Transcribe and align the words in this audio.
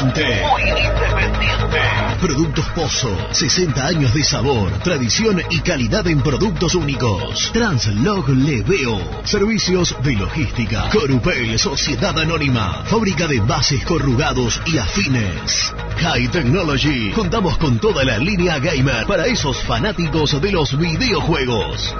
independiente. 0.00 0.42
Muy 0.42 0.62
independiente. 0.62 2.18
Productos 2.20 2.66
Pozo. 2.74 3.16
60 3.32 3.86
años 3.86 4.12
de 4.14 4.24
sabor, 4.24 4.72
tradición 4.80 5.40
y 5.50 5.60
calidad 5.60 6.06
en 6.08 6.20
productos 6.20 6.74
únicos. 6.74 7.50
Translog 7.52 8.28
Leveo. 8.30 8.98
Servicios 9.24 9.96
de 10.02 10.14
logística. 10.14 10.88
Corupel, 10.90 11.58
Sociedad 11.58 12.18
Anónima. 12.18 12.82
Fábrica 12.86 13.26
de 13.26 13.40
bases 13.40 13.84
corrugados 13.84 14.60
y 14.66 14.78
afines. 14.78 15.72
High 15.98 16.28
Technology. 16.28 17.12
Contamos 17.12 17.56
con 17.58 17.78
toda 17.78 18.04
la 18.04 18.18
línea 18.18 18.58
gamer 18.58 19.06
para 19.06 19.26
esos 19.26 19.62
fanáticos 19.62 20.40
de 20.40 20.52
los 20.52 20.76
videojuegos. 20.78 21.94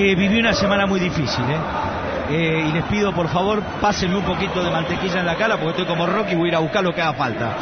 Porque 0.00 0.14
viví 0.14 0.40
una 0.40 0.54
semana 0.54 0.86
muy 0.86 0.98
difícil, 0.98 1.44
¿eh? 1.44 2.30
¿eh? 2.30 2.64
y 2.70 2.72
les 2.72 2.84
pido 2.84 3.12
por 3.12 3.28
favor 3.28 3.62
pásenme 3.82 4.16
un 4.16 4.22
poquito 4.22 4.64
de 4.64 4.70
mantequilla 4.70 5.20
en 5.20 5.26
la 5.26 5.36
cara 5.36 5.58
porque 5.58 5.82
estoy 5.82 5.84
como 5.84 6.06
Rocky 6.06 6.32
y 6.32 6.36
voy 6.36 6.46
a 6.46 6.52
ir 6.52 6.56
a 6.56 6.60
buscar 6.60 6.82
lo 6.82 6.94
que 6.94 7.02
haga 7.02 7.12
falta. 7.12 7.56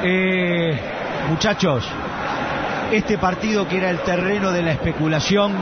Eh, 0.00 0.78
muchachos, 1.28 1.84
este 2.92 3.18
partido 3.18 3.66
que 3.66 3.78
era 3.78 3.90
el 3.90 3.98
terreno 4.02 4.52
de 4.52 4.62
la 4.62 4.70
especulación, 4.70 5.52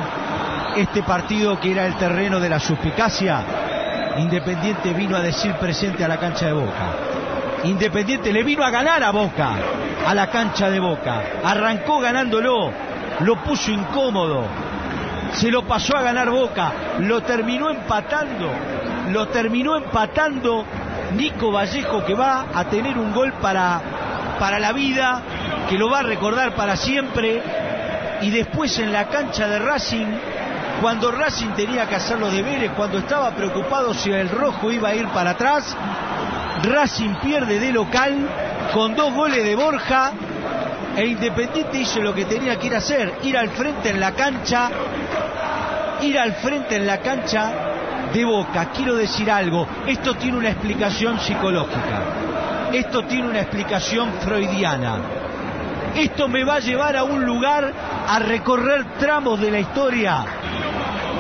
este 0.77 1.03
partido 1.03 1.59
que 1.59 1.72
era 1.72 1.87
el 1.87 1.94
terreno 1.94 2.41
de 2.41 2.50
la 2.50 2.60
suspicacia, 2.60 3.43
Independiente 4.19 4.93
vino 4.93 5.16
a 5.16 5.21
decir 5.21 5.55
presente 5.55 6.05
a 6.05 6.09
la 6.09 6.19
cancha 6.19 6.45
de 6.45 6.53
Boca. 6.53 6.93
Independiente 7.65 8.33
le 8.33 8.43
vino 8.43 8.65
a 8.65 8.71
ganar 8.71 9.03
a 9.03 9.12
Boca, 9.12 9.53
a 10.06 10.15
la 10.15 10.27
cancha 10.27 10.69
de 10.69 10.78
Boca. 10.78 11.22
Arrancó 11.43 12.00
ganándolo, 12.00 12.71
lo 13.21 13.37
puso 13.45 13.71
incómodo, 13.71 14.45
se 15.38 15.50
lo 15.50 15.62
pasó 15.66 15.97
a 15.97 16.03
ganar 16.03 16.31
Boca, 16.31 16.72
lo 16.99 17.22
terminó 17.22 17.71
empatando, 17.71 18.50
lo 19.10 19.28
terminó 19.28 19.76
empatando 19.76 20.65
Nico 21.15 21.53
Vallejo 21.53 22.04
que 22.04 22.15
va 22.15 22.47
a 22.53 22.65
tener 22.65 22.99
un 22.99 23.12
gol 23.12 23.32
para, 23.34 23.81
para 24.38 24.59
la 24.59 24.72
vida, 24.72 25.22
que 25.69 25.78
lo 25.78 25.88
va 25.88 26.00
a 26.00 26.03
recordar 26.03 26.54
para 26.54 26.77
siempre, 26.77 27.41
y 28.21 28.31
después 28.31 28.77
en 28.81 28.93
la 28.93 29.09
cancha 29.09 29.47
de 29.47 29.60
Racing, 29.60 30.06
cuando 30.82 31.12
Racing 31.12 31.50
tenía 31.50 31.87
que 31.87 31.94
hacer 31.94 32.19
los 32.19 32.32
deberes, 32.32 32.72
cuando 32.72 32.98
estaba 32.98 33.31
preocupado 33.31 33.94
si 33.94 34.10
el 34.10 34.28
rojo 34.28 34.72
iba 34.72 34.88
a 34.88 34.94
ir 34.94 35.06
para 35.09 35.31
atrás, 35.31 35.77
Racing 36.65 37.15
pierde 37.22 37.60
de 37.60 37.72
local 37.72 38.28
con 38.75 38.97
dos 38.97 39.15
goles 39.15 39.44
de 39.44 39.54
Borja 39.54 40.12
e 40.97 41.06
Independiente 41.06 41.78
hizo 41.78 42.00
lo 42.00 42.12
que 42.12 42.25
tenía 42.25 42.59
que 42.59 42.66
ir 42.66 42.75
a 42.75 42.78
hacer, 42.78 43.15
ir 43.22 43.38
al 43.38 43.50
frente 43.50 43.91
en 43.91 44.00
la 44.00 44.12
cancha, 44.12 44.69
ir 46.03 46.19
al 46.19 46.34
frente 46.34 46.76
en 46.76 46.86
la 46.86 46.98
cancha 46.98 47.53
de 48.12 48.25
Boca. 48.25 48.70
Quiero 48.75 48.94
decir 48.94 49.31
algo, 49.31 49.66
esto 49.86 50.14
tiene 50.14 50.38
una 50.38 50.50
explicación 50.50 51.19
psicológica, 51.20 52.03
esto 52.72 53.04
tiene 53.04 53.28
una 53.28 53.41
explicación 53.41 54.12
freudiana. 54.20 54.97
Esto 55.94 56.28
me 56.28 56.44
va 56.44 56.56
a 56.56 56.60
llevar 56.60 56.97
a 56.97 57.03
un 57.03 57.25
lugar 57.25 57.72
a 58.09 58.19
recorrer 58.20 58.84
tramos 58.98 59.41
de 59.41 59.50
la 59.50 59.59
historia 59.59 60.25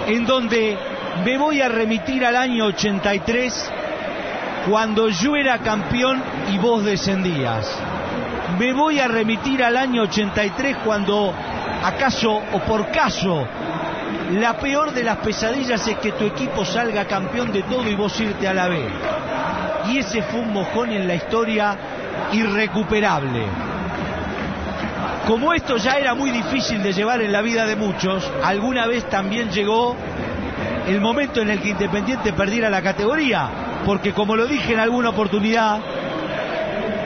en 0.06 0.24
donde 0.24 0.78
me 1.24 1.36
voy 1.36 1.60
a 1.60 1.68
remitir 1.68 2.24
al 2.24 2.36
año 2.36 2.66
83 2.66 3.72
cuando 4.68 5.08
yo 5.08 5.34
era 5.34 5.58
campeón 5.58 6.22
y 6.52 6.58
vos 6.58 6.84
descendías 6.84 7.66
me 8.56 8.72
voy 8.72 8.98
a 8.98 9.08
remitir 9.08 9.62
al 9.62 9.76
año 9.76 10.02
83 10.02 10.78
cuando, 10.84 11.32
acaso 11.84 12.32
o 12.52 12.58
por 12.60 12.90
caso, 12.90 13.46
la 14.30 14.58
peor 14.58 14.92
de 14.92 15.04
las 15.04 15.16
pesadillas 15.18 15.86
es 15.88 15.98
que 15.98 16.12
tu 16.12 16.24
equipo 16.24 16.64
salga 16.64 17.06
campeón 17.06 17.50
de 17.52 17.62
todo 17.62 17.88
y 17.88 17.94
vos 17.94 18.18
irte 18.20 18.46
a 18.46 18.54
la 18.54 18.68
B. 18.68 18.78
Y 19.88 19.98
ese 19.98 20.22
fue 20.22 20.40
un 20.40 20.52
mojón 20.52 20.90
en 20.90 21.08
la 21.08 21.14
historia 21.14 21.76
irrecuperable. 22.32 23.46
Como 25.26 25.52
esto 25.52 25.76
ya 25.76 25.94
era 25.94 26.14
muy 26.14 26.30
difícil 26.30 26.82
de 26.82 26.92
llevar 26.92 27.22
en 27.22 27.32
la 27.32 27.42
vida 27.42 27.66
de 27.66 27.76
muchos, 27.76 28.30
alguna 28.42 28.86
vez 28.86 29.08
también 29.08 29.50
llegó 29.50 29.96
el 30.86 31.00
momento 31.00 31.40
en 31.40 31.50
el 31.50 31.60
que 31.60 31.70
Independiente 31.70 32.32
perdiera 32.32 32.70
la 32.70 32.82
categoría, 32.82 33.48
porque 33.84 34.12
como 34.12 34.36
lo 34.36 34.46
dije 34.46 34.72
en 34.72 34.80
alguna 34.80 35.10
oportunidad, 35.10 35.80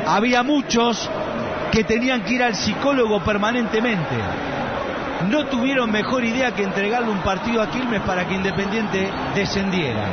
había 0.07 0.43
muchos 0.43 1.09
que 1.71 1.85
tenían 1.85 2.23
que 2.23 2.35
ir 2.35 2.43
al 2.43 2.55
psicólogo 2.55 3.25
permanentemente. 3.25 4.17
No 5.29 5.47
tuvieron 5.47 5.91
mejor 5.91 6.25
idea 6.25 6.53
que 6.53 6.65
entregarle 6.65 7.11
un 7.11 7.21
partido 7.21 7.63
a 7.63 7.71
Quilmes 7.71 8.01
para 8.03 8.27
que 8.27 8.35
Independiente 8.35 9.09
descendiera. 9.35 10.09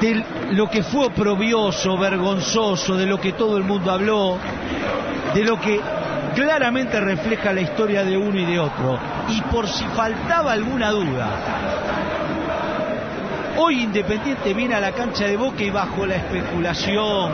De 0.00 0.24
lo 0.52 0.68
que 0.68 0.82
fue 0.82 1.06
oprobioso, 1.06 1.96
vergonzoso, 1.98 2.96
de 2.96 3.06
lo 3.06 3.20
que 3.20 3.32
todo 3.32 3.56
el 3.56 3.64
mundo 3.64 3.90
habló, 3.90 4.38
de 5.34 5.44
lo 5.44 5.60
que 5.60 5.80
claramente 6.34 7.00
refleja 7.00 7.52
la 7.52 7.60
historia 7.60 8.04
de 8.04 8.16
uno 8.16 8.38
y 8.38 8.44
de 8.44 8.58
otro. 8.58 8.98
Y 9.28 9.40
por 9.42 9.66
si 9.66 9.84
faltaba 9.86 10.52
alguna 10.52 10.90
duda, 10.90 11.28
hoy 13.56 13.82
Independiente 13.82 14.54
viene 14.54 14.74
a 14.74 14.80
la 14.80 14.92
cancha 14.92 15.26
de 15.26 15.36
Boca 15.36 15.62
y 15.62 15.70
bajo 15.70 16.06
la 16.06 16.16
especulación, 16.16 17.32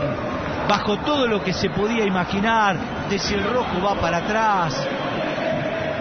bajo 0.67 0.97
todo 0.97 1.27
lo 1.27 1.43
que 1.43 1.53
se 1.53 1.69
podía 1.69 2.03
imaginar, 2.03 2.75
de 3.09 3.19
si 3.19 3.35
el 3.35 3.43
rojo 3.43 3.81
va 3.85 3.95
para 3.95 4.17
atrás, 4.17 4.87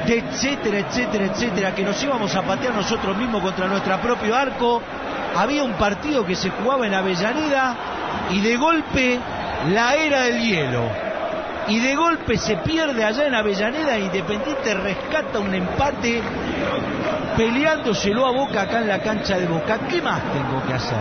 de 0.07 0.19
etcétera, 0.19 0.79
etcétera, 0.79 1.25
etcétera, 1.27 1.75
que 1.75 1.83
nos 1.83 2.03
íbamos 2.03 2.35
a 2.35 2.43
patear 2.43 2.75
nosotros 2.75 3.17
mismos 3.17 3.43
contra 3.43 3.67
nuestro 3.67 3.99
propio 4.01 4.35
arco. 4.35 4.83
Había 5.37 5.65
un 5.65 5.75
partido 5.75 6.25
que 6.25 6.35
se 6.35 6.51
jugaba 6.51 6.87
en 6.87 6.95
Avellaneda 6.95 7.77
y 8.31 8.41
de 8.41 8.57
golpe 8.57 9.19
la 9.73 9.95
era 9.95 10.23
del 10.23 10.41
hielo. 10.41 10.83
Y 11.67 11.81
de 11.81 11.95
golpe 11.95 12.37
se 12.37 12.59
pierde 12.59 13.03
allá 13.03 13.27
en 13.27 13.35
Avellaneda 13.35 13.99
Independiente 13.99 14.75
rescata 14.75 15.39
un 15.39 15.55
empate 15.55 16.21
peleándoselo 17.39 18.27
a 18.27 18.33
Boca 18.33 18.63
acá 18.63 18.81
en 18.81 18.89
la 18.89 19.01
cancha 19.01 19.39
de 19.39 19.47
Boca. 19.47 19.79
¿Qué 19.89 20.03
más 20.03 20.21
tengo 20.33 20.63
que 20.67 20.75
hacer? 20.75 20.99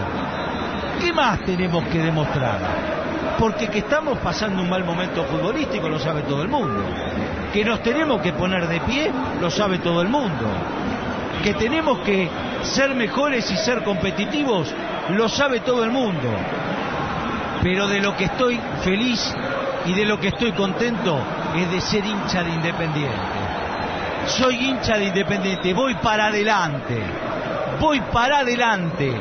¿Qué 1.01 1.11
más 1.11 1.41
tenemos 1.41 1.83
que 1.85 1.99
demostrar? 1.99 2.93
porque 3.39 3.67
que 3.67 3.79
estamos 3.79 4.19
pasando 4.19 4.61
un 4.61 4.69
mal 4.69 4.83
momento 4.83 5.23
futbolístico 5.25 5.89
lo 5.89 5.99
sabe 5.99 6.21
todo 6.21 6.43
el 6.43 6.47
mundo. 6.47 6.81
Que 7.53 7.63
nos 7.63 7.83
tenemos 7.83 8.19
que 8.19 8.33
poner 8.33 8.67
de 8.67 8.79
pie 8.81 9.11
lo 9.39 9.51
sabe 9.51 9.77
todo 9.77 10.01
el 10.01 10.09
mundo. 10.09 10.47
Que 11.43 11.53
tenemos 11.53 11.99
que 11.99 12.27
ser 12.63 12.95
mejores 12.95 13.49
y 13.51 13.57
ser 13.57 13.83
competitivos 13.83 14.73
lo 15.09 15.29
sabe 15.29 15.59
todo 15.59 15.83
el 15.83 15.91
mundo. 15.91 16.29
Pero 17.61 17.87
de 17.87 18.01
lo 18.01 18.17
que 18.17 18.25
estoy 18.25 18.59
feliz 18.83 19.35
y 19.85 19.93
de 19.93 20.05
lo 20.05 20.19
que 20.19 20.29
estoy 20.29 20.51
contento 20.53 21.19
es 21.55 21.71
de 21.71 21.79
ser 21.79 22.03
hincha 22.03 22.43
de 22.43 22.49
Independiente. 22.49 23.43
Soy 24.25 24.55
hincha 24.55 24.97
de 24.97 25.05
Independiente, 25.05 25.73
voy 25.73 25.93
para 25.95 26.27
adelante, 26.27 26.97
voy 27.79 28.01
para 28.11 28.39
adelante. 28.39 29.13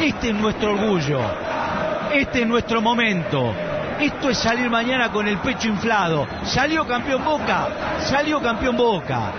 Este 0.00 0.28
es 0.28 0.34
nuestro 0.34 0.74
orgullo, 0.74 1.20
este 2.12 2.42
es 2.42 2.46
nuestro 2.46 2.80
momento. 2.80 3.52
Esto 4.00 4.30
es 4.30 4.38
salir 4.38 4.70
mañana 4.70 5.10
con 5.10 5.26
el 5.26 5.38
pecho 5.38 5.68
inflado. 5.68 6.26
Salió 6.44 6.86
campeón 6.86 7.24
Boca, 7.24 7.68
salió 8.00 8.40
campeón 8.40 8.76
Boca. 8.76 9.32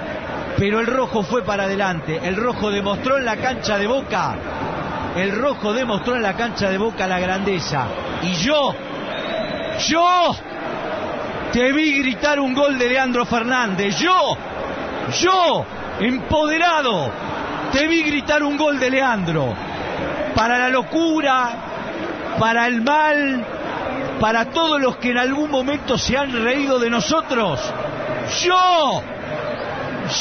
Pero 0.57 0.81
el 0.81 0.87
rojo 0.87 1.23
fue 1.23 1.43
para 1.43 1.63
adelante. 1.63 2.19
El 2.21 2.35
rojo 2.35 2.69
demostró 2.69 3.17
en 3.17 3.23
la 3.23 3.37
cancha 3.37 3.77
de 3.77 3.87
Boca. 3.87 4.35
El 5.15 5.31
rojo 5.31 5.71
demostró 5.73 6.15
en 6.17 6.23
la 6.23 6.33
cancha 6.33 6.69
de 6.69 6.77
Boca 6.77 7.07
la 7.07 7.19
grandeza. 7.19 7.85
Y 8.23 8.33
yo, 8.33 8.75
yo, 9.87 10.35
te 11.53 11.71
vi 11.71 11.99
gritar 11.99 12.39
un 12.41 12.53
gol 12.53 12.77
de 12.77 12.89
Leandro 12.89 13.25
Fernández. 13.25 13.97
Yo, 13.97 14.37
yo, 15.21 15.65
empoderado, 16.01 17.09
te 17.71 17.87
vi 17.87 18.03
gritar 18.03 18.43
un 18.43 18.57
gol 18.57 18.77
de 18.77 18.89
Leandro. 18.89 19.53
Para 20.35 20.57
la 20.57 20.69
locura, 20.69 21.49
para 22.37 22.67
el 22.67 22.81
mal, 22.81 23.45
para 24.19 24.45
todos 24.45 24.79
los 24.81 24.97
que 24.97 25.11
en 25.11 25.17
algún 25.17 25.49
momento 25.49 25.97
se 25.97 26.17
han 26.17 26.31
reído 26.43 26.79
de 26.79 26.89
nosotros. 26.89 27.59
Yo, 28.43 29.01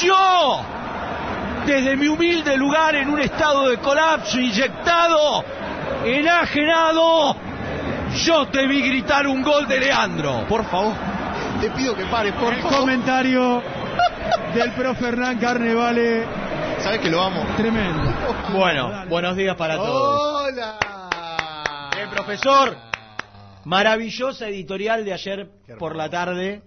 yo, 0.03 0.61
desde 1.67 1.97
mi 1.97 2.09
humilde 2.09 2.57
lugar 2.57 2.95
en 2.95 3.11
un 3.11 3.21
estado 3.21 3.69
de 3.69 3.79
colapso, 3.79 4.39
inyectado, 4.39 5.45
enajenado, 6.05 7.37
yo 8.25 8.47
te 8.49 8.67
vi 8.67 8.83
gritar 8.83 9.27
un 9.27 9.43
gol 9.43 9.67
de 9.67 9.81
Leandro. 9.81 10.45
Por 10.49 10.65
favor. 10.67 10.95
Te 11.61 11.71
pido 11.71 11.95
que 11.97 12.05
pares, 12.05 12.33
por 12.35 12.55
El 12.55 12.63
favor. 12.63 12.79
comentario 12.81 13.63
del 14.55 14.73
profe 14.73 15.09
Hernán 15.09 15.39
Carnevale. 15.39 16.25
Sabes 16.79 17.01
que 17.01 17.11
lo 17.11 17.21
amo. 17.23 17.45
Tremendo. 17.57 18.03
Bueno, 18.53 19.05
buenos 19.09 19.35
días 19.37 19.57
para 19.57 19.77
todos. 19.77 20.45
Hola. 20.53 20.75
Eh, 21.97 22.07
profesor, 22.15 22.77
maravillosa 23.69 24.49
editorial 24.49 25.05
de 25.05 25.13
ayer 25.13 25.51
por 25.79 25.95
la 25.95 26.09
tarde, 26.09 26.63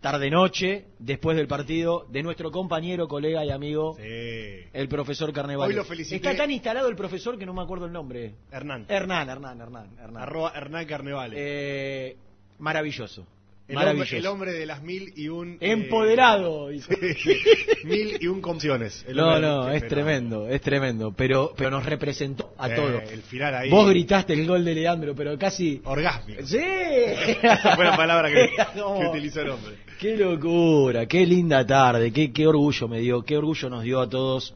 tarde-noche, 0.00 0.86
después 0.98 1.36
del 1.36 1.46
partido, 1.46 2.06
de 2.08 2.22
nuestro 2.22 2.50
compañero, 2.50 3.06
colega 3.06 3.44
y 3.44 3.50
amigo, 3.50 3.96
Sí. 3.96 4.66
el 4.72 4.88
profesor 4.88 5.30
Carnevale. 5.32 5.68
Hoy 5.68 5.76
lo 5.76 5.84
felicité. 5.84 6.16
Está 6.16 6.34
tan 6.34 6.50
instalado 6.50 6.88
el 6.88 6.96
profesor 6.96 7.38
que 7.38 7.44
no 7.44 7.52
me 7.52 7.62
acuerdo 7.62 7.84
el 7.84 7.92
nombre. 7.92 8.34
Hernán. 8.50 8.86
Hernán, 8.88 9.28
Hernán, 9.28 9.60
Hernán. 9.60 9.90
Hernán. 9.98 10.22
Arroba 10.22 10.52
Hernán 10.56 10.86
Carnevale. 10.86 11.36
Eh, 11.38 12.16
maravilloso. 12.58 13.26
El, 13.68 13.76
hombre, 13.76 13.92
maravilloso. 13.94 14.16
el 14.16 14.26
hombre 14.26 14.52
de 14.52 14.66
las 14.66 14.82
mil 14.82 15.12
y 15.16 15.28
un... 15.28 15.52
eh, 15.60 15.70
Empoderado. 15.72 16.68
mil 17.84 18.18
y 18.20 18.26
un 18.26 18.40
condiciones. 18.40 19.04
El 19.08 19.16
No, 19.16 19.38
no, 19.40 19.70
es 19.70 19.86
tremendo, 19.88 20.48
es 20.48 20.60
tremendo, 20.60 21.12
pero, 21.16 21.52
pero 21.56 21.70
nos 21.70 21.84
representó 21.86 22.52
a 22.58 22.68
Eh, 22.70 22.74
todos. 22.74 23.10
El 23.10 23.22
final 23.22 23.54
ahí. 23.54 23.70
Vos 23.70 23.88
gritaste 23.88 24.32
el 24.34 24.46
gol 24.46 24.64
de 24.64 24.74
Leandro, 24.74 25.14
pero 25.14 25.38
casi... 25.38 25.80
Orgásmico. 25.84 26.42
¡Sí! 26.44 26.58
Esa 26.58 27.76
fue 27.76 27.84
la 27.84 27.96
palabra 27.96 28.30
que, 28.30 28.50
No. 28.76 28.98
que 28.98 29.06
utilizó 29.08 29.40
el 29.42 29.50
hombre. 29.50 29.76
Qué 29.98 30.16
locura, 30.16 31.06
qué 31.06 31.24
linda 31.26 31.64
tarde, 31.66 32.12
qué, 32.12 32.32
qué 32.32 32.46
orgullo 32.46 32.88
me 32.88 32.98
dio, 33.00 33.22
qué 33.22 33.36
orgullo 33.36 33.70
nos 33.70 33.84
dio 33.84 34.00
a 34.00 34.08
todos 34.08 34.54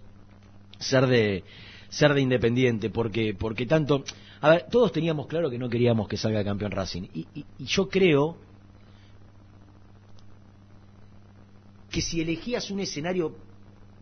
ser 0.79 1.07
de 1.07 1.45
ser 1.89 2.13
de 2.15 2.21
Independiente, 2.21 2.91
porque 2.91 3.33
porque 3.39 3.65
tanto, 3.65 4.03
a 4.41 4.51
ver, 4.51 4.67
todos 4.71 4.91
teníamos 4.91 5.29
claro 5.29 5.49
que 5.49 5.57
no 5.57 5.69
queríamos 5.69 6.09
que 6.09 6.17
salga 6.17 6.43
campeón 6.45 6.73
Racing 6.73 7.05
y, 7.15 7.21
y- 7.35 7.45
y 7.61 7.65
yo 7.65 7.89
creo 7.89 8.37
que 11.97 12.03
si 12.03 12.21
elegías 12.21 12.71
un 12.71 12.81
escenario 12.81 13.35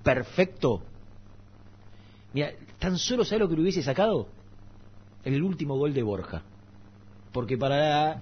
perfecto, 0.02 0.82
mira, 2.32 2.50
tan 2.80 2.98
solo 2.98 3.24
sabes 3.24 3.38
lo 3.38 3.48
que 3.48 3.54
le 3.54 3.62
hubiese 3.62 3.84
sacado 3.84 4.26
el 5.22 5.40
último 5.40 5.78
gol 5.78 5.94
de 5.94 6.02
Borja, 6.02 6.42
porque 7.30 7.56
para 7.56 8.20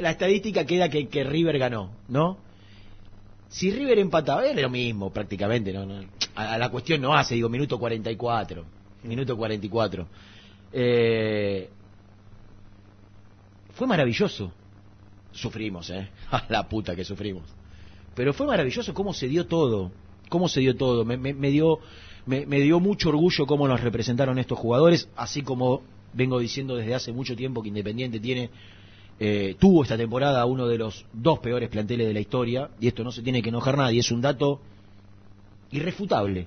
la, 0.00 0.10
estadística 0.10 0.66
queda 0.66 0.88
que, 0.88 1.22
River 1.22 1.56
ganó, 1.56 1.92
¿no? 2.08 2.38
Si 3.48 3.70
River 3.70 4.00
empataba, 4.00 4.44
era 4.44 4.60
lo 4.60 4.70
mismo 4.70 5.12
prácticamente, 5.12 5.72
¿no? 5.72 5.86
no 5.86 6.04
a, 6.34 6.54
a 6.54 6.58
la 6.58 6.68
cuestión 6.70 7.00
no 7.00 7.14
hace, 7.14 7.36
digo, 7.36 7.48
minuto 7.48 7.78
44. 7.78 8.64
Minuto 9.04 9.36
44. 9.36 10.08
Eh, 10.72 11.70
fue 13.72 13.86
maravilloso. 13.86 14.52
Sufrimos, 15.30 15.90
¿eh? 15.90 16.10
A 16.32 16.46
la 16.48 16.68
puta 16.68 16.96
que 16.96 17.04
sufrimos. 17.04 17.44
Pero 18.16 18.32
fue 18.32 18.46
maravilloso 18.46 18.92
cómo 18.94 19.14
se 19.14 19.28
dio 19.28 19.46
todo. 19.46 19.92
Cómo 20.28 20.48
se 20.48 20.58
dio 20.60 20.74
todo. 20.74 21.04
Me, 21.04 21.16
me- 21.16 21.50
dio, 21.50 21.78
me, 22.24 22.44
dio 22.60 22.80
mucho 22.80 23.10
orgullo 23.10 23.46
cómo 23.46 23.68
nos 23.68 23.80
representaron 23.82 24.38
estos 24.40 24.58
jugadores, 24.58 25.08
así 25.14 25.42
como 25.42 25.82
vengo 26.14 26.40
diciendo 26.40 26.74
desde 26.74 26.94
hace 26.94 27.12
mucho 27.12 27.36
tiempo 27.36 27.62
que 27.62 27.68
Independiente 27.68 28.18
tiene 28.18 28.50
eh, 29.20 29.54
tuvo 29.58 29.82
esta 29.82 29.96
temporada 29.96 30.44
uno 30.46 30.66
de 30.66 30.78
los 30.78 31.04
dos 31.12 31.38
peores 31.40 31.68
planteles 31.68 32.06
de 32.06 32.14
la 32.14 32.20
historia, 32.20 32.70
y 32.80 32.88
esto 32.88 33.04
no 33.04 33.12
se 33.12 33.22
tiene 33.22 33.42
que 33.42 33.50
enojar 33.50 33.76
nadie, 33.76 34.00
es 34.00 34.10
un 34.10 34.20
dato 34.20 34.60
irrefutable. 35.70 36.46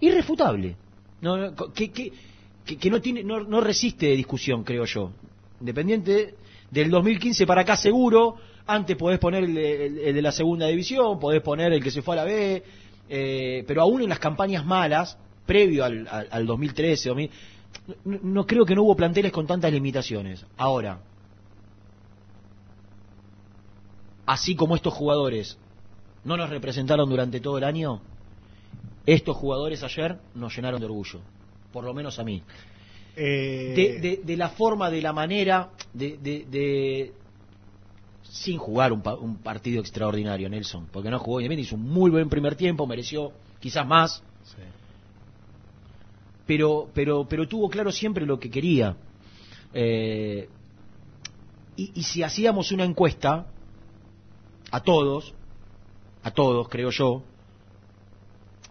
Irrefutable. 0.00 0.76
No, 1.20 1.36
no, 1.36 1.54
que, 1.72 1.90
que, 1.90 2.12
que 2.64 2.90
no, 2.90 3.00
tiene, 3.00 3.22
no, 3.24 3.44
no 3.44 3.60
resiste 3.60 4.06
discusión, 4.12 4.64
creo 4.64 4.84
yo. 4.84 5.12
Independiente 5.60 6.34
del 6.70 6.90
2015 6.90 7.46
para 7.46 7.62
acá 7.62 7.76
seguro, 7.76 8.36
antes 8.66 8.96
podés 8.96 9.18
poner 9.18 9.44
el, 9.44 9.54
de 9.54 10.22
la 10.22 10.32
segunda 10.32 10.66
división, 10.66 11.18
podés 11.20 11.42
poner 11.42 11.72
el 11.72 11.82
que 11.82 11.90
se 11.90 12.02
fue 12.02 12.14
a 12.14 12.18
la 12.18 12.24
B, 12.24 12.62
eh, 13.08 13.64
pero 13.66 13.82
aún 13.82 14.02
en 14.02 14.08
las 14.08 14.18
campañas 14.18 14.64
malas, 14.64 15.16
previo 15.46 15.84
al, 15.84 16.06
al, 16.08 16.28
al 16.30 16.46
2013, 16.46 17.08
2000, 17.10 17.30
no, 18.04 18.18
no 18.22 18.46
creo 18.46 18.64
que 18.64 18.74
no 18.74 18.82
hubo 18.82 18.96
planteles 18.96 19.30
con 19.32 19.46
tantas 19.46 19.72
limitaciones. 19.72 20.44
Ahora, 20.56 20.98
así 24.26 24.54
como 24.56 24.74
estos 24.76 24.92
jugadores 24.94 25.56
no 26.24 26.36
nos 26.36 26.50
representaron 26.50 27.08
durante 27.08 27.40
todo 27.40 27.58
el 27.58 27.64
año, 27.64 28.00
estos 29.06 29.36
jugadores 29.36 29.82
ayer 29.84 30.18
nos 30.34 30.54
llenaron 30.56 30.80
de 30.80 30.86
orgullo, 30.86 31.20
por 31.72 31.84
lo 31.84 31.94
menos 31.94 32.18
a 32.18 32.24
mí. 32.24 32.42
Eh, 33.14 33.72
De, 33.76 34.00
de- 34.00 34.20
de 34.24 34.36
la 34.36 34.48
forma, 34.50 34.90
de 34.90 35.00
la 35.00 35.12
manera, 35.12 35.70
de, 35.94 36.18
de- 36.18 36.44
de- 36.50 37.12
sin 38.30 38.58
jugar 38.58 38.92
un, 38.92 39.02
pa- 39.02 39.14
un 39.14 39.36
partido 39.38 39.80
extraordinario, 39.80 40.48
Nelson, 40.48 40.88
porque 40.92 41.10
no 41.10 41.18
jugó, 41.18 41.40
Independiente, 41.40 41.68
hizo 41.68 41.76
un 41.76 41.88
muy 41.90 42.10
buen 42.10 42.28
primer 42.28 42.54
tiempo, 42.56 42.86
mereció 42.86 43.32
quizás 43.60 43.86
más, 43.86 44.22
sí. 44.44 44.62
pero, 46.46 46.88
pero, 46.94 47.26
pero 47.28 47.48
tuvo 47.48 47.68
claro 47.68 47.90
siempre 47.92 48.24
lo 48.26 48.38
que 48.38 48.50
quería. 48.50 48.96
Eh, 49.74 50.48
y, 51.76 51.92
y 51.94 52.02
si 52.02 52.22
hacíamos 52.22 52.72
una 52.72 52.84
encuesta 52.84 53.46
a 54.70 54.80
todos, 54.80 55.34
a 56.22 56.30
todos, 56.30 56.68
creo 56.68 56.90
yo, 56.90 57.22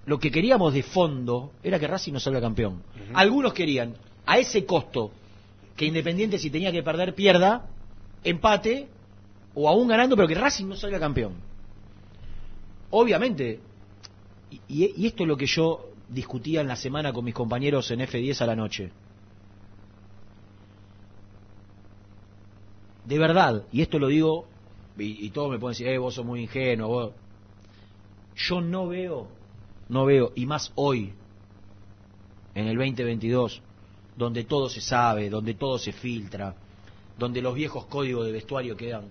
lo 0.05 0.19
que 0.19 0.31
queríamos 0.31 0.74
de 0.74 0.83
fondo 0.83 1.51
era 1.63 1.79
que 1.79 1.88
Racing 1.88 2.13
no 2.13 2.19
salga 2.19 2.39
campeón. 2.41 2.83
Algunos 3.13 3.53
querían, 3.53 3.95
a 4.25 4.38
ese 4.38 4.65
costo, 4.65 5.12
que 5.75 5.85
Independiente 5.85 6.38
si 6.39 6.50
tenía 6.50 6.71
que 6.71 6.83
perder 6.83 7.15
pierda, 7.15 7.67
empate, 8.24 8.88
o 9.55 9.69
aún 9.69 9.88
ganando, 9.88 10.15
pero 10.15 10.27
que 10.27 10.35
Racing 10.35 10.67
no 10.67 10.75
salga 10.75 11.00
campeón. 11.00 11.33
Obviamente, 12.91 13.59
y, 14.67 15.05
esto 15.05 15.24
es 15.24 15.27
lo 15.27 15.38
que 15.38 15.45
yo 15.45 15.89
discutía 16.09 16.62
en 16.62 16.67
la 16.67 16.75
semana 16.75 17.12
con 17.13 17.25
mis 17.25 17.33
compañeros 17.33 17.89
en 17.91 18.01
F10 18.01 18.41
a 18.41 18.45
la 18.45 18.55
noche. 18.55 18.91
De 23.05 23.17
verdad, 23.17 23.63
y 23.71 23.81
esto 23.81 23.97
lo 23.97 24.07
digo, 24.07 24.45
y, 24.97 25.25
y 25.25 25.29
todos 25.29 25.51
me 25.51 25.59
pueden 25.59 25.74
decir, 25.74 25.88
eh, 25.88 25.97
vos 25.97 26.13
sos 26.13 26.25
muy 26.25 26.41
ingenuo, 26.41 26.88
vos... 26.88 27.12
Yo 28.35 28.59
no 28.59 28.88
veo, 28.88 29.27
no 29.88 30.05
veo, 30.05 30.33
y 30.35 30.45
más 30.45 30.74
hoy, 30.75 31.13
en 32.53 32.67
el 32.67 32.75
2022, 32.75 33.62
donde 34.17 34.43
todo 34.43 34.67
se 34.67 34.81
sabe, 34.81 35.29
donde 35.29 35.53
todo 35.53 35.77
se 35.77 35.93
filtra, 35.93 36.55
donde 37.17 37.41
los 37.41 37.55
viejos 37.55 37.85
códigos 37.85 38.25
de 38.25 38.33
vestuario 38.33 38.75
quedan, 38.75 39.05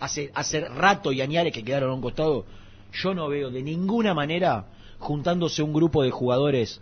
hace, 0.00 0.30
hace 0.34 0.60
rato 0.68 1.12
y 1.12 1.20
añares 1.20 1.52
que 1.52 1.62
quedaron 1.64 1.90
a 1.90 1.94
un 1.94 2.00
costado, 2.00 2.44
yo 2.92 3.14
no 3.14 3.28
veo 3.28 3.50
de 3.50 3.62
ninguna 3.62 4.14
manera 4.14 4.66
juntándose 4.98 5.62
un 5.62 5.72
grupo 5.72 6.02
de 6.02 6.10
jugadores 6.10 6.80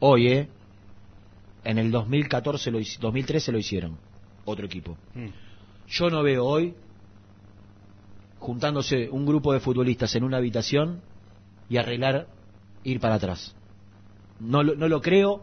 hoy, 0.00 0.28
¿eh? 0.28 0.48
En 1.64 1.78
el 1.78 1.90
2014, 1.90 2.70
lo, 2.70 2.78
hic- 2.80 2.98
2013 2.98 3.52
lo 3.52 3.58
hicieron, 3.58 3.98
otro 4.44 4.64
equipo. 4.66 4.96
Mm. 5.14 5.26
Yo 5.88 6.10
no 6.10 6.22
veo 6.22 6.44
hoy 6.44 6.74
juntándose 8.38 9.08
un 9.10 9.26
grupo 9.26 9.52
de 9.52 9.60
futbolistas 9.60 10.14
en 10.14 10.22
una 10.24 10.36
habitación 10.36 11.00
y 11.68 11.76
arreglar 11.76 12.28
ir 12.84 13.00
para 13.00 13.16
atrás. 13.16 13.54
No 14.40 14.62
lo, 14.62 14.76
no 14.76 14.86
lo 14.88 15.00
creo, 15.02 15.42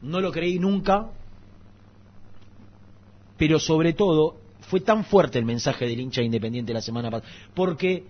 no 0.00 0.20
lo 0.20 0.30
creí 0.30 0.58
nunca, 0.58 1.10
pero 3.36 3.58
sobre 3.58 3.92
todo 3.92 4.36
fue 4.70 4.80
tan 4.80 5.04
fuerte 5.04 5.38
el 5.38 5.44
mensaje 5.44 5.84
del 5.86 6.00
hincha 6.00 6.22
independiente 6.22 6.72
la 6.72 6.80
semana 6.80 7.10
pasada, 7.10 7.30
porque 7.54 8.04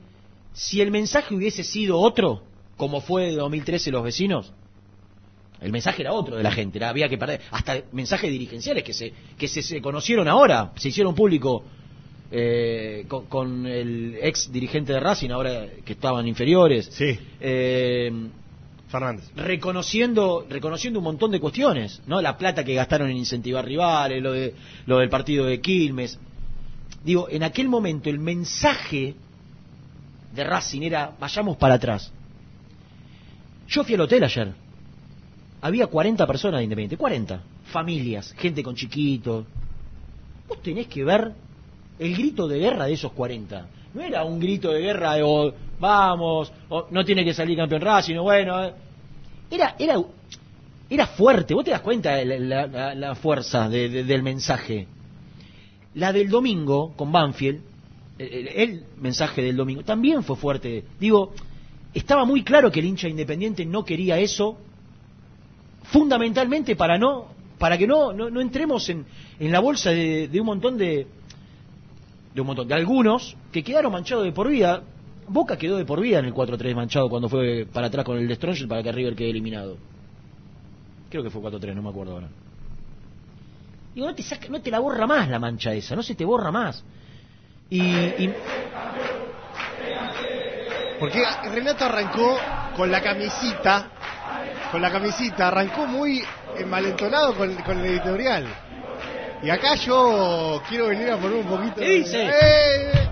Si 0.53 0.81
el 0.81 0.91
mensaje 0.91 1.35
hubiese 1.35 1.63
sido 1.63 1.99
otro, 1.99 2.43
como 2.77 3.01
fue 3.01 3.27
de 3.27 3.37
2013 3.37 3.91
los 3.93 4.03
vecinos, 4.03 4.53
el 5.61 5.71
mensaje 5.71 6.03
era 6.03 6.13
otro 6.13 6.37
de 6.37 6.43
la 6.43 6.51
gente, 6.51 6.79
era- 6.79 6.89
había 6.89 7.09
que 7.09 7.19
perder. 7.19 7.41
Hasta 7.53 7.83
mensajes 7.93 8.31
dirigenciales 8.31 8.83
que 8.83 8.93
se, 8.93 9.13
que 9.39 9.47
se, 9.47 9.63
se 9.63 9.81
conocieron 9.81 10.27
ahora, 10.27 10.73
se 10.77 10.89
hicieron 10.89 11.15
público 11.15 11.63
eh, 12.33 13.05
con, 13.09 13.27
con 13.27 13.67
el 13.67 14.19
ex 14.23 14.51
dirigente 14.53 14.93
de 14.93 15.01
Racing, 15.01 15.31
ahora 15.31 15.67
que 15.85 15.93
estaban 15.93 16.27
inferiores. 16.27 16.87
Sí, 16.93 17.17
Eh, 17.41 18.11
Fernández. 18.89 19.31
reconociendo 19.37 20.47
reconociendo 20.51 20.99
un 20.99 21.05
montón 21.05 21.31
de 21.31 21.39
cuestiones, 21.39 22.03
¿no? 22.09 22.21
La 22.21 22.37
plata 22.37 22.65
que 22.65 22.75
gastaron 22.75 23.09
en 23.11 23.19
incentivar 23.19 23.65
rivales, 23.65 24.21
lo 24.21 24.33
de 24.33 24.53
lo 24.87 24.99
del 24.99 25.09
partido 25.09 25.45
de 25.47 25.61
Quilmes. 25.61 26.19
Digo, 27.05 27.29
en 27.31 27.43
aquel 27.43 27.69
momento 27.69 28.11
el 28.11 28.19
mensaje 28.19 29.15
de 30.35 30.45
Racing 30.45 30.83
era 30.83 31.13
vayamos 31.19 31.57
para 31.57 31.75
atrás. 31.75 32.13
Yo 33.69 33.85
fui 33.85 33.95
al 33.95 34.03
hotel 34.03 34.25
ayer. 34.25 34.53
Había 35.63 35.87
40 35.87 36.27
personas 36.27 36.59
de 36.59 36.65
Independiente, 36.65 36.97
40 36.97 37.43
familias, 37.73 38.33
gente 38.39 38.63
con 38.63 38.75
chiquitos. 38.75 39.45
Vos 40.49 40.63
tenés 40.63 40.87
que 40.89 41.05
ver 41.05 41.33
el 41.99 42.17
grito 42.17 42.49
de 42.49 42.59
guerra 42.59 42.87
de 42.87 42.95
esos 42.95 43.13
40. 43.13 43.67
No 43.95 44.01
era 44.03 44.25
un 44.25 44.39
grito 44.41 44.71
de 44.73 44.81
guerra 44.81 45.15
de 45.15 45.23
o, 45.23 45.53
vamos, 45.79 46.53
no 46.91 47.05
tiene 47.05 47.25
que 47.25 47.35
salir 47.35 47.57
campeón 47.57 47.81
Racing, 47.83 48.17
o 48.17 48.23
bueno. 48.23 48.63
eh. 48.65 48.73
Era, 49.51 49.75
era, 49.79 50.01
era 50.89 51.07
fuerte, 51.09 51.55
vos 51.55 51.65
te 51.65 51.73
das 51.73 51.81
cuenta 51.81 52.25
la, 52.25 53.15
fuerza 53.17 53.69
de- 53.69 54.05
del 54.05 54.23
mensaje. 54.23 54.87
La 55.95 56.13
del 56.13 56.29
domingo 56.29 56.93
con 56.97 57.11
Banfield, 57.11 57.61
el, 58.19 58.85
mensaje 59.01 59.43
del 59.43 59.57
domingo, 59.57 59.83
también 59.83 60.23
fue 60.23 60.37
fuerte. 60.37 60.85
Digo, 61.01 61.33
estaba 61.95 62.25
muy 62.25 62.45
claro 62.45 62.71
que 62.71 62.81
el 62.81 62.87
hincha 62.87 63.09
independiente 63.09 63.65
no 63.65 63.85
quería 63.85 64.19
eso, 64.19 64.59
fundamentalmente 65.85 66.77
para 66.77 66.99
no 66.99 67.39
para 67.59 67.77
que 67.77 67.87
no, 67.87 68.13
no, 68.15 68.31
no 68.31 68.41
entremos 68.41 68.89
en, 68.89 69.05
en 69.39 69.53
la 69.53 69.61
bolsa 69.61 69.91
de, 69.91 70.29
de 70.29 70.41
un 70.41 70.47
montón 70.47 70.79
de 70.79 71.07
de 72.35 72.41
un 72.41 72.47
montón 72.47 72.69
de 72.69 72.75
algunos 72.75 73.37
que 73.53 73.63
quedaron 73.63 73.93
manchados 73.93 74.25
de 74.25 74.33
por 74.33 74.49
vida. 74.49 74.83
Boca 75.29 75.59
quedó 75.59 75.77
de 75.77 75.85
por 75.85 76.01
vida 76.01 76.21
en 76.21 76.25
el 76.25 76.35
4-3 76.35 76.75
manchado 76.75 77.09
cuando 77.09 77.29
fue 77.29 77.67
para 77.71 77.89
atrás 77.89 78.05
con 78.05 78.17
el 78.17 78.27
Destroyer 78.29 78.67
para 78.67 78.83
que 78.83 78.93
River 78.93 79.15
quede 79.15 79.31
eliminado. 79.31 79.77
Creo 81.11 81.23
que 81.23 81.31
fue 81.31 81.43
4-3 81.43 81.75
no 81.75 81.83
me 81.83 81.91
acuerdo 81.91 82.13
ahora 82.13 82.29
digo 83.95 84.07
no 84.09 84.15
te 84.15 84.23
saca, 84.23 84.47
no 84.49 84.61
te 84.61 84.71
la 84.71 84.79
borra 84.79 85.07
más 85.07 85.29
la 85.29 85.39
mancha 85.39 85.73
esa 85.73 85.95
no 85.97 86.03
se 86.03 86.15
te 86.15 86.25
borra 86.25 86.51
más 86.51 86.83
y, 87.69 87.81
y- 88.25 88.35
Porque 90.99 91.23
Renato 91.55 91.85
arrancó 91.87 92.37
con 92.77 92.91
la 92.91 93.01
camisita, 93.01 93.89
con 94.71 94.83
la 94.83 94.91
camisita, 94.91 95.49
arrancó 95.49 95.87
muy 95.87 96.23
envalentonado 96.59 97.35
con, 97.37 97.55
con 97.63 97.79
el 97.79 97.87
editorial. 97.87 98.47
Y 99.43 99.49
acá 99.49 99.77
yo 99.77 100.61
quiero 100.69 100.89
venir 100.89 101.11
a 101.11 101.17
poner 101.17 101.39
un 101.39 101.47
poquito 101.49 101.81
¿Qué 101.81 101.89
de- 101.89 101.95
dice? 102.01 102.27
¡Eh! 102.29 103.09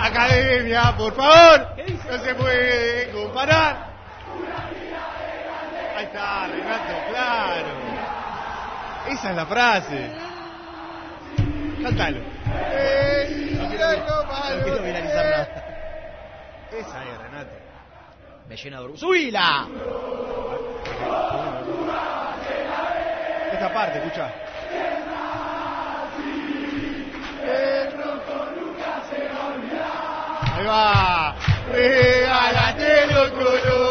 Academia, 0.00 0.96
por 0.96 1.14
favor. 1.14 1.68
No 2.10 2.18
se 2.18 2.34
puede 2.34 3.10
comparar. 3.10 3.90
Ahí 5.94 6.04
está, 6.04 6.48
Renato, 6.48 6.94
claro. 7.12 7.89
Esa 9.10 9.30
es 9.30 9.36
la 9.36 9.46
frase. 9.46 10.10
Cántalo. 11.82 12.18
Eh, 12.72 13.56
No 13.60 13.68
quiero- 13.68 13.96
no 13.96 14.62
quiero 14.64 14.82
viralizar 14.82 15.24
nada. 15.26 15.48
Esa 16.70 17.02
es, 17.04 17.18
Renato. 17.18 17.50
me 18.48 18.56
llena 18.56 18.78
de 18.78 18.84
orgullo 18.84 18.98
¡Subila! 19.00 19.66
Esta 23.52 23.72
parte, 23.72 23.98
escucha. 23.98 24.32
Ahí 30.56 30.66
va. 30.66 31.34
Regálate 31.72 33.06
los 33.12 33.30
colores. 33.30 33.89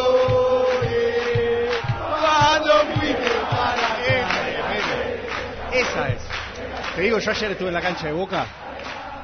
Te 6.99 7.05
digo, 7.05 7.17
yo 7.17 7.31
ayer 7.31 7.51
estuve 7.51 7.69
en 7.69 7.73
la 7.75 7.81
cancha 7.81 8.07
de 8.07 8.11
Boca. 8.11 8.45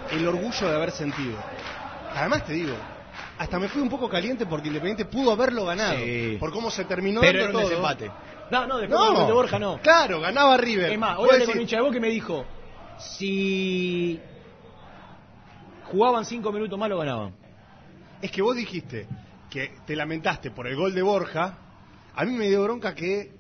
El 0.10 0.26
orgullo 0.26 0.70
de 0.70 0.76
haber 0.78 0.92
sentido. 0.92 1.36
Además 2.16 2.46
te 2.46 2.54
digo, 2.54 2.74
hasta 3.38 3.60
me 3.60 3.68
fui 3.68 3.82
un 3.82 3.90
poco 3.90 4.08
caliente 4.08 4.46
porque 4.46 4.70
Independiente 4.70 5.04
pudo 5.04 5.34
haberlo 5.34 5.66
ganado. 5.66 5.98
Sí. 5.98 6.38
Por 6.40 6.54
cómo 6.54 6.72
se 6.72 6.86
terminó 6.86 7.20
pero 7.20 7.38
dando 7.38 7.44
era 7.44 7.48
un 7.50 7.64
todo. 7.64 7.70
desempate 7.70 8.12
no, 8.50 8.66
no, 8.66 8.78
después 8.78 9.02
el 9.20 9.28
de 9.28 9.34
Borja 9.34 9.60
no 9.60 9.82
Claro, 9.82 10.22
ganaba 10.22 10.56
River. 10.56 10.90
Es 10.94 10.98
más, 10.98 11.18
hoy 11.20 11.28
hablé 11.34 11.46
con 11.48 11.56
un 11.56 11.62
hincha 11.64 11.76
de 11.76 11.82
Boca 11.82 11.98
y 11.98 12.00
me 12.00 12.08
dijo, 12.08 12.46
si 12.98 14.22
jugaban 15.84 16.24
cinco 16.24 16.54
minutos 16.54 16.80
más 16.80 16.88
lo 16.88 16.98
ganaban. 16.98 17.36
Es 18.22 18.32
que 18.32 18.42
vos 18.42 18.56
dijiste 18.56 19.06
que 19.50 19.74
te 19.86 19.98
lamentaste 19.98 20.50
por 20.50 20.66
el 20.66 20.78
gol 20.78 20.96
de 20.96 21.02
Borja. 21.02 21.58
A 22.16 22.24
mí 22.24 22.32
me 22.32 22.48
dio 22.48 22.64
bronca 22.64 22.96
que 22.96 23.34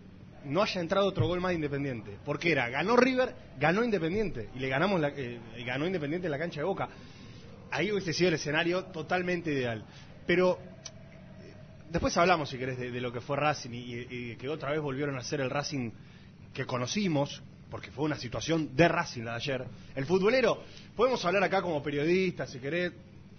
no 0.46 0.62
haya 0.62 0.82
entrado 0.82 1.08
otro 1.08 1.28
gol 1.28 1.42
más 1.42 1.50
de 1.50 1.56
Independiente. 1.56 2.18
Porque 2.24 2.52
era, 2.52 2.70
ganó 2.70 2.96
River, 2.96 3.36
ganó 3.60 3.84
Independiente. 3.84 4.50
Y 4.56 4.60
le 4.60 4.70
ganamos, 4.70 5.00
la, 5.00 5.10
eh, 5.10 5.40
ganó 5.66 5.86
Independiente 5.86 6.28
en 6.28 6.32
la 6.32 6.40
cancha 6.40 6.62
de 6.62 6.66
Boca. 6.66 6.90
Ahí 7.72 7.92
hubiese 7.92 8.14
sido 8.14 8.30
el 8.30 8.36
escenario 8.36 8.86
totalmente 8.86 9.52
ideal. 9.52 9.86
Pero 10.26 10.60
eh, 11.42 11.54
después 11.90 12.16
hablamos, 12.18 12.50
si 12.50 12.58
querés, 12.58 12.78
de, 12.78 13.02
lo 13.02 13.12
que 13.12 13.22
fue 13.22 13.38
Racing 13.38 13.72
y, 13.74 14.36
que 14.36 14.50
otra 14.50 14.72
vez 14.72 14.82
volvieron 14.82 15.18
a 15.18 15.22
ser 15.22 15.42
el 15.42 15.50
Racing 15.50 15.92
que 16.54 16.66
conocimos, 16.66 17.42
porque 17.70 17.92
fue 17.92 18.06
una 18.06 18.18
situación 18.18 18.76
de 18.76 18.88
Racing 18.88 19.24
la 19.24 19.32
de 19.32 19.38
ayer. 19.38 19.66
El 19.96 20.06
futbolero, 20.06 20.64
podemos 20.96 21.24
hablar 21.26 21.44
acá 21.44 21.62
como 21.62 21.84
periodistas, 21.84 22.50
si 22.52 22.60
querés, 22.60 22.94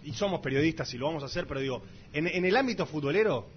y 0.04 0.12
somos 0.12 0.40
periodistas 0.40 0.92
y 0.94 0.98
lo 0.98 1.06
vamos 1.06 1.22
a 1.22 1.26
hacer, 1.26 1.46
pero 1.46 1.60
digo, 1.60 1.82
en, 2.12 2.44
el 2.44 2.56
ámbito 2.56 2.86
futbolero, 2.86 3.48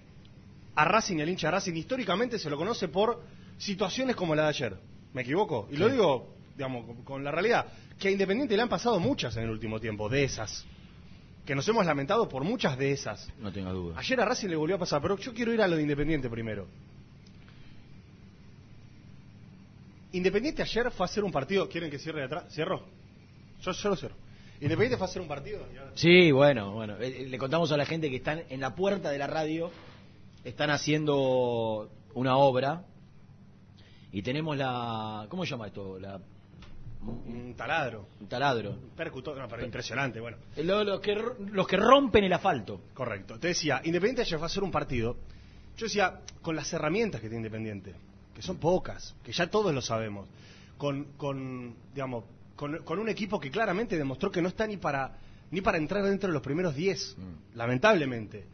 a 0.75 0.86
Racing 0.86 1.18
y 1.18 1.22
al 1.22 1.29
hincha 1.29 1.51
Racing 1.51 1.74
históricamente 1.74 2.39
se 2.39 2.50
lo 2.50 2.58
conoce 2.58 2.88
por 2.88 3.22
situaciones 3.59 4.15
como 4.15 4.33
la 4.33 4.43
de 4.43 4.49
ayer. 4.49 4.77
¿Me 5.13 5.21
equivoco? 5.21 5.67
Y 5.71 5.77
lo 5.77 5.89
digo, 5.89 6.33
digamos, 6.55 6.85
con, 6.85 7.03
con 7.03 7.23
la 7.23 7.29
realidad, 7.31 7.67
que 7.99 8.07
a 8.07 8.11
Independiente 8.11 8.55
le 8.55 8.63
han 8.63 8.69
pasado 8.69 8.99
muchas 8.99 9.37
en 9.37 9.43
el 9.43 9.49
último 9.51 9.79
tiempo, 9.79 10.09
de 10.09 10.23
esas. 10.23 10.65
Que 11.45 11.55
nos 11.55 11.67
hemos 11.67 11.85
lamentado 11.85 12.27
por 12.29 12.43
muchas 12.43 12.77
de 12.77 12.91
esas. 12.91 13.27
No 13.39 13.51
tenga 13.51 13.71
duda. 13.71 13.95
Ayer 13.97 14.19
a 14.21 14.25
Racing 14.25 14.49
le 14.49 14.55
volvió 14.55 14.75
a 14.75 14.79
pasar, 14.79 15.01
pero 15.01 15.17
yo 15.17 15.33
quiero 15.33 15.53
ir 15.53 15.61
a 15.61 15.67
lo 15.67 15.75
de 15.75 15.81
Independiente 15.83 16.29
primero. 16.29 16.67
Independiente 20.11 20.61
ayer 20.63 20.89
fue 20.91 21.03
a 21.03 21.07
hacer 21.09 21.23
un 21.23 21.31
partido. 21.31 21.67
¿Quieren 21.69 21.89
que 21.91 21.99
cierre 21.99 22.19
de 22.19 22.25
atrás? 22.25 22.45
¿Cierro? 22.53 22.83
Yo, 23.61 23.71
yo 23.71 23.89
lo 23.89 23.95
cierro. 23.95 24.15
Independiente 24.61 24.97
fue 24.97 25.07
a 25.07 25.09
hacer 25.09 25.21
un 25.21 25.27
partido. 25.27 25.65
Sí, 25.95 26.31
bueno, 26.31 26.73
bueno. 26.73 26.95
eh, 26.99 27.23
eh, 27.23 27.27
Le 27.27 27.37
contamos 27.37 27.71
a 27.71 27.77
la 27.77 27.85
gente 27.85 28.09
que 28.09 28.17
están 28.17 28.43
en 28.49 28.59
la 28.59 28.75
puerta 28.75 29.09
de 29.09 29.17
la 29.17 29.27
radio, 29.27 29.71
están 30.43 30.69
haciendo 30.69 31.89
una 32.13 32.37
obra 32.37 32.83
y 34.11 34.21
tenemos 34.21 34.57
la... 34.57 35.25
¿Cómo 35.29 35.43
se 35.45 35.51
llama 35.51 35.67
esto? 35.67 35.99
La, 35.99 36.19
Un 37.05 37.53
taladro. 37.55 38.07
un 38.19 38.27
taladro. 38.27 38.71
Un 38.71 38.89
percutor. 38.95 39.37
No, 39.37 39.47
pero 39.47 39.63
impresionante, 39.63 40.19
bueno. 40.19 40.37
Eh, 40.55 40.63
lo- 40.63 40.83
Los 40.83 40.99
que, 40.99 41.15
los 41.51 41.67
que 41.67 41.77
rompen 41.77 42.23
el 42.23 42.33
asfalto. 42.33 42.81
Correcto. 42.93 43.39
Te 43.39 43.49
decía, 43.49 43.81
Independiente 43.83 44.21
ayer 44.23 44.37
fue 44.37 44.45
a 44.45 44.47
hacer 44.47 44.63
un 44.63 44.71
partido. 44.71 45.15
Yo 45.77 45.85
decía, 45.85 46.21
con 46.41 46.55
las 46.55 46.71
herramientas 46.73 47.21
que 47.21 47.27
tiene 47.29 47.37
Independiente, 47.45 47.93
que 48.35 48.41
son 48.41 48.57
pocas, 48.57 49.15
que 49.23 49.31
ya 49.31 49.49
todos 49.49 49.73
lo 49.73 49.81
sabemos, 49.81 50.27
con, 50.77 51.05
con 51.17 51.75
digamos, 51.93 52.25
con, 52.55 52.79
con 52.83 52.99
un 52.99 53.07
equipo 53.09 53.39
que 53.39 53.49
claramente 53.49 53.97
demostró 53.97 54.29
que 54.31 54.41
no 54.41 54.49
está 54.49 54.67
ni 54.67 54.77
para 54.77 55.17
ni 55.51 55.61
para 55.61 55.77
entrar 55.79 56.03
dentro 56.03 56.27
de 56.27 56.33
los 56.33 56.43
primeros 56.43 56.75
10, 56.75 57.15
Mm. 57.17 57.57
lamentablemente. 57.57 58.45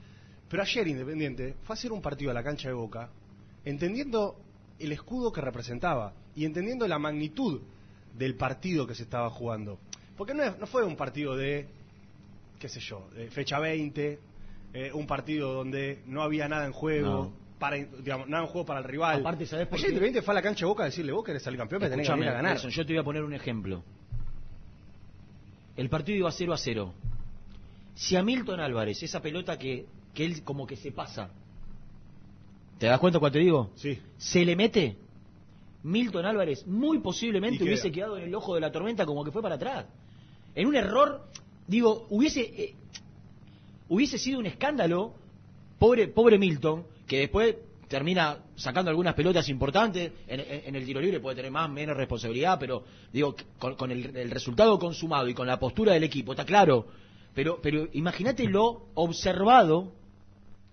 Pero 0.47 0.61
ayer 0.63 0.87
Independiente 0.87 1.55
fue 1.63 1.73
a 1.73 1.77
hacer 1.77 1.91
un 1.91 2.01
partido 2.01 2.31
a 2.31 2.33
la 2.33 2.41
cancha 2.43 2.67
de 2.69 2.73
Boca, 2.73 3.09
entendiendo 3.65 4.37
el 4.79 4.91
escudo 4.91 5.31
que 5.31 5.41
representaba 5.41 6.13
y 6.35 6.45
entendiendo 6.45 6.87
la 6.87 6.99
magnitud 6.99 7.61
del 8.17 8.35
partido 8.35 8.85
que 8.87 8.95
se 8.95 9.03
estaba 9.03 9.29
jugando. 9.29 9.79
Porque 10.17 10.33
no, 10.33 10.43
es- 10.43 10.57
no 10.59 10.67
fue 10.67 10.83
un 10.83 10.95
partido 10.95 11.35
de 11.35 11.67
qué 12.59 12.69
sé 12.69 12.79
yo, 12.79 13.07
de 13.15 13.29
fecha 13.29 13.59
20, 13.59 14.19
eh, 14.73 14.91
un 14.93 15.05
partido 15.05 15.53
donde 15.53 16.01
no 16.07 16.21
había 16.23 16.47
nada 16.47 16.65
en 16.65 16.71
juego, 16.71 17.09
No. 17.25 17.33
para, 17.59 17.75
digamos, 17.77 18.27
nada 18.29 18.43
en 18.43 18.49
juego 18.49 18.65
para 18.65 18.79
el 18.79 18.85
rival. 18.85 19.19
Aparte, 19.19 19.45
¿sabés 19.45 19.67
por 19.67 19.77
Ayer 19.77 20.13
qué? 20.13 20.21
Fue 20.21 20.33
a 20.33 20.35
la 20.35 20.41
cancha 20.41 20.61
de 20.61 20.65
Boca 20.65 20.83
a 20.83 20.85
decirle, 20.87 21.11
vos 21.11 21.23
querés 21.23 21.43
salir 21.43 21.59
campeón, 21.59 21.79
pero 21.81 21.91
tenés 21.91 22.07
que 22.07 22.13
venir 22.13 22.29
a 22.29 22.33
ganar. 22.33 22.51
Nelson, 22.53 22.71
yo 22.71 22.85
te 22.85 22.93
voy 22.93 23.01
a 23.01 23.03
poner 23.03 23.23
un 23.23 23.33
ejemplo. 23.33 23.83
El 25.75 25.89
partido 25.89 26.17
iba 26.17 26.31
0 26.31 26.53
a 26.53 26.57
0. 26.57 26.93
Si 27.95 28.15
a 28.15 28.23
Milton 28.23 28.59
Álvarez, 28.59 29.01
esa 29.03 29.21
pelota 29.21 29.57
que, 29.57 29.85
que 30.13 30.25
él 30.25 30.43
como 30.43 30.65
que 30.65 30.75
se 30.77 30.91
pasa, 30.91 31.29
¿te 32.79 32.87
das 32.87 32.99
cuenta 32.99 33.19
cuando 33.19 33.33
te 33.33 33.39
digo? 33.39 33.71
Sí, 33.75 33.99
Se 34.17 34.43
le 34.45 34.55
mete, 34.55 34.97
Milton 35.83 36.25
Álvarez 36.25 36.65
muy 36.67 36.99
posiblemente 36.99 37.59
queda. 37.59 37.67
hubiese 37.67 37.91
quedado 37.91 38.17
en 38.17 38.23
el 38.23 38.35
ojo 38.35 38.55
de 38.55 38.61
la 38.61 38.71
tormenta 38.71 39.05
como 39.05 39.23
que 39.23 39.31
fue 39.31 39.41
para 39.41 39.55
atrás. 39.55 39.85
En 40.55 40.67
un 40.67 40.75
error, 40.75 41.25
digo, 41.67 42.07
hubiese... 42.09 42.41
eh, 42.41 42.73
hubiese 43.89 44.17
sido 44.17 44.39
un 44.39 44.45
escándalo, 44.47 45.13
pobre, 45.77 46.07
pobre 46.07 46.39
Milton, 46.39 46.85
que 47.07 47.19
después 47.19 47.55
termina 47.87 48.39
sacando 48.55 48.89
algunas 48.89 49.13
pelotas 49.13 49.47
importantes, 49.47 50.11
en, 50.27 50.39
en- 50.39 50.61
en 50.65 50.75
el 50.75 50.85
tiro 50.85 50.99
libre 50.99 51.19
puede 51.19 51.35
tener 51.35 51.51
más, 51.51 51.69
menos 51.69 51.95
responsabilidad, 51.95 52.57
pero 52.59 52.83
digo, 53.13 53.35
con, 53.59 53.75
con 53.75 53.91
el, 53.91 54.15
el 54.17 54.31
resultado 54.31 54.79
consumado 54.79 55.27
y 55.29 55.35
con 55.35 55.45
la 55.45 55.59
postura 55.59 55.93
del 55.93 56.03
equipo, 56.03 56.31
está 56.31 56.45
claro, 56.45 56.87
pero, 57.35 57.59
pero 57.61 57.87
imagínate 57.93 58.45
lo 58.45 58.87
observado 58.95 59.91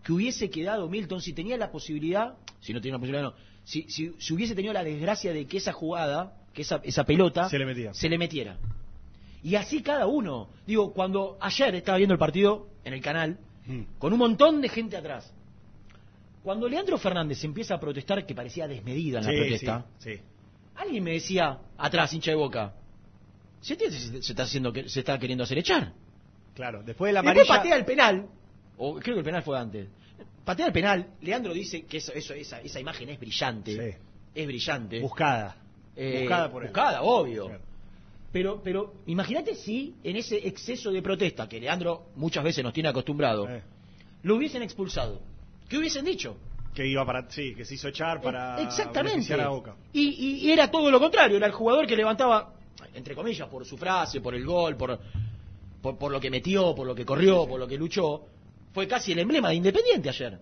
que 0.02 0.12
hubiese 0.12 0.50
quedado 0.50 0.88
Milton 0.88 1.21
si 1.21 1.32
tenía 1.32 1.56
la 1.56 1.71
posibilidad, 1.71 2.35
si 2.61 2.73
no 2.73 2.80
tenía 2.80 2.94
la 2.94 2.99
posibilidad, 2.99 3.23
no, 3.30 3.35
si, 3.64 3.82
si, 3.88 4.12
si 4.18 4.35
hubiese 4.35 4.54
tenido 4.54 4.73
la 4.75 4.82
desgracia 4.85 5.32
de 5.32 5.47
que 5.47 5.59
esa 5.59 5.73
jugada, 5.73 6.35
que 6.52 6.62
esa, 6.62 6.80
esa 6.85 7.04
pelota, 7.04 7.49
Se 7.49 7.59
le 7.59 7.66
metía. 7.66 7.94
se 7.94 8.09
le 8.09 8.18
metiera. 8.18 8.59
Y 9.44 9.54
así 9.56 9.82
cada 9.82 10.06
uno. 10.06 10.49
Digo, 10.66 10.92
cuando 10.92 11.37
ayer 11.40 11.75
estaba 11.75 11.99
viendo 11.99 12.12
el 12.14 12.18
partido 12.18 12.68
en 12.85 12.92
el 12.94 13.00
canal, 13.00 13.38
Mm. 13.64 13.82
con 14.00 14.12
un 14.12 14.18
montón 14.18 14.61
de 14.61 14.68
gente 14.68 14.97
atrás. 14.97 15.32
Cuando 16.42 16.68
Leandro 16.68 16.99
Fernández 16.99 17.44
empieza 17.44 17.75
a 17.76 17.80
protestar, 17.80 18.26
que 18.26 18.35
parecía 18.35 18.66
desmedida 18.66 19.21
en 19.21 19.25
la 19.26 19.30
protesta, 19.32 19.87
sí, 20.00 20.14
sí. 20.16 20.21
alguien 20.75 21.04
me 21.04 21.12
decía, 21.12 21.59
atrás, 21.78 22.12
hincha 22.12 22.32
de 22.32 22.37
boca, 22.37 22.75
se, 23.61 23.76
te- 23.76 23.88
se- 23.92 24.21
se 24.21 24.32
está 24.32 24.42
haciendo 24.42 24.73
se 24.75 24.99
está 24.99 25.16
queriendo 25.18 25.44
hacer 25.44 25.59
echar. 25.59 25.92
Claro, 26.56 26.82
después 26.82 27.11
de 27.11 27.12
la 27.12 27.23
Después 27.23 27.49
amarilla... 27.49 27.56
patea 27.62 27.76
el 27.76 27.85
penal, 27.85 28.26
o 28.84 28.94
creo 29.00 29.14
que 29.16 29.20
el 29.20 29.24
penal 29.24 29.42
fue 29.42 29.58
antes. 29.58 29.88
Patea 30.44 30.66
el 30.66 30.72
penal, 30.72 31.06
Leandro 31.20 31.52
dice 31.52 31.82
que 31.84 31.98
eso, 31.98 32.12
eso- 32.12 32.34
esa, 32.34 32.60
esa 32.60 32.80
imagen 32.80 33.08
es 33.10 33.18
brillante. 33.20 33.72
Sí. 33.92 33.98
Es 34.34 34.46
brillante. 34.46 35.00
Buscada. 35.00 35.56
Eh, 35.94 36.20
buscada 36.20 36.50
por 36.50 36.62
él. 36.62 36.68
buscada, 36.70 37.02
obvio. 37.02 37.46
Claro. 37.46 37.62
Pero, 38.32 38.60
pero 38.64 38.94
imagínate 39.06 39.54
si 39.54 39.94
en 40.02 40.16
ese 40.16 40.36
exceso 40.48 40.90
de 40.90 41.02
protesta 41.02 41.46
que 41.48 41.60
Leandro 41.60 42.06
muchas 42.16 42.42
veces 42.42 42.64
nos 42.64 42.72
tiene 42.72 42.88
acostumbrado, 42.88 43.46
Eh, 43.48 43.62
lo 44.22 44.36
hubiesen 44.36 44.62
expulsado. 44.62 45.20
¿Qué 45.68 45.78
hubiesen 45.78 46.04
dicho? 46.04 46.36
que 46.74 46.86
iba 46.86 47.04
para... 47.04 47.30
Sí, 47.30 47.54
que 47.54 47.66
se 47.66 47.74
hizo 47.74 47.88
echar 47.88 48.22
para... 48.22 48.58
Eh, 48.58 48.62
Exactamente. 48.64 49.10
beneficiar 49.16 49.40
a 49.42 49.48
Boca. 49.50 49.74
Y, 49.92 50.08
y- 50.08 50.46
y 50.46 50.50
era 50.52 50.70
todo 50.70 50.90
lo 50.90 50.98
contrario, 50.98 51.36
era 51.36 51.46
el 51.46 51.52
jugador 51.52 51.86
que 51.86 51.94
levantaba, 51.94 52.54
entre 52.94 53.14
comillas, 53.14 53.46
por 53.50 53.66
su 53.66 53.76
frase, 53.76 54.22
por 54.22 54.34
el 54.34 54.46
gol, 54.46 54.74
por, 54.78 54.98
por, 55.82 55.98
por 55.98 56.10
lo 56.10 56.18
que 56.18 56.30
metió, 56.30 56.74
por 56.74 56.86
lo 56.86 56.94
que 56.94 57.04
corrió, 57.04 57.46
por 57.46 57.60
lo 57.60 57.68
que 57.68 57.76
luchó. 57.76 58.22
Fue 58.73 58.88
casi 58.88 59.12
el 59.12 59.19
emblema 59.19 59.50
de 59.50 59.57
Independiente 59.57 60.09
ayer. 60.09 60.38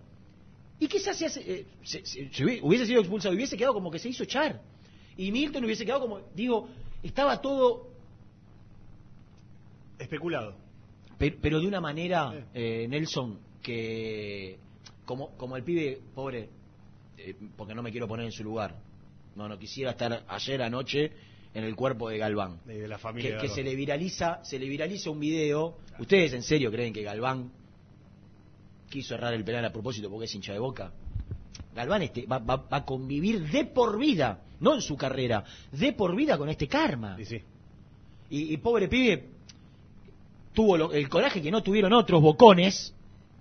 ¿Y 0.79 0.87
se 0.87 1.09
hace? 1.25 1.25
eh, 1.45 1.65
se- 1.83 2.05
se- 2.05 2.29
se 2.33 2.43
hubi- 2.45 2.59
hubiese 2.63 2.85
sido 2.85 3.01
expulsado, 3.01 3.35
hubiese 3.35 3.55
quedado 3.57 3.73
como 3.73 3.91
que 3.91 3.99
se 3.99 4.09
hizo 4.09 4.23
echar. 4.23 4.61
Y 5.17 5.31
Milton 5.31 5.63
hubiese 5.65 5.85
quedado 5.85 6.01
como, 6.01 6.21
digo, 6.35 6.67
estaba 7.03 7.39
todo 7.41 7.89
Especulado. 9.99 10.55
Pe- 11.17 11.37
pero 11.39 11.59
de 11.59 11.67
una 11.67 11.79
manera, 11.79 12.47
eh, 12.53 12.87
Nelson, 12.89 13.39
que 13.61 14.57
como, 15.05 15.37
como 15.37 15.55
el 15.55 15.63
pibe 15.63 15.99
pobre, 16.15 16.49
eh, 17.17 17.35
porque 17.55 17.75
no 17.75 17.83
me 17.83 17.91
quiero 17.91 18.07
poner 18.07 18.25
en 18.25 18.31
su 18.31 18.43
lugar, 18.43 18.75
no, 19.35 19.47
no 19.47 19.59
quisiera 19.59 19.91
estar 19.91 20.25
ayer 20.27 20.61
anoche 20.63 21.11
en 21.53 21.63
el 21.63 21.75
cuerpo 21.75 22.09
de 22.09 22.17
Galván. 22.17 22.59
De, 22.65 22.79
de 22.81 22.87
la 22.87 22.97
familia. 22.97 23.29
Que, 23.29 23.35
de 23.35 23.41
que 23.41 23.47
Galván. 23.47 23.55
se 23.55 23.63
le 23.63 23.75
viraliza, 23.75 24.43
se 24.43 24.57
le 24.57 24.67
viraliza 24.67 25.11
un 25.11 25.19
video. 25.19 25.77
¿Ustedes 25.99 26.33
en 26.33 26.41
serio 26.41 26.71
creen 26.71 26.91
que 26.93 27.03
Galván 27.03 27.51
quiso 28.91 29.15
errar 29.15 29.33
el 29.33 29.43
penal 29.43 29.65
a 29.65 29.71
propósito 29.73 30.09
porque 30.09 30.25
es 30.25 30.35
hincha 30.35 30.53
de 30.53 30.59
boca? 30.59 30.91
Galván 31.73 32.03
este, 32.03 32.25
va, 32.27 32.37
va- 32.39 32.57
va 32.71 32.77
a 32.77 32.85
convivir 32.85 33.49
de 33.49 33.65
por 33.65 33.97
vida, 33.97 34.41
no 34.59 34.75
en 34.75 34.81
su 34.81 34.95
carrera, 34.97 35.43
de 35.71 35.93
por 35.93 36.15
vida 36.15 36.37
con 36.37 36.49
este 36.49 36.67
karma. 36.67 37.15
Sí, 37.17 37.25
sí. 37.25 37.41
Y, 38.29 38.53
y 38.53 38.57
pobre 38.57 38.87
pibe 38.87 39.29
tuvo 40.53 40.77
lo- 40.77 40.93
el 40.93 41.07
coraje 41.09 41.41
que 41.41 41.49
no 41.51 41.63
tuvieron 41.63 41.93
otros 41.93 42.21
bocones, 42.21 42.93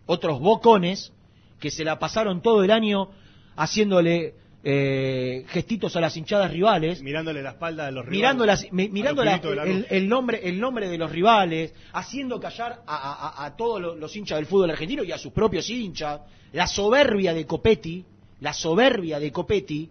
otros 0.06 0.40
bocones, 0.40 1.12
que 1.58 1.70
se 1.70 1.84
la 1.84 1.98
pasaron 1.98 2.40
todo 2.40 2.62
el 2.64 2.70
año 2.70 3.10
haciéndole 3.56 4.34
eh, 4.62 5.44
gestitos 5.48 5.96
a 5.96 6.00
las 6.00 6.16
hinchadas 6.16 6.50
rivales, 6.50 7.02
Mirándole 7.02 7.42
la 7.42 7.50
espalda 7.50 7.86
de 7.86 7.92
los 7.92 8.04
rivales. 8.04 8.18
mirando, 8.18 8.46
las, 8.46 8.72
mi- 8.72 8.86
A 8.86 8.88
mirando 8.90 9.24
los 9.24 9.32
la- 9.32 9.40
pibitos 9.40 9.50
de 9.50 9.56
la 9.80 9.86
el, 9.88 10.08
nombre, 10.08 10.40
el 10.48 10.60
nombre 10.60 10.88
de 10.88 10.98
los 10.98 11.10
rivales, 11.10 11.72
haciendo 11.92 12.38
callar 12.38 12.82
a, 12.86 12.94
a- 12.96 13.28
a- 13.28 13.44
a 13.46 13.56
todos 13.56 13.80
los, 13.80 13.98
los 13.98 14.14
hinchas 14.16 14.36
del 14.38 14.46
fútbol 14.46 14.70
argentino 14.70 15.02
y 15.02 15.12
a 15.12 15.18
sus 15.18 15.32
propios 15.32 15.68
hinchas, 15.70 16.20
la 16.52 16.66
soberbia 16.66 17.32
de 17.32 17.46
Copetti, 17.46 18.04
la 18.40 18.52
soberbia 18.52 19.18
de 19.18 19.32
Copetti, 19.32 19.88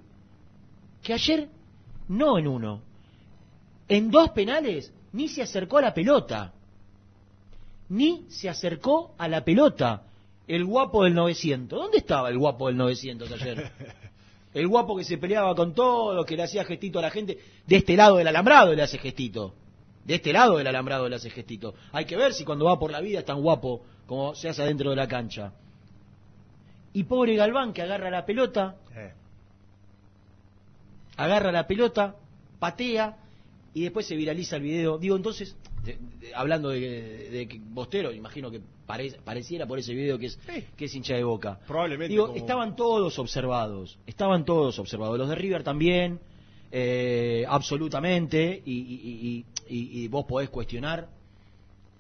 que 1.02 1.14
ayer, 1.14 1.48
no 2.10 2.38
en 2.38 2.48
uno, 2.48 2.82
en 3.88 4.12
dos 4.12 4.30
penales, 4.32 4.94
ni 5.14 5.28
se 5.30 5.42
acercó 5.42 5.80
a 5.80 5.82
la 5.82 5.94
pelota. 5.96 6.54
Ni 7.90 8.26
se 8.30 8.50
acercó 8.50 9.16
a 9.18 9.28
la 9.28 9.44
pelota. 9.44 10.04
El 10.48 10.64
guapo 10.66 11.04
del 11.04 11.14
900. 11.16 11.80
¿Dónde 11.80 11.98
estaba 12.00 12.30
el 12.30 12.38
guapo 12.38 12.68
del 12.68 12.78
900 12.78 13.32
ayer? 13.32 13.72
El 14.54 14.68
guapo 14.68 14.98
que 14.98 15.04
se 15.04 15.18
peleaba 15.18 15.54
con 15.56 15.74
todo, 15.74 16.26
que 16.26 16.36
le 16.36 16.44
hacía 16.44 16.64
gestito 16.64 17.00
a 17.00 17.04
la 17.04 17.12
gente. 17.12 17.38
De 17.68 17.78
este 17.78 17.96
lado 17.96 18.18
del 18.18 18.28
alambrado 18.28 18.74
le 18.74 18.82
hace 18.82 18.98
gestito. 18.98 19.54
De 20.06 20.16
este 20.16 20.34
lado 20.34 20.58
del 20.58 20.68
alambrado 20.68 21.08
le 21.08 21.16
hace 21.16 21.30
gestito. 21.30 21.76
Hay 21.92 22.06
que 22.06 22.18
ver 22.18 22.34
si 22.34 22.44
cuando 22.44 22.66
va 22.66 22.80
por 22.80 22.92
la 22.92 23.00
vida 23.00 23.20
es 23.20 23.26
tan 23.26 23.42
guapo 23.42 23.82
como 24.08 24.34
se 24.34 24.50
hace 24.50 24.64
adentro 24.64 24.90
de 24.90 24.96
la 24.96 25.08
cancha. 25.08 25.54
Y 26.94 27.04
pobre 27.04 27.36
Galván 27.36 27.74
que 27.74 27.84
agarra 27.84 28.10
la 28.10 28.26
pelota, 28.26 28.76
Eh, 28.96 29.14
agarra 31.18 31.52
la 31.52 31.68
pelota, 31.68 32.16
patea 32.58 33.18
y 33.74 33.84
después 33.84 34.06
se 34.06 34.16
viraliza 34.16 34.56
el 34.58 34.64
video. 34.64 34.98
Digo, 34.98 35.16
entonces, 35.16 35.56
de- 35.84 35.98
de- 36.20 36.34
hablando 36.36 36.70
de, 36.70 37.30
de 37.30 37.48
que 37.48 37.60
Bostero, 37.64 38.12
imagino 38.12 38.50
que 38.52 38.62
pare- 38.86 39.20
pareciera 39.24 39.66
por 39.68 39.78
ese 39.80 39.94
video 39.94 40.18
que 40.18 40.28
es, 40.28 40.40
Sí. 40.46 40.64
que 40.76 40.86
es 40.86 40.96
hincha 40.96 41.16
de 41.16 41.24
boca. 41.24 41.60
Probablemente 41.68 42.10
Digo, 42.12 42.28
como- 42.28 42.38
estaban 42.38 42.76
todos 42.76 43.18
observados, 43.20 44.00
estaban 44.08 44.46
todos 44.46 44.80
observados. 44.80 45.18
Los 45.18 45.30
de 45.30 45.36
River 45.36 45.64
también, 45.64 46.20
eh, 46.72 47.46
absolutamente, 47.48 48.62
y, 48.66 48.74
y- 48.74 49.46
y- 49.70 49.76
y- 49.76 50.04
y 50.04 50.08
vos 50.08 50.26
podés 50.26 50.50
cuestionar 50.50 51.10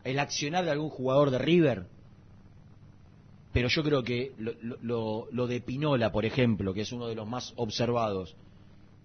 el 0.03 0.19
accionar 0.19 0.65
de 0.65 0.71
algún 0.71 0.89
jugador 0.89 1.29
de 1.29 1.37
River. 1.39 1.85
Pero 3.51 3.67
yo 3.67 3.83
creo 3.83 4.03
que 4.03 4.33
lo- 4.37 4.53
lo- 4.81 5.27
lo 5.31 5.47
de 5.47 5.59
Pinola, 5.61 6.11
por 6.11 6.25
ejemplo, 6.25 6.73
que 6.73 6.81
es 6.81 6.91
uno 6.91 7.07
de 7.07 7.15
los 7.15 7.27
más 7.27 7.53
observados, 7.55 8.35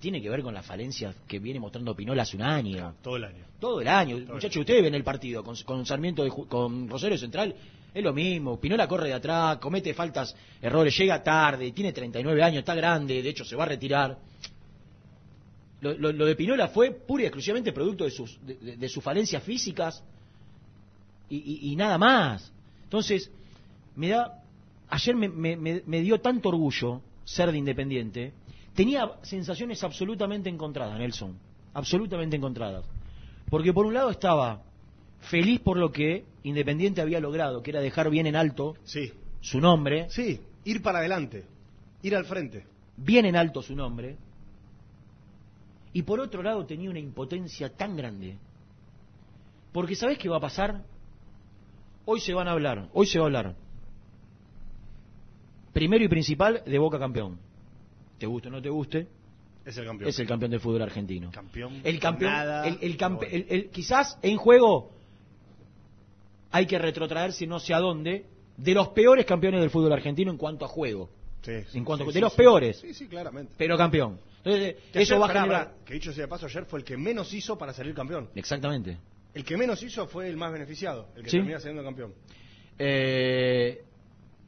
tiene 0.04 0.20
que 0.20 0.28
ver 0.28 0.42
con 0.42 0.52
las 0.52 0.66
falencias 0.66 1.16
que 1.26 1.38
viene 1.38 1.58
mostrando 1.58 1.96
Pinola 1.96 2.22
hace 2.24 2.36
un 2.36 2.42
año. 2.42 2.94
todo 3.02 3.16
el 3.16 3.24
año. 3.24 3.44
Todo 3.58 3.80
el 3.80 3.88
año. 3.88 4.16
el 4.18 4.26
Muchachos, 4.26 4.58
ustedes 4.58 4.82
ven 4.82 4.94
el 4.94 5.02
partido 5.02 5.42
con, 5.42 5.56
con 5.64 5.86
Sarmiento, 5.86 6.22
de 6.24 6.30
con 6.30 6.86
Rosario 6.90 7.16
Central, 7.16 7.54
es 7.94 8.04
lo 8.04 8.12
mismo. 8.12 8.60
Pinola 8.60 8.86
corre 8.86 9.08
de 9.08 9.14
atrás, 9.14 9.56
comete 9.56 9.94
faltas, 9.94 10.36
errores, 10.60 10.94
llega 10.98 11.22
tarde, 11.22 11.72
tiene 11.72 11.92
39 11.94 12.42
años, 12.42 12.58
está 12.58 12.74
grande, 12.74 13.22
de 13.22 13.28
hecho 13.30 13.46
se 13.46 13.56
va 13.56 13.62
a 13.64 13.68
retirar. 13.68 14.18
Lo, 15.80 15.94
lo- 15.94 16.12
lo 16.12 16.26
de 16.26 16.36
Pinola 16.36 16.68
fue 16.68 16.90
pura 16.90 17.22
y 17.22 17.26
exclusivamente 17.26 17.72
producto 17.72 18.04
de 18.04 18.10
sus, 18.10 18.38
de, 18.46 18.56
de- 18.56 18.76
de 18.76 18.88
sus 18.90 19.02
falencias 19.02 19.42
físicas 19.42 20.02
y, 21.30 21.36
y- 21.36 21.72
y 21.72 21.76
nada 21.76 21.96
más. 21.96 22.52
Entonces, 22.84 23.30
me 23.96 24.08
da. 24.08 24.40
Ayer 24.90 25.14
me, 25.16 25.28
me- 25.30 25.56
me- 25.56 25.82
me 25.86 26.00
dio 26.02 26.20
tanto 26.20 26.50
orgullo 26.50 27.00
ser 27.24 27.50
de 27.52 27.56
Independiente. 27.58 28.32
Tenía 28.74 29.12
sensaciones 29.22 29.82
absolutamente 29.84 30.48
encontradas, 30.50 30.98
Nelson. 30.98 31.38
Absolutamente 31.74 32.36
encontradas. 32.36 32.84
Porque 33.48 33.72
por 33.72 33.86
un 33.86 33.94
lado 33.94 34.10
estaba 34.10 34.62
feliz 35.20 35.60
por 35.60 35.76
lo 35.76 35.90
que 35.90 36.24
Independiente 36.42 37.00
había 37.00 37.20
logrado, 37.20 37.62
que 37.62 37.70
era 37.70 37.80
dejar 37.80 38.10
bien 38.10 38.26
en 38.26 38.36
alto 38.36 38.74
Sí, 38.84 39.10
su 39.40 39.60
nombre, 39.60 40.10
sí, 40.10 40.40
ir 40.64 40.82
para 40.82 40.98
adelante, 40.98 41.46
ir 42.02 42.14
al 42.14 42.26
frente. 42.26 42.66
bien 42.98 43.24
en 43.24 43.34
alto 43.34 43.62
su 43.62 43.74
nombre. 43.74 44.18
Y 45.94 46.02
por 46.02 46.20
otro 46.20 46.42
lado 46.42 46.66
tenía 46.66 46.90
una 46.90 46.98
impotencia 46.98 47.70
tan 47.74 47.96
grande. 47.96 48.36
Porque 49.72 49.94
¿sabés 49.94 50.18
qué 50.18 50.28
va 50.28 50.36
a 50.36 50.40
pasar? 50.40 50.84
Hoy 52.04 52.20
se 52.20 52.34
van 52.34 52.48
a 52.48 52.52
hablar, 52.52 52.90
hoy 52.92 53.06
se 53.06 53.18
va 53.18 53.24
a 53.24 53.28
hablar. 53.28 53.54
Primero 55.72 56.04
y 56.04 56.08
principal 56.08 56.62
de 56.66 56.78
Boca 56.78 56.98
campeón. 56.98 57.38
Te 58.18 58.26
guste 58.26 58.48
o 58.48 58.50
no 58.50 58.62
te 58.62 58.68
guste, 58.70 59.06
Es 59.64 59.76
el 59.76 59.84
campeón. 59.86 60.08
es 60.10 60.18
el 60.18 60.26
campeón 60.26 60.50
del 60.52 60.60
fútbol 60.60 60.82
argentino. 60.82 61.30
campeón. 61.32 61.80
El 61.84 61.98
campeón, 62.00 62.32
Nada, 62.32 62.66
el, 62.68 62.78
el 62.80 62.96
campe- 62.98 63.46
el- 63.48 63.70
quizás 63.70 64.18
en 64.22 64.36
juego 64.36 64.90
hay 66.50 66.66
que 66.66 66.78
retrotraerse 66.78 67.46
no 67.46 67.58
sé 67.58 67.74
a 67.74 67.80
dónde, 67.80 68.26
de 68.56 68.74
los 68.74 68.88
peores 68.88 69.26
campeones 69.26 69.60
del 69.60 69.70
fútbol 69.70 69.92
argentino 69.92 70.30
en 70.30 70.36
cuanto 70.38 70.64
a 70.64 70.68
juego, 70.68 71.10
Sí, 71.42 71.52
sí, 71.70 71.78
en 71.78 71.84
cuanto 71.84 72.06
sí, 72.06 72.12
de 72.12 72.20
los 72.20 72.32
peores. 72.34 72.78
Sí, 72.78 72.94
sí, 72.94 73.06
claramente. 73.08 73.52
pero 73.58 73.76
campeón. 73.76 74.18
Entonces, 74.44 74.76
Que 74.92 75.02
eso 75.02 75.14
ayer, 75.14 75.22
va 75.22 75.26
a 75.26 75.42
generar... 75.42 75.74
que 75.84 75.94
dicho 75.94 76.12
sea 76.12 76.22
de 76.24 76.28
paso, 76.28 76.46
ayer 76.46 76.64
fue 76.66 76.78
el 76.78 76.84
que 76.84 76.96
menos 76.96 77.32
hizo 77.34 77.56
para 77.58 77.72
salir 77.72 77.94
campeón. 77.94 78.28
Exactamente. 78.34 78.98
El 79.32 79.44
que 79.44 79.56
menos 79.56 79.82
hizo 79.82 80.06
fue 80.06 80.28
el 80.28 80.36
más 80.36 80.52
beneficiado, 80.52 81.08
el 81.16 81.24
que 81.24 81.30
termina 81.30 81.58
saliendo 81.58 81.82
campeón. 81.82 82.12
Eh, 82.78 83.82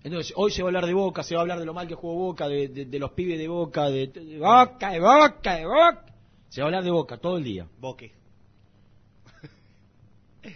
entonces, 0.04 0.32
hoy 0.36 0.52
se 0.52 0.62
va 0.62 0.68
a 0.68 0.70
hablar 0.70 0.86
de 0.86 0.94
Boca, 0.94 1.22
se 1.22 1.34
va 1.34 1.40
a 1.40 1.42
hablar 1.42 1.58
de 1.58 1.66
lo 1.66 1.74
mal 1.74 1.88
que 1.88 1.94
jugó 1.94 2.14
Boca, 2.14 2.48
de, 2.48 2.68
de- 2.68 2.84
de 2.86 2.98
los 2.98 3.10
pibes 3.12 3.38
de 3.38 3.48
Boca, 3.48 3.90
de, 3.90 4.06
de 4.06 4.38
Boca, 4.38 4.90
de 4.92 5.00
Boca, 5.00 5.54
de 5.56 5.66
Boca. 5.66 6.04
Se 6.48 6.60
va 6.60 6.66
a 6.66 6.68
hablar 6.68 6.84
de 6.84 6.90
Boca 6.90 7.18
todo 7.18 7.38
el 7.38 7.44
día. 7.44 7.66
Boque, 7.80 8.12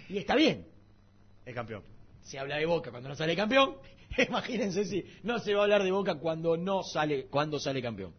Y 0.08 0.18
está 0.18 0.36
bien. 0.36 0.66
el 1.44 1.54
campeón. 1.54 1.82
se 2.22 2.38
habla 2.38 2.56
de 2.58 2.66
Boca 2.66 2.90
cuando 2.90 3.08
no 3.08 3.16
sale 3.16 3.34
campeón. 3.34 3.74
Imagínense 4.28 4.84
si 4.84 5.04
no 5.24 5.38
se 5.40 5.52
va 5.54 5.60
a 5.60 5.64
hablar 5.64 5.82
de 5.82 5.90
Boca 5.90 6.14
cuando 6.16 6.56
no 6.56 6.82
sale, 6.84 7.26
cuando 7.26 7.58
sale 7.58 7.82
campeón. 7.82 8.12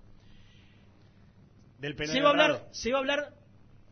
Del 1.80 1.96
penal 1.96 2.14
Se 2.16 2.22
va 2.22 2.28
a 2.28 2.32
hablar, 2.32 2.68
se 2.72 2.92
va 2.92 2.98
a 2.98 3.02
hablar 3.02 3.34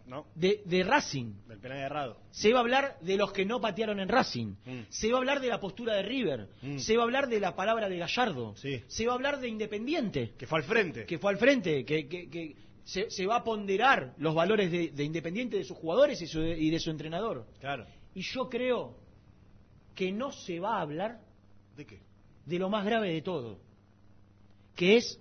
No, 0.10 0.26
de, 0.36 0.62
de 0.65 0.84
Racing. 0.84 1.34
del 1.48 1.60
penal 1.60 1.78
errado. 1.78 2.17
Se 2.32 2.52
va 2.52 2.60
a 2.60 2.62
hablar 2.62 2.98
de 3.02 3.15
los 3.15 3.32
que 3.32 3.45
no 3.45 3.62
patearon 3.62 4.00
en 4.00 4.10
Racing. 4.10 4.56
Mm. 4.65 4.80
Se 4.89 5.10
va 5.12 5.17
a 5.17 5.19
hablar 5.19 5.39
de 5.39 5.48
la 5.50 5.60
postura 5.60 5.93
de 5.93 6.02
River. 6.02 6.50
Mm. 6.63 6.80
Se 6.80 6.95
va 6.98 7.04
a 7.04 7.06
hablar 7.06 7.28
de 7.30 7.39
la 7.39 7.56
palabra 7.56 7.88
de 7.88 7.98
Gallardo. 8.00 8.56
Sí. 8.58 8.84
Se 8.88 9.06
va 9.06 9.12
a 9.12 9.15
hablar 9.15 9.39
de 9.39 9.48
Independiente, 9.48 10.34
Que 10.38 10.48
fue 10.48 10.58
al 10.60 10.63
frente. 10.65 11.06
que 11.06 11.19
fue 11.19 11.32
al 11.32 11.38
frente, 11.38 11.86
que, 11.86 12.08
que- 12.08 12.28
que 12.30 12.56
se, 12.84 13.10
se 13.12 13.26
va 13.28 13.36
a 13.38 13.43
ponderar 13.43 14.15
los 14.17 14.34
valores 14.34 14.72
de, 14.72 14.89
de 14.89 15.04
Independiente 15.04 15.58
de 15.58 15.63
sus 15.63 15.78
jugadores 15.78 16.19
y, 16.24 16.28
su- 16.28 16.41
y 16.41 16.72
de 16.72 16.80
su 16.80 16.89
entrenador. 16.89 17.45
Claro. 17.60 17.86
Y 18.15 18.22
yo 18.24 18.50
creo 18.50 18.98
que 19.93 20.12
no 20.12 20.32
se 20.32 20.60
va 20.60 20.78
a 20.78 20.82
hablar 20.82 21.19
¿De 21.78 21.86
qué? 21.86 22.00
de 22.45 22.58
lo 22.58 22.67
más 22.69 22.84
grave 22.84 23.13
de 23.13 23.22
todo, 23.22 23.60
que 24.76 24.98
es 24.98 25.19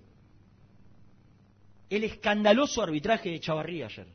el 1.89 2.03
escandaloso 2.03 2.81
arbitraje 2.81 3.29
de 3.29 3.39
Chavarría 3.39 3.85
ayer. 3.85 4.07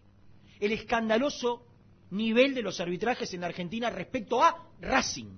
El 0.64 0.72
escandaloso 0.72 1.66
nivel 2.10 2.54
de 2.54 2.62
los 2.62 2.80
arbitrajes 2.80 3.32
en 3.34 3.40
la 3.40 3.48
Argentina 3.48 3.90
respecto 3.90 4.42
a 4.42 4.68
Racing. 4.80 5.36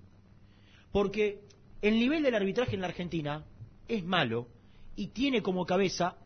Porque 0.93 1.41
el 1.83 1.99
nivel 1.99 2.23
del 2.23 2.35
arbitraje 2.35 2.75
en 2.75 2.81
la 2.81 2.89
Argentina 2.89 3.45
es 3.89 4.05
malo 4.05 4.49
y 4.95 5.09
tiene 5.09 5.43
como 5.43 5.65
cabeza 5.67 6.17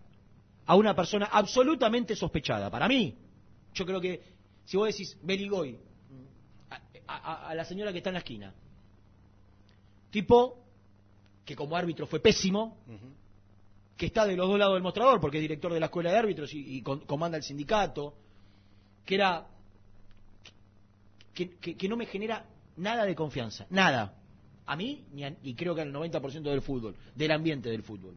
a 0.67 0.77
una 0.77 0.95
persona 0.95 1.27
absolutamente 1.33 2.15
sospechada. 2.17 2.71
Para 2.71 2.89
mí, 2.89 3.17
yo 3.75 3.87
creo 3.87 4.01
que 4.01 4.23
si 4.65 4.77
vos 4.77 4.87
decís 4.89 5.17
Beligoy, 5.23 5.79
a, 7.07 7.17
a- 7.17 7.49
a 7.49 7.55
la 7.55 7.65
señora 7.65 7.91
que 7.93 7.99
está 7.99 8.11
en 8.11 8.15
la 8.15 8.21
esquina, 8.21 8.55
tipo 10.11 10.59
que 11.45 11.57
como 11.57 11.77
árbitro 11.77 12.07
fue 12.07 12.21
pésimo, 12.21 12.77
que 13.97 14.07
está 14.07 14.25
de 14.27 14.37
los 14.37 14.49
dos 14.49 14.59
lados 14.59 14.75
del 14.75 14.83
mostrador, 14.83 15.21
porque 15.21 15.39
es 15.39 15.43
director 15.43 15.73
de 15.73 15.81
la 15.81 15.87
escuela 15.87 16.11
de 16.13 16.19
árbitros 16.19 16.53
y, 16.55 16.77
y 16.77 16.83
con- 16.83 17.01
comanda 17.01 17.37
el 17.37 17.43
sindicato, 17.43 18.15
que 19.05 19.15
era. 19.17 19.47
Que, 21.35 21.51
que- 21.59 21.77
que 21.77 21.89
no 21.89 21.97
me 21.97 22.07
genera 22.07 22.45
nada 22.77 23.05
de 23.05 23.15
confianza, 23.15 23.67
nada. 23.71 24.15
A 24.67 24.77
mí, 24.77 25.05
ni 25.13 25.25
a- 25.25 25.37
y 25.43 25.55
creo 25.55 25.75
que 25.75 25.81
al 25.83 25.93
90% 25.93 26.43
del 26.51 26.63
fútbol, 26.63 26.95
del 27.15 27.31
ambiente 27.33 27.69
del 27.71 27.83
fútbol. 27.83 28.15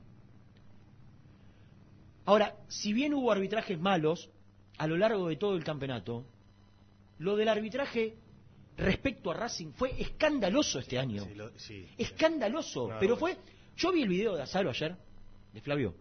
Ahora, 2.26 2.56
si 2.67 2.93
bien 2.93 3.13
hubo 3.13 3.32
arbitrajes 3.32 3.80
malos 3.80 4.30
a 4.78 4.88
lo 4.88 4.98
largo 4.98 5.28
de 5.28 5.36
todo 5.36 5.56
el 5.56 5.63
campeonato, 5.63 6.26
lo 7.19 7.36
del 7.36 7.50
arbitraje 7.50 8.15
respecto 8.78 9.32
a 9.32 9.36
Racing 9.36 9.72
fue 9.74 10.00
escandaloso 10.02 10.80
este 10.80 10.98
año. 10.98 11.24
Sí, 11.26 11.36
lo- 11.36 11.58
sí. 11.60 11.88
Escandaloso. 11.98 12.89
No, 12.89 13.00
pero 13.00 13.17
fue. 13.17 13.38
Yo 13.78 13.91
vi 13.91 14.02
el 14.04 14.10
video 14.10 14.36
de 14.36 14.43
Azaro 14.43 14.69
ayer, 14.69 14.96
de 15.54 15.62
Flavio. 15.62 15.96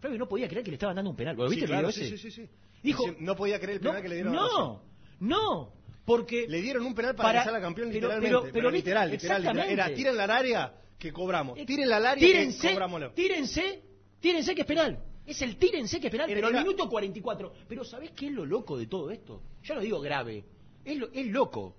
Flavio 0.00 0.18
no 0.18 0.28
podía 0.28 0.48
creer 0.48 0.64
que 0.64 0.70
le 0.70 0.74
estaban 0.76 0.96
dando 0.96 1.10
un 1.10 1.16
penal. 1.16 1.36
¿Lo 1.36 1.48
Sí, 1.48 1.50
viste 1.56 1.64
el 1.64 1.70
claro, 1.70 1.88
video 1.88 2.04
ese? 2.04 2.16
sí, 2.16 2.30
sí, 2.30 2.30
sí. 2.30 2.48
Dijo. 2.82 3.04
No 3.18 3.34
podía 3.36 3.58
creer 3.58 3.74
el 3.76 3.80
penal 3.80 3.96
no, 3.96 4.02
que 4.02 4.08
le 4.08 4.14
dieron 4.14 4.32
a 4.34 4.36
No, 4.36 4.82
no, 5.20 5.72
porque. 6.04 6.46
Le 6.48 6.60
dieron 6.62 6.84
un 6.86 6.94
penal 6.94 7.14
para, 7.16 7.28
Para- 7.28 7.44
salga 7.44 7.60
campeón 7.60 7.88
pero- 7.88 8.08
literalmente. 8.08 8.28
pero- 8.28 8.42
Pero, 8.42 8.52
pero 8.52 8.70
viste, 8.70 8.90
literal, 8.90 9.10
literal, 9.10 9.42
literal. 9.42 9.70
Era 9.70 9.94
tírenla 9.94 10.24
al 10.24 10.30
área 10.30 10.74
que 10.98 11.12
cobramos. 11.12 11.58
Eh, 11.58 11.66
Tírenla 11.66 11.96
al 11.96 12.06
área 12.06 12.26
tírense, 12.26 12.68
que 12.68 12.74
cobramos. 12.74 13.14
tírense, 13.14 13.82
tírense 14.20 14.54
que 14.54 14.60
es 14.62 14.66
penal. 14.66 15.04
Es 15.26 15.42
el 15.42 15.56
tírense 15.56 16.00
que 16.00 16.06
es 16.06 16.10
penal, 16.10 16.30
Era- 16.30 16.36
pero 16.40 16.46
al 16.46 16.64
minuto 16.64 16.88
44. 16.88 17.52
Pero 17.68 17.84
¿sabés 17.84 18.12
qué 18.12 18.26
es 18.28 18.32
lo 18.32 18.46
loco 18.46 18.78
de 18.78 18.86
todo 18.86 19.10
esto? 19.10 19.42
Yo 19.62 19.74
no 19.74 19.80
digo 19.80 20.00
grave, 20.00 20.44
es, 20.84 20.96
lo- 20.96 21.10
es 21.12 21.26
loco. 21.26 21.74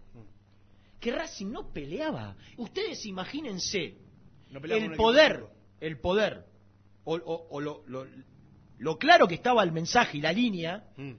Que 0.99 1.12
Racing 1.13 1.47
no 1.47 1.71
peleaba. 1.71 2.36
Ustedes 2.58 3.05
imagínense 3.05 3.95
No 4.51 4.60
el 4.60 4.91
poder, 4.95 5.45
el 5.79 5.97
poder, 5.97 6.45
o, 7.03 7.15
o- 7.15 7.47
o 7.49 7.62
lo, 7.62 7.83
lo- 7.88 8.05
lo 8.77 8.97
claro 8.97 9.27
que 9.27 9.35
estaba 9.35 9.63
el 9.63 9.71
mensaje 9.71 10.17
y 10.17 10.21
la 10.21 10.31
línea, 10.31 10.83
Mm. 10.97 11.13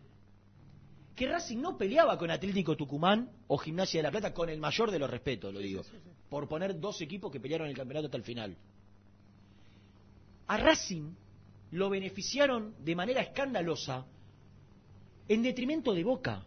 que 1.14 1.26
Racing 1.28 1.58
no 1.60 1.76
peleaba 1.76 2.16
con 2.16 2.30
Atlético 2.30 2.76
Tucumán 2.76 3.30
o 3.48 3.58
Gimnasia 3.58 3.98
de 3.98 4.04
la 4.04 4.10
Plata 4.10 4.32
con 4.32 4.48
el 4.48 4.58
mayor 4.58 4.90
de 4.90 4.98
los 4.98 5.10
respetos, 5.10 5.52
lo 5.52 5.60
digo, 5.60 5.82
por 6.30 6.48
poner 6.48 6.78
dos 6.80 7.00
equipos 7.02 7.30
que 7.30 7.40
pelearon 7.40 7.68
el 7.68 7.76
campeonato 7.76 8.06
hasta 8.06 8.16
el 8.16 8.22
final. 8.24 8.56
A 10.46 10.56
Racing 10.56 11.12
lo 11.72 11.90
beneficiaron 11.90 12.74
de 12.82 12.96
manera 12.96 13.20
escandalosa 13.20 14.06
en 15.28 15.42
detrimento 15.42 15.92
de 15.92 16.02
Boca, 16.04 16.44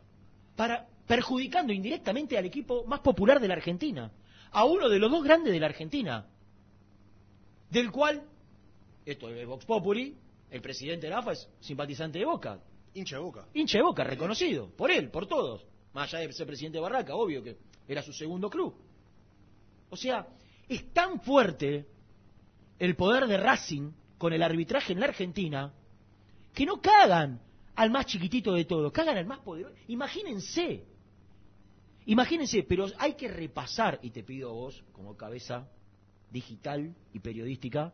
para 0.56 0.88
perjudicando 1.08 1.72
indirectamente 1.74 2.38
al 2.38 2.46
equipo 2.46 2.84
más 2.86 3.00
popular 3.02 3.40
de 3.40 3.48
la 3.48 3.54
Argentina, 3.56 4.12
a 4.52 4.66
uno 4.66 4.90
de 4.90 5.00
los 5.00 5.12
dos 5.12 5.24
grandes 5.24 5.54
de 5.54 5.60
la 5.60 5.68
Argentina, 5.68 6.26
del 7.70 7.92
cual, 7.92 8.24
esto 9.06 9.30
es 9.30 9.48
Vox 9.48 9.66
Populi, 9.66 10.16
el 10.50 10.62
presidente 10.62 11.08
de 11.08 11.12
la 11.12 11.20
AFA 11.20 11.34
es 11.34 11.50
simpatizante 11.60 12.20
de 12.20 12.26
Boca, 12.26 12.60
Hincha 12.96 13.16
de 13.16 13.24
boca. 13.24 13.48
hincha 13.54 13.78
de 13.80 13.84
Boca, 13.84 14.04
reconocido, 14.04 14.70
por 14.70 14.92
él, 14.92 15.10
por 15.10 15.26
todos. 15.26 15.66
Más 15.94 16.14
allá 16.14 16.28
de 16.28 16.34
ser 16.34 16.46
presidente 16.46 16.78
de 16.78 16.82
Barraca, 16.84 17.16
obvio 17.16 17.44
que 17.44 17.58
era 17.88 18.02
su 18.04 18.14
segundo 18.14 18.50
club. 18.50 18.76
O 19.90 19.98
sea, 19.98 20.28
es 20.68 20.94
tan 20.94 21.20
fuerte 21.22 21.88
el 22.80 22.96
poder 22.96 23.28
de 23.28 23.38
Racing 23.38 23.92
con 24.18 24.34
el 24.34 24.44
arbitraje 24.44 24.94
en 24.94 25.00
la 25.00 25.08
Argentina 25.08 25.74
que 26.54 26.66
no 26.66 26.82
cagan 26.82 27.42
al 27.76 27.90
más 27.90 28.06
chiquitito 28.06 28.54
de 28.54 28.66
todos, 28.66 28.92
cagan 28.92 29.18
al 29.18 29.26
más 29.26 29.40
poderoso. 29.40 29.76
Imagínense, 29.88 30.86
imagínense, 32.06 32.64
pero 32.64 32.88
hay 33.00 33.16
que 33.16 33.28
repasar, 33.28 34.00
y 34.04 34.12
te 34.12 34.24
pido 34.24 34.50
a 34.50 34.54
vos, 34.54 34.84
como 34.92 35.18
cabeza 35.18 35.68
digital 36.32 36.96
y 37.12 37.20
periodística 37.20 37.94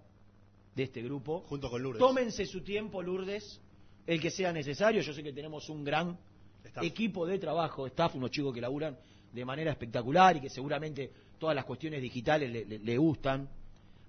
de 0.76 0.84
este 0.84 1.02
grupo, 1.02 1.42
Junto 1.48 1.70
con 1.70 1.82
Lourdes. 1.82 2.00
Tómense 2.00 2.46
su 2.46 2.62
tiempo, 2.62 3.02
Lourdes, 3.02 3.60
el 4.08 4.22
que 4.22 4.30
sea 4.32 4.52
necesario. 4.54 5.02
Yo 5.02 5.14
sé 5.14 5.24
que 5.24 5.34
tenemos 5.34 5.70
un 5.70 5.84
gran 5.84 6.18
Staff. 6.64 6.84
equipo 6.84 7.26
de 7.26 7.38
trabajo, 7.40 7.86
staff, 7.88 8.16
unos 8.16 8.32
chicos 8.32 8.54
que 8.54 8.62
laburan 8.62 8.98
de 9.34 9.46
manera 9.46 9.72
espectacular 9.72 10.38
y 10.38 10.42
que 10.42 10.50
seguramente 10.50 11.12
todas 11.38 11.56
las 11.56 11.66
cuestiones 11.66 12.02
digitales 12.02 12.50
le, 12.52 12.66
le- 12.66 12.80
le 12.80 12.98
gustan. 12.98 13.48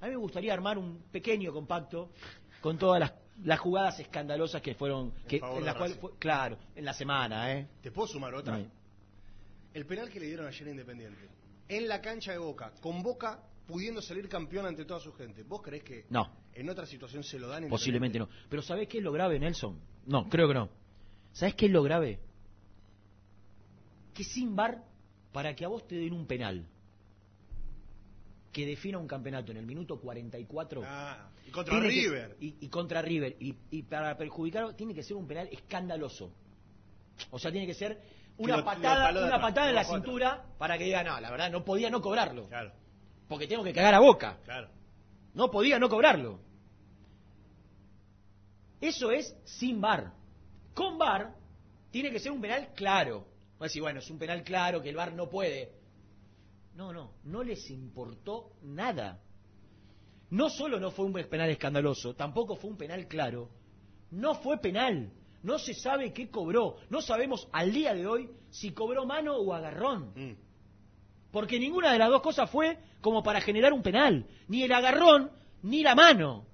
A 0.01 0.07
mí 0.07 0.11
me 0.13 0.17
gustaría 0.17 0.53
armar 0.55 0.79
un 0.79 1.03
pequeño 1.13 1.53
compacto 1.53 2.11
con 2.61 2.79
todas 2.79 3.01
las, 3.01 3.13
las 3.45 3.59
jugadas 3.59 3.99
escandalosas 4.01 4.63
que 4.63 4.75
fueron, 4.75 5.13
que, 5.29 5.37
en 5.37 5.65
las 5.65 5.75
cuales 5.77 5.97
fue- 5.99 6.13
claro, 6.19 6.57
en 6.75 6.85
la 6.85 6.93
semana, 6.95 7.53
¿eh? 7.53 7.67
¿Te 7.83 7.91
puedo 7.91 8.09
sumar 8.09 8.35
otra? 8.35 8.61
El 9.75 9.87
penal 9.87 10.09
que 10.11 10.19
le 10.21 10.27
dieron 10.27 10.47
ayer 10.47 10.67
a 10.69 10.71
Independiente. 10.71 11.29
En 11.69 11.87
la 11.87 12.01
cancha 12.01 12.33
de 12.33 12.39
Boca. 12.39 12.73
Con 12.81 13.03
Boca 13.03 13.41
pudiendo 13.71 14.03
salir 14.03 14.29
campeón 14.29 14.67
ante 14.67 14.85
toda 14.85 15.01
su 15.01 15.13
gente. 15.13 15.43
¿Vos 15.43 15.63
creés 15.63 15.83
que 15.85 16.05
No. 16.11 16.31
en 16.55 16.69
otra 16.69 16.87
situación 16.87 17.23
se 17.23 17.39
lo 17.39 17.49
dan? 17.49 17.65
a 17.65 17.69
Posiblemente 17.69 18.19
no. 18.19 18.29
Pero 18.49 18.63
¿sabés 18.63 18.89
qué 18.89 18.99
es 18.99 19.05
lo 19.05 19.13
grave, 19.13 19.39
Nelson? 19.39 19.79
No, 20.07 20.29
creo 20.29 20.49
que 20.49 20.55
no. 20.55 20.69
¿Sabés 21.33 21.55
qué 21.55 21.67
es 21.67 21.73
lo 21.73 21.83
grave? 21.83 22.21
Que 24.15 24.25
sin 24.25 24.57
bar, 24.57 24.83
para 25.33 25.55
que 25.55 25.65
a 25.65 25.69
vos 25.69 25.87
te 25.87 25.95
den 25.97 26.13
un 26.13 26.27
penal 26.27 26.67
que 28.53 28.67
defina 28.67 28.99
un 28.99 29.07
campeonato 29.07 29.53
en 29.53 29.59
el 29.59 29.67
minuto 29.67 30.01
44. 30.01 30.83
Ah, 30.85 31.31
y 31.47 31.51
contra 31.53 31.81
que- 31.81 31.87
River. 31.89 32.37
y, 32.41 32.57
y 32.61 32.69
contra 32.69 33.01
River. 33.01 33.37
Y, 33.39 33.55
y 33.71 33.83
para 33.85 34.17
perjudicarlo, 34.17 34.75
tiene 34.75 34.93
que 34.93 35.05
ser 35.05 35.17
un 35.17 35.27
penal 35.29 35.49
escandaloso. 35.53 36.33
O 37.31 37.39
sea, 37.39 37.53
tiene 37.53 37.67
que 37.67 37.75
ser 37.75 38.01
una 38.39 38.57
lo 38.57 38.65
patada, 38.65 39.11
una 39.11 39.41
patada 39.41 39.69
en 39.69 39.75
la 39.77 39.85
cintura 39.85 40.45
para 40.59 40.77
que 40.79 40.85
diga, 40.85 41.05
no, 41.05 41.21
la 41.21 41.31
verdad, 41.31 41.51
no 41.53 41.65
podía 41.65 41.91
no 41.91 42.01
cobrarlo. 42.01 42.49
Claro, 42.49 42.73
Porque 43.31 43.47
tengo 43.47 43.63
que 43.63 43.73
cagar 43.73 43.95
a 43.95 44.01
boca. 44.01 44.41
claro. 44.45 44.69
No 45.35 45.53
podía 45.53 45.79
no 45.79 45.89
cobrarlo. 45.89 46.41
Eso 48.81 49.13
es 49.13 49.37
sin 49.45 49.81
VAR. 49.81 50.13
Con 50.75 50.99
VAR 50.99 51.37
tiene 51.93 52.11
que 52.11 52.19
ser 52.19 52.33
un 52.33 52.41
penal 52.41 52.75
claro. 52.75 53.29
Va 53.53 53.67
a 53.67 53.69
decir, 53.69 53.83
bueno, 53.83 54.01
es 54.01 54.11
un 54.11 54.19
penal 54.19 54.43
claro 54.43 54.83
que 54.83 54.89
el 54.89 54.97
VAR 54.97 55.13
no 55.13 55.29
puede. 55.29 55.71
No, 56.75 56.93
no, 56.93 57.13
no 57.23 57.45
les 57.45 57.71
importó 57.71 58.51
nada. 58.63 59.23
No 60.31 60.51
solo 60.51 60.81
no 60.81 60.91
fue 60.91 61.05
un 61.05 61.13
penal 61.13 61.51
escandaloso, 61.51 62.15
tampoco 62.17 62.57
fue 62.57 62.71
un 62.71 62.77
penal 62.77 63.07
claro. 63.07 63.49
No 64.11 64.35
fue 64.43 64.59
penal. 64.59 65.13
No 65.45 65.61
se 65.61 65.75
sabe 65.75 66.13
qué 66.13 66.31
cobró. 66.31 66.79
No 66.89 67.01
sabemos 67.01 67.49
al 67.53 67.73
día 67.73 67.95
de 67.95 68.09
hoy 68.09 68.29
si 68.51 68.73
cobró 68.73 69.07
mano 69.07 69.37
o 69.37 69.55
agarrón. 69.55 70.13
Mm. 70.17 70.50
Porque 71.31 71.59
ninguna 71.59 71.93
de 71.93 71.99
las 71.99 72.11
dos 72.11 72.23
cosas 72.23 72.51
fue 72.51 72.79
como 73.01 73.23
para 73.23 73.41
generar 73.41 73.73
un 73.73 73.83
penal. 73.83 74.27
Ni 74.49 74.63
el 74.63 74.73
agarrón, 74.73 75.31
ni 75.63 75.83
la 75.83 75.95
mano. 75.95 76.47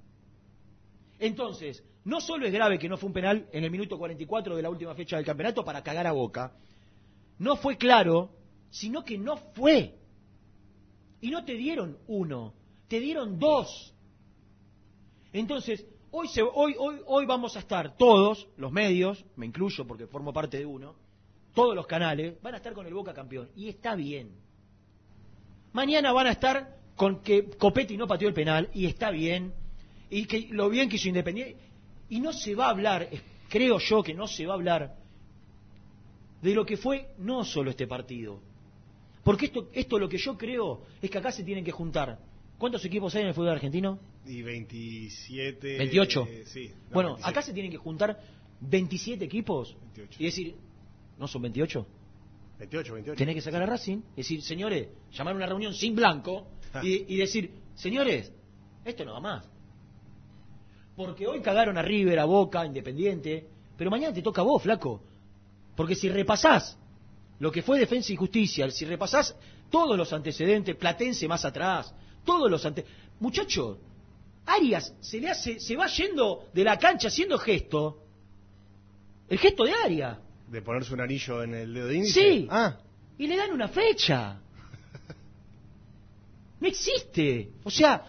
Entonces, 1.18 1.82
no 2.04 2.20
solo 2.20 2.46
es 2.46 2.52
grave 2.52 2.78
que 2.78 2.88
no 2.88 2.96
fue 2.96 3.08
un 3.08 3.14
penal 3.14 3.48
en 3.52 3.64
el 3.64 3.70
minuto 3.70 3.98
44 3.98 4.54
de 4.54 4.62
la 4.62 4.70
última 4.70 4.94
fecha 4.94 5.16
del 5.16 5.24
campeonato 5.24 5.64
para 5.64 5.82
cagar 5.82 6.06
a 6.06 6.12
boca, 6.12 6.52
no 7.38 7.56
fue 7.56 7.76
claro, 7.76 8.30
sino 8.70 9.04
que 9.04 9.18
no 9.18 9.36
fue. 9.54 9.98
Y 11.20 11.30
no 11.30 11.44
te 11.44 11.54
dieron 11.54 11.98
uno, 12.06 12.54
te 12.88 13.00
dieron 13.00 13.38
dos. 13.38 13.94
Entonces, 15.32 15.86
hoy, 16.10 16.28
se, 16.28 16.42
hoy, 16.42 16.76
hoy, 16.78 17.00
hoy 17.06 17.26
vamos 17.26 17.56
a 17.56 17.58
estar 17.58 17.96
todos, 17.96 18.48
los 18.56 18.70
medios, 18.70 19.24
me 19.34 19.46
incluyo 19.46 19.86
porque 19.86 20.06
formo 20.06 20.32
parte 20.32 20.58
de 20.58 20.66
uno, 20.66 20.94
todos 21.54 21.74
los 21.74 21.86
canales, 21.86 22.40
van 22.42 22.54
a 22.54 22.58
estar 22.58 22.74
con 22.74 22.86
el 22.86 22.94
Boca 22.94 23.14
campeón. 23.14 23.50
Y 23.56 23.68
está 23.68 23.94
bien. 23.94 24.45
Mañana 25.76 26.10
van 26.10 26.26
a 26.26 26.30
estar 26.30 26.74
con 26.94 27.20
que 27.20 27.50
Copetti 27.50 27.98
no 27.98 28.06
pateó 28.06 28.28
el 28.28 28.32
penal 28.32 28.70
y 28.72 28.86
está 28.86 29.10
bien, 29.10 29.52
y 30.08 30.24
que 30.24 30.48
lo 30.50 30.70
bien 30.70 30.88
que 30.88 30.96
hizo 30.96 31.08
Independiente. 31.08 31.54
Y 32.08 32.18
no 32.18 32.32
se 32.32 32.54
va 32.54 32.68
a 32.68 32.70
hablar, 32.70 33.10
creo 33.50 33.78
yo 33.78 34.02
que 34.02 34.14
no 34.14 34.26
se 34.26 34.46
va 34.46 34.54
a 34.54 34.56
hablar 34.56 34.96
de 36.40 36.54
lo 36.54 36.64
que 36.64 36.78
fue 36.78 37.10
no 37.18 37.44
solo 37.44 37.68
este 37.68 37.86
partido. 37.86 38.40
Porque 39.22 39.46
esto, 39.46 39.68
esto 39.74 39.98
lo 39.98 40.08
que 40.08 40.16
yo 40.16 40.38
creo 40.38 40.80
es 41.02 41.10
que 41.10 41.18
acá 41.18 41.30
se 41.30 41.44
tienen 41.44 41.62
que 41.62 41.72
juntar. 41.72 42.20
¿Cuántos 42.56 42.82
equipos 42.86 43.14
hay 43.14 43.22
en 43.22 43.28
el 43.28 43.34
fútbol 43.34 43.50
argentino? 43.50 43.98
Y 44.24 44.40
27. 44.40 45.76
28. 45.76 46.26
eh, 46.30 46.44
sí. 46.46 46.70
no, 46.88 46.94
bueno, 46.94 47.08
27. 47.16 47.30
acá 47.30 47.42
se 47.42 47.52
tienen 47.52 47.70
que 47.70 47.76
juntar 47.76 48.18
27 48.62 49.22
equipos 49.26 49.76
28. 49.94 50.22
y 50.22 50.24
decir, 50.24 50.54
¿no 51.18 51.28
son 51.28 51.42
28? 51.42 51.86
28, 52.58 52.94
28. 52.94 53.18
Tenés 53.18 53.34
que 53.34 53.40
sacar 53.42 53.62
a 53.62 53.66
Racing 53.66 53.98
y 54.14 54.16
decir, 54.16 54.42
señores, 54.42 54.88
llamar 55.12 55.34
a 55.34 55.36
una 55.36 55.46
reunión 55.46 55.74
sin 55.74 55.94
blanco 55.94 56.48
y, 56.82 57.14
y 57.14 57.18
decir, 57.18 57.50
señores, 57.74 58.32
esto 58.84 59.04
no 59.04 59.12
va 59.12 59.20
más. 59.20 59.48
Porque 60.96 61.26
hoy 61.26 61.40
cagaron 61.40 61.76
a 61.76 61.82
River, 61.82 62.18
a 62.18 62.24
Boca, 62.24 62.64
Independiente, 62.64 63.46
pero 63.76 63.90
mañana 63.90 64.14
te 64.14 64.22
toca 64.22 64.40
a 64.40 64.44
vos, 64.44 64.62
flaco. 64.62 65.02
Porque 65.76 65.94
si 65.94 66.08
repasás 66.08 66.78
lo 67.38 67.52
que 67.52 67.62
fue 67.62 67.78
Defensa 67.78 68.12
y 68.12 68.16
Justicia, 68.16 68.70
si 68.70 68.86
repasás 68.86 69.36
todos 69.70 69.96
los 69.96 70.12
antecedentes, 70.12 70.74
Platense 70.76 71.28
más 71.28 71.44
atrás, 71.44 71.94
todos 72.24 72.50
los 72.50 72.64
ante... 72.64 72.86
Muchacho, 73.20 73.78
Arias 74.46 74.94
se 75.00 75.20
le 75.20 75.28
hace, 75.28 75.60
se 75.60 75.76
va 75.76 75.86
yendo 75.88 76.48
de 76.54 76.64
la 76.64 76.78
cancha 76.78 77.08
haciendo 77.08 77.38
gesto. 77.38 78.02
El 79.28 79.38
gesto 79.38 79.64
de 79.64 79.72
Arias. 79.74 80.18
De 80.48 80.62
ponerse 80.62 80.94
un 80.94 81.00
anillo 81.00 81.42
en 81.42 81.54
el 81.54 81.74
dedo 81.74 81.86
de 81.88 81.96
índice. 81.96 82.20
Sí. 82.20 82.46
Ah, 82.50 82.78
Y 83.18 83.26
le 83.26 83.36
dan 83.36 83.52
una 83.52 83.68
fecha. 83.68 84.40
No 86.60 86.68
existe. 86.68 87.50
O 87.64 87.70
sea, 87.70 88.04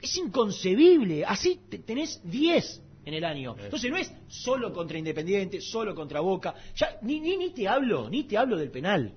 es 0.00 0.16
inconcebible. 0.16 1.24
Así 1.24 1.60
te- 1.68 1.78
tenés 1.78 2.20
10 2.24 2.80
en 3.04 3.14
el 3.14 3.24
año. 3.24 3.56
Entonces 3.58 3.90
no 3.90 3.96
es 3.96 4.12
solo 4.28 4.72
contra 4.72 4.98
Independiente, 4.98 5.60
solo 5.60 5.94
contra 5.94 6.20
Boca. 6.20 6.54
Ya, 6.76 6.98
ni, 7.02 7.20
ni, 7.20 7.36
ni 7.36 7.50
te 7.50 7.68
hablo, 7.68 8.08
ni 8.08 8.24
te 8.24 8.36
hablo 8.38 8.56
del 8.56 8.70
penal 8.70 9.12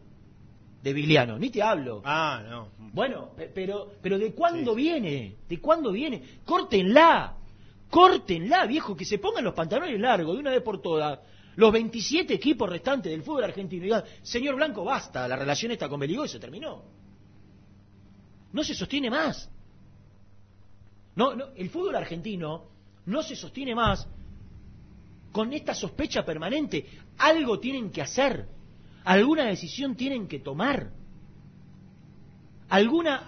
de 0.84 0.94
Vigliano, 0.94 1.38
ni 1.40 1.50
te 1.50 1.62
hablo. 1.62 2.02
ah, 2.06 2.44
no. 2.48 2.70
Bueno, 2.94 3.32
pe- 3.36 3.50
pero, 3.54 3.92
pero 4.02 4.18
¿de 4.18 4.34
cuándo 4.34 4.72
Sí. 4.76 4.78
viene? 4.84 5.36
¿De 5.50 5.60
cuándo 5.60 5.92
viene? 5.92 6.22
Córtenla, 6.46 7.36
córtenla, 7.90 8.66
viejo, 8.66 8.96
que 8.96 9.06
se 9.06 9.18
pongan 9.18 9.44
los 9.44 9.54
pantalones 9.54 10.00
largos 10.00 10.36
de 10.36 10.42
una 10.42 10.52
vez 10.52 10.62
por 10.62 10.82
todas. 10.82 11.20
Los 11.56 11.72
27 11.72 12.34
equipos 12.34 12.70
restantes 12.70 13.12
del 13.12 13.24
fútbol 13.24 13.46
argentino 13.46 13.84
digan, 13.84 14.04
señor 14.22 14.56
Blanco, 14.56 14.84
basta, 14.84 15.28
la 15.28 15.36
relación 15.36 15.72
está 15.72 15.90
con 15.90 16.00
Beligó 16.00 16.26
y 16.26 16.30
se 16.30 16.40
terminó. 16.40 16.84
No 18.54 18.64
se 18.64 18.76
sostiene 18.76 19.10
más. 19.10 19.50
No, 21.16 21.32
el 21.56 21.70
fútbol 21.70 21.96
argentino 21.96 22.66
no 23.06 23.24
se 23.24 23.36
sostiene 23.36 23.74
más 23.74 24.08
con 25.32 25.52
esta 25.52 25.74
sospecha 25.74 26.24
permanente. 26.24 26.86
Algo 27.18 27.60
tienen 27.60 27.90
que 27.90 28.04
hacer, 28.04 28.48
alguna 29.04 29.46
decisión 29.46 29.96
tienen 29.96 30.28
que 30.28 30.40
tomar 30.40 30.92
alguna 32.70 33.28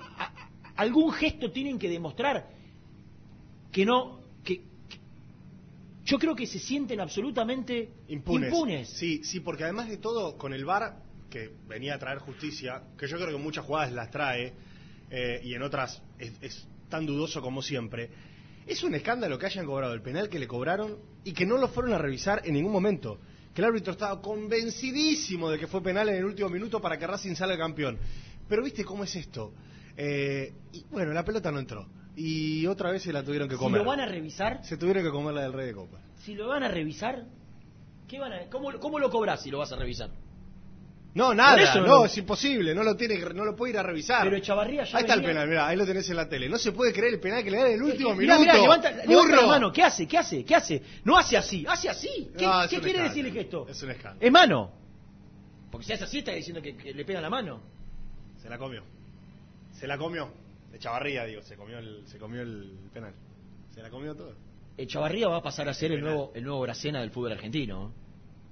algún 0.75 1.11
gesto 1.11 1.51
tienen 1.51 1.77
que 1.77 1.89
demostrar 1.89 2.49
que 3.71 3.85
no 3.85 4.18
yo 6.09 6.17
creo 6.17 6.35
que 6.35 6.47
se 6.47 6.57
sienten 6.57 6.99
absolutamente 6.99 7.91
Impunes. 8.07 8.89
Sí, 8.89 9.23
sí, 9.23 9.41
porque 9.41 9.63
además 9.63 9.89
de 9.89 9.97
todo, 9.97 10.37
con 10.37 10.53
el 10.53 10.65
VAR, 10.65 11.03
que 11.29 11.51
venía 11.67 11.93
a 11.93 11.99
traer 11.99 12.17
justicia, 12.17 12.81
que 12.97 13.07
yo 13.07 13.17
creo 13.17 13.29
que 13.29 13.37
muchas 13.37 13.63
jugadas 13.63 13.91
las 13.91 14.09
trae, 14.09 14.53
eh, 15.11 15.39
y 15.43 15.53
en 15.53 15.61
otras 15.61 16.01
es, 16.17 16.33
es 16.41 16.67
tan 16.89 17.05
dudoso 17.05 17.41
como 17.43 17.61
siempre, 17.61 18.09
es 18.65 18.81
un 18.81 18.95
escándalo 18.95 19.37
que 19.37 19.45
hayan 19.45 19.67
cobrado 19.67 19.93
el 19.93 20.01
penal 20.01 20.29
que 20.29 20.39
le 20.39 20.47
cobraron 20.47 20.97
y 21.23 21.33
que 21.33 21.45
no 21.45 21.57
lo 21.57 21.67
fueron 21.67 21.93
a 21.93 21.99
revisar 21.99 22.41
en 22.43 22.55
ningún 22.55 22.71
momento. 22.71 23.19
Que 23.53 23.61
el 23.61 23.67
árbitro 23.67 23.93
estaba 23.93 24.19
convencidísimo 24.19 25.51
de 25.51 25.59
que 25.59 25.67
fue 25.67 25.83
penal 25.83 26.09
en 26.09 26.15
el 26.15 26.25
último 26.25 26.49
minuto 26.49 26.81
para 26.81 26.97
que 26.97 27.05
Racing 27.05 27.35
salga 27.35 27.57
campeón. 27.57 27.99
Pero 28.47 28.63
viste 28.63 28.83
cómo 28.83 29.03
es 29.03 29.15
esto. 29.15 29.53
Eh, 29.95 30.53
y 30.73 30.85
bueno, 30.89 31.13
la 31.13 31.23
pelota 31.23 31.51
no 31.51 31.59
entró. 31.59 31.87
Y 32.21 32.67
otra 32.67 32.91
vez 32.91 33.01
se 33.03 33.13
la 33.13 33.23
tuvieron 33.23 33.47
que 33.47 33.55
si 33.55 33.59
comer. 33.59 33.81
lo 33.81 33.87
van 33.87 34.01
a 34.01 34.05
revisar 34.05 34.59
Se 34.65 34.75
tuvieron 34.77 35.03
que 35.03 35.09
comer 35.09 35.33
la 35.33 35.41
del 35.43 35.53
Rey 35.53 35.67
de 35.67 35.73
Copa. 35.73 35.99
si 36.23 36.35
lo 36.35 36.47
van 36.49 36.63
a 36.63 36.67
revisar 36.67 37.23
¿qué 38.09 38.19
van 38.19 38.33
a, 38.33 38.39
cómo, 38.49 38.77
cómo 38.79 38.99
lo 38.99 39.09
cobras 39.09 39.41
si 39.41 39.49
lo 39.51 39.59
vas 39.59 39.71
a 39.71 39.77
revisar? 39.77 40.09
No, 41.13 41.33
nada, 41.33 41.59
eso 41.61 41.81
no, 41.81 41.87
no- 41.87 42.05
es 42.05 42.17
imposible, 42.17 42.75
no 42.75 42.83
lo 42.83 42.95
tiene, 42.95 43.17
no 43.33 43.43
lo 43.45 43.55
puede 43.55 43.71
ir 43.73 43.79
a 43.79 43.83
revisar. 43.83 44.23
Pero 44.23 44.35
Echavarría 44.37 44.83
ya 44.83 44.97
Ahí 44.97 45.03
está 45.03 45.15
el 45.15 45.23
penal, 45.23 45.47
mirá, 45.47 45.67
ahí 45.67 45.75
lo 45.75 45.85
tenés 45.85 46.07
en 46.09 46.15
la 46.17 46.29
tele. 46.29 46.47
No 46.49 46.57
se 46.59 46.71
puede 46.71 46.93
creer 46.93 47.13
el 47.15 47.19
penal 47.19 47.43
que 47.43 47.49
le 47.51 47.57
dan 47.57 47.67
en 47.67 47.73
el 47.73 47.81
último 47.83 48.13
Mirá, 48.15 48.37
minuto. 48.37 48.41
mirá, 48.41 48.61
levanta, 48.61 48.91
levanta 49.05 49.35
la 49.41 49.47
mano, 49.47 49.71
¿qué 49.71 49.81
hace? 49.83 50.07
¿Qué 50.07 50.17
hace? 50.17 50.45
¿Qué 50.45 50.55
hace? 50.55 50.83
No 51.05 51.17
hace 51.17 51.35
así, 51.35 51.65
hace 51.67 51.89
así. 51.89 52.29
¿Qué, 52.37 52.45
No, 52.45 52.61
qué 52.69 52.79
quiere 52.79 53.01
decir 53.03 53.25
el 53.25 53.33
gesto? 53.33 53.65
Es 53.67 53.81
un 53.81 53.89
escándalo. 53.91 54.19
Es 54.25 54.31
mano. 54.31 54.71
Porque 55.71 55.85
si 55.87 55.93
hace 55.93 56.03
así 56.03 56.19
está 56.19 56.31
diciendo 56.31 56.61
que, 56.61 56.75
que 56.77 56.93
le 56.93 57.03
pega 57.05 57.21
la 57.21 57.29
mano. 57.29 57.59
Se 58.41 58.47
la 58.49 58.57
comió. 58.59 58.83
Se 59.79 59.87
la 59.87 59.97
comió. 59.97 60.29
De 60.79 60.83
Chavarría, 60.83 61.25
digo, 61.25 61.41
se 61.41 61.57
comió 61.57 61.77
el, 61.77 62.07
se 62.07 62.17
comió 62.17 62.41
el 62.41 62.71
penal. 62.93 63.13
Se 63.73 63.81
la 63.81 63.89
comió 63.89 64.15
todo. 64.15 64.33
Echavarría 64.77 65.27
va 65.27 65.37
a 65.37 65.43
pasar 65.43 65.67
a 65.67 65.73
ser 65.73 65.91
el 65.91 65.99
nuevo, 65.99 66.31
el 66.33 66.43
nuevo 66.45 66.61
Bracena 66.61 67.01
del 67.01 67.11
fútbol 67.11 67.33
argentino. 67.33 67.93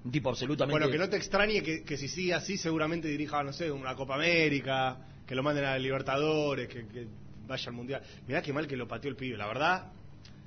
Un 0.04 0.12
tipo 0.12 0.28
absolutamente. 0.28 0.78
Bueno, 0.78 0.92
que 0.92 0.98
no 0.98 1.10
te 1.10 1.16
extrañe 1.16 1.64
que, 1.64 1.86
que 1.86 1.96
si 1.96 2.10
sigue 2.10 2.34
así, 2.34 2.58
seguramente 2.58 3.08
dirija, 3.08 3.42
no 3.44 3.54
sé, 3.54 3.72
una 3.72 3.96
Copa 3.96 4.16
América, 4.16 4.98
que 5.26 5.36
lo 5.36 5.42
manden 5.42 5.64
a 5.64 5.78
Libertadores, 5.78 6.68
que, 6.68 6.86
que 6.86 7.08
vaya 7.48 7.70
al 7.70 7.74
Mundial. 7.74 8.04
Mirá 8.28 8.42
qué 8.42 8.52
mal 8.52 8.68
que 8.68 8.76
lo 8.76 8.90
pateó 8.90 9.10
el 9.10 9.16
pibe. 9.16 9.38
La 9.38 9.48
verdad, 9.48 9.94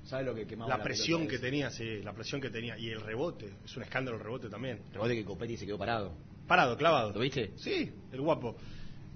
¿Sabe 0.04 0.24
lo 0.24 0.34
que 0.34 0.46
quemaba 0.46 0.76
la 0.76 0.82
presión 0.82 1.26
que 1.26 1.38
tenía, 1.38 1.70
sí, 1.70 2.02
la 2.02 2.12
presión 2.12 2.42
que 2.42 2.50
tenía. 2.50 2.76
Y 2.76 2.90
el 2.90 3.00
rebote, 3.00 3.48
es 3.64 3.74
un 3.74 3.84
escándalo 3.84 4.18
el 4.18 4.22
rebote 4.22 4.50
también. 4.50 4.80
Rebote 4.92 5.14
que 5.14 5.24
Copetti 5.24 5.56
se 5.56 5.64
quedó 5.64 5.78
parado. 5.78 6.12
Parado, 6.46 6.76
clavado. 6.76 7.12
¿Lo 7.12 7.20
viste? 7.20 7.52
Sí, 7.56 7.90
el 8.12 8.20
guapo. 8.20 8.56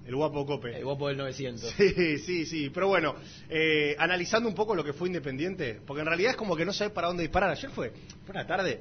El 0.06 0.16
guapo 0.16 0.44
Cope. 0.44 0.76
El 0.76 0.84
guapo 0.84 1.08
del 1.08 1.16
900. 1.16 1.70
Sí, 1.76 2.18
sí, 2.18 2.46
sí. 2.46 2.70
Pero 2.70 2.88
bueno, 2.88 3.14
eh, 3.48 3.96
analizando 3.98 4.48
un 4.48 4.54
poco 4.54 4.74
lo 4.74 4.84
que 4.84 4.92
fue 4.92 5.08
Independiente, 5.08 5.80
porque 5.86 6.00
en 6.02 6.06
realidad 6.06 6.32
es 6.32 6.36
como 6.36 6.54
que 6.56 6.64
no 6.64 6.72
sabes 6.72 6.92
para 6.92 7.08
dónde 7.08 7.22
disparar. 7.22 7.50
Ayer 7.50 7.70
fue, 7.70 7.90
fue 8.24 8.32
una 8.34 8.46
tarde 8.46 8.80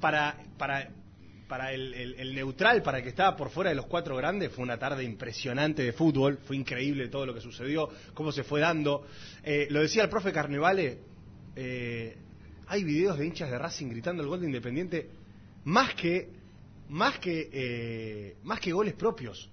para, 0.00 0.36
para, 0.58 0.90
para 1.48 1.72
el, 1.72 1.94
el- 1.94 2.14
el 2.14 2.34
neutral, 2.34 2.82
para 2.82 2.98
el 2.98 3.04
que 3.04 3.10
estaba 3.10 3.36
por 3.36 3.50
fuera 3.50 3.70
de 3.70 3.76
los 3.76 3.86
cuatro 3.86 4.16
grandes, 4.16 4.50
fue 4.52 4.64
una 4.64 4.78
tarde 4.78 5.04
impresionante 5.04 5.82
de 5.84 5.92
fútbol. 5.92 6.38
Fue 6.44 6.56
increíble 6.56 7.08
todo 7.08 7.26
lo 7.26 7.34
que 7.34 7.40
sucedió, 7.40 7.88
cómo 8.14 8.32
se 8.32 8.42
fue 8.42 8.60
dando. 8.60 9.06
Eh, 9.44 9.68
lo 9.70 9.80
decía 9.80 10.02
el 10.02 10.08
profe 10.08 10.32
Carnevale, 10.32 10.98
eh, 11.56 12.16
hay 12.66 12.84
videos 12.84 13.18
de 13.18 13.26
hinchas 13.26 13.50
de 13.50 13.58
Racing 13.58 13.88
gritando 13.88 14.22
el 14.22 14.28
gol 14.28 14.40
de 14.40 14.46
Independiente 14.46 15.08
más 15.64 15.94
que, 15.94 16.28
más 16.88 17.18
que, 17.18 18.34
más 18.44 18.58
que 18.60 18.72
goles 18.72 18.94
propios 18.94 19.48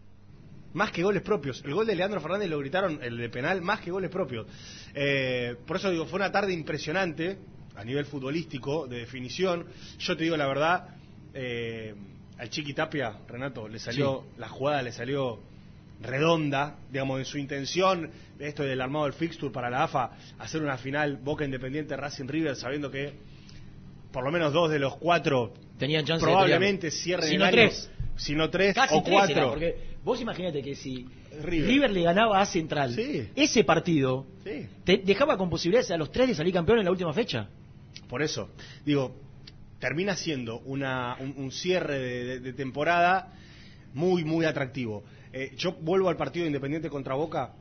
más 0.74 0.92
que 0.92 1.04
goles 1.04 1.22
propios. 1.22 1.64
El 1.66 1.74
gol 1.74 1.86
de 1.88 1.96
Leandro 1.96 2.20
Fernández 2.22 2.50
lo 2.50 2.60
gritaron, 2.60 3.00
el 3.02 3.18
de 3.18 3.30
penal, 3.30 3.62
más 3.62 3.80
que 3.82 3.92
goles 3.92 4.10
propios. 4.10 4.46
Eh, 4.94 5.56
por 5.66 5.78
eso 5.78 5.90
digo, 5.90 6.06
fue 6.06 6.18
una 6.18 6.32
tarde 6.32 6.54
impresionante 6.54 7.38
a 7.76 7.84
nivel 7.84 8.06
futbolístico, 8.06 8.88
de 8.88 9.00
definición. 9.00 9.66
Yo 10.00 10.18
te 10.18 10.24
digo 10.24 10.38
la 10.38 10.48
verdad, 10.48 10.90
eh, 11.34 11.94
al 12.38 12.50
Chiqui 12.50 12.74
Tapia, 12.74 13.14
Renato, 13.28 13.68
le 13.68 13.80
salió, 13.80 14.26
la 14.38 14.50
jugada 14.50 14.82
le 14.82 14.92
salió 14.92 15.40
redonda, 16.02 16.76
digamos, 16.92 17.20
en 17.20 17.26
su 17.26 17.38
intención, 17.38 18.12
de 18.38 18.48
esto 18.48 18.64
del 18.64 18.80
armado 18.82 19.06
del 19.06 19.14
fixture 19.14 19.52
para 19.52 19.70
la 19.70 19.84
AFA, 19.84 20.12
hacer 20.38 20.62
una 20.62 20.78
final 20.78 21.18
Boca 21.18 21.44
Independiente 21.44 21.96
Racing 21.98 22.28
River, 22.28 22.56
sabiendo 22.56 22.92
que 22.92 23.14
por 24.12 24.24
lo 24.24 24.32
menos 24.32 24.54
dos 24.54 24.70
de 24.72 24.80
los 24.80 24.96
cuatro 24.98 25.54
Tenían 25.78 26.06
chance 26.06 26.26
de 26.26 26.32
probablemente 26.32 26.88
pelear. 26.90 27.02
cierren 27.04 27.28
Si 27.30 27.34
el 27.34 27.40
no 27.40 27.46
año, 27.46 27.52
tres. 27.56 27.92
si 28.16 28.36
no 28.36 28.50
tres 28.50 28.74
Casi 28.76 28.96
o 28.96 29.02
tres 29.04 29.14
cuatro. 29.14 29.36
era, 29.36 29.48
porque 29.50 29.76
vos 30.08 30.22
imagínate 30.22 30.62
que 30.64 30.74
si 30.74 31.06
River. 31.44 31.68
River, 31.70 31.92
le 31.92 32.02
ganaba 32.04 32.40
a 32.42 32.46
Central, 32.46 32.94
Sí. 32.96 33.28
ese 33.36 33.64
partido 33.64 34.26
Sí. 34.44 34.66
te 34.86 34.98
dejaba 35.00 35.38
con 35.38 35.50
posibilidades 35.50 35.92
a 35.92 35.98
los 35.98 36.12
tres 36.12 36.30
de 36.30 36.36
salir 36.36 36.54
campeón 36.54 36.80
en 36.80 36.86
la 36.86 36.92
última 36.92 37.14
fecha. 37.14 37.50
Por 38.10 38.22
eso, 38.22 38.50
digo, 38.86 39.16
termina 39.80 40.16
siendo 40.16 40.60
una, 40.60 41.18
un, 41.20 41.34
un 41.38 41.52
cierre 41.52 42.00
de, 42.00 42.24
de- 42.26 42.40
de 42.40 42.54
temporada 42.54 43.34
muy, 43.94 44.24
muy 44.24 44.46
atractivo. 44.46 45.04
Eh, 45.34 45.52
yo 45.58 45.74
vuelvo 45.74 46.08
al 46.10 46.16
partido 46.18 46.44
de 46.44 46.48
Independiente 46.48 46.90
contra 46.90 47.14
Boca. 47.16 47.52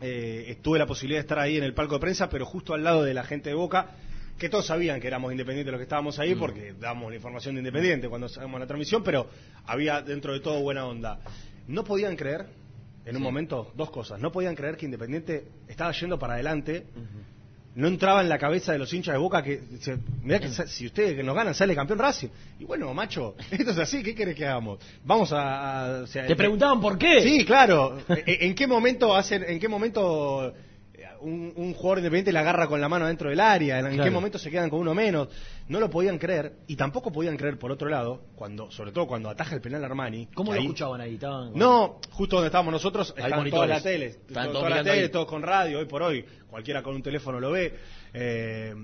Eh, 0.00 0.56
tuve 0.62 0.78
la 0.78 0.86
posibilidad 0.86 1.18
de 1.18 1.22
estar 1.22 1.38
ahí 1.38 1.56
en 1.56 1.64
el 1.64 1.74
palco 1.74 1.94
de 1.94 2.00
prensa, 2.00 2.28
pero 2.30 2.46
justo 2.46 2.72
al 2.74 2.82
lado 2.84 3.02
de 3.02 3.12
la 3.14 3.24
gente 3.24 3.50
de 3.50 3.54
Boca, 3.56 3.90
que 4.38 4.48
todos 4.48 4.66
sabían 4.66 5.00
que 5.00 5.08
éramos 5.08 5.32
independientes 5.32 5.72
los 5.72 5.80
que 5.80 5.82
estábamos 5.82 6.18
ahí, 6.20 6.36
porque 6.36 6.72
dábamos 6.78 7.10
la 7.10 7.16
información 7.16 7.56
de 7.56 7.60
Independiente 7.60 8.08
cuando 8.08 8.28
hacíamos 8.28 8.60
la 8.60 8.66
transmisión, 8.68 9.02
pero 9.02 9.28
había 9.66 10.00
dentro 10.00 10.32
de 10.32 10.38
todo 10.40 10.60
buena 10.60 10.86
onda. 10.86 11.18
No 11.68 11.84
podían 11.84 12.16
creer, 12.16 12.46
en 13.04 13.16
un 13.16 13.22
momento, 13.22 13.70
dos 13.76 13.90
cosas. 13.90 14.20
No 14.20 14.32
podían 14.32 14.54
creer 14.56 14.76
que 14.76 14.86
Independiente 14.86 15.44
estaba 15.68 15.92
yendo 15.92 16.18
para 16.18 16.34
adelante 16.34 16.84
no 17.74 17.86
entraba 17.86 18.22
en 18.22 18.28
la 18.28 18.38
cabeza 18.38 18.72
de 18.72 18.78
los 18.78 18.92
hinchas 18.92 19.12
de 19.14 19.18
Boca 19.18 19.40
que 19.40 19.60
se- 19.80 19.98
mirá 20.24 20.40
que 20.40 20.48
si 20.48 20.86
ustedes 20.86 21.14
que 21.14 21.22
nos 21.22 21.36
ganan 21.36 21.54
sale 21.54 21.76
campeón 21.76 22.00
Racing. 22.00 22.28
Y 22.58 22.64
bueno, 22.64 22.92
macho, 22.92 23.36
esto 23.52 23.70
es 23.70 23.78
así, 23.78 24.02
¿qué 24.02 24.16
querés 24.16 24.34
que 24.34 24.44
hagamos? 24.46 24.80
Vamos 25.04 25.32
a, 25.32 26.00
a- 26.00 26.02
o 26.02 26.06
sea, 26.08 26.26
Te 26.26 26.34
preguntaban 26.34 26.80
por 26.80 26.98
qué. 26.98 27.22
Sí, 27.22 27.44
claro. 27.44 27.98
¿En 28.08 28.48
en 28.48 28.54
qué 28.56 28.66
momento 28.66 29.14
hacen, 29.14 29.44
en 29.46 29.60
qué 29.60 29.68
momento 29.68 30.52
un, 31.20 31.52
un 31.56 31.74
jugador 31.74 31.98
independiente 31.98 32.32
la 32.32 32.40
agarra 32.40 32.66
con 32.66 32.80
la 32.80 32.88
mano 32.88 33.06
dentro 33.06 33.30
del 33.30 33.40
área? 33.40 33.78
¿En 33.78 33.86
Claro. 33.88 34.04
qué 34.04 34.10
momento 34.10 34.38
se 34.38 34.50
quedan 34.50 34.70
con 34.70 34.80
uno 34.80 34.94
menos? 34.94 35.28
No 35.68 35.80
lo 35.80 35.90
podían 35.90 36.18
creer 36.18 36.52
y 36.66 36.76
tampoco 36.76 37.10
podían 37.12 37.36
creer 37.36 37.58
por 37.58 37.70
otro 37.72 37.88
lado, 37.88 38.22
cuando, 38.36 38.70
sobre 38.70 38.92
todo 38.92 39.06
cuando 39.06 39.28
ataja 39.30 39.54
el 39.54 39.60
penal 39.60 39.84
Armani. 39.84 40.28
¿Cómo 40.34 40.52
lo 40.52 40.58
ahí- 40.58 40.64
escuchaban 40.66 41.00
ahí? 41.00 41.14
Estaban- 41.14 41.52
No, 41.54 42.00
justo 42.10 42.36
donde 42.36 42.46
estábamos 42.48 42.72
nosotros, 42.72 43.14
están 43.16 43.30
monitores. 43.38 43.52
toda 43.52 43.66
la 43.66 43.80
tele, 43.82 44.06
Están 44.06 44.26
to- 44.26 44.34
todos 44.34 44.52
toda 44.52 44.62
la 44.62 44.68
mirando 44.76 44.90
tele, 44.92 45.02
ahí. 45.04 45.10
todos 45.10 45.26
con 45.26 45.42
radio, 45.42 45.78
hoy 45.78 45.84
por 45.86 46.02
hoy, 46.02 46.24
cualquiera 46.48 46.82
con 46.82 46.94
un 46.94 47.02
teléfono 47.02 47.40
lo 47.40 47.50
ve. 47.50 47.74
Eh, 48.14 48.74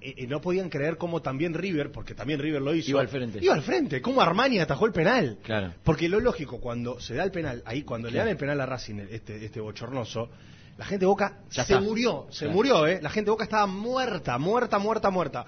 y- 0.00 0.24
y 0.24 0.26
no 0.28 0.40
podían 0.40 0.68
creer 0.70 0.96
cómo 0.96 1.20
también 1.22 1.54
River, 1.54 1.90
porque 1.90 2.14
también 2.14 2.38
River 2.38 2.62
lo 2.62 2.72
hizo. 2.74 2.90
Iba 2.90 3.00
al 3.00 3.08
frente. 3.08 3.40
Iba 3.42 3.54
al 3.54 3.62
frente, 3.62 4.00
cómo 4.00 4.20
Armani 4.20 4.60
atajó 4.60 4.86
el 4.86 4.92
penal. 4.92 5.38
Claro. 5.42 5.74
Porque 5.82 6.08
lo 6.08 6.20
lógico, 6.20 6.60
cuando 6.60 7.00
se 7.00 7.14
da 7.14 7.24
el 7.24 7.32
penal, 7.32 7.62
ahí 7.66 7.82
cuando 7.82 8.08
le 8.08 8.18
dan 8.18 8.28
el 8.28 8.36
penal 8.36 8.60
a 8.60 8.66
Racing, 8.66 9.00
este, 9.10 9.44
este 9.44 9.60
bochornoso, 9.60 10.30
la 10.78 10.84
gente 10.86 11.00
de 11.00 11.06
Boca 11.06 11.40
Ya 11.50 11.64
se 11.64 11.74
está. 11.74 11.84
murió, 11.84 12.26
se 12.30 12.46
Claro. 12.46 12.52
murió, 12.54 12.86
¿eh? 12.86 13.00
La 13.02 13.10
gente 13.10 13.26
de 13.26 13.32
Boca 13.32 13.44
estaba 13.44 13.66
muerta, 13.66 14.38
muerta, 14.38 14.78
muerta, 14.78 15.10
muerta. 15.10 15.44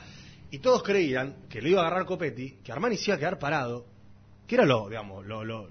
Y 0.51 0.59
todos 0.59 0.83
creían 0.83 1.37
que 1.49 1.63
le 1.63 1.71
iba 1.71 1.81
a 1.83 1.87
agarrar 1.87 2.05
Copetti, 2.07 2.59
que 2.65 2.73
Armani 2.73 2.97
se 2.97 3.07
iba 3.11 3.15
a 3.15 3.19
quedar 3.19 3.39
parado, 3.39 3.87
que 4.47 4.57
era 4.57 4.67
lo, 4.67 4.89
digamos, 4.89 5.25
lo, 5.25 5.45
lo- 5.45 5.71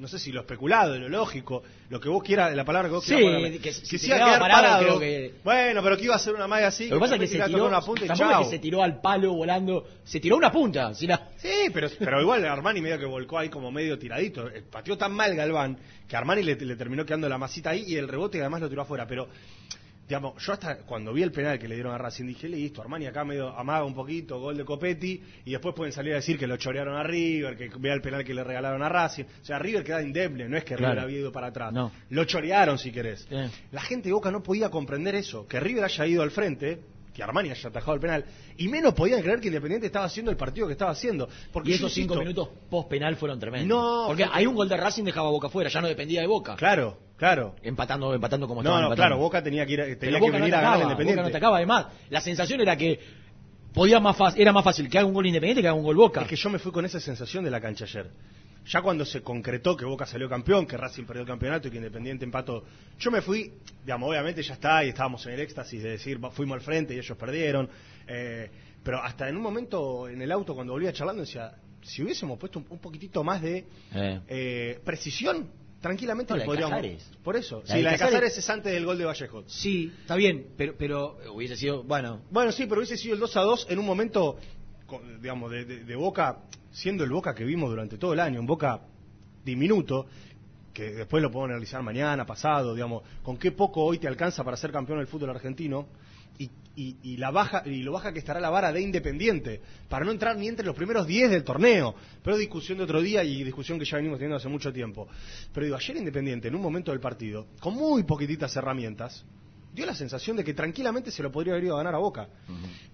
no 0.00 0.08
sé 0.08 0.18
si 0.18 0.32
lo 0.32 0.40
especulado, 0.40 0.98
lo 0.98 1.08
lógico, 1.08 1.62
lo 1.90 2.00
que 2.00 2.08
vos 2.08 2.22
quieras, 2.22 2.54
la 2.56 2.64
palabra 2.64 2.88
que 2.88 2.94
vos 2.94 3.04
Sí, 3.04 3.14
quieras 3.14 3.34
ponerle. 3.36 3.58
que 3.58 3.72
si 3.72 3.98
se 3.98 4.06
quedaba 4.06 4.38
parado, 4.38 4.62
parado. 4.62 4.82
creo 4.84 4.98
que- 5.00 5.34
Bueno, 5.44 5.82
pero 5.82 5.96
que 5.96 6.04
iba 6.04 6.14
a 6.14 6.16
hacer 6.16 6.34
una 6.34 6.48
magia 6.48 6.68
así. 6.68 6.88
Lo 6.88 6.96
que 6.96 7.00
pasa 7.00 7.14
es 7.14 7.20
que 7.20 7.26
se 7.28 7.40
tiró, 7.44 7.66
una 7.66 7.80
punta 7.80 8.04
y 8.04 8.08
tampoco 8.08 8.30
chau. 8.30 8.40
es 8.42 8.48
que 8.48 8.56
se 8.56 8.58
tiró 8.60 8.82
al 8.82 9.00
palo 9.00 9.32
volando, 9.34 9.86
se 10.04 10.18
tiró 10.18 10.36
una 10.36 10.50
punta. 10.50 10.94
Si 10.94 11.06
la- 11.06 11.28
Sí, 11.36 11.68
pero, 11.72 11.88
pero 11.98 12.20
igual 12.20 12.44
Armani 12.46 12.80
medio 12.80 12.98
que 12.98 13.04
volcó 13.06 13.38
ahí 13.38 13.48
como 13.48 13.70
medio 13.70 13.98
tiradito. 13.98 14.48
Eh, 14.48 14.62
Pateó 14.70 14.96
tan 14.98 15.12
mal 15.12 15.34
Galván 15.36 15.78
que 16.08 16.16
Armani 16.16 16.42
le, 16.42 16.56
le 16.56 16.76
terminó 16.76 17.04
quedando 17.04 17.28
la 17.28 17.38
masita 17.38 17.70
ahí 17.70 17.84
y 17.86 17.96
el 17.96 18.08
rebote 18.08 18.40
además 18.40 18.60
lo 18.62 18.68
tiró 18.68 18.82
afuera. 18.82 19.06
Pero, 19.06 19.28
digamos, 20.10 20.44
yo 20.44 20.52
hasta 20.54 20.78
cuando 20.78 21.12
vi 21.12 21.22
el 21.22 21.30
penal 21.30 21.56
que 21.56 21.68
le 21.68 21.76
dieron 21.76 21.94
a 21.94 21.98
Racing 21.98 22.26
dije, 22.26 22.48
listo, 22.48 22.82
Armani 22.82 23.06
acá 23.06 23.24
medio 23.24 23.56
amaga 23.56 23.84
un 23.84 23.94
poquito, 23.94 24.40
gol 24.40 24.56
de 24.56 24.64
Copetti, 24.64 25.22
y 25.44 25.52
después 25.52 25.72
pueden 25.72 25.92
salir 25.92 26.14
a 26.14 26.16
decir 26.16 26.36
que 26.36 26.48
lo 26.48 26.56
chorearon 26.56 26.96
a 26.96 27.04
River, 27.04 27.56
que 27.56 27.70
vea 27.78 27.94
el 27.94 28.02
penal 28.02 28.24
que 28.24 28.34
le 28.34 28.42
regalaron 28.42 28.82
a 28.82 28.88
Racing. 28.88 29.22
O 29.22 29.44
sea, 29.44 29.60
River 29.60 29.84
queda 29.84 30.02
indemne, 30.02 30.48
no 30.48 30.56
es 30.56 30.64
que 30.64 30.74
Claro. 30.74 30.94
River 30.94 31.04
había 31.04 31.18
ido 31.20 31.30
para 31.30 31.46
atrás. 31.46 31.72
No. 31.72 31.92
Lo 32.08 32.24
chorearon 32.24 32.76
si 32.76 32.90
querés. 32.90 33.28
La 33.70 33.82
gente 33.82 34.08
de 34.08 34.12
Boca 34.12 34.32
no 34.32 34.42
podía 34.42 34.68
comprender 34.68 35.14
eso, 35.14 35.46
que 35.46 35.60
River 35.60 35.84
haya 35.84 36.06
ido 36.08 36.22
al 36.24 36.32
frente, 36.32 36.80
que 37.12 37.22
Armani 37.22 37.50
haya 37.50 37.68
atajado 37.68 37.94
el 37.94 38.00
penal, 38.00 38.24
y 38.56 38.68
menos 38.68 38.94
podían 38.94 39.20
creer 39.22 39.40
que 39.40 39.48
Independiente 39.48 39.86
estaba 39.86 40.04
haciendo 40.06 40.30
el 40.30 40.36
partido 40.36 40.66
que 40.66 40.72
estaba 40.72 40.92
haciendo. 40.92 41.28
Porque 41.52 41.70
Y 41.70 41.74
esos 41.74 41.92
cinco 41.92 42.14
insisto, 42.14 42.20
minutos 42.20 42.48
post 42.70 42.88
penal 42.88 43.16
fueron 43.16 43.38
tremendos. 43.38 43.68
No, 43.68 44.04
porque 44.06 44.24
hay 44.30 44.46
un 44.46 44.54
gol 44.54 44.68
de 44.68 44.76
Racing 44.76 45.04
dejaba 45.04 45.30
Boca 45.30 45.48
fuera, 45.48 45.68
ya 45.70 45.80
no 45.80 45.88
dependía 45.88 46.20
de 46.20 46.26
Boca. 46.26 46.56
Claro, 46.56 46.98
claro. 47.16 47.56
Empatando, 47.62 48.14
empatando 48.14 48.46
como 48.46 48.62
No, 48.62 48.68
estaban 48.68 48.82
no, 48.82 48.86
empatando. 48.88 49.08
claro, 49.16 49.22
Boca 49.22 49.42
tenía 49.42 49.66
que 49.66 49.72
ir, 49.72 49.78
Pero 49.80 49.98
tenía 49.98 50.14
que 50.18 50.20
Boca 50.20 50.32
no 50.38 50.44
venir 50.44 50.54
a 50.54 50.60
ganar 50.60 50.82
Independiente. 50.82 51.22
Boca 51.22 51.22
no 51.22 51.28
atacaba. 51.28 51.56
Además, 51.56 51.86
la 52.10 52.20
sensación 52.20 52.60
era 52.60 52.76
que 52.76 53.00
podía 53.72 54.00
más 54.00 54.16
era 54.36 54.52
más 54.52 54.64
fácil 54.64 54.88
que 54.88 54.98
haga 54.98 55.06
un 55.06 55.14
gol 55.14 55.26
Independiente 55.26 55.62
que 55.62 55.68
haga 55.68 55.76
un 55.76 55.84
gol 55.84 55.96
Boca. 55.96 56.22
Es 56.22 56.28
que 56.28 56.36
yo 56.36 56.50
me 56.50 56.58
fui 56.58 56.72
con 56.72 56.84
esa 56.84 57.00
sensación 57.00 57.44
de 57.44 57.50
la 57.50 57.60
cancha 57.60 57.84
ayer. 57.84 58.10
Ya 58.66 58.82
cuando 58.82 59.04
se 59.04 59.22
concretó 59.22 59.76
que 59.76 59.84
Boca 59.84 60.06
salió 60.06 60.28
campeón, 60.28 60.66
que 60.66 60.76
Racing 60.76 61.04
perdió 61.04 61.22
el 61.22 61.28
campeonato 61.28 61.68
y 61.68 61.70
que 61.70 61.78
Independiente 61.78 62.24
empató, 62.24 62.64
yo 62.98 63.10
me 63.10 63.22
fui, 63.22 63.52
digamos, 63.84 64.10
obviamente 64.10 64.42
ya 64.42 64.54
está, 64.54 64.84
y 64.84 64.90
estábamos 64.90 65.24
en 65.26 65.32
el 65.32 65.40
éxtasis 65.40 65.82
de 65.82 65.90
decir, 65.90 66.20
fuimos 66.32 66.56
al 66.56 66.60
frente 66.60 66.94
y 66.94 66.98
ellos 66.98 67.16
perdieron. 67.16 67.68
eh, 68.06 68.50
pero 68.82 69.02
hasta 69.02 69.28
en 69.28 69.36
un 69.36 69.42
momento 69.42 70.08
en 70.08 70.22
el 70.22 70.32
auto, 70.32 70.54
cuando 70.54 70.72
volvía 70.72 70.92
charlando, 70.92 71.20
decía, 71.22 71.52
si 71.82 72.02
hubiésemos 72.02 72.38
puesto 72.38 72.58
un, 72.60 72.66
un 72.70 72.78
poquitito 72.78 73.22
más 73.24 73.42
de 73.42 73.64
Eh. 73.94 74.20
eh, 74.28 74.80
precisión, 74.84 75.50
tranquilamente 75.82 76.32
No, 76.32 76.36
le 76.36 76.40
la 76.40 76.44
de 76.44 76.46
podríamos. 76.46 76.70
Casares. 76.76 77.10
Por 77.24 77.36
eso. 77.36 77.60
La 77.66 77.66
sí, 77.66 77.76
de 77.78 77.82
la 77.82 77.92
de 77.92 77.98
Casares 77.98 78.38
es 78.38 78.50
antes 78.50 78.72
del 78.72 78.84
gol 78.86 78.96
de 78.98 79.04
Vallejo. 79.04 79.44
Sí, 79.46 79.92
está 80.00 80.14
bien, 80.16 80.46
pero, 80.56 80.74
pero 80.78 81.18
hubiese 81.34 81.56
sido, 81.56 81.82
bueno, 81.82 82.22
Bueno, 82.30 82.52
sí, 82.52 82.64
pero 82.66 82.80
hubiese 82.80 82.96
sido 82.96 83.14
el 83.14 83.20
2 83.20 83.36
a 83.36 83.40
2 83.42 83.66
en 83.70 83.78
un 83.78 83.86
momento, 83.86 84.38
con- 84.86 85.20
digamos, 85.20 85.50
de, 85.50 85.64
de- 85.64 85.84
de 85.84 85.96
Boca, 85.96 86.38
siendo 86.70 87.04
el 87.04 87.10
Boca 87.10 87.34
que 87.34 87.44
vimos 87.44 87.70
durante 87.70 87.98
todo 87.98 88.12
el 88.12 88.20
año, 88.20 88.40
un 88.40 88.46
Boca 88.46 88.80
diminuto, 89.44 90.06
que 90.72 90.92
después 90.92 91.22
lo 91.22 91.30
podemos 91.30 91.50
analizar 91.50 91.82
mañana, 91.82 92.24
pasado, 92.26 92.74
digamos, 92.74 93.02
con 93.22 93.36
qué 93.36 93.52
poco 93.52 93.82
hoy 93.84 93.98
te 93.98 94.06
alcanza 94.08 94.44
para 94.44 94.56
ser 94.56 94.70
campeón 94.70 94.98
del 94.98 95.08
fútbol 95.08 95.30
argentino 95.30 95.88
y, 96.38 96.44
y- 96.76 96.96
y 97.02 97.16
la 97.16 97.30
baja 97.32 97.62
y 97.66 97.82
lo 97.82 97.92
baja 97.92 98.12
que 98.12 98.20
estará 98.20 98.38
la 98.40 98.50
vara 98.50 98.72
de 98.72 98.80
Independiente 98.80 99.60
para 99.88 100.04
no 100.04 100.12
entrar 100.12 100.36
ni 100.36 100.46
entre 100.48 100.64
los 100.64 100.76
primeros 100.76 101.06
10 101.06 101.30
del 101.30 101.42
torneo. 101.44 101.94
Pero 102.22 102.36
discusión 102.38 102.78
de 102.78 102.84
otro 102.84 103.02
día 103.02 103.24
y 103.24 103.42
discusión 103.42 103.78
que 103.78 103.84
ya 103.84 103.96
venimos 103.96 104.18
teniendo 104.18 104.36
hace 104.36 104.48
mucho 104.48 104.72
tiempo. 104.72 105.08
Pero 105.52 105.64
digo, 105.66 105.76
ayer 105.76 105.96
Independiente, 105.96 106.48
en 106.48 106.54
un 106.54 106.62
momento 106.62 106.92
del 106.92 107.00
partido, 107.00 107.46
con 107.60 107.74
muy 107.74 108.04
poquititas 108.04 108.54
herramientas, 108.56 109.24
dio 109.74 109.84
la 109.86 109.94
sensación 109.94 110.36
de 110.36 110.44
que 110.44 110.54
tranquilamente 110.54 111.10
se 111.10 111.22
lo 111.22 111.32
podría 111.32 111.54
haber 111.54 111.64
ido 111.64 111.74
a 111.74 111.78
ganar 111.78 111.94
a 111.96 111.98
Boca. 111.98 112.28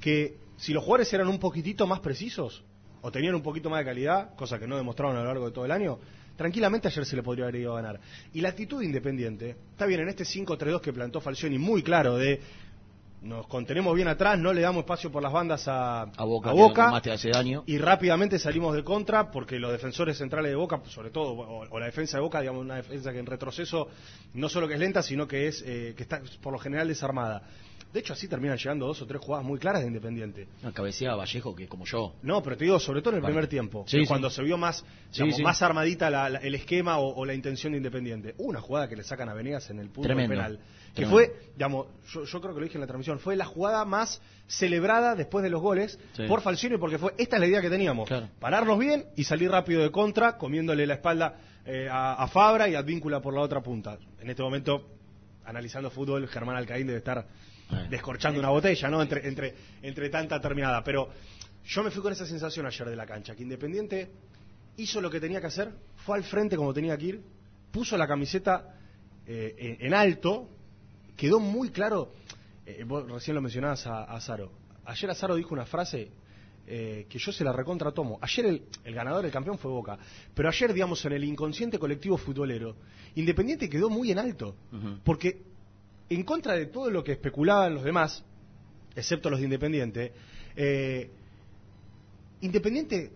Que 0.00 0.38
si 0.56 0.72
los 0.72 0.82
jugadores 0.82 1.12
eran 1.12 1.28
un 1.28 1.38
poquitito 1.38 1.86
más 1.86 2.00
precisos 2.00 2.64
o 3.06 3.12
tenían 3.12 3.36
un 3.36 3.42
poquito 3.42 3.70
más 3.70 3.78
de 3.78 3.84
calidad, 3.84 4.34
cosa 4.34 4.58
que 4.58 4.66
no 4.66 4.76
demostraron 4.76 5.14
a 5.16 5.20
lo 5.20 5.26
largo 5.26 5.46
de 5.46 5.52
todo 5.52 5.64
el 5.64 5.70
año, 5.70 5.96
tranquilamente 6.34 6.88
ayer 6.88 7.06
se 7.06 7.14
le 7.14 7.22
podría 7.22 7.44
haber 7.44 7.60
ido 7.60 7.72
a 7.72 7.80
ganar. 7.80 8.00
Y 8.34 8.40
la 8.40 8.48
actitud 8.48 8.80
de 8.80 8.86
Independiente, 8.86 9.50
está 9.70 9.86
bien, 9.86 10.00
en 10.00 10.08
este 10.08 10.24
5-3-2 10.24 10.80
que 10.80 10.92
plantó 10.92 11.20
Falcioni, 11.20 11.56
muy 11.56 11.84
claro 11.84 12.16
de 12.16 12.40
nos 13.22 13.46
contenemos 13.46 13.94
bien 13.94 14.08
atrás, 14.08 14.36
no 14.40 14.52
le 14.52 14.60
damos 14.60 14.80
espacio 14.80 15.12
por 15.12 15.22
las 15.22 15.32
bandas 15.32 15.68
a, 15.68 16.02
a 16.02 16.24
Boca, 16.24 16.50
a 16.50 16.96
hace 16.96 17.30
daño. 17.30 17.62
y 17.66 17.78
rápidamente 17.78 18.40
salimos 18.40 18.74
de 18.74 18.82
contra 18.82 19.30
porque 19.30 19.60
los 19.60 19.70
defensores 19.70 20.18
centrales 20.18 20.50
de 20.50 20.56
Boca, 20.56 20.80
sobre 20.86 21.10
todo, 21.10 21.30
o, 21.30 21.64
o 21.68 21.78
la 21.78 21.86
defensa 21.86 22.16
de 22.16 22.22
Boca, 22.22 22.40
digamos, 22.40 22.62
una 22.62 22.76
defensa 22.76 23.12
que 23.12 23.20
en 23.20 23.26
retroceso 23.26 23.88
no 24.34 24.48
solo 24.48 24.66
que 24.66 24.74
es 24.74 24.80
lenta, 24.80 25.00
sino 25.00 25.28
que 25.28 25.46
es 25.46 25.62
eh, 25.64 25.94
que 25.96 26.02
está 26.02 26.20
por 26.42 26.52
lo 26.52 26.58
general 26.58 26.88
desarmada. 26.88 27.44
De 27.92 28.00
hecho, 28.00 28.12
así 28.12 28.28
terminan 28.28 28.58
llegando 28.58 28.86
dos 28.86 29.00
o 29.00 29.06
tres 29.06 29.22
jugadas 29.22 29.46
muy 29.46 29.58
claras 29.58 29.80
de 29.80 29.88
Independiente. 29.88 30.48
Una 30.62 30.72
cabecea 30.72 31.12
a 31.12 31.16
Vallejo 31.16 31.54
que 31.56 31.66
como 31.66 31.86
yo. 31.86 32.14
No, 32.22 32.42
pero 32.42 32.56
te 32.56 32.64
digo, 32.64 32.78
sobre 32.78 33.00
todo 33.00 33.10
en 33.12 33.16
el 33.16 33.22
Vale. 33.22 33.32
primer 33.32 33.48
tiempo, 33.48 33.84
Sí, 33.88 34.04
cuando 34.06 34.28
se 34.28 34.42
vio 34.42 34.58
más, 34.58 34.84
digamos, 35.12 35.36
sí. 35.36 35.42
más 35.42 35.62
armadita 35.62 36.10
la- 36.10 36.28
la- 36.28 36.38
el 36.40 36.54
esquema 36.54 36.98
o, 36.98 37.14
o 37.14 37.24
la 37.24 37.32
intención 37.32 37.72
de 37.72 37.78
Independiente. 37.78 38.34
Una 38.38 38.60
jugada 38.60 38.86
que 38.88 38.96
le 38.96 39.02
sacan 39.02 39.28
a 39.30 39.34
Venegas 39.34 39.70
en 39.70 39.78
el 39.78 39.88
punto 39.88 40.08
Tremendo. 40.08 40.28
penal, 40.34 40.58
que 40.94 41.06
Tremendo. 41.06 41.16
fue, 41.16 41.50
digamos, 41.54 41.86
yo, 42.12 42.24
yo 42.24 42.40
creo 42.42 42.52
que 42.54 42.60
lo 42.60 42.64
dije 42.66 42.76
en 42.76 42.80
la 42.82 42.86
transmisión, 42.86 43.18
fue 43.18 43.34
la 43.34 43.46
jugada 43.46 43.84
más 43.86 44.20
celebrada 44.46 45.14
después 45.14 45.42
de 45.42 45.48
los 45.50 45.62
goles 45.62 45.98
por 46.28 46.42
Falcioni, 46.42 46.76
porque 46.76 46.98
fue 46.98 47.14
esta 47.16 47.36
es 47.36 47.40
la 47.40 47.46
idea 47.46 47.60
que 47.62 47.70
teníamos, 47.70 48.08
Claro. 48.08 48.28
pararnos 48.38 48.78
bien 48.78 49.06
y 49.16 49.24
salir 49.24 49.50
rápido 49.50 49.80
de 49.82 49.90
contra, 49.90 50.36
comiéndole 50.36 50.86
la 50.86 50.94
espalda 50.94 51.36
eh, 51.64 51.88
a, 51.90 52.12
a 52.22 52.28
Fabra 52.28 52.68
y 52.68 52.74
a 52.74 52.82
Víncula 52.82 53.20
por 53.20 53.32
la 53.34 53.40
otra 53.40 53.60
punta. 53.62 53.98
En 54.20 54.28
este 54.30 54.42
momento, 54.42 54.86
analizando 55.44 55.90
fútbol, 55.90 56.28
Germán 56.28 56.56
Alcaín 56.56 56.86
debe 56.86 56.98
estar. 56.98 57.26
Descorchando 57.90 58.38
una 58.40 58.50
botella, 58.50 58.88
¿no? 58.88 59.02
Entre, 59.02 59.26
entre, 59.26 59.54
entre 59.82 60.08
tanta 60.08 60.40
terminada. 60.40 60.82
Pero 60.84 61.08
yo 61.64 61.82
me 61.82 61.90
fui 61.90 62.02
con 62.02 62.12
esa 62.12 62.26
sensación 62.26 62.66
ayer 62.66 62.88
de 62.88 62.96
la 62.96 63.06
cancha, 63.06 63.34
que 63.34 63.42
Independiente 63.42 64.10
hizo 64.76 65.00
lo 65.00 65.10
que 65.10 65.20
tenía 65.20 65.40
que 65.40 65.46
hacer, 65.46 65.72
fue 66.04 66.16
al 66.18 66.24
frente 66.24 66.56
como 66.56 66.72
tenía 66.72 66.96
que 66.96 67.06
ir, 67.06 67.22
puso 67.70 67.96
la 67.96 68.06
camiseta 68.06 68.74
eh, 69.26 69.54
en, 69.80 69.86
en 69.86 69.94
alto, 69.94 70.48
quedó 71.16 71.40
muy 71.40 71.70
claro, 71.70 72.12
eh, 72.64 72.84
vos 72.86 73.10
recién 73.10 73.34
lo 73.34 73.40
mencionabas 73.40 73.86
a, 73.86 74.04
a 74.04 74.16
ayer 74.86 75.10
Azaro 75.10 75.34
dijo 75.34 75.54
una 75.54 75.66
frase 75.66 76.10
eh, 76.66 77.06
que 77.08 77.18
yo 77.18 77.32
se 77.32 77.44
la 77.44 77.52
recontra 77.52 77.92
tomo. 77.92 78.18
Ayer 78.20 78.46
el, 78.46 78.62
el 78.84 78.94
ganador, 78.94 79.24
el 79.24 79.30
campeón 79.30 79.58
fue 79.58 79.70
Boca, 79.70 79.98
pero 80.34 80.48
ayer, 80.48 80.72
digamos, 80.72 81.04
en 81.04 81.12
el 81.12 81.24
inconsciente 81.24 81.78
colectivo 81.78 82.16
futbolero, 82.16 82.76
Independiente 83.14 83.68
quedó 83.68 83.88
muy 83.88 84.10
en 84.10 84.18
alto, 84.18 84.56
porque 85.02 85.42
en 86.08 86.22
contra 86.22 86.54
de 86.54 86.66
todo 86.66 86.90
lo 86.90 87.02
que 87.02 87.12
especulaban 87.12 87.74
los 87.74 87.84
demás, 87.84 88.22
excepto 88.94 89.28
los 89.30 89.38
de 89.40 89.44
Independiente, 89.46 90.12
eh, 90.56 91.10
Independiente 92.40 93.12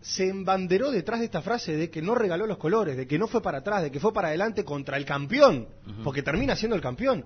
se 0.00 0.28
embanderó 0.28 0.90
detrás 0.90 1.18
de 1.20 1.26
esta 1.26 1.42
frase 1.42 1.76
de 1.76 1.90
que 1.90 2.00
no 2.00 2.14
regaló 2.14 2.46
los 2.46 2.56
colores, 2.58 2.96
de 2.96 3.06
que 3.06 3.18
no 3.18 3.26
fue 3.26 3.42
para 3.42 3.58
atrás, 3.58 3.82
de 3.82 3.90
que 3.90 4.00
fue 4.00 4.12
para 4.12 4.28
adelante 4.28 4.64
contra 4.64 4.96
el 4.96 5.04
campeón, 5.04 5.66
porque 6.04 6.22
termina 6.22 6.54
siendo 6.56 6.76
el 6.76 6.82
campeón. 6.82 7.24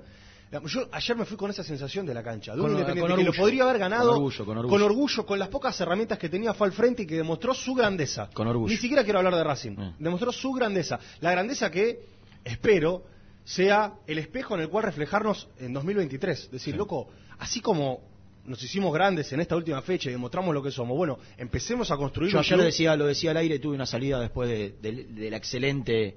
Yo 0.66 0.86
ayer 0.93 1.16
me 1.16 1.24
fui 1.24 1.36
con 1.36 1.51
esa 1.51 1.62
sensación 1.64 2.05
de 2.05 2.12
la 2.12 2.22
cancha, 2.22 2.53
de 2.55 2.59
un 2.61 2.64
Con- 2.66 2.72
Independiente 2.72 3.09
con 3.11 3.18
que 3.18 3.24
lo 3.24 3.30
orgullo. 3.30 3.43
podría 3.43 3.62
haber 3.64 3.78
ganado 3.78 4.09
Con 4.11 4.16
orgullo, 4.16 4.45
con 4.45 4.59
orgullo. 4.59 4.84
orgullo, 4.84 5.26
con 5.26 5.38
las 5.38 5.49
pocas 5.49 5.80
herramientas 5.80 6.18
que 6.18 6.28
tenía 6.28 6.53
fue 6.55 6.66
al 6.66 6.72
frente 6.74 7.03
y 7.05 7.07
que 7.07 7.16
demostró 7.16 7.55
su 7.55 7.72
grandeza. 7.74 8.28
Con 8.34 8.47
orgullo. 8.49 8.70
Ni 8.70 8.76
siquiera 8.78 9.03
quiero 9.03 9.18
hablar 9.20 9.34
de 9.34 9.45
Racing. 9.45 9.72
Mm. 9.72 9.95
Demostró 9.99 10.30
su 10.30 10.53
grandeza. 10.53 10.99
La 11.20 11.30
grandeza 11.30 11.70
que 11.70 12.01
espero 12.45 13.03
sea 13.45 13.95
el 14.07 14.18
espejo 14.18 14.55
en 14.55 14.61
el 14.62 14.68
cual 14.68 14.84
reflejarnos 14.84 15.49
en 15.59 15.72
2023. 15.72 16.51
Decir, 16.51 16.74
Sí. 16.74 16.78
loco, 16.78 17.09
así 17.38 17.61
como 17.61 18.01
nos 18.45 18.61
hicimos 18.62 18.93
grandes 18.93 19.32
en 19.32 19.40
esta 19.40 19.55
última 19.57 19.80
fecha 19.82 20.09
y 20.09 20.12
demostramos 20.12 20.53
lo 20.53 20.62
que 20.62 20.70
somos, 20.72 20.97
bueno, 20.97 21.18
empecemos 21.38 21.90
a 21.93 21.97
construir 21.97 22.32
Yo 22.32 22.40
ayer 22.40 22.55
club- 22.57 22.64
decía, 22.64 22.97
lo 22.97 23.07
decía 23.07 23.30
al 23.30 23.36
aire, 23.36 23.59
tuve 23.61 23.74
una 23.76 23.86
salida 23.86 24.18
después 24.20 24.49
de, 24.49 24.74
de- 24.82 25.05
de 25.05 25.30
la 25.30 25.36
excelente 25.36 26.16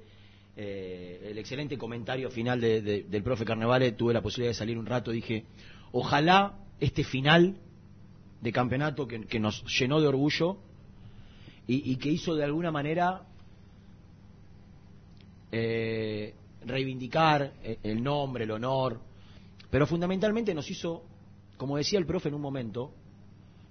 eh, 0.58 1.28
el 1.32 1.38
excelente 1.38 1.78
comentario 1.78 2.32
final 2.32 2.62
de- 2.62 2.82
de- 2.82 3.04
del 3.04 3.24
profe 3.24 3.44
Carnevale, 3.44 3.92
tuve 3.92 4.14
la 4.14 4.22
posibilidad 4.22 4.52
de 4.52 4.56
salir 4.56 4.78
un 4.78 4.86
rato, 4.86 5.12
dije, 5.12 5.44
ojalá 5.92 6.54
este 6.80 7.04
final 7.04 7.58
de 8.42 8.52
campeonato 8.54 9.06
que, 9.06 9.26
que 9.26 9.38
nos 9.40 9.64
llenó 9.78 10.00
de 10.00 10.08
orgullo 10.08 10.58
y, 11.68 11.92
y 11.92 11.98
que 11.98 12.10
hizo 12.10 12.36
de 12.36 12.46
alguna 12.46 12.72
manera 12.72 13.24
eh, 15.52 16.34
reivindicar 16.66 17.54
eh, 17.64 17.80
el 17.84 18.02
nombre, 18.04 18.44
el 18.44 18.52
honor, 18.52 19.00
pero 19.70 19.86
fundamentalmente 19.88 20.54
nos 20.54 20.70
hizo, 20.70 21.04
como 21.58 21.78
decía 21.78 22.00
el 22.00 22.06
profe 22.06 22.30
en 22.30 22.36
un 22.36 22.42
momento, 22.42 22.94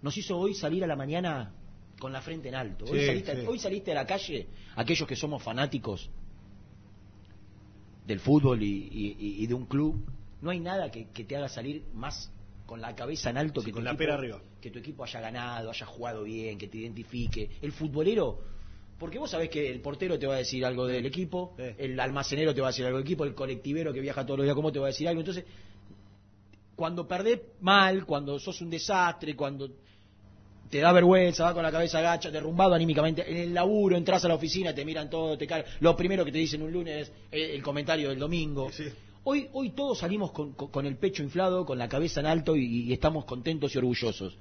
nos 0.02 0.16
hizo 0.16 0.36
hoy 0.38 0.54
salir 0.54 0.84
a 0.84 0.86
la 0.86 0.96
mañana 0.96 1.52
con 1.98 2.12
la 2.12 2.20
frente 2.20 2.48
en 2.48 2.54
alto. 2.54 2.84
Hoy, 2.86 3.00
Sí, 3.00 3.06
saliste, 3.06 3.40
sí. 3.40 3.46
hoy 3.46 3.58
saliste 3.58 3.92
a 3.92 3.94
la 3.94 4.06
calle, 4.06 4.48
aquellos 4.76 5.08
que 5.08 5.16
somos 5.16 5.42
fanáticos 5.42 6.10
del 8.06 8.20
fútbol 8.20 8.62
y, 8.62 8.66
y- 8.90 9.42
y 9.42 9.46
de 9.46 9.54
un 9.54 9.64
club, 9.66 10.04
no 10.42 10.50
hay 10.50 10.60
nada 10.60 10.90
que, 10.90 11.08
que 11.10 11.24
te 11.24 11.36
haga 11.36 11.48
salir 11.48 11.86
más 11.94 12.30
con 12.66 12.80
la 12.80 12.94
cabeza 12.94 13.30
en 13.30 13.38
alto 13.38 13.60
Sí, 13.60 13.66
que, 13.66 13.72
con 13.72 13.80
tu 13.80 13.84
la 13.84 13.90
equipo, 13.92 13.98
pera 13.98 14.14
arriba. 14.14 14.40
que 14.60 14.70
tu 14.70 14.78
equipo 14.78 15.04
haya 15.04 15.20
ganado, 15.20 15.70
haya 15.70 15.86
jugado 15.86 16.22
bien, 16.24 16.58
que 16.58 16.68
te 16.68 16.78
identifique. 16.78 17.50
El 17.62 17.72
futbolero, 17.72 18.40
porque 19.04 19.18
vos 19.18 19.30
sabés 19.30 19.50
que 19.50 19.70
el 19.70 19.80
portero 19.82 20.18
te 20.18 20.26
va 20.26 20.32
a 20.32 20.38
decir 20.38 20.64
algo 20.64 20.86
del 20.86 21.04
equipo, 21.04 21.52
Sí. 21.58 21.64
el 21.76 22.00
almacenero 22.00 22.54
te 22.54 22.62
va 22.62 22.68
a 22.68 22.70
decir 22.70 22.86
algo 22.86 22.96
del 22.96 23.04
equipo, 23.06 23.24
el 23.24 23.34
colectivero 23.34 23.92
que 23.92 24.00
viaja 24.00 24.24
todos 24.24 24.38
los 24.38 24.44
días, 24.46 24.54
¿cómo 24.54 24.72
te 24.72 24.78
va 24.78 24.86
a 24.86 24.88
decir 24.88 25.06
algo? 25.06 25.20
Entonces, 25.20 25.44
cuando 26.74 27.06
perdés 27.06 27.38
mal, 27.60 28.06
cuando 28.06 28.38
sos 28.38 28.62
un 28.62 28.70
desastre, 28.70 29.36
cuando 29.36 29.68
te 30.70 30.78
da 30.80 30.90
vergüenza, 30.90 31.44
va 31.44 31.52
con 31.52 31.62
la 31.62 31.70
cabeza 31.70 31.98
agacha, 31.98 32.30
derrumbado 32.30 32.72
anímicamente, 32.72 33.30
en 33.30 33.36
el 33.36 33.52
laburo, 33.52 33.94
entras 33.94 34.24
a 34.24 34.28
la 34.28 34.36
oficina, 34.36 34.74
te 34.74 34.86
miran 34.86 35.10
todo, 35.10 35.36
te 35.36 35.46
caen. 35.46 35.66
Lo 35.80 35.94
primero 35.94 36.24
que 36.24 36.32
te 36.32 36.38
dicen 36.38 36.62
un 36.62 36.72
lunes 36.72 37.12
es 37.30 37.50
el 37.50 37.62
comentario 37.62 38.08
del 38.08 38.18
domingo. 38.18 38.72
Sí. 38.72 38.84
Hoy, 39.24 39.48
hoy 39.52 39.72
todos 39.72 39.98
salimos 39.98 40.32
con, 40.32 40.54
con- 40.54 40.70
con 40.70 40.86
el 40.86 40.96
pecho 40.96 41.22
inflado, 41.22 41.66
con 41.66 41.76
la 41.76 41.90
cabeza 41.90 42.20
en 42.20 42.26
alto 42.26 42.56
y, 42.56 42.84
y 42.88 42.92
estamos 42.94 43.26
contentos 43.26 43.74
y 43.74 43.78
orgullosos. 43.78 44.34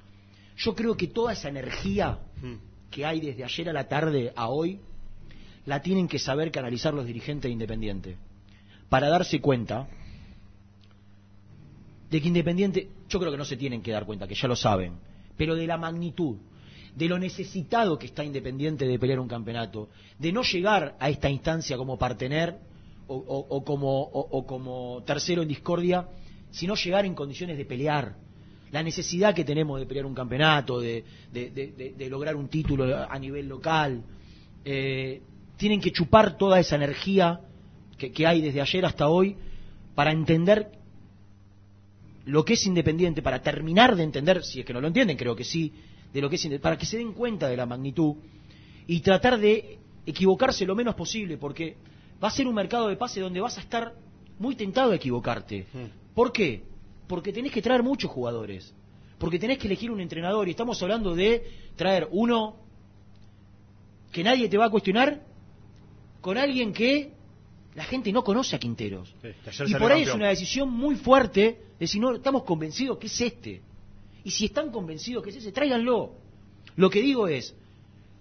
Yo 0.56 0.74
creo 0.74 0.96
que 0.96 1.08
toda 1.08 1.34
esa 1.34 1.50
energía 1.50 2.18
Mm. 2.42 2.56
Que 2.94 3.06
hay 3.06 3.20
desde 3.20 3.44
ayer 3.44 3.70
a 3.70 3.74
la 3.74 3.88
tarde 3.88 4.32
a 4.36 4.48
hoy, 4.50 4.80
la 5.66 5.82
tienen 5.82 6.08
que 6.08 6.20
saber 6.20 6.52
canalizar 6.52 6.94
los 6.94 7.06
dirigentes 7.06 7.50
de 7.50 7.54
Independiente. 7.54 8.18
Para 8.90 9.10
darse 9.10 9.42
cuenta 9.42 9.88
de 12.12 12.22
que 12.22 12.28
Independiente, 12.28 12.90
yo 13.10 13.20
creo 13.20 13.32
que 13.32 13.38
no 13.38 13.46
se 13.46 13.58
tienen 13.58 13.82
que 13.82 13.92
dar 13.92 14.06
cuenta, 14.06 14.28
que 14.28 14.36
ya 14.36 14.48
lo 14.48 14.56
saben, 14.56 14.94
pero 15.36 15.56
de 15.56 15.66
la 15.66 15.78
magnitud, 15.78 16.38
de 16.96 17.08
lo 17.08 17.18
necesitado 17.18 17.98
que 17.98 18.06
está 18.06 18.24
Independiente 18.24 18.86
de 18.86 19.00
pelear 19.00 19.20
un 19.20 19.28
campeonato, 19.28 19.90
de 20.20 20.32
no 20.32 20.44
llegar 20.44 20.96
a 21.00 21.10
esta 21.10 21.30
instancia 21.30 21.76
como 21.78 21.98
partener 21.98 22.58
o, 23.08 23.16
o- 23.18 24.46
como 24.46 25.02
tercero 25.06 25.42
en 25.42 25.48
discordia, 25.48 26.08
sino 26.52 26.76
llegar 26.76 27.06
en 27.06 27.16
condiciones 27.16 27.58
de 27.58 27.66
pelear. 27.66 28.16
La 28.74 28.82
necesidad 28.84 29.34
que 29.36 29.46
tenemos 29.46 29.80
de 29.80 29.86
pelear 29.86 30.06
un 30.06 30.16
campeonato, 30.16 30.80
de, 30.82 31.04
de- 31.32 31.50
de- 31.52 31.72
de- 31.80 31.94
de 31.94 32.10
lograr 32.10 32.36
un 32.36 32.48
título 32.50 32.84
a 33.10 33.18
nivel 33.20 33.48
local. 33.48 34.02
Eh, 34.66 35.22
tienen 35.58 35.80
que 35.80 35.92
chupar 35.92 36.38
toda 36.38 36.60
esa 36.60 36.76
energía 36.76 37.40
que, 38.00 38.12
que 38.12 38.26
hay 38.26 38.42
desde 38.42 38.60
ayer 38.62 38.84
hasta 38.86 39.08
hoy 39.10 39.38
para 39.94 40.12
entender 40.12 40.72
lo 42.26 42.44
que 42.44 42.54
es 42.54 42.66
independiente, 42.66 43.22
para 43.22 43.42
terminar 43.44 43.96
de 43.96 44.04
entender, 44.04 44.44
si 44.44 44.62
es 44.62 44.66
que 44.66 44.74
no 44.74 44.82
lo 44.82 44.88
entienden, 44.88 45.18
creo 45.18 45.36
que 45.36 45.44
sí, 45.44 45.72
de 46.12 46.22
lo 46.22 46.28
que 46.30 46.38
es 46.38 46.60
para 46.60 46.76
que 46.78 46.86
se 46.88 46.98
den 46.98 47.14
cuenta 47.14 47.48
de 47.48 47.58
la 47.58 47.66
magnitud 47.68 48.16
y 48.88 49.02
tratar 49.02 49.38
de 49.40 49.78
equivocarse 50.06 50.66
lo 50.66 50.74
menos 50.76 50.96
posible, 50.96 51.38
porque 51.38 51.76
va 52.24 52.30
a 52.30 52.32
ser 52.32 52.48
un 52.48 52.56
mercado 52.56 52.88
de 52.88 52.96
pase 52.96 53.20
donde 53.22 53.40
vas 53.40 53.58
a 53.58 53.62
estar 53.62 53.94
muy 54.40 54.56
tentado 54.56 54.92
a 54.92 54.96
equivocarte. 54.96 55.68
¿Por 56.16 56.32
qué? 56.32 56.64
Porque 57.14 57.32
tenés 57.32 57.52
que 57.52 57.62
traer 57.62 57.84
muchos 57.84 58.10
jugadores, 58.10 58.74
porque 59.20 59.38
tenés 59.38 59.60
que 59.60 59.68
elegir 59.68 59.92
un 59.92 60.02
entrenador 60.02 60.48
y 60.48 60.50
estamos 60.50 60.82
hablando 60.82 61.14
de 61.14 61.48
traer 61.76 62.08
uno 62.10 62.56
que 64.12 64.24
nadie 64.24 64.50
te 64.50 64.58
va 64.58 64.66
a 64.66 64.72
cuestionar 64.72 65.22
con 66.22 66.40
alguien 66.40 66.74
que 66.74 67.12
la 67.76 67.84
gente 67.84 68.12
no 68.12 68.24
conoce 68.24 68.56
a 68.56 68.60
Quinteros. 68.60 69.14
Sí, 69.22 69.28
y 69.68 69.76
por 69.76 69.92
ahí 69.92 70.02
es 70.02 70.14
una 70.16 70.30
decisión 70.30 70.72
muy 70.72 70.96
fuerte 70.96 71.42
de 71.42 71.76
decir, 71.78 72.02
no, 72.02 72.16
estamos 72.16 72.46
convencidos 72.46 72.98
que 72.98 73.06
es 73.06 73.22
este. 73.22 73.62
Y 74.24 74.32
si 74.32 74.46
están 74.46 74.72
convencidos 74.72 75.24
que 75.24 75.30
es 75.30 75.36
ese, 75.36 75.52
tráiganlo. 75.52 76.16
Lo 76.78 76.90
que 76.90 77.04
digo 77.04 77.28
es, 77.28 77.56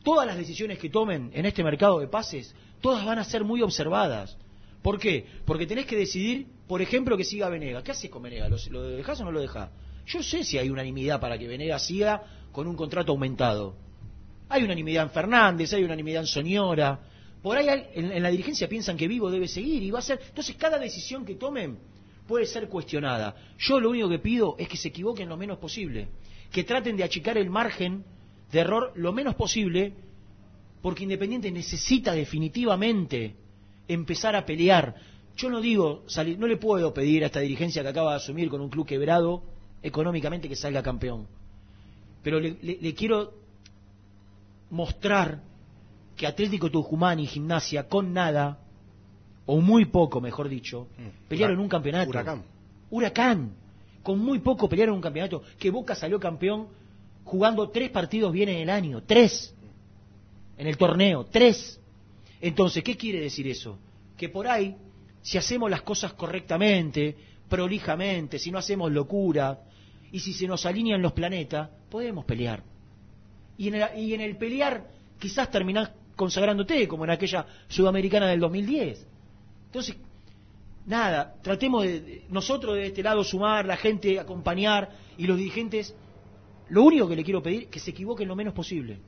todas 0.03 0.27
las 0.27 0.37
decisiones 0.37 0.79
que 0.79 0.91
tomen 0.91 1.31
en 1.33 1.47
este 1.47 1.65
mercado 1.65 1.99
de 1.99 2.09
pases, 2.09 2.55
todas 2.83 3.07
van 3.07 3.19
a 3.19 3.25
ser 3.25 3.43
muy 3.43 3.63
observadas. 3.63 4.37
¿Por 4.83 4.99
qué? 4.99 5.25
Porque 5.47 5.67
tenés 5.67 5.87
que 5.87 5.97
decidir, 5.97 6.49
por 6.73 6.81
ejemplo, 6.81 7.19
que 7.19 7.25
siga 7.25 7.51
Venega. 7.51 7.83
¿Qué 7.83 7.91
haces 7.91 8.09
con 8.09 8.23
Venega? 8.23 8.49
¿Lo, 8.49 8.57
lo 8.71 8.83
dejás 8.83 9.21
o 9.21 9.25
no 9.27 9.31
lo 9.31 9.43
dejás? 9.43 9.69
Yo 10.07 10.23
sé 10.23 10.43
si 10.43 10.57
hay 10.57 10.71
unanimidad 10.71 11.21
para 11.21 11.37
que 11.37 11.47
Venega 11.47 11.79
siga 11.79 12.23
con 12.51 12.67
un 12.67 12.77
contrato 12.77 13.13
aumentado. 13.13 13.77
Hay 14.49 14.63
unanimidad 14.65 15.03
en 15.03 15.11
Fernández, 15.11 15.71
hay 15.75 15.85
unanimidad 15.85 16.23
en 16.23 16.27
Soñora. 16.29 16.99
Por 17.43 17.59
ahí 17.59 17.69
hay- 17.69 17.89
en, 17.93 18.11
en 18.13 18.23
la 18.23 18.31
dirigencia 18.31 18.71
piensan 18.71 18.97
que 18.97 19.07
Vigo 19.07 19.31
debe 19.31 19.49
seguir 19.49 19.83
y 19.83 19.91
va 19.91 19.99
a 19.99 20.03
ser. 20.03 20.19
Entonces, 20.27 20.57
cada 20.57 20.79
decisión 20.79 21.27
que 21.27 21.35
tomen 21.35 21.77
puede 22.27 22.47
ser 22.47 22.71
cuestionada. 22.71 23.37
Yo 23.59 23.79
lo 23.79 23.91
único 23.91 24.09
que 24.09 24.19
pido 24.19 24.57
es 24.59 24.67
que 24.67 24.79
se 24.79 24.89
equivoquen 24.89 25.29
lo 25.29 25.37
menos 25.37 25.59
posible. 25.59 26.09
Que 26.51 26.65
traten 26.65 26.97
de 26.97 27.05
achicar 27.05 27.37
el 27.37 27.51
margen 27.51 28.03
de 28.51 28.61
error 28.61 28.93
lo 28.97 29.13
menos 29.13 29.35
posible, 29.35 29.93
porque 30.81 31.03
Independiente 31.03 31.51
necesita 31.51 32.13
definitivamente 32.15 33.37
empezar 33.89 34.35
a 34.37 34.47
pelear. 34.47 35.12
Yo 35.37 35.49
no 35.51 35.61
digo, 35.61 36.03
salir, 36.07 36.39
no 36.39 36.47
le 36.47 36.57
puedo 36.57 36.93
pedir 36.93 37.23
a 37.23 37.27
esta 37.27 37.41
dirigencia 37.41 37.83
que 37.83 37.89
acaba 37.89 38.11
de 38.11 38.17
asumir 38.19 38.49
con 38.51 38.61
un 38.61 38.69
club 38.69 38.87
quebrado 38.87 39.43
económicamente 39.83 40.49
que 40.49 40.57
salga 40.57 40.83
campeón. 40.83 41.27
Pero 42.23 42.39
le, 42.39 42.57
le- 42.63 42.79
le 42.81 42.95
quiero 42.95 43.33
mostrar 44.71 45.43
que 46.17 46.27
Atlético 46.27 46.71
Tucumán 46.71 47.19
y 47.21 47.27
Gimnasia 47.27 47.89
con 47.89 48.13
nada, 48.13 48.59
o 49.47 49.61
muy 49.61 49.87
poco 49.87 50.21
mejor 50.21 50.49
dicho, 50.49 50.89
Mm. 50.99 51.29
pelearon 51.29 51.59
un 51.59 51.69
campeonato. 51.69 52.11
Huracán. 52.11 52.43
Huracán. 52.91 53.53
Con 54.03 54.19
muy 54.19 54.39
poco 54.41 54.69
pelearon 54.69 54.97
un 54.97 55.01
campeonato. 55.01 55.43
Que 55.59 55.71
Boca 55.71 55.95
salió 55.95 56.19
campeón 56.21 56.69
jugando 57.25 57.69
tres 57.71 57.91
partidos 57.91 58.33
bien 58.33 58.49
en 58.49 58.59
el 58.59 58.71
año. 58.71 59.03
Tres. 59.05 59.55
En 60.59 60.67
el 60.67 60.77
torneo. 60.77 61.25
Tres. 61.25 61.81
Entonces, 62.41 62.83
¿qué 62.85 62.97
quiere 62.97 63.21
decir 63.21 63.47
eso? 63.49 63.79
Que 64.17 64.29
por 64.29 64.47
ahí, 64.47 64.77
si 65.23 65.39
hacemos 65.39 65.71
las 65.71 65.83
cosas 65.83 66.13
correctamente, 66.15 67.17
prolijamente, 67.49 68.39
si 68.39 68.51
no 68.51 68.59
hacemos 68.59 68.91
locura, 68.91 69.61
y 70.11 70.21
si 70.21 70.33
se 70.35 70.47
nos 70.47 70.67
alinean 70.67 71.01
los 71.01 71.13
planetas, 71.13 71.71
podemos 71.91 72.25
pelear. 72.25 72.63
Y 73.57 73.69
en 73.69 73.77
el, 73.77 73.99
y 73.99 74.15
en 74.15 74.21
el 74.21 74.37
pelear 74.37 74.87
quizás 75.19 75.51
terminás 75.51 75.91
consagrándote, 76.17 76.87
como 76.87 77.05
en 77.05 77.11
aquella 77.11 77.47
sudamericana 77.69 78.27
del 78.29 78.41
2010. 78.41 79.07
Entonces, 79.67 79.97
nada, 80.85 81.37
tratemos 81.43 81.85
de, 81.85 82.25
nosotros 82.29 82.75
de 82.75 82.87
este 82.87 83.03
lado 83.03 83.25
sumar, 83.25 83.65
la 83.65 83.77
gente 83.77 84.21
acompañar 84.21 84.91
y 85.17 85.27
los 85.27 85.39
dirigentes, 85.39 85.95
lo 86.69 86.83
único 86.83 87.09
que 87.09 87.17
le 87.17 87.25
quiero 87.25 87.43
pedir 87.43 87.69
que 87.69 87.81
se 87.81 87.91
equivoquen 87.91 88.29
lo 88.29 88.37
menos 88.37 88.53
posible. 88.53 88.99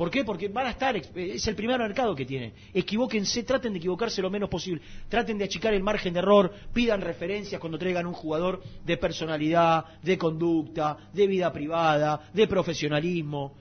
¿Por 0.00 0.10
qué? 0.10 0.24
Porque 0.24 0.48
van 0.48 0.66
a 0.66 0.70
estar, 0.70 0.96
ex- 0.96 1.10
es 1.14 1.46
el 1.46 1.54
primer 1.54 1.78
mercado 1.78 2.16
que 2.16 2.24
tienen. 2.24 2.54
Equivóquense, 2.72 3.42
traten 3.42 3.74
de 3.74 3.78
equivocarse 3.80 4.22
lo 4.22 4.30
menos 4.30 4.48
posible. 4.48 4.80
Traten 5.10 5.36
de 5.36 5.44
achicar 5.44 5.74
el 5.74 5.82
margen 5.82 6.14
de 6.14 6.20
error, 6.20 6.50
pidan 6.72 7.02
referencias 7.02 7.60
cuando 7.60 7.76
traigan 7.76 8.06
un 8.06 8.14
jugador 8.14 8.62
de 8.86 8.96
personalidad, 8.96 9.84
de 10.02 10.16
conducta, 10.16 10.96
de 11.12 11.26
vida 11.26 11.52
privada, 11.52 12.30
de 12.32 12.46
profesionalismo. 12.46 13.52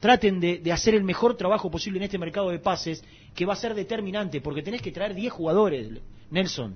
Traten 0.00 0.40
de, 0.40 0.58
de 0.58 0.72
hacer 0.72 0.96
el 0.96 1.04
mejor 1.04 1.36
trabajo 1.36 1.70
posible 1.70 1.98
en 1.98 2.02
este 2.02 2.18
mercado 2.18 2.50
de 2.50 2.58
pases, 2.58 3.04
que 3.32 3.46
va 3.46 3.52
a 3.52 3.56
ser 3.56 3.72
determinante, 3.76 4.40
porque 4.40 4.62
tenés 4.64 4.82
que 4.82 4.90
traer 4.90 5.14
10 5.14 5.32
jugadores, 5.32 5.88
Nelson. 6.32 6.74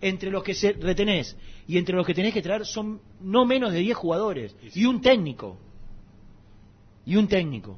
Entre 0.00 0.30
los 0.30 0.44
que 0.44 0.54
se 0.54 0.74
retenés 0.74 1.36
y 1.66 1.78
entre 1.78 1.96
los 1.96 2.06
que 2.06 2.14
tenés 2.14 2.32
que 2.32 2.42
traer 2.42 2.64
son 2.64 3.00
no 3.20 3.44
menos 3.44 3.72
de 3.72 3.80
10 3.80 3.96
jugadores. 3.96 4.54
Y 4.72 4.84
un 4.84 5.00
técnico. 5.00 5.58
Y 7.04 7.16
un 7.16 7.26
técnico. 7.26 7.76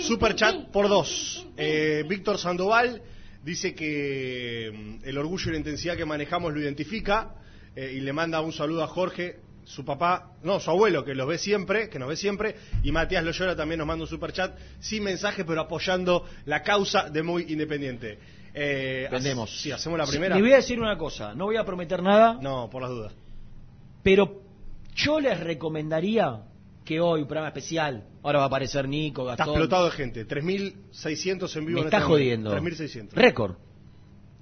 Super 0.00 0.34
chat 0.36 0.68
por 0.70 0.88
dos. 0.88 1.46
Eh, 1.56 2.04
Víctor 2.08 2.38
Sandoval 2.38 3.02
dice 3.42 3.74
que 3.74 4.70
mm, 5.02 5.08
el 5.08 5.18
orgullo 5.18 5.48
y 5.50 5.52
la 5.52 5.58
intensidad 5.58 5.96
que 5.96 6.04
manejamos 6.04 6.52
lo 6.52 6.60
identifica 6.60 7.34
eh, 7.74 7.92
y 7.96 8.00
le 8.00 8.12
manda 8.12 8.40
un 8.40 8.52
saludo 8.52 8.82
a 8.84 8.86
Jorge, 8.86 9.36
su 9.64 9.84
papá, 9.84 10.32
no, 10.42 10.60
su 10.60 10.70
abuelo, 10.70 11.04
que 11.04 11.14
los 11.14 11.26
ve 11.26 11.38
siempre, 11.38 11.88
que 11.88 11.98
nos 11.98 12.08
ve 12.08 12.16
siempre, 12.16 12.56
y 12.82 12.90
Matías 12.92 13.24
Loyola 13.24 13.54
también 13.56 13.78
nos 13.78 13.86
manda 13.86 14.04
un 14.04 14.08
super 14.10 14.32
chat 14.32 14.56
sin 14.80 15.02
mensaje, 15.04 15.44
pero 15.44 15.60
apoyando 15.62 16.24
la 16.46 16.62
causa 16.62 17.08
de 17.10 17.22
Muy 17.22 17.46
Independiente. 17.48 18.18
Eh, 18.54 19.08
Vendemos. 19.10 19.50
hace- 19.50 19.62
Sí, 19.62 19.72
hacemos 19.72 19.98
la 19.98 20.06
primera. 20.06 20.34
Le 20.36 20.42
voy 20.42 20.52
a 20.52 20.56
decir 20.56 20.78
una 20.78 20.98
cosa, 20.98 21.34
no 21.34 21.46
voy 21.46 21.56
a 21.56 21.64
prometer 21.64 22.02
nada, 22.02 22.38
No, 22.40 22.68
por 22.70 22.82
las 22.82 22.90
dudas. 22.90 23.12
pero 24.02 24.42
yo 24.94 25.20
les 25.20 25.40
recomendaría 25.40 26.42
que 26.92 27.00
hoy, 27.00 27.22
un 27.22 27.26
programa 27.26 27.48
especial. 27.48 28.04
Ahora 28.22 28.38
va 28.38 28.44
a 28.44 28.46
aparecer 28.48 28.88
Nico, 28.88 29.24
Gastón. 29.24 29.48
Está 29.48 29.52
explotado 29.52 29.84
de 29.86 29.90
gente. 29.92 30.26
3.600 30.26 31.56
en 31.56 31.66
vivo. 31.66 31.76
Me 31.76 31.80
en 31.80 31.86
está 31.86 31.98
este 31.98 32.08
jodiendo. 32.08 32.54
3.600. 32.54 33.12
Récord. 33.12 33.56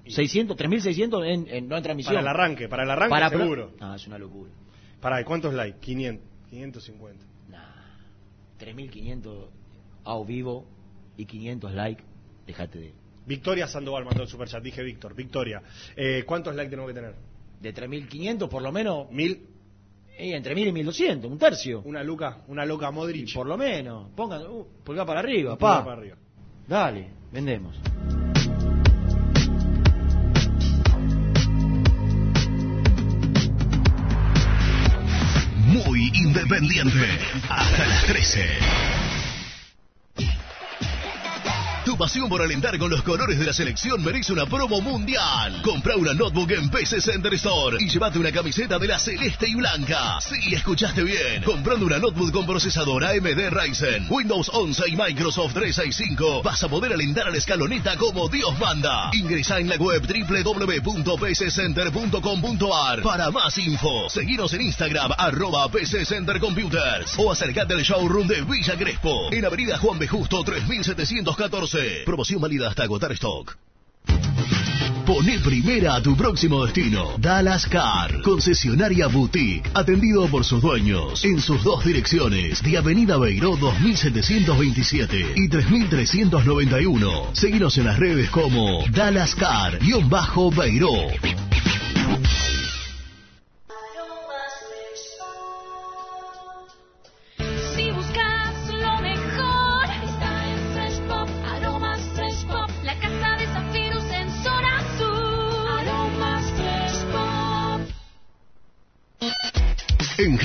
600, 0.07 0.57
3.600 0.57 1.25
en, 1.25 1.47
en, 1.47 1.67
no 1.67 1.77
en 1.77 1.83
transmisión. 1.83 2.15
Para 2.15 2.21
el 2.21 2.27
arranque, 2.27 2.67
para 2.67 2.83
el 2.83 2.89
arranque 2.89 3.09
para 3.09 3.29
seguro. 3.29 3.73
No, 3.79 3.95
es 3.95 4.07
una 4.07 4.17
locura. 4.17 4.51
¿Para 4.99 5.23
cuántos 5.23 5.53
likes? 5.53 5.79
500, 5.79 6.25
550. 6.49 7.25
Nah, 7.49 7.59
3.500 8.59 9.47
a 10.03 10.23
vivo 10.23 10.67
y 11.17 11.25
500 11.25 11.73
likes, 11.73 12.03
dejate 12.47 12.79
de... 12.79 12.93
Victoria 13.25 13.67
Sandoval 13.67 14.03
mandó 14.03 14.23
el 14.23 14.27
superchat, 14.27 14.63
dije 14.63 14.81
Víctor, 14.83 15.13
Victoria. 15.15 15.61
Eh, 15.95 16.23
¿Cuántos 16.25 16.55
likes 16.55 16.71
tenemos 16.71 16.89
que 16.89 16.95
tener? 16.95 17.15
De 17.61 17.73
3.500 17.73 18.49
por 18.49 18.63
lo 18.63 18.71
menos. 18.71 19.07
1.000. 19.09 19.39
Entre 20.23 20.53
1000 20.53 20.67
y 20.67 20.71
1200, 20.71 21.31
un 21.31 21.37
tercio. 21.39 21.81
Una 21.83 22.03
Luca, 22.03 22.43
una 22.47 22.63
Luca 22.63 22.91
Modric. 22.91 23.33
Por 23.33 23.47
lo 23.47 23.57
menos. 23.57 24.09
Pongan, 24.15 24.45
uh, 24.45 24.67
pulgar 24.83 25.05
para 25.05 25.19
arriba, 25.19 25.57
pa. 25.57 25.83
para 25.83 25.97
arriba. 25.97 26.15
Dale, 26.67 27.07
vendemos. 27.31 27.75
Muy 35.65 36.11
independiente. 36.13 37.07
Hasta 37.49 37.87
las 37.87 38.05
13. 38.05 39.00
Tu 41.83 41.97
pasión 41.97 42.29
por 42.29 42.43
alentar 42.43 42.77
con 42.77 42.91
los 42.91 43.01
colores 43.01 43.39
de 43.39 43.45
la 43.45 43.53
selección 43.53 44.03
merece 44.03 44.31
una 44.31 44.45
promo 44.45 44.79
mundial. 44.81 45.63
Compra 45.63 45.95
una 45.95 46.13
notebook 46.13 46.51
en 46.51 46.69
PC 46.69 47.01
Center 47.01 47.33
Store 47.33 47.77
y 47.79 47.89
llévate 47.89 48.19
una 48.19 48.31
camiseta 48.31 48.77
de 48.77 48.87
la 48.87 48.99
celeste 48.99 49.49
y 49.49 49.55
blanca. 49.55 50.21
Sí, 50.21 50.53
escuchaste 50.53 51.03
bien. 51.03 51.41
Comprando 51.43 51.87
una 51.87 51.97
notebook 51.97 52.31
con 52.31 52.45
procesador 52.45 53.03
AMD 53.03 53.49
Ryzen, 53.49 54.05
Windows 54.11 54.51
11 54.53 54.89
y 54.89 54.95
Microsoft 54.95 55.53
365, 55.53 56.43
vas 56.43 56.63
a 56.63 56.69
poder 56.69 56.93
alentar 56.93 57.27
a 57.27 57.31
la 57.31 57.39
escaloneta 57.39 57.97
como 57.97 58.29
Dios 58.29 58.59
manda. 58.59 59.09
Ingresa 59.13 59.57
en 59.57 59.67
la 59.67 59.77
web 59.77 60.03
www.pccenter.com.ar 60.05 63.01
para 63.01 63.31
más 63.31 63.57
info. 63.57 64.07
Seguinos 64.07 64.53
en 64.53 64.61
Instagram, 64.61 65.13
arroba 65.17 65.67
PC 65.71 66.05
Center 66.05 66.39
Computers. 66.39 67.15
O 67.17 67.31
acercate 67.31 67.73
al 67.73 67.81
showroom 67.81 68.27
de 68.27 68.43
Villa 68.43 68.77
Crespo, 68.77 69.33
en 69.33 69.45
Avenida 69.45 69.79
Juan 69.79 69.97
B. 69.97 70.07
Justo 70.07 70.43
3714. 70.43 71.70
Promoción 72.05 72.41
válida 72.41 72.67
hasta 72.69 72.83
agotar 72.83 73.11
stock. 73.13 73.55
Pone 75.05 75.39
primera 75.39 75.95
a 75.95 76.01
tu 76.01 76.15
próximo 76.15 76.65
destino. 76.65 77.15
Dallas 77.17 77.65
Car, 77.65 78.21
concesionaria 78.21 79.07
boutique, 79.07 79.69
atendido 79.73 80.27
por 80.27 80.45
sus 80.45 80.61
dueños 80.61 81.23
en 81.25 81.41
sus 81.41 81.63
dos 81.63 81.83
direcciones, 81.83 82.61
de 82.61 82.77
Avenida 82.77 83.17
Beiró 83.17 83.55
2727 83.57 85.33
y 85.35 85.49
3391. 85.49 87.31
Seguinos 87.33 87.77
en 87.77 87.85
las 87.85 87.97
redes 87.97 88.29
como 88.29 88.83
Dallas 88.91 89.33
Car-Beiró. 89.35 90.91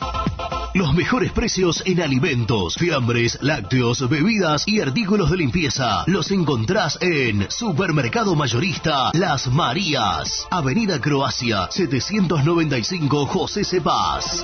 Los 0.75 0.93
mejores 0.93 1.31
precios 1.31 1.81
en 1.85 1.99
alimentos, 1.99 2.75
fiambres, 2.75 3.39
lácteos, 3.41 4.07
bebidas 4.07 4.67
y 4.67 4.79
artículos 4.79 5.31
de 5.31 5.37
limpieza 5.37 6.03
los 6.05 6.29
encontrás 6.29 6.97
en 7.01 7.49
Supermercado 7.49 8.35
Mayorista 8.35 9.09
Las 9.13 9.47
Marías, 9.47 10.47
Avenida 10.51 11.01
Croacia 11.01 11.67
795 11.71 13.25
José 13.25 13.65
Cepaz. 13.65 14.43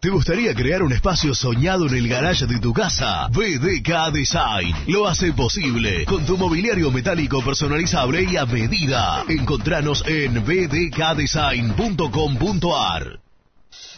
¿Te 0.00 0.08
gustaría 0.10 0.54
crear 0.54 0.82
un 0.82 0.92
espacio 0.92 1.34
soñado 1.34 1.86
en 1.86 1.94
el 1.94 2.06
garage 2.06 2.44
de 2.46 2.60
tu 2.60 2.74
casa? 2.74 3.28
BDK 3.28 4.12
Design 4.12 4.74
lo 4.88 5.08
hace 5.08 5.32
posible 5.32 6.04
con 6.04 6.26
tu 6.26 6.36
mobiliario 6.36 6.90
metálico 6.90 7.42
personalizable 7.42 8.26
y 8.30 8.36
a 8.36 8.44
medida. 8.44 9.24
Encontranos 9.26 10.04
en 10.06 10.44
bdkdesign.com.ar. 10.44 13.20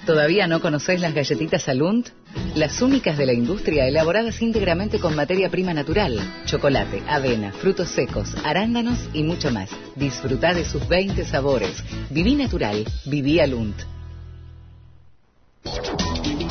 ¿Todavía 0.06 0.46
no 0.46 0.60
conocés 0.60 1.00
las 1.00 1.14
galletitas 1.14 1.68
Alunt? 1.68 2.10
Las 2.54 2.80
únicas 2.80 3.18
de 3.18 3.26
la 3.26 3.32
industria 3.32 3.88
elaboradas 3.88 4.40
íntegramente 4.40 5.00
con 5.00 5.16
materia 5.16 5.50
prima 5.50 5.74
natural, 5.74 6.16
chocolate, 6.46 7.02
avena, 7.08 7.50
frutos 7.52 7.88
secos, 7.88 8.36
arándanos 8.44 9.00
y 9.12 9.24
mucho 9.24 9.50
más. 9.50 9.68
Disfrutá 9.96 10.54
de 10.54 10.64
sus 10.64 10.86
20 10.86 11.24
sabores. 11.24 11.82
Viví 12.10 12.36
natural, 12.36 12.84
viví 13.04 13.40
Alunt. 13.40 13.97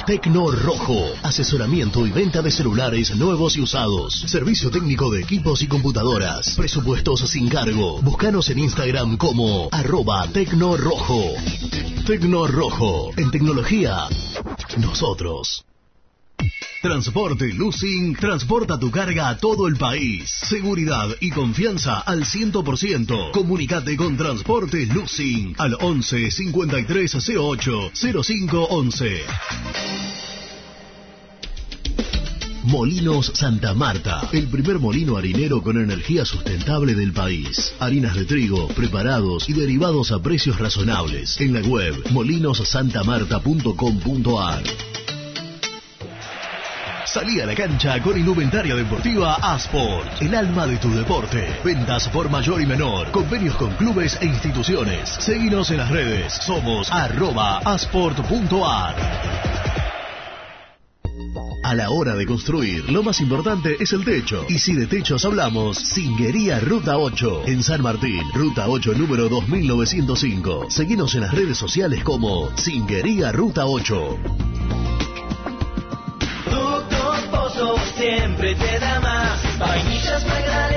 Tecno 0.08 0.50
Rojo, 0.52 1.04
asesoramiento 1.22 2.08
y 2.08 2.12
venta 2.12 2.42
de 2.42 2.50
celulares 2.50 3.14
nuevos 3.18 3.58
y 3.58 3.62
usados. 3.62 4.14
Servicio 4.26 4.72
técnico 4.72 5.12
de 5.12 5.22
equipos 5.22 5.62
y 5.62 5.68
computadoras. 5.68 6.56
Presupuestos 6.56 7.20
sin 7.30 7.50
cargo. 7.50 8.02
Búscanos 8.02 8.50
en 8.50 8.60
Instagram 8.60 9.18
como 9.18 9.68
arroba 9.72 10.26
Tecno 10.28 10.78
Rojo. 10.78 11.34
Rojo, 12.48 13.10
en 13.18 13.32
tecnología, 13.32 14.08
nosotros. 14.78 15.66
Transporte 16.82 17.54
Lucing 17.54 18.16
transporta 18.16 18.80
tu 18.80 18.90
carga 18.92 19.30
a 19.30 19.38
todo 19.38 19.68
el 19.68 19.76
país. 19.76 20.30
Seguridad 20.30 21.10
y 21.20 21.32
confianza 21.32 22.00
al 22.00 22.24
100%. 22.24 23.32
Comunicate 23.32 23.98
con 23.98 24.16
Transporte 24.16 24.86
Lucing 24.86 25.56
al 25.58 25.76
11 25.80 26.30
53 26.32 27.16
08 27.36 27.92
05 28.24 28.68
11. 28.70 29.22
Molinos 32.64 33.34
Santa 33.34 33.74
Marta, 33.74 34.30
el 34.32 34.48
primer 34.48 34.80
molino 34.80 35.18
harinero 35.18 35.62
con 35.62 35.78
energía 35.78 36.24
sustentable 36.26 36.96
del 36.96 37.12
país. 37.12 37.74
Harinas 37.80 38.16
de 38.16 38.24
trigo, 38.26 38.70
preparados 38.70 39.50
y 39.50 39.54
derivados 39.54 40.12
a 40.12 40.22
precios 40.22 40.58
razonables. 40.60 41.40
En 41.42 41.54
la 41.54 41.62
web 41.62 41.96
molinosantamarta.com.ar. 42.12 44.64
Salí 47.18 47.42
a 47.42 47.48
la 47.48 47.56
cancha 47.56 48.00
con 48.00 48.16
indumentaria 48.16 48.76
deportiva 48.76 49.40
Asport, 49.42 50.22
el 50.22 50.36
alma 50.36 50.68
de 50.68 50.78
tu 50.78 50.94
deporte. 50.94 51.60
Ventas 51.66 52.08
por 52.10 52.30
mayor 52.30 52.62
y 52.62 52.68
menor, 52.68 53.10
convenios 53.10 53.56
con 53.56 53.72
clubes 53.72 54.20
e 54.22 54.28
instituciones. 54.28 55.10
Seguinos 55.10 55.72
en 55.72 55.78
las 55.78 55.90
redes, 55.90 56.32
somos 56.32 56.92
arroba 56.92 57.58
asport.ar. 57.58 58.96
A 61.64 61.74
la 61.74 61.90
hora 61.90 62.14
de 62.14 62.28
construir, 62.28 62.88
lo 62.92 63.02
más 63.02 63.20
importante 63.20 63.78
es 63.80 63.94
el 63.94 64.06
techo. 64.06 64.46
Y 64.48 64.60
si 64.60 64.74
de 64.74 64.86
techos 64.86 65.26
hablamos, 65.26 65.76
Singuería 65.80 66.60
Ruta 66.60 67.00
8, 67.00 67.48
en 67.48 67.64
San 67.64 67.82
Martín, 67.82 68.22
Ruta 68.36 68.70
8 68.70 68.94
número 68.94 69.28
2905. 69.28 70.70
Seguinos 70.70 71.16
en 71.16 71.22
las 71.22 71.34
redes 71.34 71.58
sociales 71.58 72.04
como 72.04 72.56
Singuería 72.56 73.32
Ruta 73.32 73.66
8. 73.66 74.20
Siempre 77.98 78.56
te 78.56 78.80
da 78.80 79.00
más. 79.00 79.58
Vainillas, 79.60 80.26
magdalenas, 80.26 80.77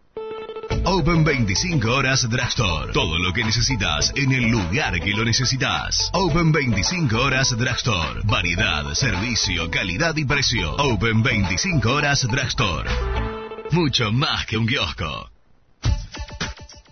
Open 0.85 1.23
25 1.23 1.93
horas 1.93 2.27
Drugstore. 2.29 2.93
Todo 2.93 3.17
lo 3.19 3.33
que 3.33 3.43
necesitas 3.43 4.11
en 4.15 4.31
el 4.31 4.49
lugar 4.49 4.99
que 4.99 5.11
lo 5.11 5.23
necesitas. 5.23 6.09
Open 6.13 6.51
25 6.51 7.17
horas 7.17 7.55
Drugstore. 7.57 8.21
Variedad, 8.23 8.93
servicio, 8.93 9.69
calidad 9.69 10.15
y 10.17 10.25
precio. 10.25 10.75
Open 10.75 11.23
25 11.23 11.89
horas 11.91 12.27
Drugstore. 12.27 12.89
Mucho 13.71 14.11
más 14.11 14.45
que 14.45 14.57
un 14.57 14.67
kiosco. 14.67 15.30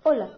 Hola, 0.04 0.30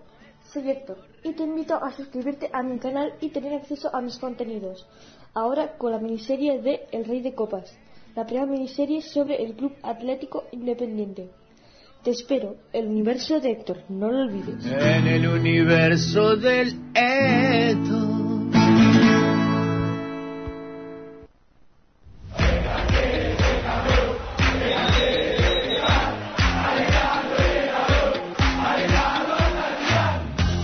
soy 0.51 0.71
Héctor 0.71 0.97
y 1.23 1.35
te 1.35 1.43
invito 1.43 1.75
a 1.75 1.95
suscribirte 1.95 2.49
a 2.55 2.63
mi 2.63 2.79
canal 2.79 3.13
y 3.21 3.29
tener 3.29 3.53
acceso 3.53 3.95
a 3.95 4.01
mis 4.01 4.17
contenidos. 4.17 4.87
Ahora 5.35 5.77
con 5.77 5.93
la 5.93 5.99
miniserie 5.99 6.63
de 6.63 6.87
El 6.91 7.05
Rey 7.05 7.21
de 7.21 7.35
Copas, 7.35 7.71
la 8.17 8.25
primera 8.25 8.47
miniserie 8.47 9.03
sobre 9.03 9.45
el 9.45 9.57
Club 9.57 9.75
Atlético 9.83 10.45
Independiente. 10.53 11.42
Te 12.03 12.11
espero, 12.11 12.57
el 12.73 12.89
universo 12.89 13.39
de 13.39 13.53
Héctor, 13.53 13.85
no 13.89 14.11
lo 14.11 14.23
olvides. 14.23 14.67
En 14.67 15.07
el 15.07 15.29
universo 15.29 16.35
del 16.35 16.75
Eto. 16.95 18.09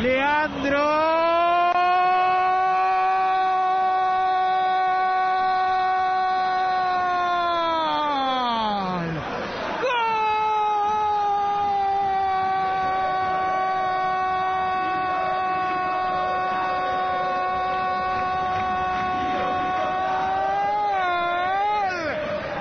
Leandro. 0.00 1.34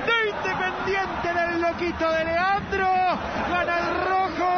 de 0.05 0.29
Independiente 0.29 1.33
del 1.33 1.61
loquito 1.61 2.11
de 2.11 2.25
Leandro. 2.25 2.89
Gana 3.49 3.79
el 3.79 4.09
rojo 4.09 4.53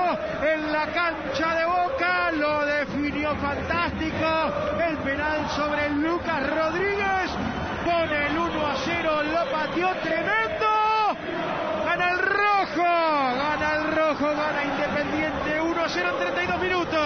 la 0.72 0.88
cancha 1.06 1.56
de 1.56 1.66
Boca, 1.66 2.32
lo 2.32 2.66
definió 2.66 3.36
fantástico. 3.36 4.54
El 4.90 4.98
penal 4.98 5.50
sobre 5.56 5.90
Lucas 5.90 6.50
Rodríguez. 6.50 7.30
Pone 7.84 8.28
el 8.28 8.38
1 8.38 8.66
a 8.66 8.76
0, 8.84 9.24
lo 9.24 9.52
pateó 9.52 9.90
tremendo. 10.02 10.66
Gana 11.86 12.12
el 12.12 12.20
rojo, 12.20 12.84
gana 12.84 13.74
el 13.76 13.96
rojo, 13.96 14.26
gana 14.26 14.64
Independiente 14.64 15.62
1 15.62 15.82
a 15.82 15.90
0 15.90 16.10
en 16.10 16.18
32 16.18 16.62
minutos. 16.62 17.00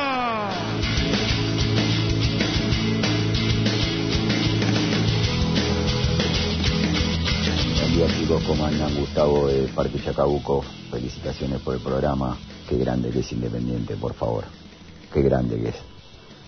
Buen 7.79 7.93
día 7.93 8.07
chicos, 8.17 8.43
¿cómo 8.47 8.65
andan? 8.65 8.95
Gustavo 8.95 9.47
de 9.47 9.67
Parque 9.67 10.01
Chacabuco, 10.01 10.63
felicitaciones 10.89 11.59
por 11.59 11.75
el 11.75 11.81
programa. 11.81 12.37
Qué 12.70 12.78
grande 12.78 13.09
que 13.09 13.22
es 13.22 13.32
Independiente, 13.32 13.95
por 13.95 14.13
favor. 14.13 14.43
Qué 15.11 15.24
grande 15.24 15.59
que 15.59 15.70
es. 15.70 15.76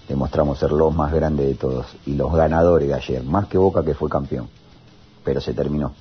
Demostramos 0.08 0.60
ser 0.60 0.72
los 0.72 0.94
más 0.94 1.12
grandes 1.12 1.48
de 1.48 1.56
todos 1.56 1.88
y 2.06 2.14
los 2.14 2.32
ganadores 2.32 2.88
de 2.88 2.94
ayer, 2.94 3.24
más 3.24 3.48
que 3.48 3.58
Boca 3.58 3.84
que 3.84 3.96
fue 3.96 4.08
campeón. 4.08 4.48
Pero 5.24 5.42
se 5.42 5.56
terminó. 5.56 5.96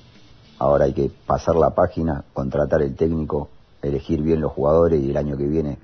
Ahora 0.59 0.85
hay 0.85 0.93
que 0.93 1.09
pasar 1.25 1.55
la 1.55 1.71
página, 1.71 2.23
contratar 2.33 2.83
el 2.83 2.95
técnico, 2.95 3.49
elegir 3.81 4.21
bien 4.21 4.41
los 4.41 4.51
jugadores 4.51 5.01
y 5.01 5.09
el 5.09 5.17
año 5.17 5.35
que 5.35 5.47
viene 5.47 5.79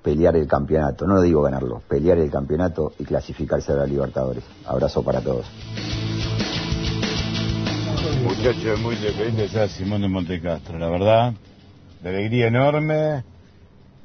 pelear 0.00 0.36
el 0.36 0.46
campeonato. 0.46 1.04
No 1.04 1.20
digo 1.20 1.42
ganarlo, 1.42 1.82
pelear 1.88 2.18
el 2.18 2.30
campeonato 2.30 2.92
y 3.00 3.04
clasificarse 3.04 3.72
a 3.72 3.74
la 3.74 3.86
Libertadores. 3.86 4.44
Abrazo 4.64 5.02
para 5.02 5.20
todos. 5.20 5.44
Muchachos 8.22 8.78
muy 8.78 8.94
independientes, 8.94 9.50
ya 9.50 9.66
Simón 9.66 10.02
de 10.02 10.08
Montecastro, 10.08 10.78
la 10.78 10.88
verdad, 10.88 11.34
de 12.00 12.08
alegría 12.08 12.46
enorme 12.46 13.24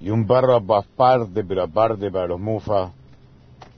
y 0.01 0.09
un 0.09 0.25
párrafo 0.25 0.75
aparte, 0.75 1.43
pero 1.43 1.63
aparte 1.63 2.09
para 2.09 2.27
los 2.27 2.39
mufas, 2.39 2.91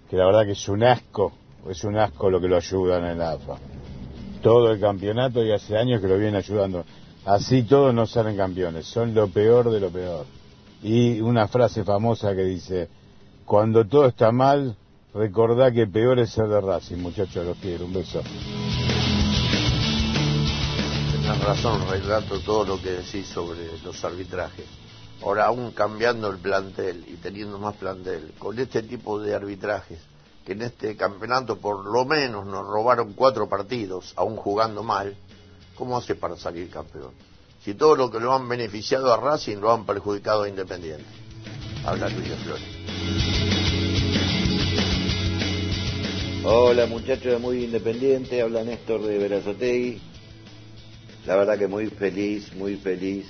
que 0.10 0.16
la 0.16 0.26
verdad 0.26 0.46
que 0.46 0.54
es 0.54 0.70
un 0.70 0.84
asco, 0.84 1.34
es 1.70 1.84
un 1.84 1.98
asco 1.98 2.30
lo 2.30 2.40
que 2.40 2.48
lo 2.48 2.56
ayudan 2.56 3.06
en 3.06 3.18
la 3.20 3.32
AFA. 3.32 3.58
Todo 4.42 4.72
el 4.72 4.80
campeonato 4.80 5.44
y 5.44 5.52
hace 5.52 5.78
años 5.78 6.02
que 6.02 6.08
lo 6.08 6.18
vienen 6.18 6.36
ayudando. 6.36 6.86
Así 7.26 7.64
todos 7.64 7.94
no 7.94 8.06
salen 8.06 8.38
campeones, 8.38 8.86
son 8.86 9.14
lo 9.14 9.28
peor 9.28 9.70
de 9.70 9.80
lo 9.80 9.90
peor. 9.90 10.26
Y 10.82 11.20
una 11.22 11.48
frase 11.48 11.84
famosa 11.84 12.36
que 12.36 12.44
dice, 12.44 12.90
cuando 13.46 13.86
todo 13.86 14.08
está 14.08 14.32
mal, 14.32 14.76
recordá 15.14 15.72
que 15.72 15.88
peor 15.88 16.20
es 16.20 16.32
ser 16.32 16.48
de 16.48 16.62
Racing, 16.62 16.98
muchachos, 16.98 17.46
los 17.46 17.58
quiero, 17.58 17.86
un 17.86 17.94
beso. 17.94 18.22
Tienes 21.12 21.44
razón, 21.44 21.82
relato 21.90 22.40
todo 22.40 22.66
lo 22.66 22.82
que 22.82 22.92
decís 22.92 23.28
sobre 23.28 23.78
los 23.84 24.04
arbitrajes. 24.04 24.83
Ahora, 25.24 25.46
aún 25.46 25.72
cambiando 25.72 26.30
el 26.30 26.38
plantel 26.38 27.06
y 27.08 27.14
teniendo 27.16 27.58
más 27.58 27.76
plantel, 27.78 28.34
con 28.38 28.60
este 28.60 28.84
tipo 28.84 29.22
de 29.22 29.34
arbitrajes, 29.34 30.00
que 30.46 30.52
en 30.52 30.64
este 30.64 30.98
campeonato 30.98 31.60
por 31.60 31.86
lo 31.86 32.04
menos 32.04 32.46
nos 32.46 32.68
robaron 32.68 33.14
cuatro 33.14 33.48
partidos, 33.48 34.12
aún 34.18 34.36
jugando 34.36 34.84
mal, 34.84 35.16
¿cómo 35.76 35.98
hace 35.98 36.16
para 36.16 36.36
salir 36.36 36.70
campeón? 36.70 37.12
Si 37.64 37.74
todo 37.74 37.96
lo 37.96 38.12
que 38.12 38.20
lo 38.20 38.34
han 38.34 38.50
beneficiado 38.50 39.14
a 39.14 39.18
Racing 39.18 39.58
lo 39.58 39.72
han 39.72 39.86
perjudicado 39.86 40.44
a 40.44 40.50
Independiente. 40.50 41.06
Habla 41.86 42.10
Luis 42.10 42.28
Flores. 42.44 42.64
Hola 46.44 46.86
muchachos 46.88 47.32
de 47.32 47.38
Muy 47.38 47.64
Independiente, 47.64 48.42
habla 48.42 48.66
Néstor 48.66 49.02
de 49.02 49.18
Verazotegui. 49.20 50.02
La 51.26 51.38
verdad 51.38 51.58
que 51.58 51.68
muy 51.68 51.88
feliz, 51.88 52.54
muy 52.56 52.76
feliz 52.76 53.26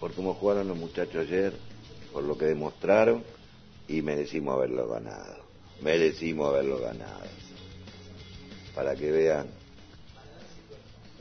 por 0.00 0.12
cómo 0.12 0.34
jugaron 0.34 0.68
los 0.68 0.76
muchachos 0.76 1.26
ayer, 1.26 1.52
por 2.12 2.24
lo 2.24 2.36
que 2.36 2.46
demostraron 2.46 3.22
y 3.88 4.02
merecimos 4.02 4.54
haberlo 4.54 4.88
ganado. 4.88 5.44
Merecimos 5.82 6.48
haberlo 6.48 6.78
ganado. 6.78 7.24
Para 8.74 8.94
que 8.94 9.10
vean 9.10 9.46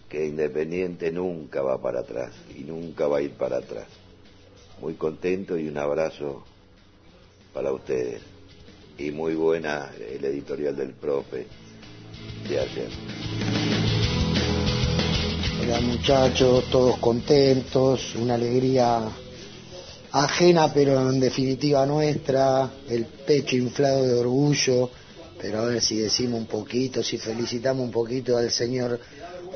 que 0.10 0.26
Independiente 0.26 1.12
nunca 1.12 1.62
va 1.62 1.82
para 1.82 2.02
atrás 2.02 2.32
y 2.56 2.64
nunca 2.64 3.08
va 3.08 3.18
a 3.18 3.22
ir 3.22 3.32
para 3.32 3.58
atrás. 3.58 3.88
Muy 4.80 4.94
contento 4.94 5.58
y 5.58 5.68
un 5.68 5.78
abrazo 5.78 6.44
para 7.54 7.72
ustedes. 7.72 8.22
Y 8.98 9.12
muy 9.12 9.34
buena 9.34 9.92
el 9.98 10.24
editorial 10.24 10.76
del 10.76 10.94
profe 10.94 11.48
de 12.48 12.60
ayer. 12.60 13.83
Muchachos, 15.66 16.66
todos 16.70 16.98
contentos, 16.98 18.16
una 18.16 18.36
alegría 18.36 19.02
ajena 20.12 20.72
pero 20.74 21.10
en 21.10 21.22
definitiva 21.22 21.86
nuestra, 21.86 22.70
el 22.90 23.06
pecho 23.06 23.56
inflado 23.56 24.04
de 24.04 24.14
orgullo, 24.14 24.90
pero 25.40 25.62
a 25.62 25.66
ver 25.66 25.82
si 25.82 25.98
decimos 25.98 26.42
un 26.42 26.48
poquito, 26.48 27.02
si 27.02 27.18
felicitamos 27.18 27.86
un 27.86 27.92
poquito 27.92 28.38
al 28.38 28.52
señor 28.52 29.00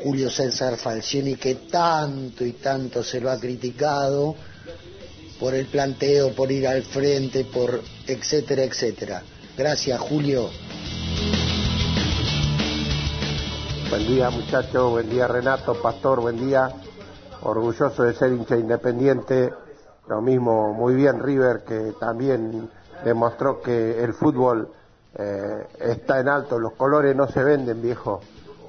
Julio 0.01 0.29
César 0.29 0.77
Falcioni 0.77 1.35
que 1.35 1.55
tanto 1.55 2.45
y 2.45 2.53
tanto 2.53 3.03
se 3.03 3.19
lo 3.19 3.29
ha 3.29 3.37
criticado 3.37 4.33
por 5.39 5.53
el 5.55 5.65
planteo, 5.65 6.33
por 6.33 6.51
ir 6.51 6.67
al 6.67 6.83
frente, 6.83 7.43
por 7.43 7.83
etcétera, 8.07 8.63
etcétera. 8.63 9.23
Gracias 9.57 9.99
Julio. 9.99 10.49
Buen 13.89 14.05
día 14.05 14.29
muchachos, 14.29 14.91
buen 14.91 15.09
día 15.09 15.29
Renato, 15.29 15.73
Pastor, 15.81 16.19
buen 16.19 16.37
día. 16.37 16.69
Orgulloso 17.41 18.03
de 18.03 18.13
ser 18.13 18.33
hincha 18.33 18.57
independiente. 18.57 19.53
Lo 20.09 20.21
mismo, 20.21 20.73
muy 20.73 20.93
bien 20.93 21.23
River, 21.23 21.63
que 21.63 21.93
también 21.97 22.69
demostró 23.05 23.61
que 23.61 24.03
el 24.03 24.13
fútbol 24.13 24.69
eh, 25.17 25.67
está 25.79 26.19
en 26.19 26.27
alto. 26.27 26.59
Los 26.59 26.73
colores 26.73 27.15
no 27.15 27.29
se 27.29 27.41
venden, 27.41 27.81
viejo. 27.81 28.19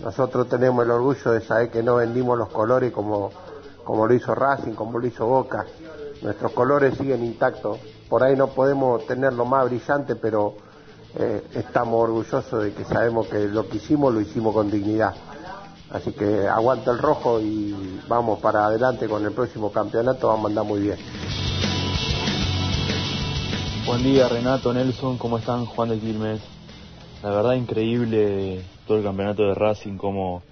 Nosotros 0.00 0.48
tenemos 0.48 0.84
el 0.84 0.92
orgullo 0.92 1.32
de 1.32 1.40
saber 1.40 1.70
que 1.70 1.82
no 1.82 1.96
vendimos 1.96 2.38
los 2.38 2.50
colores 2.50 2.92
como, 2.92 3.32
como 3.82 4.06
lo 4.06 4.14
hizo 4.14 4.36
Racing, 4.36 4.74
como 4.74 5.00
lo 5.00 5.06
hizo 5.08 5.26
Boca. 5.26 5.66
Nuestros 6.22 6.52
colores 6.52 6.96
siguen 6.96 7.24
intactos. 7.24 7.80
Por 8.08 8.22
ahí 8.22 8.36
no 8.36 8.48
podemos 8.48 9.04
tenerlo 9.06 9.44
más 9.44 9.64
brillante, 9.64 10.14
pero 10.14 10.54
eh, 11.18 11.42
estamos 11.54 12.00
orgullosos 12.00 12.62
de 12.62 12.72
que 12.72 12.84
sabemos 12.84 13.26
que 13.26 13.48
lo 13.48 13.68
que 13.68 13.78
hicimos 13.78 14.14
lo 14.14 14.20
hicimos 14.20 14.54
con 14.54 14.70
dignidad. 14.70 15.14
Así 15.90 16.12
que 16.12 16.46
aguanta 16.46 16.92
el 16.92 16.98
rojo 16.98 17.40
y 17.40 17.74
vamos 18.06 18.38
para 18.40 18.66
adelante 18.66 19.08
con 19.08 19.24
el 19.24 19.32
próximo 19.32 19.72
campeonato, 19.72 20.28
vamos 20.28 20.44
a 20.44 20.48
andar 20.48 20.64
muy 20.64 20.80
bien. 20.80 20.98
Buen 23.86 24.02
día 24.02 24.28
Renato, 24.28 24.72
Nelson, 24.72 25.16
¿cómo 25.16 25.38
están? 25.38 25.64
Juan 25.66 25.88
de 25.88 25.98
Quilmes. 25.98 26.40
La 27.22 27.30
verdad 27.30 27.54
increíble 27.54 28.62
todo 28.86 28.98
el 28.98 29.04
campeonato 29.04 29.42
de 29.42 29.54
Racing, 29.54 29.96
cómo, 29.96 30.42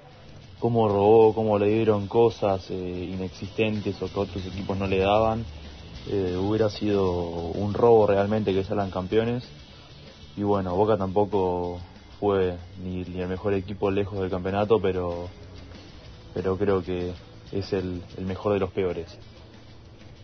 cómo 0.58 0.88
robó, 0.88 1.32
cómo 1.32 1.58
le 1.58 1.68
dieron 1.68 2.08
cosas 2.08 2.68
eh, 2.70 3.10
inexistentes 3.12 4.00
o 4.02 4.08
que 4.08 4.18
otros 4.18 4.44
equipos 4.46 4.76
no 4.76 4.86
le 4.86 4.98
daban. 4.98 5.44
Eh, 6.08 6.36
hubiera 6.36 6.70
sido 6.70 7.12
un 7.12 7.74
robo 7.74 8.06
realmente 8.06 8.52
que 8.52 8.64
salgan 8.64 8.90
campeones. 8.90 9.44
Y 10.36 10.42
bueno, 10.42 10.76
Boca 10.76 10.96
tampoco 10.98 11.80
fue 12.20 12.56
ni, 12.82 13.02
el 13.02 13.28
mejor 13.28 13.54
equipo 13.54 13.90
lejos 13.90 14.20
del 14.20 14.30
campeonato, 14.30 14.80
pero, 14.80 15.28
pero 16.34 16.56
creo 16.58 16.82
que 16.82 17.12
es 17.52 17.72
el, 17.72 18.02
el 18.18 18.26
mejor 18.26 18.52
de 18.52 18.60
los 18.60 18.70
peores. 18.70 19.18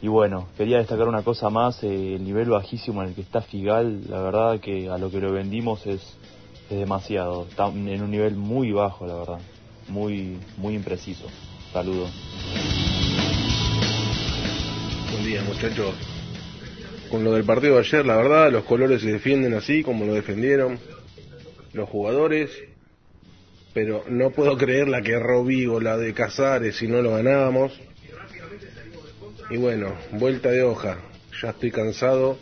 Y 0.02 0.08
bueno, 0.08 0.48
quería 0.56 0.78
destacar 0.78 1.08
una 1.08 1.22
cosa 1.22 1.48
más, 1.48 1.82
eh, 1.84 2.16
el 2.16 2.24
nivel 2.24 2.50
bajísimo 2.50 3.02
en 3.02 3.10
el 3.10 3.14
que 3.14 3.20
está 3.20 3.40
Figal, 3.40 4.02
la 4.10 4.20
verdad 4.20 4.60
que 4.60 4.90
a 4.90 4.98
lo 4.98 5.10
que 5.10 5.20
lo 5.20 5.32
vendimos 5.32 5.86
es, 5.86 6.02
es 6.68 6.78
demasiado, 6.78 7.46
está 7.48 7.68
en 7.68 8.02
un 8.02 8.10
nivel 8.10 8.34
muy 8.34 8.72
bajo, 8.72 9.06
la 9.06 9.14
verdad, 9.14 9.38
muy, 9.88 10.38
muy 10.56 10.74
impreciso. 10.74 11.24
Saludos. 11.72 12.10
Buen 15.12 15.24
día, 15.24 15.42
muchachos. 15.44 15.94
Con 17.12 17.24
lo 17.24 17.34
del 17.34 17.44
partido 17.44 17.74
de 17.74 17.80
ayer, 17.80 18.06
la 18.06 18.16
verdad, 18.16 18.50
los 18.50 18.64
colores 18.64 19.02
se 19.02 19.12
defienden 19.12 19.52
así 19.52 19.82
como 19.82 20.06
lo 20.06 20.14
defendieron 20.14 20.78
los 21.74 21.86
jugadores, 21.86 22.48
pero 23.74 24.02
no 24.08 24.30
puedo 24.30 24.56
creer 24.56 24.88
la 24.88 25.02
que 25.02 25.12
erró 25.12 25.44
Vigo, 25.44 25.78
la 25.78 25.98
de 25.98 26.14
Casares, 26.14 26.76
si 26.76 26.88
no 26.88 27.02
lo 27.02 27.10
ganábamos. 27.10 27.78
Y 29.50 29.58
bueno, 29.58 29.94
vuelta 30.12 30.50
de 30.50 30.62
hoja. 30.62 31.00
Ya 31.42 31.50
estoy 31.50 31.70
cansado 31.70 32.38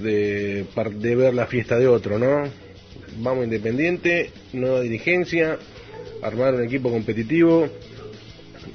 de, 0.00 0.66
de 0.96 1.14
ver 1.14 1.32
la 1.32 1.46
fiesta 1.46 1.78
de 1.78 1.86
otro, 1.86 2.18
¿no? 2.18 2.50
Vamos 3.18 3.44
Independiente, 3.44 4.32
nueva 4.52 4.80
dirigencia, 4.80 5.60
armar 6.22 6.56
un 6.56 6.64
equipo 6.64 6.90
competitivo 6.90 7.68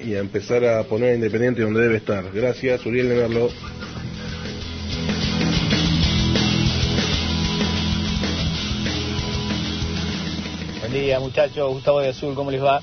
y 0.02 0.14
a 0.14 0.20
empezar 0.20 0.64
a 0.64 0.84
poner 0.84 1.10
a 1.10 1.14
Independiente 1.16 1.60
donde 1.60 1.82
debe 1.82 1.98
estar. 1.98 2.32
Gracias, 2.32 2.86
Uriel 2.86 3.10
de 3.10 3.16
Merlo. 3.16 3.50
Día 11.06 11.20
muchachos, 11.20 11.72
Gustavo 11.72 12.00
de 12.00 12.08
Azul, 12.08 12.34
¿cómo 12.34 12.50
les 12.50 12.60
va? 12.60 12.80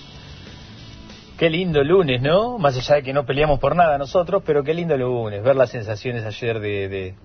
Qué 1.38 1.50
lindo 1.50 1.84
lunes, 1.84 2.22
¿no? 2.22 2.58
Más 2.58 2.78
allá 2.78 2.96
de 2.96 3.04
que 3.04 3.12
no 3.12 3.26
peleamos 3.26 3.60
por 3.60 3.76
nada 3.76 3.98
nosotros, 3.98 4.44
pero 4.46 4.64
qué 4.64 4.74
lindo 4.74 4.96
lunes. 4.96 5.44
Ver 5.44 5.58
las 5.58 5.72
sensaciones 5.72 6.24
ayer 6.24 6.62
de, 6.62 7.16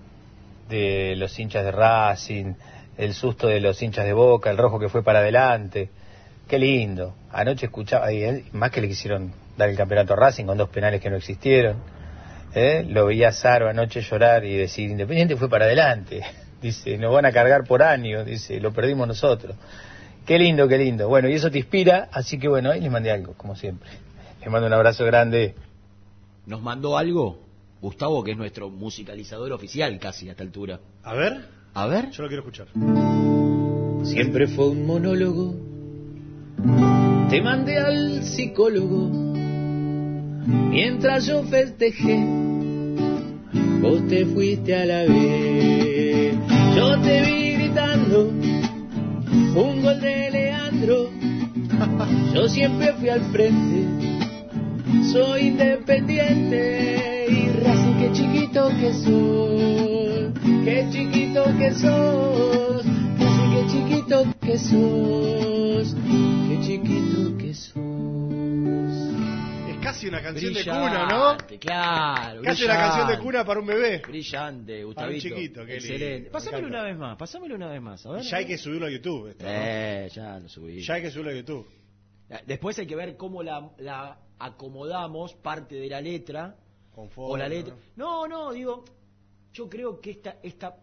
de, 0.67 1.15
los 1.15 1.39
hinchas 1.39 1.63
de 1.63 1.71
Racing, 1.71 2.53
el 2.97 3.13
susto 3.13 3.47
de 3.47 3.61
los 3.61 3.81
hinchas 3.81 4.03
de 4.03 4.11
Boca, 4.11 4.49
el 4.49 4.57
rojo 4.57 4.77
que 4.77 4.89
fue 4.89 5.01
para 5.01 5.19
adelante. 5.19 5.89
Qué 6.49 6.59
lindo. 6.59 7.15
Anoche 7.31 7.67
escuchaba, 7.67 8.07
más 8.51 8.69
que 8.71 8.81
le 8.81 8.89
quisieron 8.89 9.31
dar 9.55 9.69
el 9.69 9.77
campeonato 9.77 10.15
a 10.15 10.17
Racing 10.17 10.47
con 10.47 10.57
dos 10.57 10.67
penales 10.67 10.99
que 10.99 11.09
no 11.09 11.15
existieron. 11.15 11.77
¿eh? 12.53 12.85
Lo 12.85 13.05
veía 13.05 13.31
Saro 13.31 13.69
anoche 13.69 14.01
llorar 14.01 14.43
y 14.43 14.57
decir, 14.57 14.89
Independiente 14.89 15.37
fue 15.37 15.47
para 15.47 15.63
adelante. 15.63 16.23
Dice, 16.61 16.97
nos 16.97 17.13
van 17.13 17.25
a 17.25 17.31
cargar 17.31 17.63
por 17.63 17.81
años, 17.81 18.25
dice, 18.25 18.59
lo 18.59 18.73
perdimos 18.73 19.07
nosotros. 19.07 19.55
Qué 20.29 20.37
lindo, 20.37 20.67
qué 20.67 20.77
lindo. 20.77 21.09
Bueno, 21.09 21.27
y 21.27 21.33
eso 21.33 21.49
te 21.49 21.57
inspira, 21.57 22.07
así 22.11 22.37
que 22.37 22.47
bueno, 22.47 22.69
ahí 22.69 22.79
les 22.79 22.91
mandé 22.91 23.09
algo, 23.09 23.33
como 23.33 23.55
siempre. 23.55 23.89
Les 24.39 24.47
mando 24.51 24.67
un 24.67 24.73
abrazo 24.73 25.03
grande. 25.03 25.55
Nos 26.45 26.61
mandó 26.61 26.99
algo 26.99 27.39
Gustavo, 27.81 28.23
que 28.23 28.33
es 28.33 28.37
nuestro 28.37 28.69
musicalizador 28.69 29.51
oficial 29.53 29.97
casi 29.97 30.29
a 30.29 30.33
esta 30.33 30.43
altura. 30.43 30.81
A 31.01 31.15
ver. 31.15 31.45
A 31.73 31.87
ver. 31.87 32.11
Yo 32.11 32.21
lo 32.21 32.29
quiero 32.29 32.43
escuchar. 32.43 32.67
Siempre 34.03 34.45
fue 34.45 34.69
un 34.69 34.85
monólogo. 34.85 35.55
Te 37.31 37.41
mandé 37.41 37.79
al 37.79 38.23
psicólogo. 38.23 39.09
Mientras 40.45 41.25
yo 41.25 41.41
festejé, 41.41 42.23
vos 43.81 44.07
te 44.07 44.27
fuiste 44.27 44.75
a 44.75 44.85
la 44.85 45.05
vez. 45.05 46.35
Yo 46.75 47.01
te 47.01 47.21
vi 47.21 47.53
gritando 47.55 48.29
un 49.55 49.81
gol 49.81 49.99
de 49.99 50.18
Yo 52.33 52.47
siempre 52.47 52.93
fui 52.93 53.09
al 53.09 53.21
frente. 53.31 53.85
Soy 55.11 55.47
independiente 55.47 57.25
y 57.29 57.49
Racing, 57.63 57.97
qué 57.99 58.11
chiquito 58.13 58.69
que 58.79 58.93
sos, 58.93 60.33
qué 60.63 60.87
chiquito 60.91 61.43
que 61.57 61.71
sos, 61.73 62.85
Racing, 63.19 63.51
qué 63.51 63.67
chiquito 63.67 64.25
que 64.41 64.57
sos, 64.57 65.95
qué 66.47 66.59
chiquito 66.61 67.37
que 67.37 67.53
sos. 67.53 67.88
Casi 69.89 70.07
una 70.07 70.21
canción 70.21 70.53
de 70.53 70.63
cuna, 70.63 71.07
¿no? 71.07 71.37
Claro. 71.59 72.41
Casi 72.43 72.63
una 72.65 72.75
canción 72.75 73.07
de 73.07 73.17
cuna 73.19 73.43
para 73.43 73.59
un 73.59 73.65
bebé. 73.65 74.01
Brillante, 74.07 74.73
Para 74.73 74.79
un 74.79 74.85
Gustavito. 74.85 75.21
chiquito, 75.35 75.65
qué. 75.65 75.75
Excelente. 75.75 76.21
Me 76.25 76.29
Pásamelo 76.29 76.67
una 76.67 76.83
vez 76.83 76.97
más, 76.97 77.17
pásamelo 77.17 77.55
una 77.55 77.67
vez 77.69 77.81
más. 77.81 78.05
A 78.05 78.11
ver. 78.11 78.21
Ya 78.21 78.37
hay 78.37 78.45
que 78.45 78.57
subirlo 78.57 78.85
a 78.85 78.91
YouTube. 78.91 79.29
esto, 79.29 79.43
¿no? 79.45 79.49
Eh, 79.51 80.09
ya 80.13 80.39
lo 80.39 80.47
subí. 80.47 80.81
Ya 80.83 80.93
hay 80.93 81.01
que 81.01 81.09
subirlo 81.11 81.31
a 81.31 81.35
YouTube. 81.35 81.67
Después 82.45 82.77
hay 82.77 82.85
que 82.85 82.95
ver 82.95 83.17
cómo 83.17 83.41
la, 83.41 83.71
la 83.79 84.19
acomodamos 84.37 85.33
parte 85.33 85.75
de 85.75 85.87
la 85.89 86.01
letra. 86.01 86.55
Con 86.93 87.09
o 87.15 87.35
la 87.37 87.47
letra. 87.49 87.75
No, 87.95 88.27
no, 88.27 88.51
digo, 88.53 88.83
yo 89.53 89.67
creo 89.67 89.99
que 89.99 90.11
esta, 90.11 90.37
esta, 90.43 90.75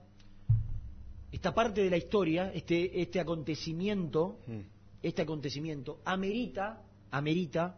esta 1.31 1.55
parte 1.55 1.83
de 1.85 1.91
la 1.91 1.97
historia, 1.97 2.51
este, 2.53 3.01
este 3.01 3.21
acontecimiento, 3.21 4.41
Mm. 4.49 4.61
este 5.03 5.23
acontecimiento, 5.23 6.01
amerita, 6.05 6.83
amerita 7.13 7.77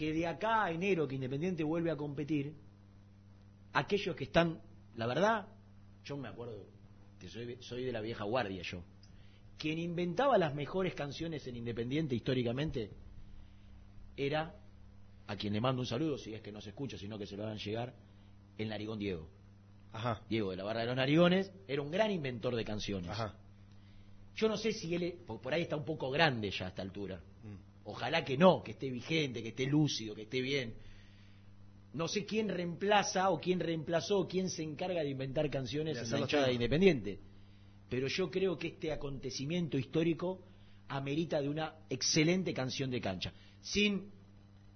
que 0.00 0.14
de 0.14 0.26
acá 0.26 0.64
a 0.64 0.70
enero 0.70 1.06
que 1.06 1.16
Independiente 1.16 1.62
vuelve 1.62 1.90
a 1.90 1.96
competir, 1.96 2.54
aquellos 3.74 4.16
que 4.16 4.24
están, 4.24 4.58
la 4.96 5.06
verdad, 5.06 5.46
yo 6.06 6.16
me 6.16 6.26
acuerdo 6.26 6.64
que 7.18 7.28
soy, 7.28 7.58
soy 7.60 7.84
de 7.84 7.92
la 7.92 8.00
vieja 8.00 8.24
guardia 8.24 8.62
yo, 8.62 8.82
quien 9.58 9.78
inventaba 9.78 10.38
las 10.38 10.54
mejores 10.54 10.94
canciones 10.94 11.46
en 11.46 11.56
Independiente 11.56 12.14
históricamente 12.14 12.92
era, 14.16 14.54
a 15.26 15.36
quien 15.36 15.52
le 15.52 15.60
mando 15.60 15.82
un 15.82 15.86
saludo, 15.86 16.16
si 16.16 16.32
es 16.32 16.40
que 16.40 16.50
no 16.50 16.62
se 16.62 16.70
escucha, 16.70 16.96
sino 16.96 17.18
que 17.18 17.26
se 17.26 17.36
lo 17.36 17.42
hagan 17.42 17.58
llegar, 17.58 17.92
el 18.56 18.70
narigón 18.70 18.98
Diego. 18.98 19.28
Ajá. 19.92 20.22
Diego 20.30 20.52
de 20.52 20.56
la 20.56 20.64
Barra 20.64 20.80
de 20.80 20.86
los 20.86 20.96
Narigones 20.96 21.52
era 21.68 21.82
un 21.82 21.90
gran 21.90 22.10
inventor 22.10 22.56
de 22.56 22.64
canciones. 22.64 23.10
Ajá. 23.10 23.34
Yo 24.34 24.48
no 24.48 24.56
sé 24.56 24.72
si 24.72 24.94
él, 24.94 25.18
por 25.26 25.42
por 25.42 25.52
ahí 25.52 25.60
está 25.60 25.76
un 25.76 25.84
poco 25.84 26.10
grande 26.10 26.50
ya 26.50 26.64
a 26.64 26.68
esta 26.70 26.80
altura. 26.80 27.20
Ojalá 27.90 28.24
que 28.24 28.36
no, 28.36 28.62
que 28.62 28.72
esté 28.72 28.88
vigente, 28.90 29.42
que 29.42 29.48
esté 29.50 29.66
lúcido, 29.66 30.14
que 30.14 30.22
esté 30.22 30.40
bien. 30.40 30.74
No 31.92 32.06
sé 32.06 32.24
quién 32.24 32.48
reemplaza 32.48 33.30
o 33.30 33.40
quién 33.40 33.58
reemplazó 33.58 34.20
o 34.20 34.28
quién 34.28 34.48
se 34.48 34.62
encarga 34.62 35.02
de 35.02 35.08
inventar 35.10 35.50
canciones 35.50 35.96
De 35.96 36.02
en 36.04 36.10
la 36.10 36.18
hinchada 36.20 36.46
de. 36.46 36.52
Independiente. 36.54 37.18
Pero 37.88 38.06
yo 38.06 38.30
creo 38.30 38.56
que 38.56 38.68
este 38.68 38.92
acontecimiento 38.92 39.76
histórico 39.76 40.40
amerita 40.88 41.40
de 41.40 41.48
una 41.48 41.74
excelente 41.88 42.54
canción 42.54 42.90
de 42.90 43.00
cancha. 43.00 43.32
Sin 43.60 44.10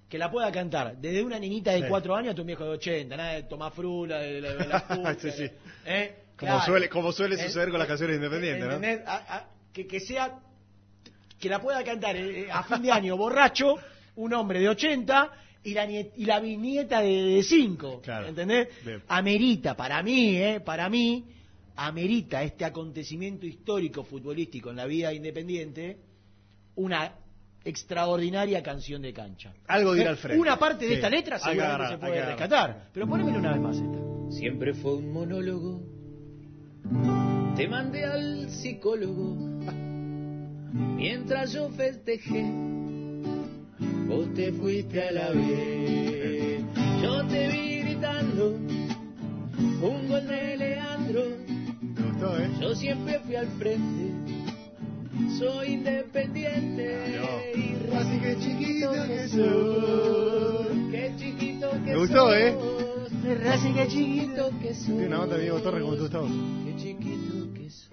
que 0.08 0.18
la 0.18 0.30
pueda 0.30 0.50
cantar 0.50 0.96
desde 1.00 1.22
una 1.22 1.38
niñita 1.38 1.70
de 1.72 1.82
Sí. 1.82 1.86
cuatro 1.88 2.14
años 2.16 2.30
hasta 2.30 2.42
un 2.42 2.46
viejo 2.48 2.64
de 2.64 2.70
80, 2.70 3.16
nada 3.16 3.32
de 3.34 3.42
Tomás 3.44 3.72
Frula, 3.74 4.18
de, 4.18 4.40
la- 4.40 4.54
de 4.54 4.66
la 4.68 4.80
Fuca, 4.80 5.14
Sí, 5.20 5.30
sí. 5.30 5.44
¿eh? 5.86 6.14
Como 6.36 6.50
Claro. 6.52 6.64
suele, 6.66 6.88
como 6.88 7.12
suele 7.12 7.36
Eh, 7.36 7.46
suceder 7.46 7.70
con 7.70 7.78
las 7.78 7.86
canciones 7.88 8.16
independientes, 8.16 8.66
¿no? 8.66 8.74
¿Entendés? 8.74 9.06
A- 9.06 9.36
a- 9.36 9.50
que, 9.72 9.86
que 9.86 10.00
sea 10.00 10.40
que 11.38 11.48
la 11.48 11.60
pueda 11.60 11.82
cantar 11.84 12.16
eh, 12.16 12.48
a 12.50 12.62
fin 12.64 12.82
de 12.82 12.90
año 12.92 13.16
borracho 13.16 13.76
un 14.16 14.32
hombre 14.34 14.60
de 14.60 14.68
80 14.68 15.30
y 15.64 15.74
la 15.74 15.90
y 15.90 16.24
la 16.24 16.40
bisnieta 16.40 17.00
de 17.00 17.42
5 17.42 18.02
¿entendés? 18.28 18.68
Bien. 18.84 19.02
amerita 19.08 19.74
para 19.76 20.02
mí 20.02 20.36
eh, 20.36 20.60
para 20.60 20.88
mí 20.88 21.24
amerita 21.76 22.42
este 22.42 22.64
acontecimiento 22.64 23.46
histórico 23.46 24.04
futbolístico 24.04 24.70
en 24.70 24.76
la 24.76 24.86
vida 24.86 25.12
independiente 25.12 25.98
una 26.76 27.12
extraordinaria 27.64 28.62
canción 28.62 29.00
de 29.02 29.12
cancha 29.12 29.52
Algo 29.66 29.94
dirá 29.94 30.10
Eh, 30.10 30.10
Alfredo. 30.10 30.40
una 30.40 30.58
parte 30.58 30.84
de 30.84 30.90
Sí. 30.90 30.94
esta 30.96 31.10
letra 31.10 31.38
seguramente 31.38 31.64
agarrar, 31.74 31.90
se 31.92 31.98
puede 31.98 32.12
agarrar. 32.12 32.38
rescatar 32.38 32.88
pero 32.92 33.06
ponémelo 33.08 33.38
una 33.38 33.52
vez 33.52 33.60
más 33.60 33.76
esta 33.76 33.98
Siempre 34.38 34.72
fue 34.74 34.94
un 34.96 35.12
monólogo. 35.12 35.82
Te 37.56 37.68
mandé 37.68 38.04
al 38.04 38.50
psicólogo. 38.50 39.36
Mientras 40.74 41.52
yo 41.52 41.68
festejé, 41.70 42.44
vos 44.08 44.34
te 44.34 44.52
fuiste 44.52 45.02
a 45.02 45.12
la 45.12 45.30
vez. 45.30 46.62
Yo 47.00 47.24
te 47.26 47.48
vi 47.48 47.78
gritando 47.82 48.56
un 49.82 50.08
gol 50.08 50.26
de 50.26 50.56
Leandro. 50.56 51.22
Me 51.80 52.02
gustó, 52.10 52.38
¿eh? 52.38 52.50
Yo 52.60 52.74
siempre 52.74 53.20
fui 53.20 53.36
al 53.36 53.46
frente. 53.58 54.12
Soy 55.38 55.74
independiente. 55.74 57.20
Y 57.54 57.74
Racing, 57.92 58.20
qué 58.20 58.36
chiquito 58.40 58.92
que 59.06 59.28
sos. 59.28 60.66
Qué 60.90 61.12
chiquito 61.16 61.70
que 61.70 61.90
Me 61.92 61.96
gustó, 61.96 62.16
sos. 62.16 62.34
¿eh? 62.34 62.56
Racing, 63.44 63.74
qué 63.74 63.86
chiquito 63.86 64.50
que 64.60 64.74
sos. 64.74 64.86
Tiene 64.86 65.06
una 65.06 65.18
banda 65.18 65.36
de 65.36 65.42
Diego 65.42 65.60
Torres 65.60 65.82
como 65.84 65.94
tú, 65.94 66.02
Gustavo. 66.02 66.26
Qué 66.64 66.74
chiquito 66.82 67.52
que 67.54 67.70
sos. 67.70 67.90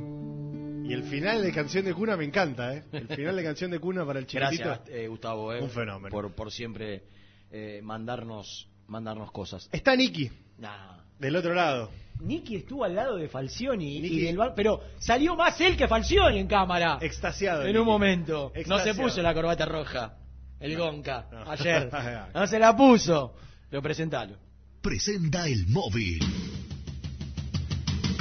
Y 0.91 0.93
el 0.93 1.03
final 1.03 1.41
de 1.41 1.51
Canción 1.53 1.85
de 1.85 1.93
Cuna 1.93 2.17
me 2.17 2.25
encanta, 2.25 2.75
¿eh? 2.75 2.83
El 2.91 3.07
final 3.07 3.35
de 3.35 3.43
Canción 3.43 3.71
de 3.71 3.79
Cuna 3.79 4.05
para 4.05 4.19
el 4.19 4.25
chiquitito. 4.27 4.63
Gracias, 4.65 4.89
eh, 4.89 5.07
Gustavo, 5.07 5.53
eh, 5.53 5.61
Un 5.61 5.69
fenómeno. 5.69 6.09
Por, 6.11 6.33
por 6.33 6.51
siempre 6.51 7.03
eh, 7.49 7.79
mandarnos, 7.83 8.67
mandarnos 8.87 9.31
cosas. 9.31 9.69
Está 9.71 9.95
Nicky, 9.95 10.29
Nah. 10.57 10.97
del 11.19 11.35
otro 11.35 11.53
lado. 11.53 11.89
Nicky 12.19 12.57
estuvo 12.57 12.83
al 12.83 12.93
lado 12.95 13.15
de 13.15 13.27
Falcioni 13.29 13.97
y 13.97 14.01
Nicky- 14.01 14.25
del 14.25 14.37
bar- 14.37 14.53
pero 14.55 14.81
salió 14.99 15.35
más 15.35 15.59
él 15.61 15.75
que 15.77 15.87
Falcioni 15.87 16.39
en 16.39 16.47
cámara. 16.47 16.97
Extasiado. 17.01 17.61
en 17.61 17.67
Nicky. 17.67 17.79
un 17.79 17.85
momento. 17.85 18.51
No 18.67 18.77
se 18.79 18.93
puso 18.93 19.21
la 19.21 19.33
corbata 19.33 19.65
roja, 19.65 20.17
el 20.59 20.77
Gonca, 20.77 21.27
no. 21.31 21.49
ayer. 21.51 21.89
No 22.35 22.45
se 22.47 22.59
la 22.59 22.75
puso. 22.75 23.33
Pero 23.69 23.81
presentalo. 23.81 24.35
Presenta 24.81 25.47
el 25.47 25.67
móvil. 25.67 26.19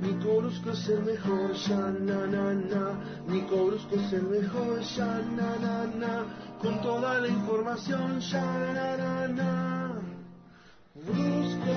Nico 0.00 0.36
Brusco 0.36 0.70
es 0.70 0.88
el 0.90 1.02
mejor, 1.02 1.56
ya. 1.56 1.90
Nico 3.26 3.66
Brusco 3.66 3.96
es 3.96 4.12
el 4.12 4.28
mejor, 4.28 4.80
ya. 4.80 5.20
Con 6.62 6.80
toda 6.82 7.18
la 7.18 7.26
información, 7.26 8.20
ya. 8.20 9.93
Brusco. 11.06 11.74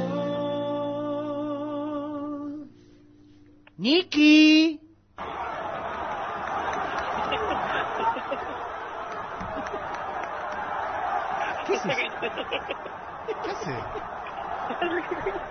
Nicky. 3.78 4.80
¿Qué 11.66 11.76
haces? 11.76 11.98
¿Qué 13.44 13.52
hace? 13.52 13.76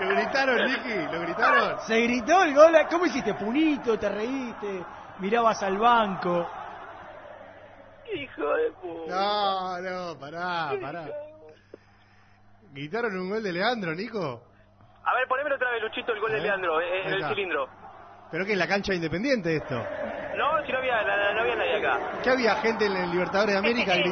Lo 0.00 0.08
gritaron, 0.10 0.64
Nicky, 0.66 1.12
lo 1.12 1.20
gritaron. 1.20 1.80
Se 1.86 2.00
gritó 2.00 2.42
el 2.42 2.54
gol. 2.54 2.74
¿Cómo 2.90 3.06
hiciste? 3.06 3.34
Punito, 3.34 3.98
te 3.98 4.08
reíste, 4.08 4.84
mirabas 5.18 5.62
al 5.62 5.78
banco. 5.78 6.46
Hijo 8.14 8.56
de 8.56 8.70
puta. 8.72 9.14
No, 9.14 9.78
no, 9.80 10.18
pará, 10.18 10.72
pará. 10.80 11.08
¿Gritaron 12.72 13.16
un 13.18 13.30
gol 13.30 13.42
de 13.42 13.52
Leandro, 13.52 13.94
Nico? 13.94 14.42
A 15.04 15.14
ver, 15.14 15.26
ponémelo 15.28 15.54
otra 15.56 15.70
vez, 15.70 15.82
Luchito, 15.82 16.12
el 16.12 16.20
gol 16.20 16.32
de. 16.32 16.40
Leandro, 16.40 16.80
eh, 16.80 17.02
en 17.06 17.12
el 17.14 17.24
cilindro. 17.28 17.68
¿Pero 18.30 18.44
que 18.44 18.52
en 18.52 18.58
la 18.58 18.66
cancha 18.66 18.92
independiente 18.92 19.56
esto? 19.56 19.76
No, 19.76 20.64
si 20.66 20.72
no 20.72 20.78
había, 20.78 21.00
la- 21.02 21.32
no 21.34 21.40
había 21.42 21.56
nadie 21.56 21.76
acá. 21.76 21.98
¿Qué 22.22 22.30
había 22.30 22.54
gente 22.56 22.86
en 22.86 22.96
el 22.96 23.10
Libertadores 23.10 23.52
de 23.54 23.58
América? 23.58 23.92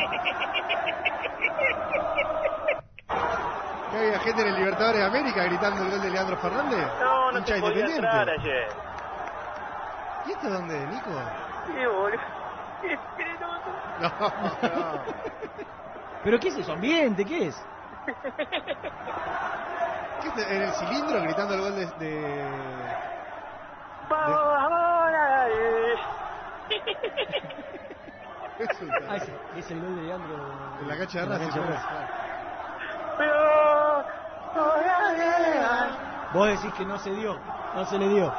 ¿Qué 3.90 3.98
había 3.98 4.18
gente 4.20 4.42
en 4.42 4.48
el 4.48 4.54
Libertadores 4.56 5.00
de 5.00 5.06
América 5.06 5.44
gritando 5.44 5.84
el 5.84 5.90
gol 5.90 6.00
de 6.02 6.10
Leandro 6.10 6.36
Fernández? 6.38 6.86
No, 7.00 7.32
no 7.32 7.44
te 7.44 7.60
podía 7.60 7.86
entrar 7.86 8.28
ayer. 8.30 8.68
¿Y 10.26 10.32
esto 10.32 10.48
dónde, 10.50 10.86
Nico? 10.86 11.10
Sí, 11.66 11.86
boludo. 11.86 12.18
No, 14.00 14.10
no. 14.18 15.04
¿Pero 16.24 16.38
qué 16.40 16.48
es 16.48 16.58
eso? 16.58 16.72
¿Ambiente? 16.72 17.24
¿Qué 17.24 17.46
es? 17.48 17.62
¿Qué 20.20 20.28
es 20.28 20.48
en 20.50 20.62
el 20.62 20.72
cilindro 20.72 21.20
gritando 21.22 21.54
el 21.54 21.60
gol 21.60 21.74
de... 21.76 21.86
de- 21.86 22.90
eh. 28.58 28.70
un- 28.80 28.90
Ah, 29.08 29.16
es, 29.16 29.28
es 29.58 29.70
el 29.70 29.80
gol 29.80 29.96
de 29.96 30.02
Leandro. 30.02 30.36
En 30.80 30.88
la 30.88 30.96
cancha 30.96 31.20
de 31.20 31.26
Racing, 31.26 31.60
de. 31.60 31.78
Pero, 33.18 34.04
Vos 36.32 36.48
decís 36.48 36.72
que 36.74 36.84
no 36.84 36.98
se 36.98 37.10
dio, 37.10 37.38
no 37.74 37.84
se 37.84 37.98
le 37.98 38.08
dio. 38.08 38.32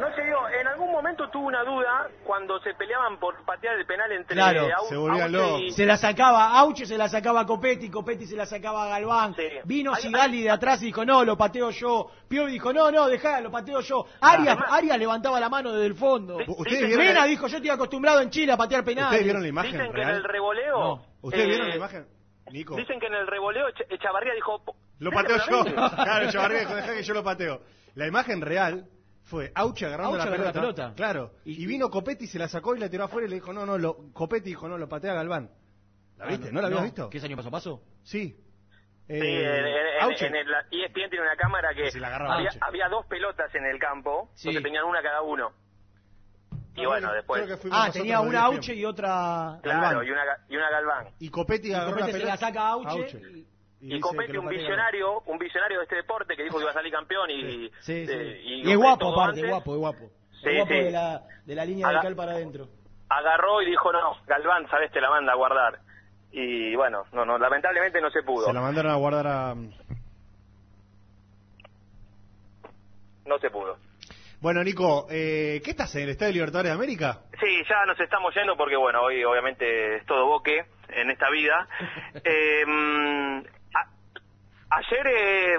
No 0.00 0.14
sé, 0.14 0.22
yo, 0.28 0.36
en 0.60 0.66
algún 0.66 0.92
momento 0.92 1.28
tuve 1.30 1.46
una 1.46 1.64
duda 1.64 2.08
cuando 2.24 2.58
se 2.60 2.74
peleaban 2.74 3.18
por 3.18 3.42
patear 3.46 3.76
el 3.78 3.86
penal 3.86 4.12
entre 4.12 4.34
Claro, 4.34 4.68
Au- 4.68 4.88
se 4.88 4.96
volvían 4.96 5.34
Auche 5.34 5.38
locos. 5.38 5.60
y... 5.62 5.70
Se 5.70 5.86
la 5.86 5.96
sacaba 5.96 6.58
Auche, 6.58 6.84
se 6.84 6.98
la 6.98 7.08
sacaba 7.08 7.40
a 7.40 7.46
Copetti, 7.46 7.88
Copetti 7.88 8.26
se 8.26 8.36
la 8.36 8.44
sacaba 8.44 8.84
a 8.84 8.88
Galván. 8.88 9.34
Vino 9.64 9.94
Sigali 9.94 10.42
de 10.42 10.50
atrás 10.50 10.82
y 10.82 10.86
dijo, 10.86 11.04
no, 11.04 11.24
lo 11.24 11.36
pateo 11.38 11.70
yo. 11.70 12.10
Piovi 12.28 12.52
dijo, 12.52 12.72
no, 12.74 12.90
no, 12.90 13.06
dejá, 13.08 13.40
lo 13.40 13.50
pateo 13.50 13.80
yo. 13.80 14.04
Arias, 14.20 14.58
Arias 14.68 14.98
levantaba 14.98 15.40
la 15.40 15.48
mano 15.48 15.72
desde 15.72 15.86
el 15.86 15.94
fondo. 15.94 16.36
¿Ustedes 16.46 16.86
vieron 16.88 17.06
Mena 17.06 17.20
la- 17.20 17.26
dijo, 17.26 17.46
yo 17.46 17.56
estoy 17.56 17.70
acostumbrado 17.70 18.20
en 18.20 18.28
Chile 18.30 18.52
a 18.52 18.56
patear 18.58 18.84
penales. 18.84 19.08
¿Ustedes 19.12 19.24
vieron 19.24 19.42
la 19.42 19.48
imagen 19.48 19.72
Dicen 19.72 19.92
que 19.92 20.02
en 20.02 20.08
el 20.08 20.24
revoleo... 20.24 21.00
¿Ustedes 21.22 21.44
eh, 21.44 21.48
vieron 21.48 21.68
la 21.70 21.76
imagen? 21.76 22.06
Nico. 22.50 22.76
Dicen 22.76 23.00
que 23.00 23.06
en 23.06 23.14
el 23.14 23.26
revoleo 23.26 23.66
Echa- 23.68 23.86
Echavarría 23.88 24.34
dijo... 24.34 24.62
Lo 24.98 25.10
"Dale 25.10 25.22
pateo 25.28 25.38
yo. 25.50 25.64
mí". 25.64 25.72
Claro, 26.04 26.30
Chavarría 26.30 26.60
dijo, 26.60 26.74
dejá 26.74 26.94
que 26.94 27.02
yo 27.02 27.14
lo 27.14 27.24
pateo. 27.24 27.60
La 27.94 28.06
imagen 28.06 28.40
real 28.42 28.84
fue 29.26 29.52
Auche 29.54 29.86
agarrando 29.86 30.16
Auche 30.16 30.38
la, 30.38 30.52
pelota. 30.52 30.92
Claro. 30.96 31.32
Y, 31.44 31.66
vino 31.66 31.90
Copetti, 31.90 32.26
se 32.26 32.38
la 32.38 32.48
sacó 32.48 32.74
y 32.74 32.78
la 32.80 32.88
tiró 32.88 33.04
afuera 33.04 33.26
y 33.26 33.30
le 33.30 33.36
dijo, 33.36 33.52
no, 33.52 33.66
no, 33.66 33.76
lo, 33.76 34.12
Copetti 34.12 34.50
dijo, 34.50 34.68
no, 34.68 34.78
lo 34.78 34.88
patea 34.88 35.14
Galván. 35.14 35.50
¿La 36.16 36.24
Ah, 36.24 36.28
viste? 36.28 36.46
no, 36.46 36.52
¿No, 36.54 36.60
la 36.62 36.66
habías 36.68 36.80
no. 36.80 36.84
visto? 36.86 37.10
¿Qué 37.10 37.18
es 37.18 37.24
año 37.24 37.36
paso 37.36 37.48
a 37.48 37.52
paso? 37.52 37.82
Sí. 38.02 38.36
Sí, 39.08 39.12
Eh, 39.14 39.58
en, 39.58 39.66
en- 39.66 40.02
Auche. 40.02 40.26
en 40.26 40.34
el 40.36 40.48
E 40.48 40.84
ESPN 40.86 41.10
tiene 41.10 41.20
una 41.22 41.36
cámara 41.36 41.68
que 41.74 41.90
Se 41.92 42.00
la 42.00 42.08
agarraba 42.08 42.34
había, 42.60 42.88
dos 42.88 43.06
pelotas 43.06 43.54
en 43.54 43.64
el 43.66 43.78
campo, 43.78 44.30
Sí. 44.34 44.48
entonces 44.48 44.62
tenían 44.64 44.84
una 44.84 45.02
cada 45.02 45.22
uno. 45.22 45.52
Y 46.76 46.84
Ah, 46.84 46.88
bueno, 46.88 47.08
bueno, 47.08 47.12
después... 47.12 47.70
Ah, 47.72 47.88
tenía 47.92 48.20
una. 48.20 48.44
Auche 48.44 48.74
y 48.74 48.84
otra 48.84 49.58
Claro, 49.62 49.80
Galván. 49.80 50.06
y 50.06 50.10
una, 50.10 50.24
ga- 50.24 50.38
y 50.48 50.56
una 50.56 50.70
Galván. 50.70 51.06
Y 51.20 51.28
Copetti 51.30 51.68
Y 51.68 51.72
Copetti 51.72 52.12
la 52.12 52.18
se 52.18 52.24
la 52.24 52.36
saca 52.36 52.60
a 52.62 52.68
Auche. 52.72 53.18
Y, 53.18 53.46
Y, 53.80 54.00
Copetti, 54.00 54.32
lo 54.32 54.42
un 54.42 54.48
visionario, 54.48 55.20
un 55.26 55.38
visionario 55.38 55.78
de 55.78 55.84
este 55.84 55.96
deporte 55.96 56.34
que 56.34 56.44
dijo 56.44 56.56
que 56.56 56.62
iba 56.62 56.70
a 56.70 56.74
salir 56.74 56.92
campeón 56.92 57.30
y... 57.30 57.68
Sí, 57.80 58.06
sí. 58.06 58.12
eh, 58.12 58.40
Y, 58.42 58.70
es 58.70 58.76
guapo 58.76 59.12
aparte, 59.12 59.40
antes. 59.40 59.50
guapo, 59.50 59.72
es 59.74 59.78
guapo. 59.78 60.10
Es 60.42 60.56
guapo 60.56 60.74
de 60.74 60.90
la, 60.90 61.22
de 61.44 61.54
la 61.54 61.64
línea 61.64 61.88
de 61.88 62.00
cal 62.00 62.16
para 62.16 62.32
adentro. 62.32 62.68
Agarró 63.08 63.62
y 63.62 63.66
dijo, 63.66 63.92
no, 63.92 64.16
Galván, 64.26 64.68
sabes, 64.68 64.90
te 64.92 65.00
la 65.00 65.10
manda 65.10 65.32
a 65.32 65.36
guardar. 65.36 65.78
Y 66.32 66.74
bueno, 66.74 67.04
no, 67.12 67.24
no, 67.24 67.38
lamentablemente 67.38 68.00
no 68.00 68.10
se 68.10 68.22
pudo. 68.22 68.46
Se 68.46 68.52
la 68.52 68.60
mandaron 68.60 68.92
a 68.92 68.96
guardar 68.96 69.26
a... 69.26 69.54
No 73.26 73.38
se 73.38 73.50
pudo. 73.50 73.76
Bueno, 74.40 74.62
Nico, 74.62 75.06
eh, 75.10 75.60
¿qué 75.64 75.70
estás 75.70 75.94
en 75.96 76.02
el 76.04 76.10
Estadio 76.10 76.34
Libertadores 76.34 76.70
de 76.70 76.76
América? 76.76 77.20
Sí, 77.40 77.62
ya 77.68 77.84
nos 77.86 77.98
estamos 77.98 78.34
yendo 78.34 78.56
porque, 78.56 78.76
bueno, 78.76 79.02
hoy 79.02 79.24
obviamente 79.24 79.96
es 79.96 80.06
todo 80.06 80.26
boque 80.26 80.64
en 80.88 81.10
esta 81.10 81.30
vida. 81.30 81.68
Eh, 82.24 82.64
mm, 82.66 83.42
ayer 84.70 85.06
eh, 85.06 85.58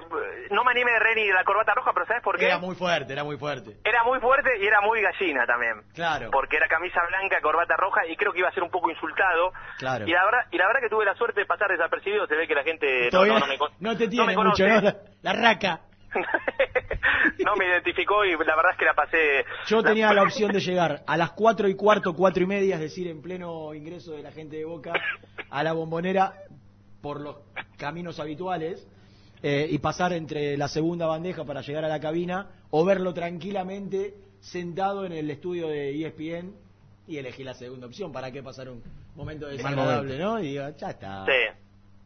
no 0.51 0.63
me 0.63 0.71
animé 0.71 0.91
de 0.91 0.99
Reni 0.99 1.27
de 1.27 1.33
la 1.33 1.43
corbata 1.43 1.73
roja, 1.73 1.91
pero 1.93 2.05
¿sabes 2.05 2.23
por 2.23 2.37
qué? 2.37 2.45
Era 2.45 2.57
muy 2.59 2.75
fuerte, 2.75 3.13
era 3.13 3.23
muy 3.23 3.37
fuerte. 3.37 3.77
Era 3.83 4.03
muy 4.03 4.19
fuerte 4.19 4.49
y 4.59 4.65
era 4.65 4.81
muy 4.81 5.01
gallina 5.01 5.45
también. 5.45 5.81
Claro. 5.93 6.29
Porque 6.31 6.57
era 6.57 6.67
camisa 6.67 6.99
blanca, 7.07 7.39
corbata 7.41 7.75
roja 7.77 8.05
y 8.07 8.15
creo 8.15 8.33
que 8.33 8.39
iba 8.39 8.49
a 8.49 8.53
ser 8.53 8.63
un 8.63 8.71
poco 8.71 8.89
insultado. 8.91 9.51
Claro. 9.77 10.07
Y 10.07 10.11
la 10.11 10.25
verdad, 10.25 10.39
y 10.51 10.57
la 10.57 10.67
verdad 10.67 10.81
que 10.81 10.89
tuve 10.89 11.05
la 11.05 11.15
suerte 11.15 11.39
de 11.41 11.45
pasar 11.45 11.69
desapercibido. 11.69 12.27
Se 12.27 12.35
ve 12.35 12.47
que 12.47 12.55
la 12.55 12.63
gente 12.63 13.05
no, 13.05 13.09
Todavía 13.11 13.33
no, 13.33 13.39
no 13.39 13.47
me, 13.47 13.57
no 13.79 13.97
te 13.97 14.03
no 14.05 14.09
tiene 14.09 14.35
me 14.35 14.43
mucho. 14.43 14.65
La, 14.67 14.95
la 15.21 15.33
raca. 15.33 15.81
no 17.45 17.55
me 17.55 17.65
identificó 17.67 18.23
y 18.25 18.31
la 18.31 18.55
verdad 18.55 18.71
es 18.71 18.77
que 18.77 18.85
la 18.85 18.93
pasé. 18.93 19.45
Yo 19.67 19.81
la- 19.81 19.89
tenía 19.89 20.13
la 20.13 20.23
opción 20.23 20.51
de 20.51 20.59
llegar 20.59 21.01
a 21.05 21.17
las 21.17 21.31
cuatro 21.31 21.67
y 21.67 21.75
cuarto, 21.75 22.13
cuatro 22.13 22.43
y 22.43 22.47
media, 22.47 22.75
es 22.75 22.81
decir, 22.81 23.07
en 23.07 23.21
pleno 23.21 23.73
ingreso 23.73 24.11
de 24.13 24.23
la 24.23 24.31
gente 24.31 24.57
de 24.57 24.65
Boca 24.65 24.93
a 25.49 25.63
la 25.63 25.73
bombonera 25.73 26.33
por 27.01 27.19
los 27.21 27.37
caminos 27.77 28.19
habituales 28.19 28.87
eh, 29.43 29.67
y 29.69 29.77
pasar 29.79 30.13
entre 30.13 30.57
la 30.57 30.67
segunda 30.67 31.05
bandeja 31.05 31.43
para 31.45 31.61
llegar 31.61 31.85
a 31.85 31.87
la 31.87 31.99
cabina 31.99 32.47
o 32.71 32.83
verlo 32.85 33.13
tranquilamente 33.13 34.15
sentado 34.41 35.05
en 35.05 35.11
el 35.13 35.29
estudio 35.29 35.67
de 35.67 35.91
ESPN 36.05 36.53
y 37.07 37.17
elegí 37.17 37.43
la 37.43 37.53
segunda 37.53 37.87
opción. 37.87 38.11
¿Para 38.11 38.31
qué 38.31 38.41
pasar 38.43 38.69
un 38.69 38.81
momento 39.15 39.47
desagradable, 39.47 40.17
no? 40.17 40.39
Y 40.39 40.49
digo, 40.53 40.63
ya 40.77 40.89
está. 40.89 41.25
Sí. 41.25 41.31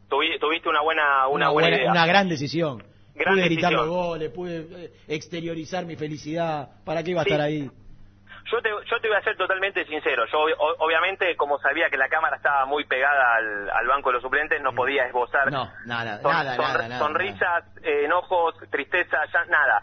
Tuvi- 0.08 0.38
tuviste 0.38 0.68
una 0.68 0.82
buena, 0.82 1.26
una, 1.28 1.50
buena, 1.50 1.70
idea. 1.76 1.90
una 1.90 2.06
gran 2.06 2.28
decisión. 2.28 2.82
Gran 3.14 3.34
pude 3.34 3.44
gritar 3.44 3.70
decisión. 3.70 3.86
los 3.86 3.88
goles, 3.88 4.30
pude 4.30 4.66
eh, 4.84 4.92
exteriorizar 5.08 5.84
mi 5.86 5.96
felicidad. 5.96 6.70
¿Para 6.84 7.02
qué 7.02 7.10
iba 7.12 7.20
a 7.22 7.24
Sí. 7.24 7.30
estar 7.30 7.40
ahí? 7.46 7.70
Yo 8.50 8.60
te, 8.60 8.70
yo 8.70 9.00
te 9.00 9.08
voy 9.08 9.16
a 9.16 9.22
ser 9.22 9.36
totalmente 9.36 9.84
sincero. 9.86 10.24
Yo, 10.26 10.40
o- 10.40 10.76
obviamente, 10.84 11.36
como 11.36 11.58
sabía 11.58 11.88
que 11.90 11.96
la 11.96 12.08
cámara 12.08 12.36
estaba 12.36 12.64
muy 12.66 12.84
pegada 12.84 13.36
al, 13.36 13.70
al 13.70 13.86
banco 13.86 14.10
de 14.10 14.14
los 14.14 14.22
suplentes, 14.22 14.60
no 14.60 14.74
podía 14.74 15.06
esbozar 15.06 15.50
No, 15.50 15.72
nada, 15.86 16.20
son- 16.20 16.30
nada, 16.32 16.56
son- 16.56 16.64
nada, 16.64 16.88
nada, 16.88 16.98
sonrisas, 16.98 17.64
eh, 17.82 18.04
enojos, 18.04 18.54
tristeza, 18.70 19.18
ya 19.32 19.44
nada. 19.46 19.80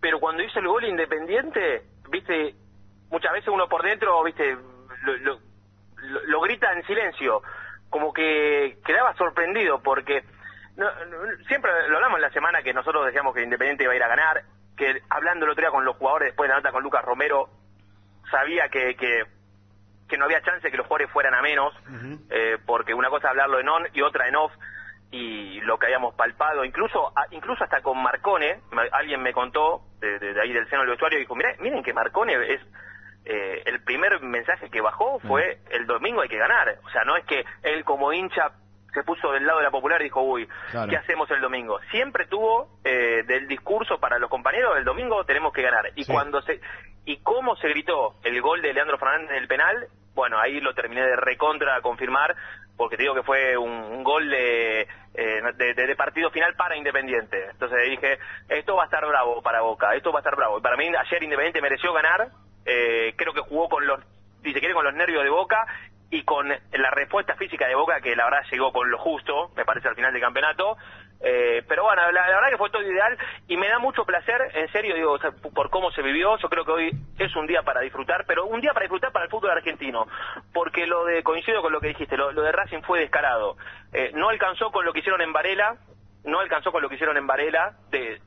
Pero 0.00 0.20
cuando 0.20 0.42
hizo 0.42 0.58
el 0.60 0.68
gol 0.68 0.84
independiente, 0.84 1.82
viste, 2.10 2.54
muchas 3.10 3.32
veces 3.32 3.48
uno 3.48 3.68
por 3.68 3.82
dentro, 3.82 4.22
viste, 4.22 4.56
lo, 5.02 5.16
lo- 5.16 5.40
lo- 6.02 6.24
lo 6.26 6.40
grita 6.40 6.72
en 6.72 6.84
silencio. 6.86 7.42
Como 7.90 8.12
que 8.12 8.78
quedaba 8.84 9.14
sorprendido 9.14 9.82
porque 9.82 10.22
no, 10.76 10.84
no, 11.06 11.16
siempre 11.48 11.70
lo 11.88 11.96
hablamos 11.96 12.18
en 12.18 12.22
la 12.22 12.30
semana 12.30 12.62
que 12.62 12.72
nosotros 12.74 13.06
decíamos 13.06 13.34
que 13.34 13.42
Independiente 13.42 13.84
iba 13.84 13.92
a 13.92 13.96
ir 13.96 14.02
a 14.02 14.08
ganar, 14.08 14.42
que 14.78 15.02
hablando 15.10 15.44
el 15.44 15.50
otro 15.52 15.62
día 15.62 15.70
con 15.70 15.84
los 15.84 15.96
jugadores 15.96 16.28
después 16.28 16.48
de 16.48 16.54
la 16.54 16.60
nota 16.60 16.72
con 16.72 16.82
Lucas 16.82 17.04
Romero, 17.04 17.48
sabía 18.30 18.68
que, 18.68 18.94
que, 18.96 19.24
que 20.08 20.16
no 20.18 20.24
había 20.24 20.40
chance 20.42 20.70
que 20.70 20.76
los 20.76 20.86
jugadores 20.86 21.10
fueran 21.12 21.34
a 21.34 21.42
menos, 21.42 21.74
eh, 22.30 22.58
porque 22.64 22.94
una 22.94 23.10
cosa 23.10 23.26
es 23.26 23.30
hablarlo 23.32 23.60
en 23.60 23.68
on 23.68 23.88
y 23.92 24.00
otra 24.02 24.28
en 24.28 24.36
off, 24.36 24.52
y 25.10 25.60
lo 25.62 25.78
que 25.78 25.86
habíamos 25.86 26.14
palpado, 26.14 26.64
incluso 26.64 27.08
a- 27.16 27.26
incluso 27.30 27.64
hasta 27.64 27.80
con 27.82 28.02
Marcone, 28.02 28.60
alguien 28.92 29.22
me 29.22 29.32
contó 29.32 29.82
de, 30.00 30.18
de- 30.18 30.34
de 30.34 30.40
ahí 30.40 30.52
del 30.52 30.68
seno 30.68 30.82
del 30.82 30.90
vestuario, 30.90 31.18
y 31.18 31.22
dijo, 31.22 31.34
miren, 31.34 31.56
miren 31.60 31.82
que 31.82 31.92
Marcone 31.94 32.34
es 32.54 32.60
eh, 33.24 33.62
el 33.66 33.82
primer 33.82 34.20
mensaje 34.20 34.70
que 34.70 34.80
bajó 34.80 35.18
fue 35.20 35.58
el 35.70 35.86
domingo 35.86 36.20
hay 36.22 36.28
que 36.28 36.38
ganar, 36.38 36.78
o 36.84 36.90
sea, 36.90 37.04
no 37.04 37.16
es 37.16 37.24
que 37.24 37.44
él 37.62 37.84
como 37.84 38.12
hincha 38.12 38.52
se 38.92 39.02
puso 39.02 39.32
del 39.32 39.46
lado 39.46 39.58
de 39.58 39.64
la 39.64 39.70
popular 39.70 40.00
y 40.00 40.04
dijo, 40.04 40.22
uy, 40.22 40.48
Claro. 40.70 40.88
¿qué 40.90 40.96
hacemos 40.96 41.30
el 41.30 41.40
domingo? 41.40 41.78
Siempre 41.90 42.26
tuvo 42.26 42.68
eh, 42.84 43.22
del 43.26 43.46
discurso 43.46 43.98
para 43.98 44.18
los 44.18 44.30
compañeros, 44.30 44.76
el 44.78 44.84
domingo 44.84 45.24
tenemos 45.24 45.52
que 45.52 45.62
ganar. 45.62 45.90
Y 45.94 46.04
Sí. 46.04 46.12
cuando 46.12 46.40
se 46.42 46.60
y 47.04 47.18
cómo 47.22 47.56
se 47.56 47.68
gritó 47.68 48.14
el 48.22 48.40
gol 48.42 48.60
de 48.60 48.72
Leandro 48.74 48.98
Fernández 48.98 49.30
en 49.30 49.36
el 49.36 49.48
penal, 49.48 49.88
bueno, 50.14 50.38
ahí 50.38 50.60
lo 50.60 50.74
terminé 50.74 51.02
de 51.02 51.16
recontra 51.16 51.80
confirmar, 51.80 52.34
porque 52.76 52.96
te 52.96 53.02
digo 53.04 53.14
que 53.14 53.22
fue 53.22 53.56
un, 53.56 53.70
un 53.70 54.04
gol 54.04 54.28
de, 54.28 54.82
eh, 54.82 55.42
de, 55.56 55.74
de- 55.74 55.86
de 55.86 55.96
partido 55.96 56.30
final 56.30 56.54
para 56.54 56.76
Independiente. 56.76 57.46
Entonces 57.50 57.78
dije, 57.88 58.18
esto 58.48 58.76
va 58.76 58.82
a 58.82 58.86
estar 58.86 59.06
bravo 59.06 59.40
para 59.42 59.60
Boca, 59.62 59.94
esto 59.94 60.12
va 60.12 60.18
a 60.18 60.22
estar 60.22 60.36
bravo. 60.36 60.58
Y 60.58 60.62
para 60.62 60.76
mí 60.76 60.86
ayer 60.88 61.22
Independiente 61.22 61.62
mereció 61.62 61.92
ganar, 61.94 62.28
eh, 62.66 63.14
creo 63.16 63.32
que 63.32 63.40
jugó 63.40 63.68
con 63.68 63.86
los, 63.86 64.00
si 64.42 64.52
se 64.52 64.58
quiere, 64.60 64.74
con 64.74 64.84
los 64.84 64.94
nervios 64.94 65.22
de 65.24 65.30
Boca 65.30 65.66
y 66.10 66.22
con 66.22 66.48
la 66.48 66.90
respuesta 66.90 67.34
física 67.36 67.66
de 67.66 67.74
Boca, 67.74 68.00
que 68.00 68.16
la 68.16 68.24
verdad 68.24 68.46
llegó 68.50 68.72
con 68.72 68.90
lo 68.90 68.98
justo, 68.98 69.50
me 69.56 69.64
parece, 69.64 69.88
al 69.88 69.94
final 69.94 70.12
del 70.12 70.22
campeonato. 70.22 70.76
Eh, 71.20 71.64
pero 71.68 71.82
bueno, 71.82 72.10
la, 72.12 72.26
verdad 72.26 72.48
que 72.50 72.56
fue 72.56 72.70
todo 72.70 72.82
ideal 72.82 73.18
y 73.48 73.56
me 73.56 73.68
da 73.68 73.78
mucho 73.78 74.04
placer, 74.04 74.40
en 74.54 74.70
serio, 74.70 74.94
digo, 74.94 75.18
por 75.54 75.68
cómo 75.68 75.90
se 75.90 76.02
vivió. 76.02 76.38
Yo 76.38 76.48
creo 76.48 76.64
que 76.64 76.72
hoy 76.72 76.90
es 77.18 77.36
un 77.36 77.46
día 77.46 77.62
para 77.62 77.80
disfrutar, 77.80 78.24
pero 78.26 78.46
un 78.46 78.60
día 78.60 78.72
para 78.72 78.84
disfrutar 78.84 79.12
para 79.12 79.24
el 79.24 79.30
fútbol 79.30 79.50
argentino, 79.50 80.06
porque 80.54 80.86
lo 80.86 81.04
de, 81.04 81.22
coincido 81.22 81.60
con 81.60 81.72
lo 81.72 81.80
que 81.80 81.88
dijiste, 81.88 82.16
lo, 82.16 82.32
lo 82.32 82.42
de 82.42 82.52
Racing 82.52 82.82
fue 82.82 83.00
descarado. 83.00 83.56
Eh, 83.92 84.12
no 84.14 84.28
alcanzó 84.28 84.70
con 84.70 84.84
lo 84.84 84.92
que 84.92 85.00
hicieron 85.00 85.20
en 85.20 85.32
Varela, 85.32 85.76
no 86.24 86.40
alcanzó 86.40 86.72
con 86.72 86.82
lo 86.82 86.88
que 86.88 86.94
hicieron 86.94 87.16
en 87.16 87.26
Varela 87.26 87.74
de, 87.90 88.20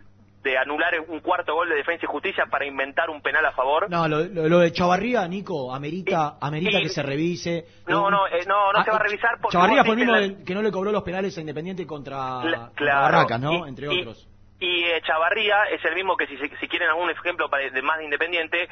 de 0.44 0.58
anular 0.58 0.94
un 1.08 1.20
cuarto 1.20 1.54
gol 1.54 1.70
de 1.70 1.76
defensa 1.76 2.06
y 2.06 2.08
justicia 2.08 2.46
para 2.50 2.66
inventar 2.66 3.10
un 3.10 3.22
penal 3.22 3.46
a 3.46 3.52
favor. 3.52 3.90
No, 3.90 4.08
lo, 4.08 4.24
lo- 4.26 4.50
lo 4.50 4.60
de 4.60 4.72
Chavarría, 4.72 5.28
Nico, 5.28 5.74
amerita, 5.74 6.38
amerita 6.42 6.80
y- 6.80 6.84
que 6.84 6.90
se 6.90 7.04
revise. 7.04 7.66
No, 7.88 8.10
no, 8.10 8.26
eh, 8.28 8.44
no, 8.48 8.72
no 8.74 8.80
Ah, 8.80 8.84
se 8.84 8.90
va 8.92 8.98
a 8.98 9.04
revisar 9.04 9.32
porque 9.42 9.54
Chavarría 9.54 9.84
fue 9.84 9.94
el 9.94 10.00
mismo 10.00 10.16
la- 10.16 10.44
que 10.44 10.56
no 10.56 10.62
le 10.62 10.72
cobró 10.72 10.92
los 10.92 11.04
penales 11.04 11.38
a 11.38 11.42
Independiente 11.42 11.86
contra, 11.86 12.44
La- 12.44 12.58
contra 12.58 12.72
claro. 12.76 13.02
Barracas, 13.04 13.40
¿no? 13.40 13.66
Y- 13.66 13.70
Entre 13.70 13.88
otros. 13.88 14.28
Y 14.64 14.84
eh, 14.86 15.02
Chavarría 15.02 15.64
es 15.72 15.84
el 15.86 15.96
mismo 15.96 16.16
que, 16.16 16.28
si, 16.28 16.38
si 16.38 16.68
quieren 16.68 16.88
algún 16.88 17.10
ejemplo 17.10 17.50
para- 17.50 17.68
de 17.68 17.82
más 17.82 17.98
de 17.98 18.04
Independiente, 18.04 18.70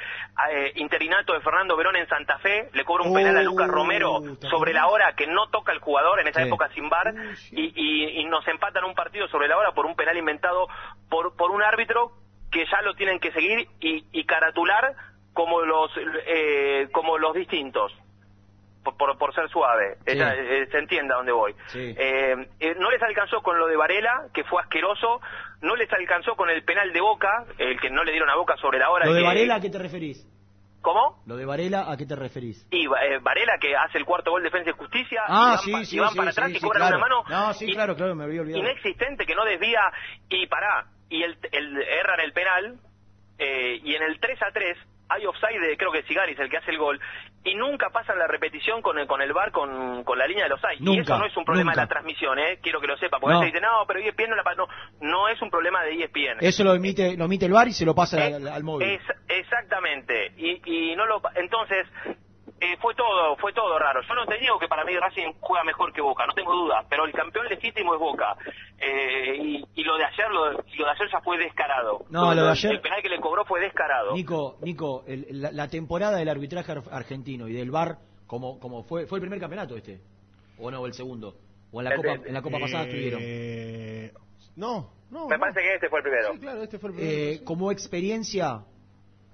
eh, 0.51 0.71
interinato 0.75 1.33
de 1.33 1.41
Fernando 1.41 1.75
Verón 1.75 1.95
en 1.95 2.07
Santa 2.07 2.37
Fe, 2.37 2.69
le 2.73 2.85
cobra 2.85 3.05
un 3.05 3.13
penal 3.13 3.35
a 3.37 3.41
Lucas 3.41 3.67
Romero 3.67 4.21
sobre 4.51 4.71
la 4.71 4.87
hora 4.87 5.13
que 5.15 5.25
no 5.25 5.49
toca 5.49 5.71
el 5.71 5.79
jugador, 5.79 6.19
en 6.19 6.27
esa 6.27 6.41
Sí. 6.43 6.47
época 6.47 6.69
sin 6.75 6.89
bar, 6.89 7.11
y, 7.51 7.73
y- 7.75 8.19
y 8.21 8.25
nos 8.25 8.47
empatan 8.47 8.83
un 8.83 8.93
partido 8.93 9.27
sobre 9.29 9.47
la 9.47 9.57
hora 9.57 9.71
por 9.71 9.87
un 9.87 9.95
penal 9.95 10.15
inventado 10.15 10.67
por, 11.09 11.35
por 11.35 11.49
un 11.49 11.63
árbitro 11.63 12.11
que 12.51 12.65
ya 12.67 12.81
lo 12.83 12.93
tienen 12.93 13.19
que 13.19 13.31
seguir 13.31 13.67
y, 13.79 14.05
y 14.11 14.25
caratular 14.25 14.93
como 15.33 15.61
los, 15.61 15.89
eh, 16.27 16.87
como 16.91 17.17
los 17.17 17.33
distintos. 17.33 17.91
Por, 18.89 18.97
por, 18.97 19.17
por 19.17 19.33
ser 19.35 19.49
suave, 19.49 19.95
Sí. 20.05 20.13
Ella, 20.13 20.33
eh, 20.35 20.67
se 20.71 20.77
entienda 20.77 21.15
dónde 21.15 21.31
voy. 21.31 21.53
Sí. 21.67 21.95
Eh, 21.97 22.35
eh, 22.59 22.75
no 22.79 22.89
les 22.91 23.01
alcanzó 23.01 23.41
con 23.41 23.57
lo 23.59 23.67
de 23.67 23.75
Varela, 23.75 24.27
que 24.33 24.43
fue 24.43 24.61
asqueroso, 24.61 25.21
no 25.61 25.75
les 25.75 25.91
alcanzó 25.91 26.35
con 26.35 26.49
el 26.49 26.63
penal 26.63 26.91
de 26.93 27.01
Boca, 27.01 27.45
el 27.57 27.79
que 27.79 27.89
no 27.89 28.03
le 28.03 28.11
dieron 28.11 28.29
a 28.29 28.35
Boca 28.35 28.55
sobre 28.57 28.79
la 28.79 28.89
hora. 28.89 29.05
Lo 29.05 29.13
de 29.13 29.21
que- 29.21 29.25
Varela, 29.27 29.55
¿a 29.55 29.59
qué 29.61 29.69
te 29.69 29.79
referís? 29.79 30.25
¿Cómo? 30.81 31.21
Lo 31.27 31.35
de 31.35 31.45
Varela, 31.45 31.91
¿a 31.91 31.97
qué 31.97 32.05
te 32.05 32.15
referís? 32.15 32.65
Y 32.71 32.85
eh, 32.85 33.19
Varela 33.21 33.57
que 33.59 33.75
hace 33.75 33.97
el 33.97 34.05
cuarto 34.05 34.31
gol 34.31 34.41
de 34.43 34.49
defensa 34.49 34.69
y 34.69 34.73
justicia, 34.73 35.21
y 35.23 35.25
Ah, 35.27 35.49
van, 35.49 35.57
sí, 35.59 35.85
sí, 35.85 35.95
y 35.97 35.99
van 35.99 36.11
sí, 36.11 36.17
para 36.17 36.31
atrás 36.31 36.51
y 36.51 36.59
cobran 36.61 36.81
claro. 36.87 36.95
una 36.97 37.05
mano 37.05 37.23
No, 37.27 37.53
sí, 37.53 37.65
y- 37.69 37.73
claro, 37.73 37.95
claro, 37.97 38.15
me 38.15 38.23
había 38.23 38.39
olvidado. 38.41 38.63
inexistente 38.63 39.25
que 39.25 39.35
no 39.35 39.43
desvía 39.43 39.81
y 40.29 40.47
pará, 40.47 40.85
y 41.09 41.21
el, 41.23 41.37
el, 41.51 41.81
erran 41.81 42.21
el 42.21 42.31
penal, 42.31 42.79
eh, 43.37 43.79
y 43.83 43.93
en 43.93 44.03
el 44.03 44.19
3 44.21 44.41
a 44.41 44.51
3 44.53 44.77
hay 45.09 45.25
offside 45.25 45.59
de 45.59 45.75
creo 45.77 45.91
que 45.91 46.03
Sigaris 46.03 46.37
el 46.39 46.49
que 46.49 46.57
hace 46.57 46.71
el 46.71 46.77
gol 46.77 46.99
y 47.43 47.55
nunca 47.55 47.89
pasan 47.89 48.19
la 48.19 48.27
repetición 48.27 48.81
con 48.81 48.99
el, 48.99 49.07
con 49.07 49.21
el 49.21 49.33
bar 49.33 49.51
con, 49.51 50.03
con 50.03 50.17
la 50.19 50.27
línea 50.27 50.43
del 50.43 50.53
offside 50.53 50.77
y 50.79 50.99
eso 50.99 51.17
no 51.17 51.25
es 51.25 51.35
un 51.35 51.45
problema 51.45 51.71
nunca. 51.71 51.81
de 51.81 51.85
la 51.85 51.89
transmisión 51.89 52.37
eh 52.39 52.59
quiero 52.61 52.79
que 52.79 52.87
lo 52.87 52.97
sepa 52.97 53.19
porque 53.19 53.33
No. 53.33 53.39
a 53.39 53.41
veces 53.41 53.53
dicen 53.53 53.67
no 53.69 53.85
pero 53.87 53.99
ESPN 53.99 54.29
no 54.29 54.35
la 54.35 54.43
pa-". 54.43 54.55
no 54.55 54.67
no 55.01 55.27
es 55.27 55.41
un 55.41 55.49
problema 55.49 55.83
de 55.83 56.03
ESPN 56.03 56.37
Eso 56.41 56.63
lo 56.63 56.73
emite, 56.75 57.17
lo 57.17 57.25
emite 57.25 57.45
el 57.45 57.53
bar 57.53 57.67
y 57.67 57.73
se 57.73 57.85
lo 57.85 57.95
pasa 57.95 58.23
al, 58.25 58.47
al 58.47 58.63
móvil. 58.63 58.87
es, 58.89 59.01
exactamente. 59.29 60.31
Y, 60.37 60.61
y 60.65 60.95
no 60.95 61.05
lo, 61.05 61.21
entonces, 61.35 61.85
eh, 62.61 62.77
fue 62.81 62.93
todo, 62.95 63.35
fue 63.37 63.53
todo 63.53 63.77
raro. 63.79 64.01
Yo 64.07 64.15
no 64.15 64.25
te 64.25 64.37
digo 64.37 64.57
que 64.59 64.67
para 64.67 64.83
mí 64.85 64.93
Racing 64.97 65.33
juega 65.39 65.63
mejor 65.63 65.91
que 65.93 66.01
Boca, 66.01 66.25
no 66.25 66.33
tengo 66.33 66.53
duda, 66.53 66.83
pero 66.89 67.05
el 67.05 67.11
campeón 67.13 67.47
legítimo 67.47 67.93
es 67.93 67.99
Boca. 67.99 68.35
Eh, 68.79 69.35
y, 69.37 69.65
y 69.75 69.83
lo 69.83 69.97
de 69.97 70.05
ayer, 70.05 70.29
lo, 70.31 70.45
de- 70.51 70.63
lo 70.77 70.85
de 70.85 70.91
ayer 70.91 71.07
ya 71.11 71.21
fue 71.21 71.37
descarado. 71.37 72.05
No, 72.09 72.33
lo 72.33 72.43
de 72.43 72.51
ayer- 72.51 72.71
El 72.71 72.81
penal 72.81 73.01
que 73.01 73.09
le 73.09 73.19
cobró 73.19 73.45
fue 73.45 73.59
descarado. 73.61 74.13
Nico, 74.13 74.57
Nico, 74.61 75.03
el- 75.07 75.25
la, 75.41 75.51
la 75.51 75.67
temporada 75.67 76.17
del 76.17 76.29
arbitraje 76.29 76.71
ar- 76.71 76.83
argentino 76.91 77.47
y 77.47 77.53
del 77.53 77.71
VAR, 77.71 77.97
como, 78.27 78.59
como 78.59 78.83
fue, 78.83 79.05
fue 79.07 79.17
el 79.17 79.21
primer 79.21 79.39
campeonato 79.39 79.75
este, 79.75 79.99
o 80.59 80.69
no, 80.69 80.81
o 80.81 80.85
el 80.85 80.93
segundo, 80.93 81.35
o 81.71 81.81
en 81.81 81.85
la 81.85 81.91
El 81.91 81.97
copa, 81.97 82.13
en 82.27 82.33
la 82.33 82.41
copa 82.41 82.59
pasada 82.59 82.83
estuvieron. 82.83 83.19
Eh, 83.23 84.11
no, 84.55 84.91
no. 85.09 85.27
Me 85.27 85.35
no. 85.35 85.39
parece 85.39 85.61
que 85.61 85.75
este 85.75 85.89
fue 85.89 85.99
el 85.99 86.03
primero. 86.03 86.33
Sí, 86.33 86.39
claro, 86.39 86.63
este 86.63 86.77
fue 86.79 86.89
el 86.91 86.95
primero. 86.95 87.17
Eh, 87.17 87.43
como 87.43 87.71
experiencia 87.71 88.63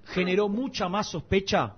generó 0.06 0.48
mucha 0.48 0.88
más 0.88 1.10
sospecha, 1.10 1.74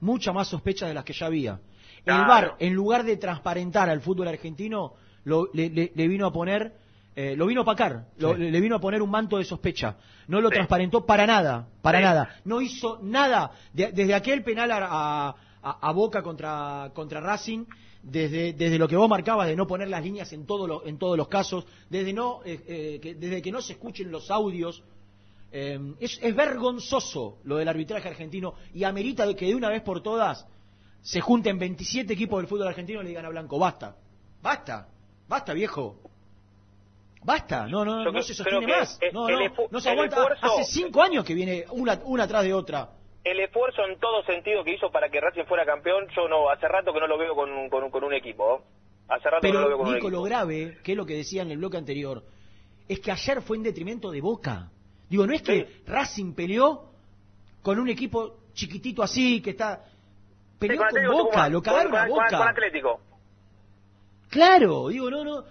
mucha 0.00 0.32
más 0.32 0.48
sospecha 0.48 0.86
de 0.86 0.94
las 0.94 1.04
que 1.04 1.12
ya 1.12 1.26
había. 1.26 1.60
El. 2.04 2.14
VAR, 2.14 2.54
en 2.60 2.72
lugar 2.74 3.04
de 3.04 3.16
transparentar 3.16 3.90
al 3.90 4.00
fútbol 4.00 4.28
argentino, 4.28 4.94
lo- 5.24 5.48
le, 5.52 5.68
le- 5.70 5.92
le 5.94 6.08
vino 6.08 6.26
a 6.26 6.32
poner, 6.32 6.72
eh, 7.16 7.34
lo 7.36 7.46
vino 7.46 7.62
a 7.62 7.62
opacar, 7.62 8.06
lo- 8.18 8.34
Sí. 8.34 8.40
le, 8.40 8.50
le 8.52 8.60
vino 8.60 8.76
a 8.76 8.80
poner 8.80 9.02
un 9.02 9.10
manto 9.10 9.38
de 9.38 9.44
sospecha. 9.44 9.96
No 10.28 10.40
lo 10.40 10.48
transparentó 10.50 11.04
para 11.04 11.26
nada, 11.26 11.66
para 11.82 11.98
Sí. 11.98 12.04
nada. 12.04 12.36
No 12.44 12.60
hizo 12.60 13.00
nada. 13.02 13.50
De- 13.72 13.90
desde 13.92 14.14
aquel 14.14 14.44
penal 14.44 14.70
a, 14.70 15.34
a- 15.62 15.78
a 15.80 15.92
Boca 15.92 16.22
contra, 16.22 16.90
contra 16.94 17.20
Racing, 17.20 17.64
desde, 18.02 18.52
desde 18.52 18.78
lo 18.78 18.86
que 18.86 18.94
vos 18.96 19.08
marcabas 19.08 19.48
de 19.48 19.56
no 19.56 19.66
poner 19.66 19.88
las 19.88 20.04
líneas 20.04 20.32
en, 20.32 20.46
todo 20.46 20.68
lo- 20.68 20.86
en 20.86 20.96
todos 20.98 21.16
los 21.16 21.26
casos, 21.26 21.66
desde, 21.90 22.12
no, 22.12 22.40
eh, 22.44 22.60
eh, 22.68 23.00
que, 23.02 23.16
desde 23.16 23.42
que 23.42 23.50
no 23.50 23.60
se 23.60 23.72
escuchen 23.72 24.12
los 24.12 24.30
audios, 24.30 24.84
eh, 25.52 25.78
es, 26.00 26.18
es 26.22 26.34
vergonzoso 26.36 27.38
lo 27.44 27.56
del 27.56 27.68
arbitraje 27.68 28.08
argentino 28.08 28.54
y 28.74 28.84
amerita 28.84 29.32
que 29.34 29.46
de 29.46 29.54
una 29.54 29.68
vez 29.68 29.82
por 29.82 30.02
todas 30.02 30.46
se 31.02 31.20
junten 31.20 31.58
27 31.58 32.12
equipos 32.12 32.38
del 32.40 32.48
fútbol 32.48 32.68
argentino 32.68 33.00
y 33.00 33.04
le 33.04 33.08
digan 33.10 33.24
a 33.26 33.28
Blanco, 33.30 33.58
basta, 33.58 33.96
basta, 34.42 34.88
basta 35.28 35.52
viejo. 35.54 36.00
Basta, 37.22 37.66
no, 37.66 37.84
no, 37.84 38.04
no 38.04 38.22
se 38.22 38.34
sostiene 38.34 38.66
más. 38.68 38.98
el- 39.00 39.12
No, 39.12 39.28
no, 39.28 39.36
no 39.70 39.80
se 39.80 39.90
aguanta. 39.90 40.16
esfuerzo- 40.16 40.46
Hace 40.60 40.64
cinco 40.64 41.02
años 41.02 41.24
que 41.24 41.34
viene 41.34 41.64
una, 41.72 42.00
una 42.04 42.24
atrás 42.24 42.44
de 42.44 42.54
otra. 42.54 42.90
El 43.24 43.40
esfuerzo 43.40 43.82
en 43.84 43.98
todo 43.98 44.22
sentido 44.24 44.62
que 44.62 44.74
hizo 44.74 44.90
para 44.92 45.08
que 45.08 45.20
Racing 45.20 45.44
fuera 45.46 45.64
campeón, 45.66 46.06
yo 46.14 46.28
no, 46.28 46.48
hace 46.50 46.68
rato 46.68 46.92
que 46.92 47.00
no 47.00 47.08
lo 47.08 47.18
veo 47.18 47.34
con, 47.34 47.50
un- 47.50 47.68
con, 47.68 47.82
un- 47.82 47.90
con 47.90 48.04
un 48.04 48.14
equipo. 48.14 48.62
Hace 49.08 49.28
rato 49.30 49.40
que 49.42 49.52
no 49.52 49.60
lo 49.62 49.68
veo 49.68 49.78
con 49.78 49.94
Nico, 49.94 50.06
un 50.06 50.12
lo 50.12 50.22
grave, 50.22 50.78
que 50.84 50.92
es 50.92 50.96
lo 50.96 51.04
que 51.06 51.14
decía 51.14 51.42
en 51.42 51.50
el 51.50 51.58
bloque 51.58 51.76
anterior, 51.76 52.22
es 52.88 53.00
que 53.00 53.10
ayer 53.10 53.42
fue 53.42 53.56
en 53.56 53.64
detrimento 53.64 54.10
de 54.12 54.20
Boca. 54.20 54.70
Digo, 55.08 55.26
no 55.26 55.32
es 55.34 55.42
que 55.42 55.82
Racing 55.86 56.32
peleó 56.32 56.90
con 57.62 57.78
un 57.78 57.88
equipo 57.88 58.38
chiquitito 58.54 59.02
así, 59.02 59.40
que 59.40 59.50
está... 59.50 59.84
Peleó 60.58 60.82
Sí, 60.88 60.94
con 60.94 61.04
Boca, 61.12 61.24
Tucumán, 61.24 61.52
lo 61.52 61.62
cagaron 61.62 61.90
con- 61.92 62.00
a 62.00 62.06
con- 62.08 62.10
Boca. 62.16 62.38
con 62.38 62.48
Atlético. 62.48 63.00
Claro, 64.28 64.88
digo, 64.88 65.10
no, 65.10 65.24
no, 65.24 65.44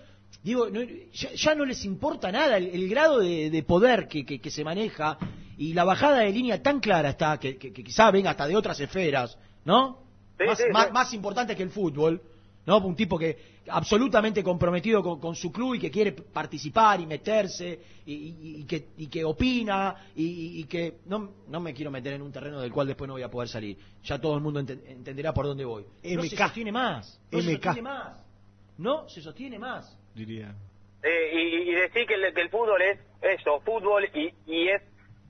digo, 0.44 0.70
no, 0.70 0.82
ya, 1.14 1.32
ya 1.34 1.56
no 1.56 1.66
les 1.66 1.86
importa 1.86 2.32
nada 2.32 2.58
el, 2.58 2.68
el 2.68 2.90
grado 2.90 3.20
de, 3.20 3.50
de 3.50 3.64
poder 3.64 4.08
que, 4.08 4.26
que- 4.26 4.40
que 4.40 4.52
se 4.52 4.64
maneja 4.64 5.18
y 5.58 5.74
la 5.74 5.84
bajada 5.86 6.20
de 6.20 6.32
línea 6.32 6.62
tan 6.62 6.80
clara 6.80 7.10
está, 7.12 7.40
que, 7.40 7.58
que- 7.58 7.72
que 7.72 7.84
quizá 7.84 8.12
venga 8.12 8.32
hasta 8.32 8.48
de 8.48 8.56
otras 8.58 8.80
esferas, 8.80 9.38
¿no? 9.64 10.00
Sí, 10.38 10.46
más, 10.46 10.58
sí, 10.58 10.64
más, 10.74 10.88
sí. 10.88 10.92
más 10.94 11.14
importante 11.14 11.56
que 11.56 11.64
el 11.64 11.70
fútbol, 11.70 12.22
¿no? 12.66 12.78
Un 12.80 12.96
tipo 12.96 13.18
que 13.18 13.56
absolutamente 13.68 14.44
comprometido 14.44 15.02
con, 15.04 15.20
con 15.20 15.36
su 15.36 15.52
club 15.52 15.76
y 15.76 15.80
que 15.80 15.90
quiere 15.92 16.12
participar 16.12 17.00
y 17.02 17.06
meterse 17.06 17.80
y, 18.06 18.14
y- 18.14 18.56
y 18.62 18.64
que, 18.66 18.88
y 18.98 19.08
que 19.08 19.24
opina 19.26 19.96
y, 20.16 20.62
y 20.62 20.64
que 20.66 20.98
no, 21.06 21.32
no 21.48 21.60
me 21.60 21.74
quiero 21.74 21.92
meter 21.92 22.14
en 22.14 22.22
un 22.22 22.32
terreno 22.32 22.60
del 22.62 22.72
cual 22.72 22.88
después 22.88 23.08
no 23.08 23.14
voy 23.16 23.24
a 23.24 23.30
poder 23.32 23.50
salir. 23.50 23.78
Ya 24.04 24.20
todo 24.20 24.36
el 24.36 24.42
mundo 24.42 24.60
enten- 24.62 24.82
entenderá 24.88 25.34
por 25.34 25.46
dónde 25.46 25.66
voy. 25.66 25.84
No 26.04 26.22
se 26.24 26.36
MK. 26.36 26.38
sostiene 26.38 26.72
más. 26.72 27.20
No 27.32 27.42
se 27.42 27.52
MK. 27.56 27.64
sostiene 27.64 27.82
más. 27.82 28.26
No 28.78 29.10
se 29.10 29.22
sostiene 29.22 29.60
más. 29.60 29.98
Diría. 30.14 30.54
Eh, 31.04 31.32
y, 31.34 31.70
y 31.70 31.74
decir 31.74 32.06
que 32.08 32.16
el, 32.16 32.34
que 32.34 32.42
el 32.42 32.50
fútbol 32.50 32.82
es 32.82 33.00
eso, 33.40 33.60
fútbol 33.62 34.06
y, 34.14 34.34
y 34.52 34.68
es, 34.70 34.82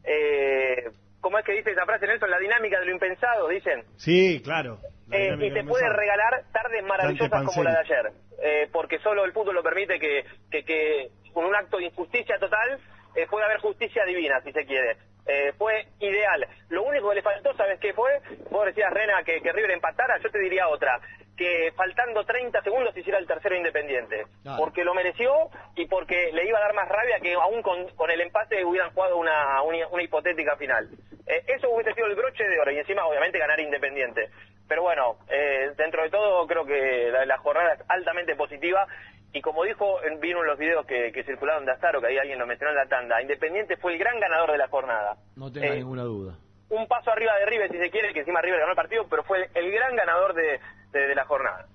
eh, 0.03 0.91
¿cómo 1.25 1.39
es 1.39 1.45
que 1.45 1.53
dice 1.53 1.71
esa 1.71 1.85
frase 1.85 2.05
Nelson? 2.05 2.29
La 2.29 2.37
dinámica 2.37 2.79
de 2.79 2.85
lo 2.85 2.91
impensado, 2.91 3.47
dicen. 3.47 3.83
Sí, 3.97 4.43
claro. 4.43 4.77
La 5.07 5.17
Eh, 5.17 5.35
y 5.39 5.51
te 5.51 5.63
puede 5.63 5.89
regalar 5.89 6.43
tardes 6.53 6.83
maravillosas 6.83 7.43
como 7.43 7.63
la 7.63 7.71
de 7.71 7.79
ayer, 7.79 8.11
eh, 8.43 8.69
porque 8.71 8.99
solo 8.99 9.25
el 9.25 9.33
fútbol 9.33 9.55
lo 9.55 9.63
permite 9.63 9.99
que, 9.99 10.23
que, 10.51 10.63
que 10.63 11.09
con 11.33 11.45
un 11.45 11.55
acto 11.55 11.77
de 11.77 11.85
injusticia 11.85 12.37
total 12.37 12.79
eh, 13.15 13.25
puede 13.27 13.43
haber 13.43 13.57
justicia 13.57 14.05
divina, 14.05 14.39
si 14.41 14.51
se 14.51 14.67
quiere. 14.67 14.97
Eh, 15.25 15.51
fue 15.57 15.87
ideal. 15.99 16.45
Lo 16.69 16.83
único 16.83 17.09
que 17.09 17.15
le 17.15 17.23
faltó, 17.23 17.55
¿sabes 17.55 17.79
qué 17.79 17.91
fue? 17.93 18.11
Vos 18.51 18.67
decías, 18.67 18.93
Rena, 18.93 19.23
que, 19.25 19.41
que 19.41 19.51
River 19.51 19.71
empatara, 19.71 20.19
yo 20.21 20.29
te 20.29 20.37
diría 20.37 20.67
otra, 20.67 20.99
que 21.37 21.71
faltando 21.75 22.23
30 22.23 22.61
segundos 22.61 22.95
hiciera 22.95 23.19
el 23.19 23.27
tercero 23.27 23.55
independiente, 23.55 24.25
Claro. 24.43 24.57
porque 24.59 24.83
lo 24.83 24.93
mereció 24.93 25.49
y 25.75 25.85
porque 25.87 26.31
le 26.33 26.47
iba 26.47 26.57
a 26.57 26.61
dar 26.61 26.73
más 26.73 26.87
rabia 26.87 27.19
que 27.19 27.33
aún 27.33 27.61
con, 27.61 27.87
con 27.95 28.09
el 28.11 28.21
empate 28.21 28.63
hubieran 28.63 28.91
jugado 28.93 29.17
una, 29.17 29.61
una, 29.63 29.87
una 29.89 30.03
hipotética 30.03 30.55
final. 30.55 30.87
Eh, 31.27 31.43
eso 31.47 31.69
hubiese 31.71 31.93
sido 31.93 32.07
el 32.07 32.15
broche 32.15 32.43
de 32.47 32.59
oro 32.59 32.71
y 32.71 32.77
encima 32.77 33.05
obviamente 33.05 33.39
ganar 33.39 33.59
Independiente. 33.59 34.29
Pero 34.67 34.81
bueno, 34.83 35.17
eh, 35.29 35.71
dentro 35.77 36.03
de 36.03 36.09
todo 36.09 36.47
creo 36.47 36.65
que 36.65 37.09
la, 37.11 37.25
la 37.25 37.37
jornada 37.37 37.73
es 37.73 37.81
altamente 37.89 38.35
positiva 38.35 38.87
y 39.33 39.41
como 39.41 39.63
dijo, 39.65 40.01
en- 40.03 40.19
vieron 40.21 40.45
los 40.47 40.57
videos 40.57 40.85
que, 40.85 41.11
que 41.11 41.23
circularon 41.25 41.65
de 41.65 41.73
Astaro, 41.73 41.99
que 41.99 42.07
ahí 42.07 42.17
alguien 42.17 42.39
lo 42.39 42.47
mencionó 42.47 42.71
en 42.71 42.77
la 42.77 42.87
tanda, 42.87 43.21
Independiente 43.21 43.75
fue 43.77 43.91
el 43.93 43.99
gran 43.99 44.17
ganador 44.19 44.51
de 44.53 44.57
la 44.57 44.67
jornada. 44.69 45.17
No 45.35 45.51
tenga 45.51 45.67
Eh, 45.67 45.75
ninguna 45.79 46.03
duda. 46.03 46.37
Un 46.69 46.87
paso 46.87 47.11
arriba 47.11 47.35
de 47.37 47.45
River 47.45 47.69
si 47.71 47.77
se 47.77 47.91
quiere, 47.91 48.11
que 48.13 48.21
encima 48.21 48.41
River 48.41 48.59
ganó 48.59 48.71
el 48.71 48.75
partido, 48.77 49.05
pero 49.09 49.23
fue 49.23 49.49
el 49.53 49.71
gran 49.71 49.95
ganador 49.95 50.33
de, 50.33 50.59
de- 50.99 51.07
de 51.07 51.15
la 51.15 51.25
jornada. 51.25 51.67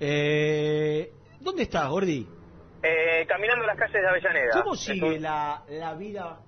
Eh, 0.00 1.10
¿Dónde 1.40 1.62
estás, 1.64 1.88
Gordi? 1.88 2.26
Eh, 2.82 3.24
caminando 3.26 3.64
las 3.66 3.76
calles 3.78 4.00
de 4.02 4.08
Avellaneda. 4.08 4.62
¿Cómo 4.62 4.74
sigue 4.74 5.18
la, 5.18 5.62
la 5.68 5.94
vida 5.94 6.38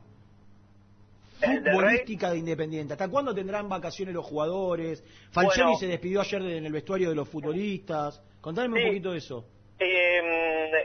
¿El 1.40 1.62
del 1.64 1.72
futbolística 1.74 2.30
de 2.30 2.38
Independiente? 2.38 2.92
¿Hasta 2.94 3.08
cuándo 3.08 3.34
tendrán 3.34 3.68
vacaciones 3.68 4.14
los 4.14 4.24
jugadores? 4.24 5.02
Falcioni 5.32 5.72
Bueno. 5.72 5.78
se 5.78 5.86
despidió 5.86 6.20
ayer 6.20 6.42
de- 6.42 6.58
en 6.58 6.66
el 6.66 6.72
vestuario 6.72 7.08
de 7.10 7.14
los 7.16 7.28
futbolistas. 7.28 8.22
Contame 8.40 8.68
un 8.80 8.88
poquito 8.88 9.12
de 9.12 9.18
eso. 9.18 9.44
Eh, 9.78 10.18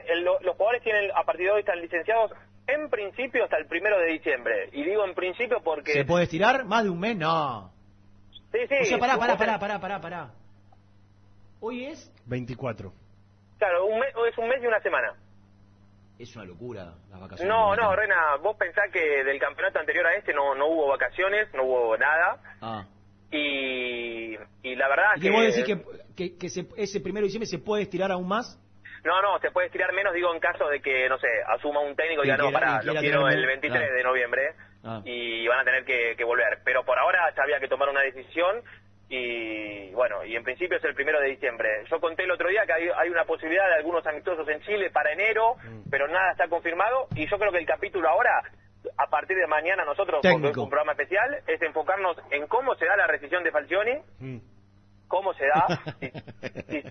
el- 0.10 0.24
lo- 0.24 0.40
los 0.42 0.56
jugadores 0.56 0.84
tienen, 0.84 1.10
a 1.16 1.24
partir 1.24 1.46
de 1.48 1.52
hoy 1.52 1.60
están 1.62 1.80
licenciados 1.82 2.32
en 2.68 2.90
principio 2.90 3.44
hasta 3.44 3.58
el 3.58 3.66
primero 3.68 3.98
de 4.00 4.06
diciembre. 4.14 4.70
Y 4.72 4.84
digo 4.84 5.04
en 5.06 5.14
principio 5.16 5.62
porque... 5.64 5.94
¿Se 5.94 6.06
puede 6.06 6.24
estirar? 6.26 6.64
¿Más 6.66 6.84
de 6.84 6.90
un 6.90 7.00
mes? 7.00 7.18
No. 7.18 7.72
Sí, 8.52 8.60
sí. 8.68 8.76
o 8.82 8.86
sea, 8.86 8.98
pará, 9.00 9.18
pará, 9.18 9.38
pará, 9.38 9.60
pará, 9.60 9.80
pará, 9.80 10.02
pará. 10.02 10.32
Hoy 11.62 11.86
es 11.86 12.12
24. 12.26 12.92
Claro, 13.58 13.86
un 13.86 14.00
mes, 14.00 14.10
es 14.30 14.38
un 14.38 14.48
mes 14.50 14.58
y 14.62 14.68
una 14.68 14.80
semana. 14.82 15.14
Es 16.20 16.36
una 16.36 16.46
locura 16.46 16.94
las 17.10 17.20
vacaciones. 17.22 17.48
No, 17.48 17.76
no, 17.76 17.96
Rena, 17.96 18.36
vos 18.42 18.56
pensás 18.58 18.86
que 18.92 19.24
del 19.24 19.40
campeonato 19.40 19.80
anterior 19.80 20.06
a 20.08 20.14
este 20.16 20.34
no, 20.34 20.54
no 20.56 20.68
hubo 20.68 20.88
vacaciones, 20.88 21.48
no 21.54 21.64
hubo 21.64 21.98
nada. 21.98 22.38
Ah. 22.62 22.86
Y, 23.32 24.36
y 24.64 24.76
la 24.76 24.88
verdad 24.90 25.06
¿Y 25.16 25.22
que 25.22 25.32
vos 25.32 25.42
decís 25.44 25.64
que, 25.64 25.82
que, 26.16 26.38
que 26.38 26.50
se- 26.50 26.68
ese 26.78 27.00
primero 27.00 27.22
de 27.24 27.28
diciembre 27.28 27.48
se 27.48 27.60
puede 27.60 27.84
estirar 27.84 28.12
aún 28.12 28.28
más? 28.28 28.60
No, 29.04 29.20
no, 29.22 29.40
se 29.40 29.50
puede 29.50 29.68
estirar 29.68 29.94
menos, 29.94 30.14
digo, 30.14 30.32
en 30.34 30.40
caso 30.40 30.68
de 30.68 30.80
que, 30.80 31.10
no 31.10 31.18
sé, 31.18 31.28
asuma 31.48 31.80
un 31.80 31.96
técnico 31.96 32.22
y 32.24 32.26
diga, 32.26 32.38
no, 32.38 32.52
pará, 32.52 32.84
lo 32.84 32.94
quiero 32.96 33.24
tener- 33.26 33.40
el 33.40 33.46
23 33.48 33.80
claro. 33.82 33.96
de 33.96 34.04
noviembre 34.04 34.42
Ah. 34.84 35.02
y 35.06 35.48
van 35.48 35.60
a 35.60 35.64
tener 35.64 35.86
que, 35.86 36.16
que 36.18 36.24
volver. 36.24 36.60
Pero 36.66 36.84
por 36.84 36.98
ahora 37.00 37.32
ya 37.36 37.44
había 37.44 37.60
que 37.60 37.68
tomar 37.68 37.90
una 37.90 38.02
decisión 38.02 38.62
y, 39.14 39.92
bueno, 39.92 40.24
y 40.24 40.36
en 40.38 40.44
principio 40.44 40.78
es 40.78 40.84
el 40.86 40.96
primero 40.96 41.20
de 41.20 41.28
diciembre. 41.28 41.68
Yo 41.92 42.00
conté 42.00 42.24
el 42.24 42.32
otro 42.32 42.48
día 42.50 42.66
que 42.66 42.72
hay, 42.72 42.88
hay 42.96 43.10
una 43.10 43.26
posibilidad 43.26 43.68
de 43.68 43.76
algunos 43.76 44.08
amistosos 44.08 44.48
en 44.48 44.62
Chile 44.62 44.90
para 44.90 45.12
enero, 45.12 45.56
Mm. 45.64 45.90
pero 45.92 46.08
nada 46.08 46.32
está 46.32 46.48
confirmado 46.48 47.08
y 47.14 47.28
yo 47.30 47.38
creo 47.38 47.52
que 47.52 47.58
el 47.58 47.66
capítulo 47.66 48.08
ahora, 48.08 48.42
a 48.98 49.08
partir 49.08 49.36
de 49.36 49.48
mañana 49.48 49.84
nosotros, 49.84 50.22
es 50.48 50.58
un 50.64 50.70
programa 50.70 50.94
especial, 50.94 51.40
es 51.46 51.62
enfocarnos 51.62 52.16
en 52.32 52.48
cómo 52.48 52.74
se 52.76 52.86
da 52.86 52.96
la 52.96 53.08
rescisión 53.08 53.44
de 53.44 53.52
Falcioni, 53.52 53.98
cómo 55.10 55.34
se 55.34 55.46
da, 55.46 55.66
y- 56.02 56.78
y- 56.78 56.84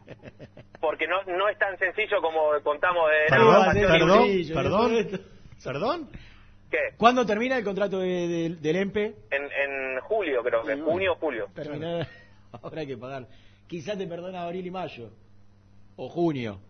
porque 0.78 1.06
no, 1.06 1.22
no 1.24 1.48
es 1.48 1.56
tan 1.58 1.78
sencillo 1.78 2.20
como 2.20 2.52
contamos 2.62 3.08
de... 3.10 3.26
Perdón, 3.30 3.64
no, 4.06 4.54
perdón. 4.54 4.90
¿Perdón? 5.64 6.08
¿Qué? 6.70 6.78
¿Cuándo 6.96 7.26
termina 7.26 7.56
el 7.58 7.64
contrato 7.64 7.98
de- 8.00 8.28
de- 8.28 8.56
del 8.56 8.76
EMPE? 8.76 9.14
En, 9.30 9.42
en 9.44 10.00
julio 10.02 10.42
creo 10.42 10.62
que, 10.62 10.76
junio 10.76 11.12
o 11.12 11.16
julio. 11.16 11.48
Termina, 11.54 12.06
ahora 12.62 12.80
hay 12.80 12.86
que 12.86 12.96
pagar. 12.96 13.26
Quizás 13.66 13.98
te 13.98 14.06
perdona 14.06 14.42
abril 14.44 14.66
y 14.66 14.70
mayo. 14.70 15.10
O 15.96 16.08
junio. 16.08 16.60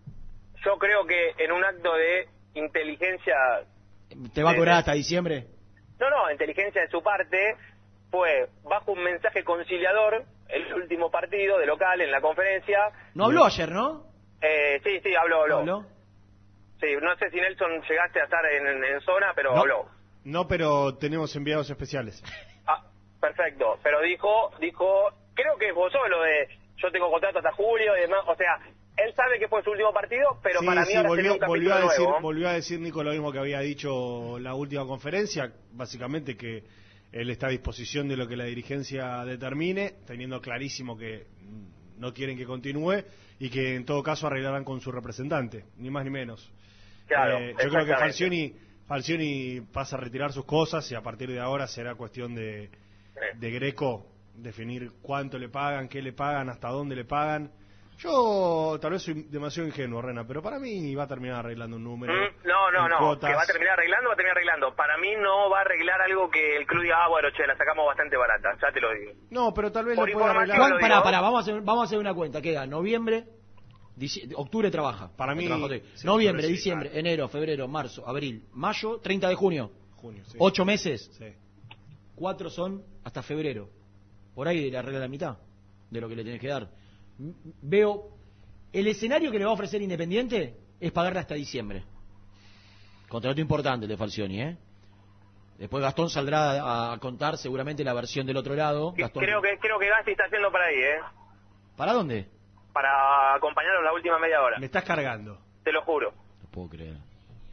Yo 0.64 0.78
creo 0.78 1.06
que 1.06 1.34
en 1.44 1.52
un 1.52 1.64
acto 1.64 1.94
de 1.94 2.28
inteligencia, 2.54 3.34
¿Te 4.34 4.42
va 4.42 4.50
a 4.52 4.56
cobrar 4.56 4.78
hasta 4.78 4.92
diciembre? 4.92 5.46
no, 5.98 6.08
no, 6.10 6.30
inteligencia 6.32 6.80
de 6.82 6.88
su 6.88 7.02
parte, 7.02 7.56
fue 8.10 8.48
bajo 8.64 8.92
un 8.92 9.02
mensaje 9.04 9.44
conciliador 9.44 10.24
el 10.48 10.74
último 10.74 11.10
partido 11.10 11.58
de 11.58 11.66
local 11.66 12.00
en 12.00 12.10
la 12.10 12.20
conferencia. 12.20 12.78
No 13.14 13.26
habló 13.26 13.44
ayer, 13.44 13.70
¿no? 13.70 14.04
Eh, 14.42 14.80
sí, 14.82 14.98
sí, 15.02 15.14
habló, 15.14 15.42
habló. 15.42 15.58
¿Habló? 15.58 15.86
Sí, 16.80 16.86
no 17.02 17.16
sé 17.16 17.30
si 17.30 17.36
Nelson 17.36 17.82
llegaste 17.88 18.20
a 18.20 18.24
estar 18.24 18.40
en, 18.46 19.00
zona, 19.02 19.32
pero 19.34 19.54
No. 19.54 19.60
habló. 19.60 19.88
No, 20.24 20.46
pero 20.48 20.96
tenemos 20.96 21.34
enviados 21.36 21.68
especiales. 21.70 22.22
Ah, 22.66 22.84
perfecto. 23.20 23.78
Pero 23.82 24.00
dijo, 24.02 24.50
dijo, 24.60 25.10
creo 25.34 25.56
que 25.58 25.68
esbozó 25.68 26.06
lo 26.08 26.22
de 26.22 26.48
yo 26.76 26.90
tengo 26.90 27.10
contrato 27.10 27.38
hasta 27.38 27.52
julio 27.52 27.96
y 27.96 28.00
demás. 28.02 28.20
O 28.26 28.34
sea, 28.36 28.58
él 28.96 29.14
sabe 29.14 29.38
que 29.38 29.48
fue 29.48 29.62
su 29.62 29.70
último 29.70 29.92
partido, 29.92 30.38
pero 30.42 30.60
Sí, 30.60 30.66
para 30.66 30.82
mí 30.82 30.86
sí, 30.88 30.94
ahora 30.96 31.08
volvió, 31.08 31.34
un 31.34 31.40
volvió 31.46 31.74
a 31.74 31.80
decir, 31.80 31.98
nuevo. 32.04 32.20
volvió 32.20 32.48
a 32.48 32.52
decir 32.52 32.80
Nico 32.80 33.02
lo 33.02 33.10
mismo 33.12 33.32
que 33.32 33.38
había 33.38 33.60
dicho 33.60 34.38
la 34.38 34.54
última 34.54 34.86
conferencia, 34.86 35.52
básicamente 35.72 36.36
que 36.36 36.64
él 37.12 37.30
está 37.30 37.46
a 37.48 37.50
disposición 37.50 38.08
de 38.08 38.16
lo 38.16 38.28
que 38.28 38.36
la 38.36 38.44
dirigencia 38.44 39.24
determine, 39.24 39.94
teniendo 40.06 40.40
clarísimo 40.40 40.96
que 40.96 41.26
no 41.96 42.12
quieren 42.14 42.36
que 42.36 42.44
continúe 42.46 43.04
y 43.38 43.50
que 43.50 43.74
en 43.74 43.84
todo 43.84 44.02
caso 44.02 44.26
arreglarán 44.26 44.64
con 44.64 44.80
su 44.80 44.92
representante, 44.92 45.64
ni 45.76 45.90
más 45.90 46.04
ni 46.04 46.10
menos. 46.10 46.50
Claro, 47.16 47.38
Eh, 47.38 47.54
yo 47.62 47.70
creo 47.70 47.84
que. 47.86 47.94
Falcioni, 47.94 48.54
Falcioni 48.86 49.60
pasa 49.72 49.96
a 49.96 50.00
retirar 50.00 50.32
sus 50.32 50.44
cosas 50.44 50.90
y 50.90 50.94
a 50.94 51.00
partir 51.02 51.30
de 51.30 51.40
ahora 51.40 51.66
será 51.66 51.94
cuestión 51.94 52.34
de, 52.34 52.70
de 53.36 53.50
Greco 53.50 54.06
definir 54.34 54.90
cuánto 55.02 55.38
le 55.38 55.48
pagan, 55.48 55.88
qué 55.88 56.00
le 56.02 56.12
pagan, 56.12 56.48
hasta 56.48 56.68
dónde 56.68 56.96
le 56.96 57.04
pagan. 57.04 57.50
Yo 57.98 58.78
tal 58.80 58.92
vez 58.92 59.02
soy 59.02 59.24
demasiado 59.28 59.68
ingenuo, 59.68 60.00
Rena, 60.00 60.24
pero 60.26 60.40
para 60.40 60.58
mí 60.58 60.94
va 60.94 61.02
a 61.02 61.06
terminar 61.06 61.40
arreglando 61.40 61.76
un 61.76 61.84
número. 61.84 62.14
Mm, 62.14 62.46
No, 62.48 62.70
no, 62.70 62.88
no. 62.88 62.98
cuotas. 62.98 63.28
Que 63.28 63.36
va 63.36 63.42
a 63.42 63.46
terminar 63.46 63.74
arreglando, 63.74 64.08
va 64.08 64.14
a 64.14 64.16
terminar 64.16 64.36
arreglando. 64.38 64.74
Para 64.74 64.96
mí 64.96 65.14
no 65.16 65.50
va 65.50 65.58
a 65.58 65.60
arreglar 65.60 66.00
algo 66.00 66.30
que 66.30 66.56
el 66.56 66.66
club 66.66 66.82
diga, 66.82 67.04
ah, 67.04 67.08
bueno, 67.10 67.28
che, 67.36 67.46
la 67.46 67.54
sacamos 67.58 67.84
bastante 67.86 68.16
barata, 68.16 68.56
ya 68.62 68.72
te 68.72 68.80
lo 68.80 68.90
digo. 68.94 69.12
No, 69.30 69.52
pero 69.52 69.70
tal 69.70 69.84
vez 69.84 69.96
Por 69.96 70.08
lo 70.08 70.14
pueda 70.18 70.30
arreglar. 70.30 70.80
Pará, 70.80 71.02
pará, 71.02 71.20
vamos 71.20 71.40
a 71.40 71.42
hacer, 71.42 71.60
vamos 71.62 71.82
a 71.82 71.84
hacer 71.84 71.98
una 71.98 72.14
cuenta. 72.14 72.40
Queda 72.40 72.66
noviembre, 72.66 73.24
octubre 74.36 74.70
trabaja. 74.70 75.10
Para 75.16 75.34
mí- 75.34 75.46
sí, 75.94 76.06
noviembre, 76.06 76.46
sí, 76.46 76.52
diciembre, 76.52 76.90
enero, 76.98 77.28
febrero, 77.28 77.66
marzo, 77.68 78.06
abril, 78.06 78.44
mayo, 78.52 78.98
30 78.98 79.28
de 79.28 79.34
junio. 79.34 79.70
Junio, 79.96 80.24
sí. 80.26 80.36
Ocho 80.38 80.64
meses. 80.64 81.10
Sí. 81.18 81.26
Cuatro 82.14 82.50
son 82.50 82.82
hasta 83.04 83.22
febrero. 83.22 83.68
Por 84.34 84.46
ahí 84.48 84.70
le 84.70 84.78
arregla 84.78 85.00
la 85.00 85.08
mitad 85.08 85.36
de 85.90 86.00
lo 86.00 86.08
que 86.08 86.16
le 86.16 86.24
tenés 86.24 86.40
que 86.40 86.48
dar. 86.48 86.68
Veo, 87.62 88.08
el 88.72 88.86
escenario 88.86 89.30
que 89.30 89.38
le 89.38 89.44
va 89.44 89.50
a 89.50 89.54
ofrecer 89.54 89.82
Independiente 89.82 90.54
es 90.78 90.92
pagarle 90.92 91.18
hasta 91.20 91.34
diciembre. 91.34 91.82
Contrato 93.08 93.40
importante 93.40 93.84
el 93.86 93.90
de 93.90 93.96
Falcioni, 93.96 94.40
¿eh? 94.40 94.56
Después 95.58 95.82
Gastón 95.82 96.08
saldrá 96.08 96.52
a, 96.62 96.92
a 96.94 96.98
contar 96.98 97.36
seguramente 97.36 97.84
la 97.84 97.92
versión 97.92 98.26
del 98.26 98.36
otro 98.38 98.54
lado. 98.54 98.92
Gastón, 98.96 99.22
Creo 99.22 99.42
que 99.42 99.58
creo 99.60 99.78
que 99.78 99.88
Gasti 99.88 100.12
está 100.12 100.24
haciendo 100.24 100.50
para 100.50 100.66
ahí, 100.66 100.76
¿eh? 100.76 101.00
¿Para 101.76 101.92
dónde? 101.92 102.28
Para 102.72 103.34
acompañarlo 103.34 103.82
la 103.82 103.92
última 103.92 104.18
media 104.18 104.40
hora. 104.42 104.58
Me 104.58 104.66
estás 104.66 104.84
cargando. 104.84 105.38
Te 105.64 105.72
lo 105.72 105.82
juro. 105.82 106.12
No 106.42 106.48
puedo 106.50 106.68
creer. 106.68 106.96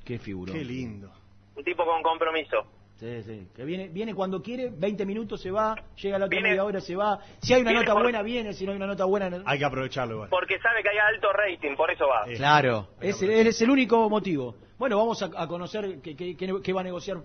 Qué 0.06 0.19
figura. 0.19 0.53
Qué 0.53 0.64
lindo. 0.64 1.11
Un 1.56 1.64
tipo 1.64 1.84
con 1.85 2.02
compromiso. 2.03 2.65
Sí, 2.99 3.22
sí. 3.23 3.48
Que 3.56 3.64
viene, 3.64 3.89
viene 3.89 4.15
cuando 4.15 4.41
quiere, 4.41 4.69
20 4.72 5.06
minutos 5.06 5.39
se 5.41 5.52
va, 5.52 5.76
llega 6.02 6.18
la 6.18 6.26
otra 6.26 6.35
Viene- 6.35 6.49
media 6.49 6.64
hora 6.64 6.80
se 6.81 6.95
va. 6.95 7.19
Si 7.39 7.53
hay 7.53 7.61
una 7.61 7.73
nota 7.73 7.94
por- 7.94 8.02
buena, 8.03 8.23
viene, 8.23 8.53
si 8.53 8.65
no 8.65 8.72
hay 8.72 8.77
una 8.77 8.88
nota 8.88 9.06
buena, 9.06 9.30
no. 9.30 9.44
Hay 9.45 9.60
que 9.60 9.65
aprovecharlo 9.65 10.15
igual. 10.15 10.30
Porque 10.30 10.57
sabe 10.60 10.81
que 10.81 10.89
hay 10.89 10.98
alto 10.98 11.27
rating, 11.31 11.76
por 11.76 11.91
eso 11.91 12.07
va. 12.07 12.26
Claro, 12.35 12.88
es, 12.99 13.22
el- 13.22 13.30
es 13.31 13.61
el 13.61 13.69
único 13.69 14.10
motivo. 14.10 14.56
Bueno, 14.80 14.98
vamos 14.98 15.22
a, 15.22 15.30
a 15.35 15.48
conocer 15.48 15.99
qué, 16.02 16.15
qué- 16.15 16.35
qué- 16.35 16.61
qué 16.64 16.73
va 16.73 16.81
a 16.81 16.84
negociar. 16.85 17.18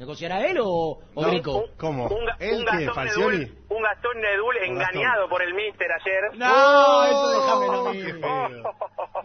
¿Negociará 0.00 0.46
él 0.46 0.56
o, 0.62 0.98
o 1.14 1.22
No, 1.22 1.28
Greco? 1.30 1.66
¿Cómo? 1.76 2.04
Un, 2.08 2.24
ga- 2.26 2.36
¿Él 2.40 2.54
un 2.60 2.64
qué? 2.64 2.70
Gastón 2.86 2.94
¿Falcioni? 2.94 3.36
Nedul, 3.38 3.56
un 3.68 3.82
Gastón 3.82 4.20
Nedul 4.20 4.56
engañado 4.64 5.28
por 5.28 5.42
el 5.42 5.52
Mister 5.54 5.88
ayer. 5.92 6.38
No, 6.38 7.04
eso 7.04 7.30
déjame 7.30 7.66
Oh, 7.68 7.84
lo 7.84 7.92
qué 7.92 8.14
feo. 8.14 8.74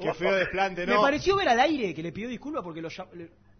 Qué 0.01 0.13
feo 0.13 0.35
desplante, 0.35 0.85
Me 0.85 0.93
¿no? 0.95 1.01
pareció 1.01 1.37
ver 1.37 1.47
al 1.47 1.61
aire 1.61 1.93
que 1.93 2.03
le 2.03 2.11
pidió 2.11 2.27
disculpas 2.27 2.61
porque 2.61 2.81
lo 2.81 2.89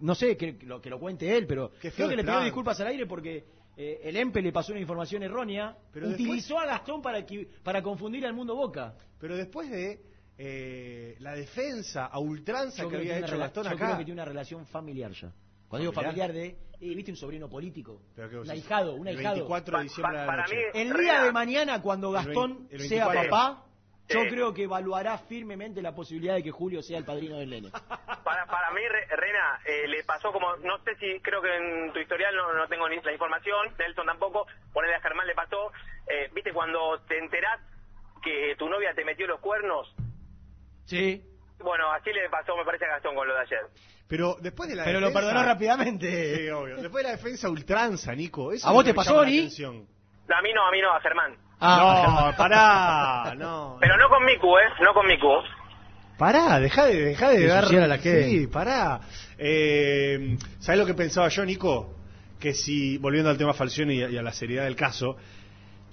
no 0.01 0.13
sé 0.13 0.35
que 0.35 0.57
lo, 0.63 0.81
que 0.81 0.89
lo 0.89 0.99
cuente 0.99 1.35
él, 1.37 1.47
pero 1.47 1.71
Qué 1.81 1.89
creo 1.89 2.09
que 2.09 2.17
le 2.17 2.23
pidió 2.25 2.41
disculpas 2.41 2.81
al 2.81 2.87
aire 2.87 3.05
porque 3.05 3.45
eh, 3.77 4.01
el 4.03 4.17
EMPE 4.17 4.41
le 4.41 4.51
pasó 4.51 4.73
una 4.73 4.81
información 4.81 5.23
errónea, 5.23 5.73
Pero 5.93 6.09
utilizó 6.09 6.59
a 6.59 6.65
Gastón 6.65 7.01
para 7.01 7.25
para 7.63 7.81
confundir 7.81 8.25
al 8.25 8.33
mundo 8.33 8.55
Boca. 8.55 8.93
Pero 9.21 9.37
después 9.37 9.71
de 9.71 10.01
eh, 10.37 11.15
la 11.19 11.33
defensa 11.33 12.07
a 12.07 12.19
ultranza 12.19 12.83
Yo 12.83 12.89
que 12.89 12.97
creo 12.97 13.13
había 13.13 13.25
hecho 13.25 13.37
Gastón 13.37 13.63
yo 13.63 13.69
acá. 13.69 13.85
creo 13.85 13.97
que 13.99 14.03
tiene 14.03 14.21
una 14.21 14.25
relación 14.25 14.65
familiar 14.65 15.11
ya. 15.13 15.31
Cuando 15.67 15.89
digo 15.89 15.93
¿Familiar? 15.93 16.31
de, 16.31 16.45
eh, 16.47 16.55
viste 16.79 17.11
un 17.11 17.17
sobrino 17.17 17.49
político, 17.49 18.01
Pero 18.15 18.29
qué 18.29 18.35
un 18.37 18.43
decís, 18.47 18.63
ahijado, 18.63 18.93
un 18.95 19.07
el 19.07 19.17
ahijado. 19.17 19.35
24 19.35 19.77
de 19.77 19.83
diciembre 19.83 20.17
a 20.17 20.21
la 20.21 20.27
para 20.27 20.41
noche. 20.43 20.55
mí- 20.55 20.79
El 20.81 20.93
día 20.93 21.21
de 21.23 21.31
mañana, 21.31 21.81
cuando 21.81 22.09
El 22.09 22.13
Gastón 22.25 22.67
vein- 22.67 22.67
el 22.71 22.79
sea 22.87 23.07
24. 23.07 23.29
papá, 23.29 23.61
yo 24.07 24.21
Sí. 24.21 24.27
creo 24.29 24.53
que 24.53 24.63
evaluará 24.63 25.17
firmemente 25.17 25.81
la 25.81 25.95
posibilidad 25.95 26.35
de 26.35 26.43
que 26.43 26.51
Julio 26.51 26.81
sea 26.83 26.99
el 26.99 27.05
padrino 27.05 27.37
del 27.37 27.49
nene. 27.49 27.71
Para, 27.71 28.45
para 28.45 28.69
mí, 28.71 28.81
Re- 28.87 29.07
Rena, 29.15 29.59
eh, 29.65 29.87
le 29.87 30.03
pasó 30.03 30.31
como, 30.31 30.55
no 30.57 30.77
sé 30.83 30.95
si, 30.97 31.19
creo 31.21 31.41
que 31.41 31.55
en 31.55 31.91
tu 31.93 31.99
historial 31.99 32.35
no, 32.35 32.53
no 32.53 32.67
tengo 32.67 32.87
ni 32.87 33.01
la 33.01 33.11
información, 33.11 33.73
Nelson 33.79 34.05
tampoco, 34.05 34.45
ponele 34.71 34.93
a 34.95 35.01
Germán 35.01 35.25
le 35.25 35.33
pasó, 35.33 35.71
eh, 36.07 36.29
viste, 36.33 36.53
cuando 36.53 36.99
te 37.07 37.17
enterás 37.17 37.59
que 38.23 38.55
tu 38.59 38.69
novia 38.69 38.93
te 38.93 39.03
metió 39.03 39.25
los 39.25 39.39
cuernos, 39.39 39.93
Sí. 40.85 41.23
bueno, 41.59 41.91
así 41.91 42.11
le 42.13 42.29
pasó, 42.29 42.55
me 42.55 42.63
parece, 42.65 42.85
a 42.85 42.89
Gastón 42.89 43.15
con 43.15 43.27
lo 43.27 43.33
de 43.33 43.41
ayer. 43.41 43.61
Pero 44.07 44.38
después 44.40 44.69
de 44.69 44.76
la 44.76 44.84
Pero 44.84 44.99
lo 44.99 45.07
defensa- 45.07 45.27
perdonó 45.30 45.45
rápidamente. 45.48 46.38
Sí, 46.38 46.49
obvio. 46.49 46.77
Después 46.77 47.03
de 47.03 47.10
la 47.11 47.15
defensa 47.18 47.49
ultranza, 47.49 48.14
Nico. 48.14 48.52
Eso 48.52 48.68
¿A 48.68 48.72
vos 48.72 48.82
lo 48.82 48.86
te 48.86 48.91
que 48.91 48.95
pasó, 48.95 49.22
atención. 49.22 49.88
A 50.30 50.41
mí 50.41 50.49
no, 50.53 50.68
a 50.68 50.72
mí 50.72 50.82
no, 50.82 50.91
a 50.94 50.99
Germán. 51.02 51.36
Ah, 51.60 52.30
no, 52.32 52.38
pará, 52.38 53.34
no. 53.38 53.77
Pero 53.80 53.98
no 53.98 54.10
con 54.10 54.23
Miku, 54.26 54.57
¿eh? 54.57 54.64
No 54.84 54.94
con 54.94 55.07
Miku. 55.07 55.27
Pará, 56.18 56.60
dejá 56.60 56.86
de, 56.86 57.02
dejá 57.02 57.30
de 57.30 57.45
dar... 57.48 57.65
a 57.65 57.88
la 57.88 57.98
gente. 57.98 58.30
Sí, 58.30 58.48
pará. 58.48 59.02
Eh, 59.38 60.38
¿Sabés 60.60 60.80
lo 60.80 60.86
que 60.86 60.94
pensaba 60.94 61.27
yo, 61.30 61.44
Nico? 61.45 61.94
Que 62.40 62.53
si, 62.53 62.98
volviendo 62.99 63.30
al 63.30 63.38
tema 63.38 63.53
Falcioni 63.53 63.95
y 63.95 64.03
a, 64.03 64.10
y 64.10 64.18
a 64.18 64.22
la 64.22 64.32
seriedad 64.34 64.65
del 64.65 64.76
caso, 64.76 65.18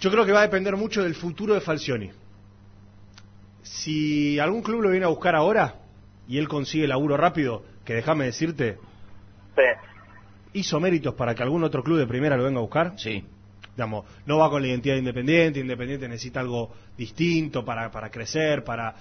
yo 0.01 0.11
creo 0.11 0.25
que 0.27 0.33
va 0.33 0.41
a 0.41 0.43
depender 0.43 0.77
mucho 0.77 1.03
del 1.03 1.15
futuro 1.15 1.55
de 1.55 1.61
Falcioni. 1.61 2.11
Si 3.63 4.39
algún 4.39 4.63
club 4.63 4.83
lo 4.83 4.91
viene 4.91 5.07
a 5.07 5.09
buscar 5.09 5.35
ahora 5.35 5.77
y 6.29 6.39
él 6.39 6.49
consigue 6.49 6.87
laburo 6.87 7.17
rápido, 7.17 7.65
que 7.85 7.95
déjame 7.95 8.27
decirte, 8.27 8.79
Sí. 9.57 9.63
hizo 10.55 10.81
méritos 10.81 11.15
para 11.15 11.35
que 11.35 11.43
algún 11.43 11.65
otro 11.65 11.83
club 11.83 11.99
de 11.99 12.07
primera 12.07 12.37
lo 12.37 12.45
venga 12.45 12.59
a 12.59 12.63
buscar. 12.63 12.95
Sí. 12.97 13.25
Digamos, 13.77 14.05
no 14.27 14.39
va 14.39 14.51
con 14.51 14.61
la 14.61 14.69
identidad 14.69 14.95
de 14.95 15.01
Independiente, 15.01 15.61
Independiente 15.61 16.09
necesita 16.09 16.41
algo 16.41 16.73
distinto 16.97 17.65
para, 17.65 17.91
para 17.91 18.11
crecer, 18.11 18.65
para, 18.65 18.95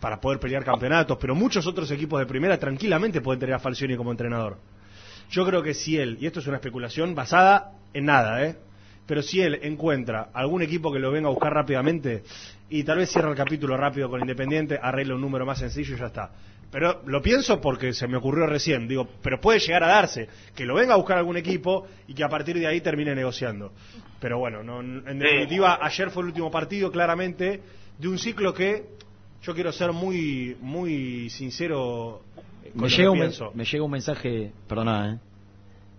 para 0.00 0.20
poder 0.20 0.40
pelear 0.40 0.64
campeonatos, 0.64 1.16
pero 1.20 1.34
muchos 1.34 1.66
otros 1.66 1.90
equipos 1.92 2.18
de 2.18 2.26
primera 2.26 2.58
tranquilamente 2.58 3.20
pueden 3.20 3.38
tener 3.38 3.54
a 3.54 3.60
Falcioni 3.60 3.96
como 3.96 4.10
entrenador. 4.10 4.58
Yo 5.30 5.46
creo 5.46 5.62
que 5.62 5.74
si 5.74 5.96
él, 5.96 6.18
y 6.20 6.26
esto 6.26 6.40
es 6.40 6.46
una 6.48 6.56
especulación 6.56 7.14
basada 7.14 7.72
en 7.94 8.06
nada, 8.06 8.44
¿eh? 8.44 8.56
pero 9.06 9.22
si 9.22 9.40
él 9.40 9.60
encuentra 9.62 10.30
algún 10.32 10.62
equipo 10.62 10.92
que 10.92 10.98
lo 10.98 11.12
venga 11.12 11.28
a 11.28 11.32
buscar 11.32 11.52
rápidamente 11.52 12.24
y 12.68 12.82
tal 12.82 12.98
vez 12.98 13.10
cierra 13.10 13.30
el 13.30 13.36
capítulo 13.36 13.76
rápido 13.76 14.08
con 14.10 14.20
Independiente, 14.20 14.78
arregla 14.80 15.14
un 15.14 15.20
número 15.20 15.46
más 15.46 15.58
sencillo 15.58 15.94
y 15.94 15.98
ya 15.98 16.06
está. 16.06 16.30
Pero 16.70 17.02
lo 17.06 17.20
pienso 17.20 17.60
porque 17.60 17.92
se 17.92 18.06
me 18.06 18.16
ocurrió 18.16 18.46
recién, 18.46 18.86
digo, 18.86 19.08
pero 19.22 19.40
puede 19.40 19.58
llegar 19.58 19.82
a 19.82 19.88
darse 19.88 20.28
que 20.54 20.64
lo 20.64 20.74
venga 20.74 20.94
a 20.94 20.96
buscar 20.96 21.18
algún 21.18 21.36
equipo 21.36 21.86
y 22.06 22.14
que 22.14 22.22
a 22.22 22.28
partir 22.28 22.58
de 22.58 22.66
ahí 22.66 22.80
termine 22.80 23.14
negociando. 23.14 23.72
Pero 24.20 24.38
bueno, 24.38 24.62
no, 24.62 24.80
en 24.80 25.18
definitiva, 25.18 25.78
ayer 25.82 26.10
fue 26.10 26.22
el 26.22 26.28
último 26.28 26.50
partido, 26.50 26.92
claramente, 26.92 27.60
de 27.98 28.08
un 28.08 28.18
ciclo 28.18 28.54
que 28.54 28.84
yo 29.42 29.54
quiero 29.54 29.72
ser 29.72 29.92
muy, 29.92 30.56
muy 30.60 31.28
sincero 31.30 32.22
con 32.72 32.82
Me 32.82 32.88
lo 32.88 32.96
llega, 32.96 33.30
que 33.30 33.42
un, 33.42 33.56
me 33.56 33.64
llega 33.64 33.84
un 33.84 33.90
mensaje, 33.90 34.52
perdona, 34.68 35.14
¿eh? 35.14 35.18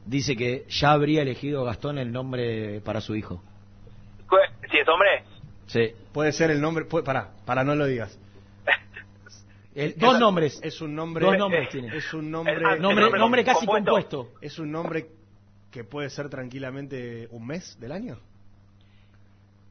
dice 0.05 0.35
que 0.35 0.65
ya 0.69 0.91
habría 0.91 1.21
elegido 1.21 1.63
Gastón 1.63 1.97
el 1.97 2.11
nombre 2.11 2.81
para 2.81 3.01
su 3.01 3.15
hijo. 3.15 3.43
Si 4.71 4.77
es 4.77 4.87
hombre, 4.87 5.25
Sí. 5.67 5.93
Puede 6.13 6.31
ser 6.33 6.51
el 6.51 6.59
nombre, 6.59 6.85
puede, 6.85 7.03
para, 7.03 7.31
para 7.45 7.63
no 7.63 7.75
lo 7.75 7.85
digas. 7.85 8.17
El- 9.73 9.97
dos 9.97 10.19
nombres. 10.19 10.59
Es 10.63 10.81
un 10.81 10.93
nombre. 10.95 11.25
Dos 11.25 11.37
nombres 11.37 11.69
tiene. 11.69 11.95
Es 11.95 12.13
un 12.13 12.29
nombre. 12.29 12.55
Ah, 12.57 12.75
nombre- 12.75 13.03
nombre 13.03 13.19
nombre 13.19 13.43
casi 13.43 13.65
compuesto. 13.65 14.29
Es 14.41 14.59
un 14.59 14.71
nombre 14.71 15.07
que 15.71 15.83
puede 15.85 16.09
ser 16.09 16.29
tranquilamente 16.29 17.27
un 17.31 17.47
mes 17.47 17.79
del 17.79 17.91
año. 17.93 18.17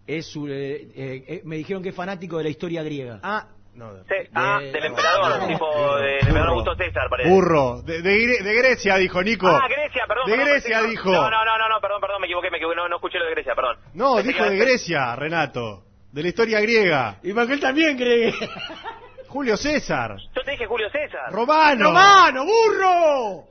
Es 0.06 0.34
un, 0.34 0.50
eh, 0.50 0.54
eh, 0.94 1.24
eh, 1.28 1.42
me 1.44 1.56
dijeron 1.56 1.82
que 1.82 1.90
es 1.90 1.94
fanático 1.94 2.38
de 2.38 2.44
la 2.44 2.50
historia 2.50 2.82
griega. 2.82 3.20
Ah, 3.22 3.46
no. 3.74 3.92
sí, 4.04 4.14
ah, 4.34 4.58
del 4.60 4.84
emperador, 4.86 5.46
tipo 5.46 5.96
del 5.98 6.18
emperador 6.20 6.48
Augusto 6.48 6.74
César, 6.74 7.08
parece. 7.08 7.28
Burro. 7.30 7.82
De, 7.82 8.02
de 8.02 8.16
Gre- 8.16 8.42
de 8.42 8.54
Grecia, 8.54 8.96
dijo 8.96 9.22
Nico. 9.22 9.46
Ah, 9.46 9.68
Grecia, 9.68 10.04
perdón. 10.08 10.24
De 10.26 10.32
perdón, 10.32 10.48
Grecia 10.48 10.82
dijo. 10.82 11.12
No, 11.12 11.30
no, 11.30 11.44
no, 11.44 11.58
no, 11.58 11.68
no, 11.68 11.80
perdón, 11.80 12.00
perdón, 12.00 12.20
me 12.22 12.26
equivoqué, 12.26 12.50
me 12.50 12.56
equivoqué, 12.56 12.76
no, 12.76 12.88
no 12.88 12.96
escuché 12.96 13.18
lo 13.18 13.26
de 13.26 13.30
Grecia, 13.32 13.54
perdón. 13.54 13.76
No, 13.94 14.20
dijo 14.22 14.44
de 14.44 14.56
Grecia, 14.56 15.14
Renato. 15.14 15.84
De 16.10 16.22
la 16.22 16.28
historia 16.28 16.60
griega. 16.60 17.18
Y 17.22 17.32
Manuel 17.32 17.60
también 17.60 17.96
cree. 17.96 18.32
Julio 19.30 19.56
César. 19.56 20.16
Yo 20.34 20.42
te 20.44 20.50
dije 20.50 20.66
Julio 20.66 20.90
César. 20.90 21.30
Romano. 21.32 21.84
¡Romano, 21.84 22.44
burro! 22.44 23.46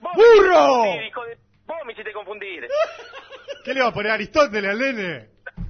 Vos 0.00 0.12
¡Burro! 0.14 0.82
me 0.84 1.06
hijo 1.08 1.24
de- 1.24 1.36
Vos 1.66 1.76
me 1.84 1.92
hiciste 1.92 2.12
confundir. 2.12 2.66
¿Qué 3.64 3.74
le 3.74 3.80
va 3.82 3.88
a 3.88 3.92
poner 3.92 4.12
Aristóteles 4.12 4.70
al 4.70 4.78
nene? 4.78 5.28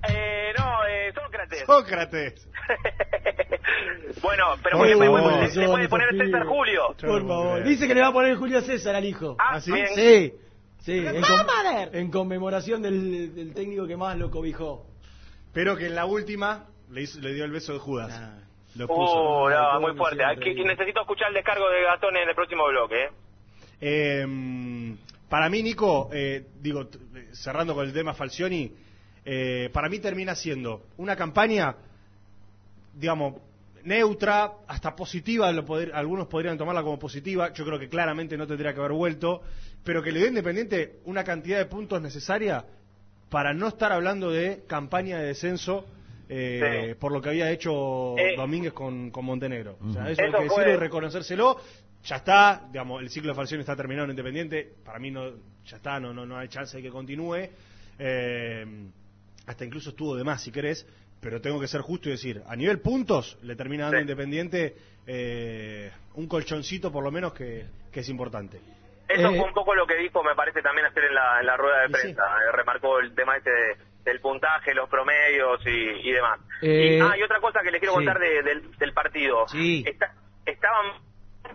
eh, 0.08 0.52
no, 0.58 0.86
eh, 0.86 1.12
Sócrates. 1.14 1.64
Sócrates. 1.66 2.48
bueno, 4.22 4.44
pero 4.62 4.78
Por 4.78 4.86
le, 4.86 4.94
le- 4.94 5.66
puede 5.68 5.88
poner 5.88 6.10
César. 6.18 6.44
Julio. 6.46 6.94
Por 7.00 7.26
favor. 7.26 7.62
Dice 7.64 7.88
que 7.88 7.94
le 7.94 8.00
va 8.02 8.08
a 8.08 8.12
poner 8.12 8.36
Julio 8.36 8.60
César 8.62 8.94
al 8.94 9.04
hijo. 9.04 9.36
Ah, 9.38 9.60
¿sí? 9.60 9.72
bien. 9.72 9.86
Sí. 9.94 10.34
Sí, 10.80 10.98
en, 10.98 11.22
con- 11.22 11.94
en 11.94 12.10
conmemoración 12.10 12.82
del, 12.82 13.34
del 13.34 13.54
técnico 13.54 13.86
que 13.86 13.96
más 13.96 14.16
lo 14.18 14.30
cobijó. 14.30 14.86
Pero 15.54 15.76
que 15.76 15.86
en 15.86 15.94
la 15.94 16.04
última 16.06 16.66
le, 16.90 17.02
hizo- 17.02 17.20
le 17.20 17.32
dio 17.34 17.44
el 17.44 17.52
beso 17.52 17.72
de 17.74 17.78
Judas. 17.78 18.10
Ah. 18.12 18.38
Lo 18.76 18.86
puso. 18.86 19.44
Uh, 19.44 19.50
no, 19.50 19.80
muy 19.80 19.96
fuerte. 19.96 20.22
necesito 20.64 21.00
escuchar 21.02 21.28
el 21.28 21.34
descargo 21.34 21.68
de 21.70 21.82
Gastón 21.82 22.16
en 22.16 22.28
el 22.28 22.34
próximo 22.34 22.66
bloque, 22.68 23.04
¿eh? 23.04 23.10
Eh, 23.80 24.96
para 25.28 25.48
mí, 25.48 25.62
Nico, 25.62 26.08
eh, 26.12 26.46
digo, 26.60 26.88
cerrando 27.32 27.74
con 27.74 27.86
el 27.86 27.92
tema 27.92 28.14
Falcioni, 28.14 28.72
eh, 29.24 29.70
para 29.72 29.88
mí 29.88 29.98
termina 29.98 30.34
siendo 30.34 30.82
una 30.98 31.16
campaña, 31.16 31.74
digamos, 32.94 33.34
neutra, 33.84 34.52
hasta 34.68 34.94
positiva, 34.94 35.50
lo 35.52 35.64
poder- 35.64 35.92
algunos 35.94 36.28
podrían 36.28 36.56
tomarla 36.56 36.82
como 36.82 36.98
positiva, 36.98 37.52
yo 37.52 37.64
creo 37.64 37.78
que 37.78 37.88
claramente 37.88 38.36
no 38.36 38.46
tendría 38.46 38.72
que 38.72 38.78
haber 38.80 38.92
vuelto, 38.92 39.42
pero 39.84 40.02
que 40.02 40.12
le 40.12 40.22
a 40.22 40.28
Independiente 40.28 41.00
una 41.04 41.24
cantidad 41.24 41.58
de 41.58 41.66
puntos 41.66 42.00
necesaria 42.00 42.64
para 43.28 43.52
no 43.54 43.68
estar 43.68 43.90
hablando 43.92 44.30
de 44.30 44.62
campaña 44.68 45.18
de 45.18 45.26
descenso 45.26 45.84
eh, 46.34 46.88
Sí. 46.88 46.94
por 46.94 47.12
lo 47.12 47.20
que 47.20 47.28
había 47.28 47.50
hecho 47.50 48.16
Eh. 48.16 48.34
Domínguez 48.36 48.72
con, 48.72 49.10
con 49.10 49.24
Montenegro. 49.26 49.76
O 49.82 49.92
sea, 49.92 50.02
Ujú. 50.02 50.10
eso 50.12 50.22
hay 50.22 50.28
Eso 50.28 50.38
que 50.38 50.44
decirlo 50.44 50.64
fue- 50.64 50.72
y 50.72 50.76
reconocérselo. 50.76 51.56
Ya 52.04 52.16
está, 52.16 52.62
digamos, 52.72 53.02
el 53.02 53.10
ciclo 53.10 53.30
de 53.30 53.34
Falcioni 53.36 53.60
está 53.60 53.76
terminado 53.76 54.04
en 54.06 54.10
Independiente. 54.12 54.72
Para 54.84 54.98
mí 54.98 55.10
no, 55.10 55.30
ya 55.66 55.76
está, 55.76 56.00
no, 56.00 56.12
no, 56.14 56.24
no 56.26 56.38
hay 56.38 56.48
chance 56.48 56.76
de 56.76 56.82
que 56.82 56.90
continúe. 56.90 57.48
Eh, 57.98 58.66
hasta 59.46 59.64
incluso 59.64 59.90
estuvo 59.90 60.16
de 60.16 60.24
más, 60.24 60.42
si 60.42 60.50
querés. 60.50 60.86
Pero 61.20 61.40
tengo 61.40 61.60
que 61.60 61.68
ser 61.68 61.82
justo 61.82 62.08
y 62.08 62.12
decir, 62.12 62.42
a 62.48 62.56
nivel 62.56 62.80
puntos, 62.80 63.38
le 63.42 63.54
termina 63.54 63.84
dando 63.84 63.98
a 63.98 64.00
Independiente 64.00 64.74
eh, 65.06 65.90
un 66.14 66.26
colchoncito 66.26 66.90
por 66.90 67.04
lo 67.04 67.12
menos 67.12 67.32
que, 67.32 67.64
que 67.92 68.00
es 68.00 68.08
importante. 68.08 68.58
Eso 69.08 69.28
Eh. 69.28 69.36
fue 69.36 69.46
un 69.46 69.54
poco 69.54 69.74
lo 69.74 69.86
que 69.86 69.96
dijo, 69.96 70.22
me 70.24 70.34
parece, 70.34 70.62
también 70.62 70.86
hacer 70.86 71.04
en 71.04 71.14
la, 71.14 71.38
en 71.40 71.46
la 71.46 71.56
rueda 71.56 71.82
de 71.82 71.90
prensa. 71.90 72.22
Eh, 72.24 72.52
remarcó 72.56 72.98
el 72.98 73.14
tema 73.14 73.36
este 73.36 73.50
de- 73.50 73.76
del 74.04 74.20
puntaje, 74.20 74.74
los 74.74 74.88
promedios 74.88 75.60
y, 75.66 76.08
y 76.08 76.12
demás. 76.12 76.40
Eh, 76.60 76.98
y, 76.98 77.00
ah, 77.00 77.16
y 77.16 77.22
otra 77.22 77.40
cosa 77.40 77.60
que 77.62 77.70
les 77.70 77.80
quiero 77.80 77.92
sí. 77.94 78.04
contar 78.04 78.18
de- 78.18 78.42
del, 78.42 78.76
del 78.78 78.92
partido. 78.92 79.46
Sí. 79.48 79.84
Está- 79.86 80.12
estaban, 80.44 80.86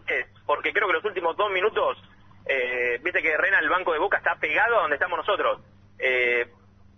eh, 0.07 0.25
porque 0.45 0.71
creo 0.73 0.87
que 0.87 0.93
los 0.93 1.05
últimos 1.05 1.35
dos 1.35 1.51
minutos, 1.51 1.97
eh, 2.45 2.99
viste 3.03 3.21
que 3.21 3.35
Rena, 3.37 3.59
el 3.59 3.69
banco 3.69 3.91
de 3.93 3.99
Boca, 3.99 4.17
está 4.17 4.35
pegado 4.35 4.77
a 4.77 4.81
donde 4.81 4.95
estamos 4.95 5.17
nosotros. 5.17 5.61
Eh, 5.99 6.47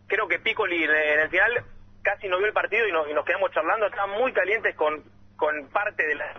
creo 0.08 0.28
que 0.28 0.40
Piccoli 0.40 0.84
en 0.84 1.20
el 1.20 1.30
final 1.30 1.52
casi 2.04 2.28
no 2.28 2.38
vio 2.38 2.48
el 2.48 2.54
partido 2.54 2.88
y, 2.88 2.92
nos- 2.92 3.10
y 3.10 3.14
nos 3.14 3.26
quedamos 3.26 3.52
charlando. 3.52 3.88
Estaban 3.88 4.12
muy 4.20 4.32
calientes 4.34 4.76
con, 4.76 5.04
con 5.36 5.68
parte 5.70 6.06
de 6.06 6.16
la 6.16 6.34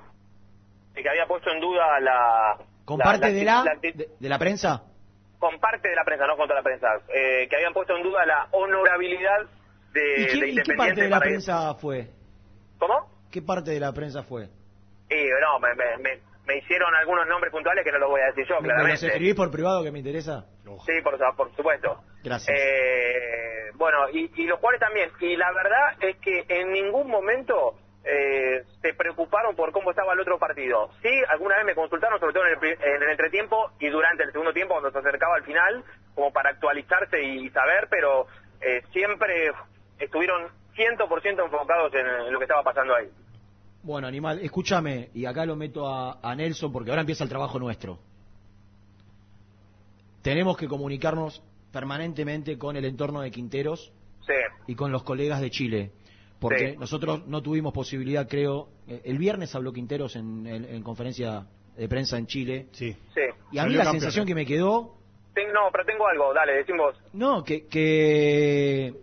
de 0.92 1.02
que 1.02 1.08
había 1.08 1.26
puesto 1.26 1.50
en 1.50 1.60
duda 1.60 2.00
la... 2.00 2.56
¿Con 2.84 2.98
la- 2.98 3.04
parte 3.04 3.28
la- 3.28 3.32
de 3.32 3.44
la, 3.44 3.64
la- 3.64 3.74
de, 3.80 4.08
de 4.18 4.28
la 4.28 4.38
prensa? 4.38 4.82
Con 5.40 5.58
parte 5.58 5.88
de 5.88 5.96
la 5.96 6.04
prensa, 6.04 6.26
no 6.28 6.36
con 6.36 6.46
toda 6.46 6.60
la 6.60 6.64
prensa, 6.64 6.86
eh, 7.12 7.48
que 7.50 7.56
habían 7.56 7.72
puesto 7.72 7.96
en 7.96 8.02
duda 8.04 8.24
la 8.26 8.46
honorabilidad 8.52 9.40
de, 9.92 10.22
¿Y, 10.22 10.26
quién- 10.26 10.28
de 10.28 10.36
y 10.36 10.40
qué 10.40 10.48
Independiente 10.60 10.76
parte 10.76 11.02
de 11.02 11.08
la 11.08 11.16
ir- 11.16 11.20
prensa 11.20 11.74
fue? 11.74 12.06
¿Cómo? 12.78 13.10
¿Qué 13.32 13.42
parte 13.42 13.70
de 13.72 13.80
la 13.80 13.92
prensa 13.92 14.22
fue? 14.22 14.44
Y 15.08 15.14
no, 15.40 15.58
me, 15.58 15.74
me, 15.74 15.96
me- 15.98 16.20
me 16.46 16.56
hicieron 16.58 16.94
algunos 16.94 17.26
nombres 17.26 17.52
puntuales 17.52 17.84
que 17.84 17.90
no 17.92 17.98
los 17.98 18.08
voy 18.10 18.20
a 18.20 18.26
decir 18.26 18.44
yo, 18.48 18.56
¿Me, 18.56 18.62
me 18.62 18.68
los 18.68 18.74
claramente. 18.76 19.06
escribís 19.06 19.34
por 19.34 19.50
privado 19.50 19.82
que 19.82 19.90
me 19.90 19.98
interesa? 19.98 20.44
Sí, 20.86 20.92
por, 21.02 21.18
por 21.36 21.54
supuesto. 21.56 22.02
Gracias. 22.22 22.56
Eh, 22.56 23.70
bueno, 23.74 24.08
y, 24.12 24.30
y 24.36 24.46
los 24.46 24.58
jugadores 24.58 24.80
también. 24.80 25.10
Y 25.20 25.36
la 25.36 25.52
verdad 25.52 25.96
es 26.00 26.16
que 26.18 26.44
en 26.48 26.72
ningún 26.72 27.08
momento 27.08 27.76
eh, 28.04 28.64
se 28.80 28.94
preocuparon 28.94 29.54
por 29.56 29.72
cómo 29.72 29.90
estaba 29.90 30.12
el 30.14 30.20
otro 30.20 30.38
partido. 30.38 30.90
Sí, 31.02 31.10
alguna 31.28 31.56
vez 31.56 31.66
me 31.66 31.74
consultaron, 31.74 32.18
sobre 32.18 32.32
todo 32.34 32.46
en 32.46 32.58
el, 32.58 32.72
en 32.82 33.02
el 33.02 33.10
entretiempo 33.10 33.70
y 33.78 33.88
durante 33.88 34.24
el 34.24 34.32
segundo 34.32 34.52
tiempo, 34.52 34.74
cuando 34.74 34.90
se 34.90 34.98
acercaba 34.98 35.36
al 35.36 35.44
final, 35.44 35.84
como 36.14 36.32
para 36.32 36.50
actualizarse 36.50 37.22
y 37.22 37.48
saber, 37.50 37.88
pero 37.90 38.26
eh, 38.60 38.82
siempre 38.92 39.52
estuvieron 39.98 40.48
100% 40.76 41.44
enfocados 41.44 41.92
en, 41.94 42.06
en 42.06 42.32
lo 42.32 42.38
que 42.38 42.44
estaba 42.44 42.62
pasando 42.62 42.94
ahí. 42.94 43.08
Bueno, 43.82 44.06
animal, 44.08 44.38
escúchame, 44.42 45.08
y 45.14 45.24
acá 45.26 45.44
lo 45.46 45.56
meto 45.56 45.86
a, 45.88 46.18
a 46.22 46.34
Nelson 46.34 46.72
porque 46.72 46.90
ahora 46.90 47.00
empieza 47.02 47.24
el 47.24 47.30
trabajo 47.30 47.58
nuestro. 47.58 47.98
Tenemos 50.22 50.56
que 50.56 50.68
comunicarnos 50.68 51.42
permanentemente 51.72 52.58
con 52.58 52.76
el 52.76 52.84
entorno 52.84 53.20
de 53.22 53.30
Quinteros 53.30 53.92
Sí. 54.26 54.34
y 54.66 54.74
con 54.74 54.92
los 54.92 55.02
colegas 55.02 55.40
de 55.40 55.50
Chile, 55.50 55.92
porque 56.40 56.70
Sí. 56.72 56.76
nosotros 56.78 57.26
no 57.28 57.42
tuvimos 57.42 57.72
posibilidad, 57.72 58.26
creo, 58.28 58.68
eh, 58.88 59.02
el 59.04 59.18
viernes 59.18 59.54
habló 59.54 59.72
Quinteros 59.72 60.16
en, 60.16 60.46
en- 60.46 60.64
en 60.64 60.82
conferencia 60.82 61.46
de 61.76 61.88
prensa 61.88 62.18
en 62.18 62.26
Chile, 62.26 62.66
Sí. 62.72 62.92
Sí. 63.14 63.20
y 63.52 63.58
a 63.58 63.62
mí 63.64 63.68
Salió 63.74 63.78
la 63.78 63.84
campeón. 63.84 64.00
sensación 64.00 64.26
que 64.26 64.34
me 64.34 64.46
quedó, 64.46 64.96
Ten- 65.34 65.52
no, 65.52 65.68
pero 65.70 65.84
tengo 65.84 66.08
algo, 66.08 66.32
dale, 66.34 66.54
decimos. 66.54 66.96
no, 67.12 67.44
que, 67.44 67.66
que, 67.66 68.94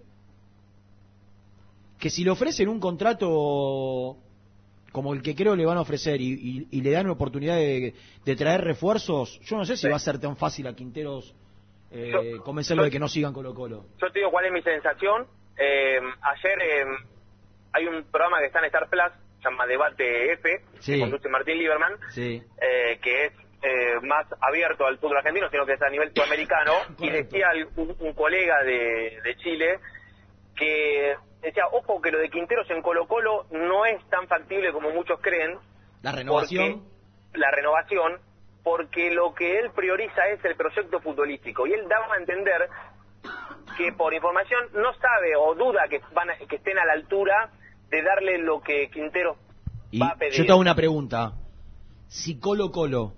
que 2.00 2.10
si 2.10 2.24
le 2.24 2.32
ofrecen 2.32 2.68
un 2.70 2.80
contrato 2.80 4.18
como 4.92 5.14
el 5.14 5.22
que 5.22 5.36
creo 5.36 5.56
le 5.56 5.66
van 5.66 5.78
a 5.78 5.82
ofrecer 5.82 6.20
y, 6.22 6.34
y- 6.34 6.68
y 6.72 6.82
le 6.82 6.92
dan 6.92 7.06
la 7.08 7.12
oportunidad 7.14 7.56
de, 7.58 7.94
de 8.26 8.36
traer 8.36 8.62
refuerzos, 8.62 9.40
yo 9.42 9.58
no 9.58 9.66
sé 9.66 9.76
si 9.76 9.84
Sí. 9.84 9.90
va 9.90 9.96
a 9.98 10.00
ser 10.00 10.20
tan 10.20 10.36
fácil 10.38 10.66
a 10.68 10.76
Quinteros 10.76 11.36
eh, 11.92 12.12
Yo- 12.36 12.44
convencerlo 12.44 12.82
yo- 12.82 12.86
de 12.86 12.92
que 12.92 13.00
no 13.00 13.08
sigan 13.08 13.32
Colo 13.32 13.54
Colo. 13.54 13.86
Yo 14.02 14.12
te 14.12 14.20
digo 14.20 14.30
cuál 14.32 14.46
es 14.46 14.52
mi 14.52 14.62
sensación. 14.62 15.26
Eh, 15.58 15.98
ayer 16.22 16.60
eh, 16.62 16.86
hay 17.74 17.86
un 17.88 18.04
programa 18.12 18.40
que 18.40 18.46
está 18.48 18.60
en 18.60 18.66
Star 18.66 18.90
Plus, 18.90 19.04
se 19.38 19.44
llama 19.50 19.66
Debate 19.68 20.34
F, 20.34 20.50
Sí. 20.80 20.94
que 20.94 21.00
conduce 21.02 21.30
Martín 21.30 21.58
Lieberman, 21.58 21.98
Sí. 22.10 22.42
eh, 22.62 23.00
que 23.02 23.26
es 23.26 23.34
eh, 23.64 24.00
más 24.04 24.26
abierto 24.40 24.86
al 24.86 25.00
fútbol 25.00 25.18
argentino, 25.18 25.50
sino 25.50 25.66
que 25.66 25.74
es 25.74 25.82
a 25.82 25.90
nivel 25.90 26.12
sudamericano. 26.14 26.74
y 27.00 27.10
decía 27.10 27.48
un, 27.76 27.96
un 28.00 28.14
colega 28.14 28.62
de, 28.64 29.20
de 29.24 29.36
Chile 29.38 29.80
que 30.56 31.16
decía, 31.42 31.64
ojo 31.72 32.02
que 32.02 32.12
lo 32.12 32.20
de 32.20 32.30
Quinteros 32.30 32.70
en 32.70 32.82
Colo 32.82 33.08
Colo 33.08 33.46
no 33.52 33.86
es 33.86 34.04
tan 34.10 34.28
factible 34.28 34.72
como 34.72 34.92
muchos 34.92 35.20
creen. 35.22 35.58
La 36.02 36.12
renovación. 36.12 36.82
porque- 36.82 36.98
la 37.40 37.52
renovación, 37.52 38.20
porque 38.64 39.12
lo 39.12 39.34
que 39.34 39.60
él 39.60 39.72
prioriza 39.76 40.28
es 40.30 40.44
el 40.46 40.56
proyecto 40.56 41.00
futbolístico. 41.02 41.68
Y 41.68 41.74
él 41.74 41.88
daba 41.88 42.14
a 42.14 42.18
entender 42.18 42.70
que 43.78 43.92
por 43.94 44.14
información 44.14 44.70
no 44.74 44.94
sabe 44.94 45.36
o 45.36 45.54
duda 45.56 45.88
que, 45.90 46.00
van 46.14 46.30
a- 46.32 46.38
que 46.38 46.56
estén 46.56 46.78
a 46.80 46.86
la 46.86 46.94
altura 46.94 47.52
de 47.90 48.02
darle 48.02 48.38
lo 48.40 48.62
que 48.62 48.90
Quintero 48.90 49.38
Y 49.92 50.00
va 50.00 50.10
a 50.10 50.16
pedir. 50.16 50.34
yo 50.34 50.46
te 50.46 50.52
hago 50.52 50.62
una 50.62 50.76
pregunta. 50.76 51.34
Si 52.08 52.40
Colo 52.40 52.72
Colo, 52.72 53.14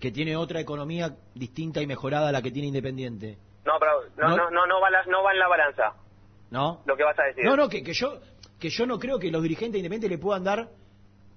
que 0.00 0.10
tiene 0.10 0.36
otra 0.36 0.60
economía 0.60 1.14
distinta 1.34 1.80
y 1.80 1.86
mejorada 1.86 2.28
a 2.28 2.32
la 2.32 2.42
que 2.42 2.50
tiene 2.50 2.68
Independiente, 2.68 3.38
No, 3.64 3.72
pero 3.78 3.92
no, 4.16 4.28
No. 4.28 4.36
no, 4.36 4.50
no, 4.50 4.66
no, 4.66 4.80
va, 4.80 4.90
la- 4.90 5.04
no 5.06 5.22
va 5.22 5.32
en 5.32 5.38
la 5.38 5.48
balanza 5.48 5.94
¿No? 6.50 6.82
lo 6.86 6.96
que 6.96 7.04
vas 7.04 7.18
a 7.18 7.22
decir. 7.24 7.44
No, 7.44 7.56
no, 7.56 7.68
que, 7.68 7.82
que 7.82 7.92
yo 7.94 8.20
que 8.60 8.68
yo 8.70 8.86
no 8.86 8.98
creo 8.98 9.18
que 9.18 9.30
los 9.30 9.42
dirigentes 9.42 9.78
independientes 9.78 10.10
le 10.10 10.18
puedan 10.22 10.44
dar 10.44 10.68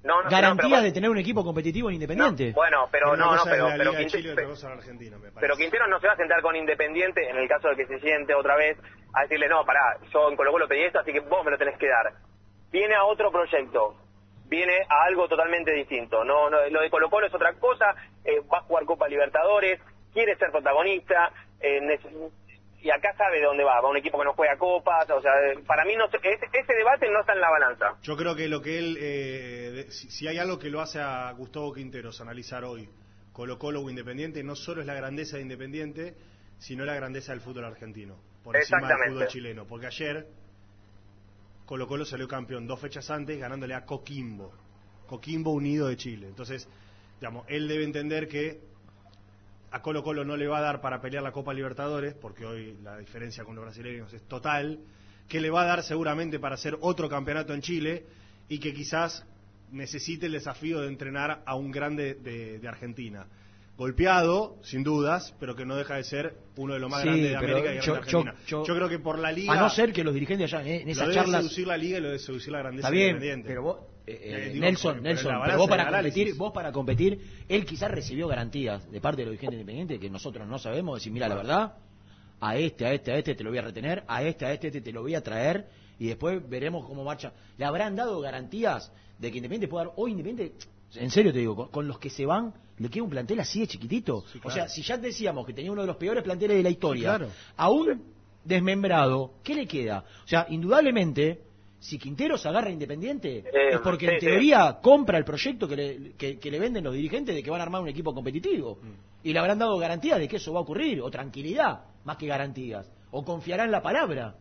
No, 0.03 0.23
no, 0.23 0.29
garantías 0.29 0.69
no, 0.69 0.75
pero- 0.75 0.81
de 0.83 0.91
tener 0.91 1.09
un 1.09 1.17
equipo 1.17 1.43
competitivo 1.43 1.89
en 1.89 1.95
Independiente. 1.95 2.51
Bueno, 2.53 2.87
pero 2.91 3.15
no, 3.17 3.35
no, 3.35 3.41
pero, 3.45 3.67
pero, 3.75 3.77
Liga 3.77 3.91
de 3.91 3.97
Quinte- 4.05 4.17
Chile 4.17 4.29
y 4.29 4.31
otra 4.33 4.45
cosa 4.45 4.67
es 4.67 4.73
la 4.75 4.79
Argentina, 4.81 5.15
me 5.17 5.21
parece. 5.31 5.39
pero 5.39 5.55
Quintero 5.55 5.87
no 5.87 5.99
se 5.99 6.07
va 6.07 6.13
a 6.13 6.17
sentar 6.17 6.41
con 6.41 6.55
Independiente 6.55 7.29
en 7.29 7.37
el 7.37 7.47
caso 7.47 7.69
de 7.69 7.75
que 7.77 7.87
se 7.87 7.99
siente 7.99 8.33
otra 8.35 8.55
vez 8.57 8.77
a 9.13 9.21
decirle, 9.23 9.47
no, 9.49 9.65
pará, 9.65 9.97
yo 10.13 10.29
en 10.29 10.35
Colo 10.35 10.51
Colo 10.51 10.67
pedí 10.67 10.83
esto, 10.83 10.99
así 10.99 11.11
que 11.13 11.19
vos 11.21 11.43
me 11.45 11.51
lo 11.51 11.57
tenés 11.57 11.77
que 11.79 11.87
dar. 11.87 12.13
Viene 12.71 12.95
a 12.95 13.05
otro 13.05 13.31
proyecto, 13.31 13.95
viene 14.45 14.73
a 14.89 15.03
algo 15.05 15.27
totalmente 15.27 15.71
distinto. 15.73 16.23
No, 16.23 16.49
no 16.49 16.67
lo 16.69 16.81
de 16.81 16.89
Colo 16.89 17.09
Colo 17.09 17.27
es 17.27 17.33
otra 17.33 17.53
cosa, 17.53 17.95
eh, 18.23 18.39
va 18.51 18.59
a 18.59 18.61
jugar 18.61 18.85
Copa 18.85 19.07
Libertadores, 19.07 19.79
quiere 20.13 20.35
ser 20.37 20.51
protagonista, 20.51 21.31
eh, 21.59 21.79
y 22.79 22.89
acá 22.91 23.13
sabe 23.17 23.37
de 23.39 23.45
dónde 23.45 23.63
va, 23.63 23.81
va 23.81 23.87
a 23.87 23.91
un 23.91 23.97
equipo 23.97 24.19
que 24.19 24.25
no 24.25 24.33
juega 24.33 24.55
copas, 24.57 25.09
o 25.09 25.21
sea, 25.21 25.31
para 25.65 25.83
mí 25.83 25.95
no 25.95 26.07
se- 26.09 26.17
ese, 26.17 26.45
ese 26.53 26.73
debate 26.75 27.09
no 27.09 27.21
está 27.21 27.33
en 27.33 27.41
la 27.41 27.49
balanza. 27.49 27.95
Yo 28.03 28.15
creo 28.15 28.35
que 28.35 28.47
lo 28.47 28.61
que 28.61 28.77
él, 28.77 28.97
eh, 29.01 29.71
de- 29.73 29.91
si, 29.91 30.09
si 30.11 30.27
hay 30.27 30.37
algo 30.37 30.59
que 30.59 30.69
lo 30.69 30.79
hace 30.81 30.99
a 31.01 31.31
Gustavo 31.31 31.73
Quinteros 31.73 32.21
analizar 32.21 32.63
hoy, 32.63 32.87
Colo 33.33 33.57
Colo 33.57 33.81
o 33.81 33.89
Independiente, 33.89 34.43
no 34.43 34.55
solo 34.55 34.81
es 34.81 34.87
la 34.87 34.93
grandeza 34.93 35.37
de 35.37 35.43
Independiente, 35.43 36.15
sino 36.59 36.85
la 36.85 36.93
grandeza 36.95 37.31
del 37.31 37.41
fútbol 37.41 37.65
argentino, 37.65 38.15
por 38.43 38.55
encima 38.55 38.87
del 38.87 38.97
fútbol 39.13 39.27
chileno. 39.27 39.65
Porque 39.67 39.87
ayer 39.87 40.25
Colo 41.67 41.85
Colo 41.85 42.05
salió 42.05 42.29
campeón 42.29 42.65
dos 42.65 42.79
fechas 42.79 43.11
antes 43.11 43.37
ganándole 43.37 43.73
a 43.73 43.83
Coquimbo, 43.85 44.53
Coquimbo 45.05 45.51
Unido 45.51 45.89
de 45.89 45.97
Chile. 45.97 46.27
Entonces, 46.29 46.65
digamos, 47.19 47.45
él 47.49 47.67
debe 47.67 47.83
entender 47.83 48.29
que 48.29 48.61
a 49.71 49.81
Colo 49.81 50.01
Colo 50.01 50.23
no 50.23 50.37
le 50.37 50.47
va 50.47 50.59
a 50.59 50.61
dar 50.61 50.79
para 50.79 51.01
pelear 51.01 51.23
la 51.23 51.33
Copa 51.33 51.53
Libertadores, 51.53 52.13
porque 52.13 52.45
hoy 52.45 52.77
la 52.81 52.97
diferencia 52.97 53.43
con 53.43 53.53
los 53.53 53.65
brasileños 53.65 54.13
es 54.13 54.23
total, 54.29 54.79
que 55.27 55.41
le 55.41 55.49
va 55.49 55.63
a 55.63 55.65
dar 55.65 55.83
seguramente 55.83 56.39
para 56.39 56.55
hacer 56.55 56.77
otro 56.79 57.09
campeonato 57.09 57.53
en 57.53 57.61
Chile 57.61 58.05
y 58.47 58.59
que 58.59 58.73
quizás 58.73 59.25
necesite 59.69 60.27
el 60.27 60.31
desafío 60.31 60.79
de 60.79 60.87
entrenar 60.87 61.43
a 61.45 61.55
un 61.55 61.69
grande 61.69 62.13
de, 62.13 62.59
de 62.59 62.67
Argentina. 62.69 63.27
Golpeado, 63.77 64.57
sin 64.63 64.83
dudas, 64.83 65.35
pero 65.39 65.55
que 65.55 65.63
no 65.63 65.75
deja 65.75 65.95
de 65.97 66.03
ser 66.03 66.35
uno 66.55 66.73
de 66.73 66.79
los 66.79 66.89
más 66.89 67.01
Sí, 67.01 67.07
grandes 67.09 67.29
de 67.29 67.37
América 67.37 67.73
y 67.75 67.79
yo- 67.85 67.93
de 67.93 67.99
Argentina. 67.99 68.35
yo- 68.47 68.65
Yo, 68.65 68.75
creo 68.75 68.89
que 68.89 68.97
por 68.97 69.19
la 69.19 69.31
liga... 69.31 69.53
A 69.53 69.59
no 69.59 69.69
ser 69.69 69.93
que 69.93 70.03
los 70.03 70.15
dirigentes 70.15 70.51
allá 70.51 70.67
eh, 70.67 70.77
en 70.81 70.85
lo 70.87 70.91
esas 70.93 71.07
debe 71.09 71.15
charlas 71.19 71.43
seducir 71.43 71.67
la 71.67 71.77
liga 71.77 71.97
y 71.99 72.01
lo 72.01 72.07
debe 72.07 72.19
seducir 72.19 72.51
la 72.51 72.59
grandeza 72.59 72.89
bien, 72.89 73.09
independiente. 73.09 73.47
pero 73.47 73.61
vos, 73.61 73.77
eh, 74.07 74.19
eh, 74.23 74.49
digo, 74.53 74.65
Nelson, 74.65 74.91
pero- 74.93 75.03
Nelson, 75.03 75.41
pero 75.45 75.57
vos 75.59 75.67
para 75.69 75.87
análisis. 75.87 76.15
competir, 76.23 76.37
vos 76.39 76.51
para 76.53 76.71
competir, 76.71 77.21
él 77.47 77.65
quizás 77.65 77.91
recibió 77.91 78.27
garantías 78.27 78.91
de 78.91 78.99
parte 78.99 79.21
de 79.21 79.25
los 79.27 79.31
dirigentes 79.33 79.59
independientes 79.59 79.99
que 79.99 80.09
nosotros 80.09 80.47
no 80.47 80.57
sabemos, 80.57 80.95
decir, 80.97 81.13
mira, 81.13 81.27
la 81.27 81.35
verdad, 81.35 81.73
a 82.39 82.57
este, 82.57 82.83
a 82.87 82.93
este, 82.93 83.11
a 83.11 83.17
este 83.19 83.35
te 83.35 83.43
lo 83.43 83.51
voy 83.51 83.59
a 83.59 83.63
retener, 83.63 84.03
a 84.07 84.23
este, 84.23 84.45
a 84.47 84.53
este, 84.53 84.67
a 84.67 84.69
este 84.69 84.81
te 84.81 84.91
lo 84.91 85.03
voy 85.03 85.13
a 85.13 85.21
traer 85.21 85.67
y 85.99 86.07
después 86.07 86.41
veremos 86.49 86.83
cómo 86.87 87.03
marcha. 87.03 87.31
¿Le 87.59 87.65
habrán 87.65 87.95
dado 87.95 88.19
garantías 88.21 88.91
de 89.19 89.29
que 89.31 89.37
Independiente 89.37 89.67
pueda 89.67 89.85
dar, 89.85 89.93
hoy 89.97 90.11
Independiente, 90.11 90.55
en 90.95 91.11
serio 91.11 91.31
te 91.31 91.37
digo, 91.39 91.55
con, 91.55 91.67
con 91.69 91.87
los 91.87 91.99
que 91.99 92.09
se 92.09 92.25
van, 92.25 92.55
le 92.79 92.89
queda 92.89 93.03
un 93.03 93.09
plantel 93.09 93.39
así 93.39 93.59
de 93.61 93.67
chiquitito? 93.67 94.23
O 94.43 94.51
sea, 94.51 94.67
si 94.67 94.81
ya 94.81 94.97
decíamos 94.97 95.45
que 95.45 95.53
tenía 95.53 95.71
uno 95.71 95.81
de 95.81 95.87
los 95.87 95.97
peores 95.97 96.23
planteles 96.23 96.57
de 96.57 96.63
la 96.63 96.69
historia, 96.69 97.09
claro. 97.17 97.31
aún 97.55 98.03
desmembrado, 98.43 99.33
¿qué 99.43 99.55
le 99.55 99.67
queda? 99.67 100.03
O 100.23 100.27
sea, 100.27 100.45
indudablemente, 100.49 101.41
si 101.79 101.97
Quintero 101.97 102.37
se 102.37 102.47
agarra 102.47 102.69
Independiente, 102.69 103.39
Eh, 103.39 103.73
es 103.73 103.79
porque 103.81 104.07
sí, 104.07 104.13
en 104.13 104.19
sí. 104.19 104.25
teoría 104.25 104.79
compra 104.81 105.17
el 105.17 105.25
proyecto 105.25 105.67
que 105.67 105.75
le, 105.75 106.11
que, 106.17 106.39
que 106.39 106.51
le 106.51 106.59
venden 106.59 106.83
los 106.83 106.93
dirigentes 106.93 107.35
de 107.35 107.43
que 107.43 107.49
van 107.49 107.59
a 107.59 107.63
armar 107.63 107.81
un 107.81 107.89
equipo 107.89 108.13
competitivo. 108.13 108.79
Mm. 108.81 109.27
Y 109.27 109.33
le 109.33 109.39
habrán 109.39 109.59
dado 109.59 109.77
garantías 109.77 110.19
de 110.19 110.27
que 110.27 110.37
eso 110.37 110.53
va 110.53 110.59
a 110.59 110.63
ocurrir, 110.63 111.01
o 111.01 111.09
tranquilidad, 111.09 111.81
más 112.05 112.17
que 112.17 112.27
garantías. 112.27 112.89
O 113.11 113.23
confiarán 113.25 113.71
la 113.71 113.81
palabra 113.81 114.35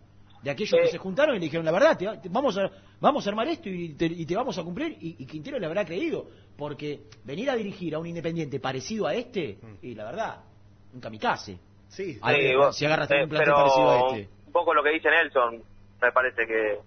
de 0.46 0.52
aquellos 0.52 0.78
Eh. 0.78 0.82
que 0.82 0.88
se 0.92 0.98
juntaron 0.98 1.34
y 1.34 1.38
le 1.40 1.44
dijeron, 1.46 1.64
la 1.66 1.72
verdad, 1.72 1.98
te, 1.98 2.06
te- 2.18 2.28
vamos, 2.28 2.56
a, 2.56 2.70
vamos 3.00 3.26
a 3.26 3.30
armar 3.30 3.48
esto 3.48 3.68
y 3.68 3.94
te, 3.94 4.06
y 4.06 4.24
te 4.24 4.36
vamos 4.36 4.56
a 4.58 4.62
cumplir. 4.62 4.96
Y, 5.00 5.16
y 5.18 5.26
Quintero 5.26 5.58
le 5.58 5.66
habrá 5.66 5.84
creído. 5.84 6.26
Porque 6.56 7.00
venir 7.24 7.50
a 7.50 7.56
dirigir 7.56 7.94
a 7.94 7.98
un 7.98 8.06
Independiente 8.06 8.60
parecido 8.60 9.06
a 9.06 9.14
este, 9.14 9.58
y 9.82 9.94
la 9.94 10.04
verdad, 10.04 10.40
un 10.94 11.00
kamikaze. 11.00 11.52
Mm. 11.54 11.58
Sí, 11.88 12.18
A 12.22 12.32
vos- 12.56 12.76
si 12.76 12.84
agarras 12.86 13.10
eh, 13.10 13.22
un 13.24 13.28
plantel 13.28 13.52
parecido 13.54 13.90
a 13.90 13.98
este. 14.18 14.28
Un 14.46 14.52
poco 14.52 14.72
lo 14.72 14.82
que 14.82 14.90
dice 14.90 15.08
Nelson, 15.10 15.62
me 16.00 16.12
parece 16.12 16.46
que, 16.46 16.78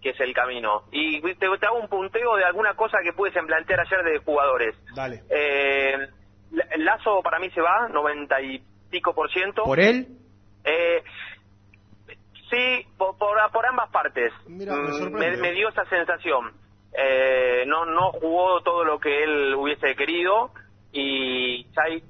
que 0.00 0.10
es 0.10 0.20
el 0.20 0.32
camino. 0.34 0.84
Y 0.92 1.20
te, 1.20 1.34
te 1.34 1.66
hago 1.66 1.78
un 1.78 1.88
punteo 1.88 2.36
de 2.36 2.44
alguna 2.44 2.74
cosa 2.74 2.98
que 3.04 3.12
pudiesen 3.12 3.46
plantear 3.46 3.80
ayer 3.80 4.02
de 4.02 4.18
jugadores. 4.24 4.74
Dale. 4.96 5.22
Eh, 5.30 5.96
La- 6.52 6.66
Lazo 6.78 7.20
para 7.22 7.38
mí 7.38 7.50
se 7.50 7.60
va, 7.60 7.88
90 7.88 8.40
y 8.42 8.62
pico 8.90 9.14
por 9.14 9.30
ciento. 9.30 9.62
¿Por 9.64 9.78
él? 9.78 10.08
Eh, 10.64 11.02
sí, 12.52 12.86
por, 12.96 13.16
por, 13.18 13.36
por 13.50 13.66
ambas 13.66 13.90
partes. 13.90 14.32
Mira, 14.46 14.76
me 14.76 15.36
Mm, 15.36 15.40
me 15.40 15.52
dio 15.52 15.68
esa 15.70 15.84
sensación. 15.86 16.52
Eh, 16.96 17.64
no 17.66 17.84
no 17.86 18.12
jugó 18.12 18.60
todo 18.62 18.84
lo 18.84 19.00
que 19.00 19.24
él 19.24 19.54
hubiese 19.56 19.96
querido 19.96 20.50
y 20.92 21.64
¿sabes 21.74 22.02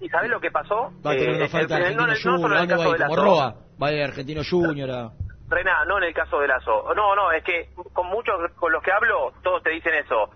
¿y 0.00 0.08
sabés 0.08 0.30
lo 0.30 0.40
que 0.40 0.50
pasó? 0.52 0.92
Va 1.04 1.12
Eh, 1.14 1.48
falta 1.48 1.76
el- 1.78 1.96
no, 1.96 2.06
no 2.06 2.14
solo 2.16 2.36
en 2.36 2.44
el 2.44 2.58
¿dónde 2.58 2.74
va 2.76 2.78
caso 2.78 2.92
de 2.92 2.98
Lazo. 3.00 3.16
Roa, 3.16 3.54
va 3.82 3.90
de 3.90 4.04
Argentino 4.04 4.42
Junior 4.48 4.90
a... 4.90 5.10
Rená, 5.48 5.84
no 5.86 5.98
en 5.98 6.04
el 6.04 6.14
caso 6.14 6.38
de 6.40 6.46
Lazo. 6.46 6.94
No, 6.94 7.16
no, 7.16 7.32
es 7.32 7.42
que 7.42 7.70
con 7.92 8.06
muchos 8.08 8.34
con 8.56 8.70
los 8.72 8.82
que 8.82 8.92
hablo, 8.92 9.32
todos 9.42 9.62
te 9.64 9.70
dicen 9.70 9.94
eso. 9.94 10.30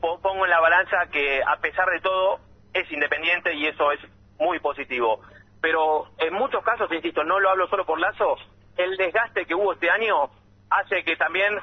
Po- 0.00 0.18
Pongo 0.20 0.44
en 0.46 0.50
la 0.50 0.60
balanza 0.60 1.06
que 1.12 1.42
a 1.46 1.56
pesar 1.60 1.88
de 1.90 2.00
todo 2.00 2.38
es 2.72 2.90
independiente 2.90 3.52
y 3.54 3.66
eso 3.66 3.92
es 3.92 4.00
muy 4.38 4.58
positivo. 4.60 5.20
Pero 5.60 6.06
en 6.18 6.32
muchos 6.34 6.64
casos, 6.64 6.90
insisto, 6.92 7.22
no 7.24 7.38
lo 7.40 7.50
hablo 7.50 7.68
solo 7.68 7.84
por 7.84 8.00
Lazo, 8.00 8.36
el 8.76 8.96
desgaste 8.96 9.44
que 9.46 9.54
hubo 9.54 9.72
este 9.74 9.90
año 9.90 10.30
hace 10.70 11.02
que 11.04 11.16
también 11.16 11.54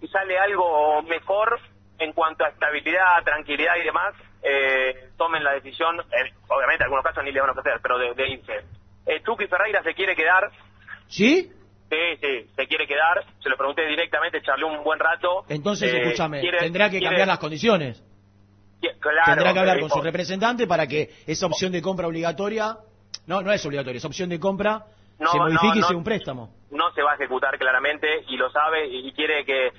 si 0.00 0.08
sale 0.08 0.38
algo 0.38 1.02
mejor 1.02 1.58
en 1.98 2.12
cuanto 2.12 2.44
a 2.44 2.48
estabilidad, 2.48 3.22
tranquilidad 3.24 3.74
y 3.80 3.84
demás, 3.84 4.14
eh, 4.42 5.10
tomen 5.18 5.44
la 5.44 5.52
decisión, 5.52 6.00
eh, 6.00 6.32
obviamente 6.48 6.76
en 6.82 6.84
algunos 6.84 7.04
casos 7.04 7.22
ni 7.24 7.30
le 7.32 7.40
van 7.40 7.50
a 7.50 7.52
ofrecer, 7.52 7.78
pero 7.82 7.98
de, 7.98 8.14
de 8.14 8.28
irse. 8.28 8.52
Eh, 9.06 9.20
Tuki 9.24 9.46
Ferreira 9.46 9.82
se 9.82 9.94
quiere 9.94 10.14
quedar, 10.16 10.50
¿Sí? 11.08 11.50
Sí, 11.90 11.96
sí, 12.22 12.50
se 12.54 12.66
quiere 12.68 12.86
quedar. 12.86 13.24
Se 13.42 13.48
lo 13.48 13.56
pregunté 13.56 13.84
directamente, 13.84 14.40
charlé 14.42 14.64
un 14.64 14.84
buen 14.84 15.00
rato. 15.00 15.44
Entonces, 15.48 15.92
Eh, 15.92 16.02
escúchame, 16.02 16.40
quiere- 16.40 16.58
tendrá 16.58 16.86
que 16.88 16.98
quiere- 16.98 17.06
cambiar 17.06 17.26
las 17.28 17.38
condiciones. 17.40 18.00
claro, 19.00 19.24
tendrá 19.34 19.52
que 19.52 19.58
hablar 19.58 19.80
con 19.80 19.90
su 19.90 20.00
representante 20.00 20.66
para 20.68 20.86
que 20.86 21.10
esa 21.26 21.46
opción 21.46 21.72
de 21.72 21.82
compra 21.82 22.06
obligatoria, 22.06 22.76
no, 23.26 23.42
no 23.42 23.52
es 23.52 23.64
obligatoria, 23.66 23.98
esa 23.98 24.06
opción 24.06 24.28
de 24.30 24.38
compra 24.38 24.84
No, 25.20 25.30
se 25.32 25.38
no, 25.38 25.44
modifique 25.44 25.78
y 25.78 25.80
no. 25.80 25.86
sea 25.86 25.96
un 25.96 26.04
préstamo. 26.04 26.54
No 26.70 26.90
se 26.92 27.02
va 27.02 27.12
a 27.12 27.14
ejecutar 27.14 27.58
claramente 27.58 28.24
y 28.28 28.36
lo 28.36 28.50
sabe 28.50 28.86
y 28.88 29.12
quiere 29.12 29.44
que, 29.44 29.70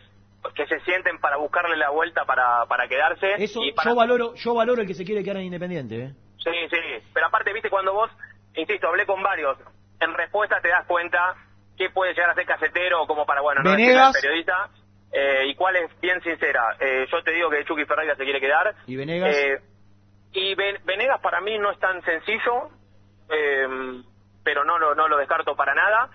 que 0.55 0.68
se 0.68 0.80
sienten 0.81 1.19
para 1.19 1.38
buscarle 1.38 1.76
la 1.77 1.89
vuelta 1.89 2.26
para, 2.26 2.65
para 2.68 2.88
quedarse. 2.88 3.34
Eso 3.43 3.63
y 3.63 3.72
para, 3.73 3.89
yo 3.89 3.95
valoro, 3.95 4.34
yo 4.35 4.53
valoro 4.53 4.81
el 4.81 4.88
que 4.88 4.93
se 4.93 5.03
quiere 5.03 5.23
quedar 5.23 5.38
en 5.38 5.43
Independiente, 5.45 5.95
¿eh? 6.05 6.11
Sí, 6.38 6.51
sí. 6.69 6.77
Pero 7.13 7.27
aparte, 7.27 7.53
viste, 7.53 7.69
cuando 7.69 7.93
vos, 7.93 8.09
insisto, 8.55 8.88
hablé 8.88 9.05
con 9.05 9.22
varios, 9.22 9.57
en 9.99 10.13
respuesta 10.13 10.59
te 10.61 10.69
das 10.69 10.85
cuenta 10.88 11.35
que 11.77 11.89
puede 11.89 12.13
llegar 12.13 12.30
a 12.31 12.35
ser 12.35 12.45
casetero 12.45 13.05
como 13.07 13.26
para, 13.26 13.41
bueno, 13.41 13.61
no 13.63 13.72
Venegas. 13.72 14.13
periodista. 14.19 14.69
eh, 15.13 15.47
y 15.47 15.55
cuál 15.55 15.76
es 15.76 15.99
bien 16.01 16.22
sincera. 16.22 16.76
Eh, 16.80 17.05
yo 17.11 17.22
te 17.23 17.31
digo 17.31 17.49
que 17.49 17.65
Chucky 17.65 17.85
Ferreira 17.85 18.15
se 18.15 18.23
quiere 18.23 18.39
quedar. 18.39 18.76
¿Y 18.88 18.95
Venegas? 18.95 19.35
Eh, 19.35 19.59
y 20.34 20.55
Ven- 20.55 20.80
Venegas 20.85 21.19
para 21.22 21.41
mí 21.41 21.57
no 21.59 21.69
es 21.72 21.80
tan 21.80 22.01
sencillo, 22.03 22.69
eh, 23.30 23.68
pero 24.43 24.63
no 24.65 24.77
lo, 24.80 24.95
no 24.95 25.07
lo 25.07 25.18
descarto 25.18 25.55
para 25.55 25.73
nada. 25.76 26.09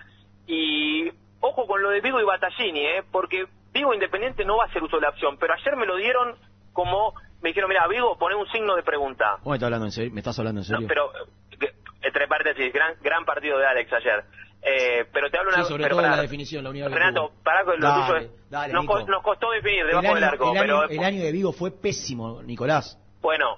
Y 0.45 1.09
ojo 1.41 1.67
con 1.67 1.81
lo 1.81 1.89
de 1.89 2.01
Vigo 2.01 2.19
y 2.21 2.25
Battaglini, 2.25 2.79
¿eh? 2.85 3.03
porque 3.11 3.45
Vigo 3.73 3.93
Independiente 3.93 4.45
no 4.45 4.57
va 4.57 4.63
a 4.63 4.67
hacer 4.67 4.81
uso 4.83 4.97
de 4.97 5.03
la 5.03 5.09
opción, 5.09 5.37
pero 5.39 5.53
ayer 5.53 5.75
me 5.75 5.85
lo 5.85 5.95
dieron 5.97 6.35
como, 6.73 7.13
me 7.41 7.49
dijeron, 7.49 7.69
mira, 7.69 7.87
Vigo, 7.87 8.17
poné 8.17 8.35
un 8.35 8.47
signo 8.47 8.75
de 8.75 8.83
pregunta. 8.83 9.37
¿Cómo 9.43 9.51
me 9.51 9.55
estás 9.57 9.65
hablando 9.67 9.85
en 9.87 9.91
serio? 9.91 10.11
¿Me 10.13 10.19
estás 10.21 10.39
hablando 10.39 10.61
en 10.61 10.65
serio? 10.65 10.87
Pero, 10.87 11.11
eh, 11.15 11.73
entre 12.01 12.27
paréntesis, 12.27 12.71
gran, 12.73 12.95
gran 13.01 13.25
partido 13.25 13.57
de 13.57 13.65
Alex 13.67 13.91
ayer. 13.93 14.23
Eh, 14.61 15.05
pero 15.13 15.29
te 15.29 15.37
hablo 15.37 15.51
Sí, 15.51 15.59
una 15.59 15.67
sobre 15.67 15.83
pero 15.83 15.95
todo 15.95 16.03
pará. 16.03 16.15
la 16.15 16.21
definición, 16.23 16.63
la 16.63 16.71
unidad 16.71 16.89
Renato, 16.91 17.31
pará 17.43 17.63
con 17.63 17.79
lo 17.79 17.87
Dale, 17.87 18.05
tuyo 18.05 18.17
es- 18.17 18.49
dale, 18.49 18.73
nos, 18.73 18.85
co- 18.85 19.05
nos 19.05 19.23
costó 19.23 19.51
definir 19.51 19.85
debajo 19.85 20.05
año, 20.07 20.15
del 20.15 20.23
arco, 20.23 20.43
el 20.51 20.57
año- 20.57 20.61
pero 20.61 20.83
el 20.89 21.03
año 21.03 21.23
de 21.23 21.31
Vigo 21.31 21.51
fue 21.53 21.71
pésimo, 21.71 22.41
Nicolás. 22.41 22.97
bueno, 23.21 23.57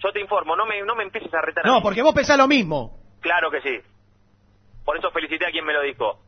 yo 0.00 0.12
te 0.12 0.20
informo, 0.20 0.54
no 0.54 0.66
me, 0.66 0.82
no 0.82 0.94
me 0.94 1.04
empieces 1.04 1.32
a 1.32 1.40
retar 1.40 1.64
No, 1.64 1.80
porque 1.82 2.02
vos 2.02 2.14
pensás 2.14 2.36
lo 2.36 2.46
mismo. 2.46 2.98
Claro 3.20 3.50
que 3.50 3.62
sí. 3.62 3.80
Por 4.84 4.96
eso 4.98 5.10
felicité 5.10 5.46
a 5.46 5.50
quien 5.50 5.64
me 5.64 5.72
lo 5.72 5.82
dijo. 5.82 6.18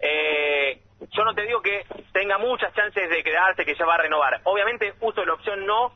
Eh, 0.00 0.80
yo 1.12 1.24
no 1.24 1.34
te 1.34 1.42
digo 1.42 1.60
que 1.60 1.84
tenga 2.12 2.38
muchas 2.38 2.72
chances 2.74 3.08
de 3.10 3.22
quedarse, 3.22 3.64
que 3.64 3.74
ya 3.74 3.84
va 3.84 3.94
a 3.94 3.98
renovar. 4.02 4.40
Obviamente 4.44 4.94
uso 5.00 5.24
la 5.24 5.34
opción 5.34 5.66
no, 5.66 5.92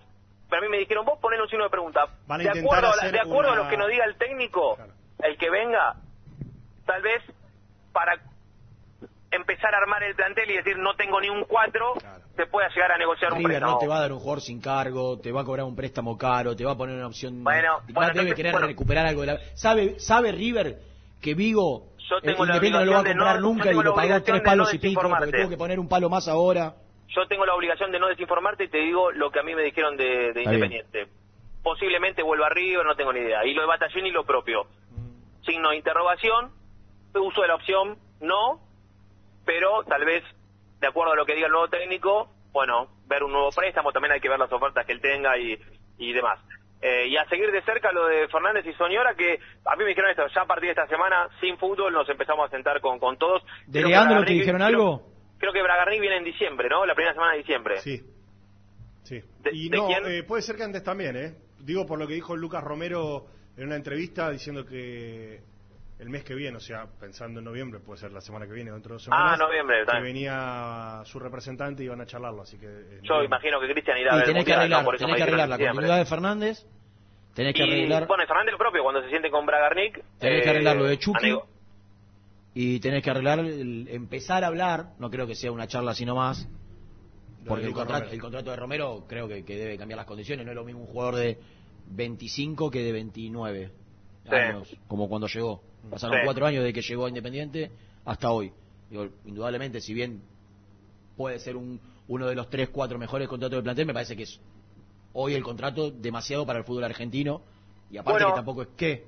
pero 0.48 0.62
a 0.62 0.64
mí 0.64 0.70
me 0.70 0.78
dijeron, 0.78 1.04
vos 1.06 1.18
ponle 1.20 1.40
un 1.40 1.48
signo 1.48 1.64
de 1.64 1.70
pregunta. 1.70 2.06
Van 2.26 2.40
a 2.40 2.44
de 2.44 2.60
acuerdo, 2.60 2.92
a, 2.92 2.96
la- 2.96 3.10
de 3.10 3.20
acuerdo 3.20 3.52
a 3.52 3.56
lo 3.56 3.68
que 3.68 3.76
nos 3.76 3.88
diga 3.88 4.04
el 4.04 4.16
técnico, 4.16 4.76
el 5.22 5.36
que 5.38 5.50
venga, 5.50 5.96
tal 6.86 7.02
vez 7.02 7.22
para 7.92 8.20
empezar 9.30 9.74
a 9.74 9.78
armar 9.78 10.02
el 10.02 10.14
plantel 10.14 10.50
y 10.50 10.56
decir 10.56 10.76
no 10.78 10.94
tengo 10.96 11.20
ni 11.20 11.28
un 11.28 11.44
4, 11.44 11.94
se 12.36 12.46
pueda 12.46 12.68
llegar 12.68 12.92
a 12.92 12.98
negociar 12.98 13.32
un 13.32 13.38
River 13.38 13.50
préstamo. 13.52 13.72
no 13.74 13.78
te 13.78 13.86
va 13.86 13.96
a 13.98 14.00
dar 14.00 14.12
un 14.12 14.18
jugador 14.18 14.40
sin 14.42 14.60
cargo, 14.60 15.18
te 15.20 15.30
va 15.30 15.42
a 15.42 15.44
cobrar 15.44 15.64
un 15.66 15.76
préstamo 15.76 16.18
caro, 16.18 16.56
te 16.56 16.64
va 16.64 16.72
a 16.72 16.76
poner 16.76 16.96
una 16.96 17.06
opción. 17.06 17.44
Bueno, 17.44 17.80
debe 17.86 18.06
entonces, 18.08 18.34
querer 18.34 18.52
bueno. 18.52 18.66
recuperar 18.66 19.06
algo 19.06 19.20
de 19.22 19.26
la. 19.28 19.38
¿Sabe, 19.54 20.00
sabe 20.00 20.32
River 20.32 20.78
que 21.20 21.34
Vigo 21.34 21.89
Yo 22.10 22.16
eh, 22.18 22.20
tengo 22.22 22.44
la 22.44 22.56
Independiente 22.56 22.80
no 22.80 22.84
lo 22.84 22.92
va 22.92 22.98
a 22.98 23.00
obligación 23.00 23.04
de 23.04 23.10
comprar 23.10 23.34
no- 23.40 23.48
nunca 23.48 23.70
y 23.70 23.74
lo 23.74 23.94
pagó 23.94 24.22
tres 24.24 24.42
no 24.42 24.42
palos 24.50 24.74
y 24.74 24.78
pico 24.78 25.00
porque 25.02 25.32
tuvo 25.38 25.48
que 25.48 25.56
poner 25.56 25.78
un 25.80 25.88
palo 25.88 26.10
más 26.10 26.28
ahora. 26.28 26.74
Yo 27.08 27.26
tengo 27.26 27.46
la 27.46 27.54
obligación 27.54 27.90
de 27.92 27.98
no 27.98 28.08
desinformarte 28.08 28.64
y 28.64 28.68
te 28.68 28.78
digo 28.78 29.10
lo 29.12 29.30
que 29.30 29.40
a 29.40 29.42
mí 29.42 29.54
me 29.54 29.62
dijeron 29.62 29.96
de. 29.96 30.32
Independiente. 30.44 31.06
Posiblemente 31.62 32.22
vuelva 32.22 32.46
a 32.46 32.50
River, 32.50 32.84
no 32.86 32.94
tengo 32.96 33.12
ni 33.12 33.20
idea. 33.20 33.44
Y 33.44 33.54
lo 33.54 33.62
de 33.62 33.68
Batallini 33.68 34.10
lo 34.10 34.24
propio. 34.24 34.66
Signo 35.44 35.70
de 35.70 35.76
interrogación, 35.76 36.50
uso 37.14 37.42
de 37.42 37.48
la 37.48 37.54
opción 37.56 37.98
no, 38.20 38.60
pero 39.44 39.82
tal 39.84 40.04
vez, 40.04 40.22
de 40.80 40.86
acuerdo 40.86 41.12
a 41.12 41.16
lo 41.16 41.24
que 41.26 41.34
diga 41.34 41.46
el 41.46 41.52
nuevo 41.52 41.68
técnico, 41.68 42.28
bueno, 42.52 42.88
ver 43.06 43.22
un 43.24 43.32
nuevo 43.32 43.50
préstamo, 43.50 43.92
también 43.92 44.12
hay 44.12 44.20
que 44.20 44.28
ver 44.28 44.38
las 44.38 44.52
ofertas 44.52 44.84
que 44.86 44.92
él 44.92 45.00
tenga 45.00 45.36
y, 45.38 45.58
y 45.98 46.12
demás. 46.12 46.38
Eh, 46.82 47.08
y 47.08 47.16
a 47.16 47.28
seguir 47.28 47.50
de 47.52 47.62
cerca 47.62 47.92
lo 47.92 48.06
de 48.06 48.26
Fernández 48.28 48.64
y 48.66 48.72
Soñora, 48.72 49.14
que 49.14 49.38
a 49.66 49.76
mí 49.76 49.84
me 49.84 49.90
dijeron 49.90 50.10
esto, 50.10 50.26
ya 50.34 50.42
a 50.42 50.46
partir 50.46 50.66
de 50.68 50.70
esta 50.80 50.86
semana, 50.86 51.28
sin 51.40 51.58
fútbol, 51.58 51.92
nos 51.92 52.08
empezamos 52.08 52.46
a 52.48 52.50
sentar 52.50 52.80
con, 52.80 52.98
con 52.98 53.18
todos. 53.18 53.42
¿De 53.66 53.82
Leandro 53.82 54.24
te 54.24 54.32
dijeron 54.32 54.56
creo- 54.62 54.66
algo? 54.68 55.06
Creo 55.38 55.52
que 55.52 55.62
Bragarnik 55.62 56.00
viene 56.00 56.16
en 56.18 56.24
diciembre, 56.24 56.68
¿no? 56.70 56.84
La 56.86 56.94
primera 56.94 57.12
semana 57.14 57.32
de 57.32 57.38
diciembre. 57.38 57.78
Sí. 57.78 58.00
Sí. 59.04 59.20
¿De- 59.40 59.50
y 59.52 59.68
de 59.68 59.76
no, 59.76 59.86
quién? 59.86 60.00
eh, 60.06 60.22
puede 60.22 60.42
ser 60.42 60.56
que 60.56 60.62
antes 60.64 60.82
también, 60.82 61.16
¿eh? 61.16 61.34
Digo 61.58 61.84
por 61.86 61.98
lo 61.98 62.06
que 62.06 62.14
dijo 62.14 62.36
Lucas 62.36 62.62
Romero 62.64 63.26
en 63.56 63.66
una 63.66 63.76
entrevista 63.76 64.30
diciendo 64.30 64.64
que 64.64 65.40
el 66.00 66.08
mes 66.08 66.24
que 66.24 66.34
viene, 66.34 66.56
o 66.56 66.60
sea, 66.60 66.86
pensando 66.98 67.40
en 67.40 67.44
noviembre, 67.44 67.78
puede 67.80 68.00
ser 68.00 68.10
la 68.10 68.20
semana 68.22 68.46
que 68.46 68.52
viene, 68.54 68.70
dentro 68.72 68.90
de 68.90 68.94
dos 68.94 69.08
Ah, 69.10 69.36
semanas. 69.36 69.38
noviembre, 69.38 69.80
está 69.82 69.92
Que 69.98 70.02
venía 70.02 71.02
su 71.04 71.18
representante 71.18 71.82
y 71.82 71.86
iban 71.86 72.00
a 72.00 72.06
charlarlo, 72.06 72.42
así 72.42 72.56
que. 72.58 72.66
eh, 72.66 73.00
Yo 73.02 73.14
noviembre. 73.14 73.26
imagino 73.26 73.60
que 73.60 73.68
Cristian 73.72 73.98
irá 73.98 74.12
a 74.14 74.16
ver 74.16 74.24
tenés 74.24 74.44
que 74.44 74.52
arreglar, 74.54 74.84
que 74.84 75.22
arreglar 75.22 75.48
la 75.48 75.58
continuidad 75.58 75.98
de 75.98 76.04
Fernández, 76.06 76.66
tenés 77.34 77.54
que 77.54 77.60
Y, 77.60 77.70
arreglar, 77.70 78.06
bueno, 78.06 78.24
Fernández 78.26 78.52
lo 78.52 78.58
propio, 78.58 78.82
cuando 78.82 79.02
se 79.02 79.08
siente 79.10 79.30
con 79.30 79.44
Bragarnik. 79.44 80.02
tenés 80.18 80.42
que 80.42 80.46
eh, 80.48 80.50
arreglar 80.50 80.76
lo 80.76 80.84
de 80.84 80.98
Chucky 80.98 81.18
amigo, 81.26 81.46
y 82.54 82.80
tenés 82.80 83.02
que 83.04 83.10
arreglar, 83.10 83.38
el- 83.40 83.86
empezar 83.88 84.42
a 84.42 84.46
hablar, 84.48 84.86
no 84.98 85.10
creo 85.10 85.26
que 85.26 85.34
sea 85.34 85.52
una 85.52 85.66
charla 85.68 85.94
sino 85.94 86.16
más, 86.16 86.48
porque 87.46 87.66
el 87.66 87.72
contrato, 87.72 88.10
el 88.10 88.20
contrato 88.20 88.50
de 88.50 88.56
Romero 88.56 89.04
creo 89.08 89.28
que, 89.28 89.44
que 89.44 89.56
debe 89.56 89.76
cambiar 89.78 89.98
las 89.98 90.06
condiciones, 90.06 90.44
no 90.46 90.52
es 90.52 90.56
lo 90.56 90.64
mismo 90.64 90.80
un 90.82 90.86
jugador 90.86 91.16
de 91.16 91.38
25 91.88 92.70
que 92.70 92.80
de 92.82 92.92
29 92.92 93.70
Sí. 94.36 94.42
años, 94.42 94.76
como 94.88 95.08
cuando 95.08 95.26
llegó. 95.26 95.62
Pasaron 95.90 96.16
Sí. 96.18 96.22
cuatro 96.24 96.46
años 96.46 96.64
de 96.64 96.72
que 96.72 96.82
llegó 96.82 97.06
a 97.06 97.08
Independiente 97.08 97.70
hasta 98.04 98.30
hoy. 98.30 98.52
Digo, 98.90 99.08
indudablemente, 99.24 99.80
si 99.80 99.94
bien 99.94 100.20
puede 101.16 101.38
ser 101.38 101.56
un, 101.56 101.80
uno 102.08 102.26
de 102.26 102.34
los 102.34 102.48
tres, 102.50 102.68
cuatro 102.70 102.98
mejores 102.98 103.28
contratos 103.28 103.56
del 103.56 103.62
plantel, 103.64 103.86
me 103.86 103.94
parece 103.94 104.16
que 104.16 104.24
es 104.24 104.40
hoy 105.12 105.34
el 105.34 105.42
contrato 105.42 105.90
demasiado 105.90 106.46
para 106.46 106.58
el 106.60 106.64
fútbol 106.64 106.84
argentino 106.84 107.42
y 107.90 107.98
aparte 107.98 108.20
Bueno. 108.24 108.28
que 108.34 108.38
tampoco 108.38 108.62
es 108.62 108.68
que 108.76 109.04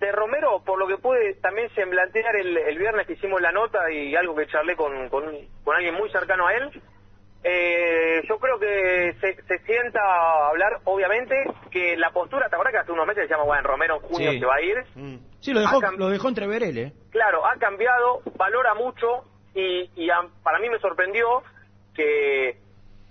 de 0.00 0.12
Romero, 0.12 0.62
por 0.62 0.78
lo 0.78 0.86
que 0.86 0.98
pude 0.98 1.34
también 1.40 1.70
semblantear 1.74 2.36
el, 2.36 2.54
el 2.54 2.76
viernes 2.78 3.06
que 3.06 3.14
hicimos 3.14 3.40
la 3.40 3.50
nota 3.50 3.90
y 3.90 4.14
algo 4.14 4.34
que 4.36 4.46
charlé 4.46 4.76
con, 4.76 5.08
con, 5.08 5.24
con 5.64 5.74
alguien 5.74 5.94
muy 5.94 6.10
cercano 6.10 6.46
a 6.46 6.52
él, 6.54 6.82
eh, 7.44 8.22
yo 8.28 8.38
creo 8.38 8.58
que 8.58 9.14
se, 9.20 9.42
se 9.42 9.58
sienta 9.64 10.00
a 10.02 10.48
hablar, 10.48 10.80
obviamente, 10.84 11.34
que 11.70 11.96
la 11.96 12.10
postura, 12.10 12.48
¿te 12.48 12.56
acuerdas 12.56 12.72
que 12.72 12.78
hace 12.80 12.92
unos 12.92 13.06
meses 13.06 13.22
decíamos, 13.22 13.46
bueno, 13.46 13.62
Romero 13.68 13.96
en 13.96 14.00
junio 14.02 14.32
Sí. 14.32 14.40
se 14.40 14.46
va 14.46 14.54
a 14.56 14.60
ir? 14.62 14.84
Sí, 15.40 15.52
lo 15.52 15.60
dejó, 15.60 15.80
lo 15.96 16.08
dejó 16.08 16.28
entrever 16.28 16.62
él, 16.64 16.78
¿eh? 16.78 16.92
Claro, 17.10 17.46
ha 17.46 17.54
cambiado, 17.58 18.20
valora 18.36 18.74
mucho 18.74 19.24
y, 19.54 19.90
y 19.94 20.10
a- 20.10 20.26
para 20.42 20.58
mí 20.58 20.68
me 20.68 20.78
sorprendió 20.80 21.42
que, 21.94 22.58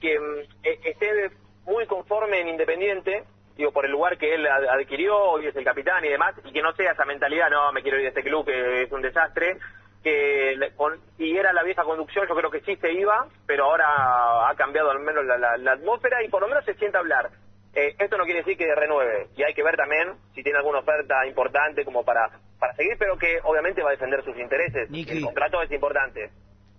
que 0.02 0.20
mm, 0.20 0.40
e- 0.64 0.80
esté 0.90 1.32
muy 1.66 1.86
conforme 1.88 2.42
en 2.42 2.50
Independiente, 2.50 3.24
digo, 3.58 3.72
por 3.72 3.86
el 3.86 3.92
lugar 3.92 4.18
que 4.18 4.36
él 4.36 4.46
ad- 4.46 4.68
adquirió, 4.68 5.18
hoy 5.18 5.48
es 5.48 5.56
el 5.56 5.64
capitán 5.64 6.04
y 6.04 6.10
demás, 6.10 6.36
y 6.44 6.52
que 6.52 6.62
no 6.62 6.74
sea 6.74 6.92
esa 6.92 7.06
mentalidad, 7.06 7.50
no, 7.50 7.72
me 7.72 7.82
quiero 7.82 7.98
ir 7.98 8.04
de 8.04 8.10
este 8.10 8.24
club 8.24 8.46
que 8.46 8.84
es 8.84 8.92
un 8.92 9.02
desastre, 9.02 9.58
que 10.06 10.56
le- 10.56 10.72
con- 10.76 11.00
si 11.18 11.36
era 11.36 11.52
la 11.52 11.64
vieja 11.64 11.84
conducción 11.84 12.28
yo 12.30 12.36
creo 12.36 12.52
que 12.52 12.62
sí 12.62 12.76
se 12.78 12.94
iba, 12.94 13.28
pero 13.48 13.66
ahora 13.66 14.48
ha 14.48 14.54
cambiado 14.56 14.92
al 14.92 15.00
menos 15.00 15.26
la, 15.26 15.36
la- 15.38 15.58
la 15.58 15.72
atmósfera 15.74 16.24
y 16.24 16.30
por 16.30 16.42
lo 16.44 16.48
menos 16.48 16.64
se 16.64 16.76
sienta 16.76 17.00
hablar. 17.00 17.32
Eh, 17.74 17.96
esto 17.98 18.16
no 18.18 18.24
quiere 18.24 18.40
decir 18.42 18.56
que 18.56 18.74
renueve 18.76 19.28
y 19.36 19.42
hay 19.44 19.54
que 19.56 19.64
ver 19.64 19.76
también 19.76 20.14
si 20.36 20.44
tiene 20.44 20.60
alguna 20.60 20.80
oferta 20.80 21.26
importante 21.28 21.84
como 21.84 22.06
para, 22.06 22.30
para 22.60 22.76
seguir, 22.76 22.94
pero 23.00 23.18
que 23.18 23.40
obviamente 23.44 23.82
va 23.82 23.90
a 23.90 23.94
defender 23.94 24.24
sus 24.24 24.38
intereses. 24.38 24.90
Niki. 24.92 25.18
El 25.18 25.24
contrato 25.26 25.62
es 25.64 25.72
importante. 25.72 26.30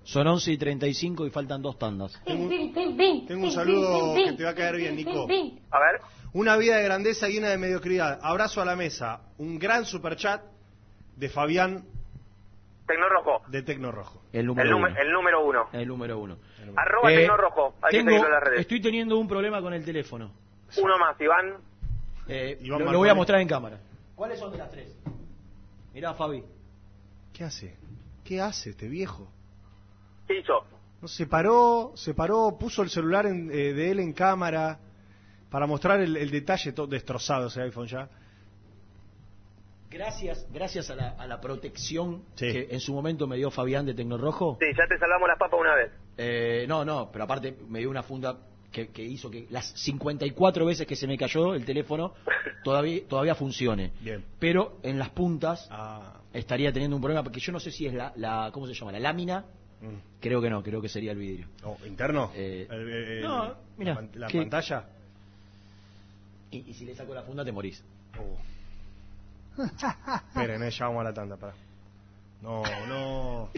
Son 0.04 0.24
11 0.24 0.52
y 0.52 0.56
35 0.58 1.26
y 1.26 1.30
faltan 1.30 1.60
dos 1.60 1.76
tandas. 1.80 2.22
Tengo 2.24 3.44
un 3.44 3.50
saludo 3.50 4.14
que 4.14 4.32
te 4.34 4.44
va 4.44 4.50
a 4.50 4.54
caer 4.54 4.76
bien, 4.76 4.94
Nico. 4.94 5.26
A 5.72 5.80
ver. 5.80 6.00
Una 6.32 6.56
vida 6.56 6.76
de 6.76 6.84
grandeza 6.84 7.28
y 7.28 7.38
una 7.38 7.48
de 7.48 7.58
mediocridad. 7.58 8.20
Abrazo 8.22 8.62
a 8.62 8.64
la 8.64 8.76
mesa. 8.76 9.20
Un 9.38 9.58
gran 9.58 9.84
superchat 9.84 10.42
de 11.16 11.28
Fabián 11.28 11.84
Tecno 12.86 13.08
Rojo, 13.08 13.42
de 13.48 13.62
Tecno 13.62 13.90
Rojo. 13.92 14.22
El 14.32 14.40
el, 14.40 14.46
número 14.46 14.70
nume- 14.78 14.90
uno. 14.90 15.00
el 15.00 15.12
número 15.12 15.40
uno. 15.44 15.68
El 15.72 15.88
número 15.88 16.18
uno. 16.18 16.36
Arroba 16.76 17.12
Eh, 17.12 17.16
Tecno 17.16 17.36
Rojo, 17.36 17.74
hay 17.82 17.90
tengo- 17.98 18.10
en 18.24 18.30
las 18.30 18.42
redes. 18.42 18.60
Estoy 18.60 18.80
teniendo 18.80 19.18
un 19.18 19.26
problema 19.28 19.60
con 19.60 19.74
el 19.74 19.84
teléfono. 19.84 20.30
Uno 20.78 20.98
más, 20.98 21.20
Iván. 21.20 21.54
Eh, 22.28 22.58
Iván 22.62 22.84
lo, 22.84 22.98
voy 22.98 23.08
a 23.08 23.14
mostrar 23.14 23.40
en 23.40 23.48
cámara. 23.48 23.78
¿Cuáles 24.14 24.38
son 24.38 24.50
de 24.52 24.58
las 24.58 24.70
tres? 24.70 24.94
Mirá, 25.92 26.14
Fabi. 26.14 26.42
¿Qué 27.32 27.44
hace? 27.44 27.76
¿Qué 28.24 28.40
hace 28.40 28.70
este 28.70 28.88
viejo? 28.88 29.28
¿Qué 30.26 30.38
hizo? 30.40 30.64
No, 31.00 31.08
se 31.08 31.26
paró, 31.26 31.92
se 31.94 32.14
paró, 32.14 32.56
puso 32.58 32.82
el 32.82 32.90
celular 32.90 33.26
en- 33.26 33.50
eh, 33.50 33.72
de 33.74 33.90
él 33.90 34.00
en 34.00 34.12
cámara 34.12 34.78
para 35.50 35.66
mostrar 35.66 36.00
el, 36.00 36.16
el 36.16 36.30
detalle 36.30 36.72
todo 36.72 36.86
destrozado 36.86 37.48
ese 37.48 37.62
iPhone 37.62 37.86
ya. 37.86 38.08
Gracias, 39.96 40.46
gracias 40.52 40.90
a 40.90 40.94
la, 40.94 41.08
a 41.10 41.26
la 41.26 41.40
protección 41.40 42.22
Sí. 42.34 42.52
que 42.52 42.68
en 42.70 42.80
su 42.80 42.92
momento 42.92 43.26
me 43.26 43.36
dio 43.36 43.50
Fabián 43.50 43.86
de 43.86 43.94
Tecnorrojo. 43.94 44.58
Sí, 44.60 44.66
ya 44.76 44.86
te 44.88 44.98
salvamos 44.98 45.28
las 45.28 45.38
papas 45.38 45.58
una 45.60 45.74
vez. 45.74 45.90
Eh, 46.18 46.64
no, 46.68 46.84
no, 46.84 47.10
pero 47.10 47.24
aparte 47.24 47.56
me 47.68 47.78
dio 47.78 47.88
una 47.90 48.02
funda 48.02 48.36
que, 48.72 48.88
que 48.88 49.02
hizo 49.02 49.30
que 49.30 49.46
las 49.50 49.66
54 49.80 50.66
veces 50.66 50.86
que 50.86 50.96
se 50.96 51.06
me 51.06 51.16
cayó 51.16 51.54
el 51.54 51.64
teléfono 51.64 52.12
todavía, 52.64 53.00
todavía 53.08 53.34
funcione. 53.34 53.92
Bien. 54.00 54.22
Pero 54.38 54.78
en 54.82 54.98
las 54.98 55.08
puntas 55.10 55.66
Ah, 55.70 56.20
estaría 56.32 56.72
teniendo 56.72 56.96
un 56.96 57.02
problema 57.02 57.22
porque 57.22 57.40
yo 57.40 57.52
no 57.52 57.60
sé 57.60 57.70
si 57.70 57.86
es 57.86 57.94
la, 57.94 58.12
la 58.16 58.50
¿cómo 58.52 58.66
se 58.66 58.74
llama? 58.74 58.92
La 58.92 59.00
lámina. 59.00 59.44
mm. 59.80 60.20
Creo 60.20 60.42
que 60.42 60.50
no, 60.50 60.62
creo 60.62 60.82
que 60.82 60.88
sería 60.90 61.12
el 61.12 61.18
vidrio. 61.18 61.46
Oh, 61.64 61.76
¿Interno? 61.86 62.32
Eh, 62.34 62.66
El- 62.70 62.90
el- 62.90 63.22
no, 63.22 63.54
mira, 63.78 63.92
La, 63.94 64.00
pan- 64.00 64.10
la 64.14 64.26
que- 64.26 64.38
pantalla. 64.38 64.84
Y, 66.50 66.58
y 66.70 66.74
si 66.74 66.84
le 66.84 66.94
saco 66.94 67.14
la 67.14 67.22
funda 67.22 67.44
te 67.44 67.52
morís. 67.52 67.82
Oh. 68.18 68.36
Esperen, 69.58 70.62
eh, 70.62 70.70
ya 70.70 70.86
vamos 70.86 71.00
a 71.00 71.04
la 71.04 71.14
tanda, 71.14 71.36
pará. 71.36 71.54
No, 72.42 72.62
no. 72.88 73.48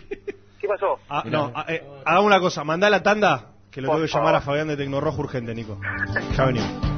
¿Qué 0.61 0.69
pasó? 0.69 0.99
Ah, 1.09 1.23
no, 1.27 1.53
ah, 1.55 1.65
eh, 1.69 1.85
hagamos 2.05 2.27
una 2.27 2.41
cosa, 2.41 2.65
mandá 2.65 2.89
la 2.91 3.03
tanda, 3.03 3.53
que 3.71 3.81
lo 3.81 3.89
Por 3.89 3.97
tengo 3.97 4.07
que 4.07 4.13
llamar 4.13 4.33
favor. 4.33 4.37
a 4.37 4.41
Fabián 4.41 4.69
de 4.69 4.77
Tecnorrojo 4.77 5.21
urgente, 5.23 5.55
Nico. 5.55 5.81
Ya 6.37 6.45
venimos. 6.47 6.89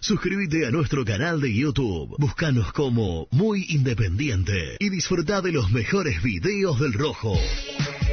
Suscríbete 0.00 0.66
a 0.66 0.70
nuestro 0.70 1.04
canal 1.04 1.40
de 1.40 1.52
YouTube. 1.52 2.14
Búscanos 2.18 2.72
como 2.72 3.26
Muy 3.30 3.66
Independiente 3.70 4.76
y 4.78 4.90
disfruta 4.90 5.40
de 5.40 5.52
los 5.52 5.72
mejores 5.72 6.22
videos 6.22 6.78
del 6.78 6.92
Rojo. 6.92 7.34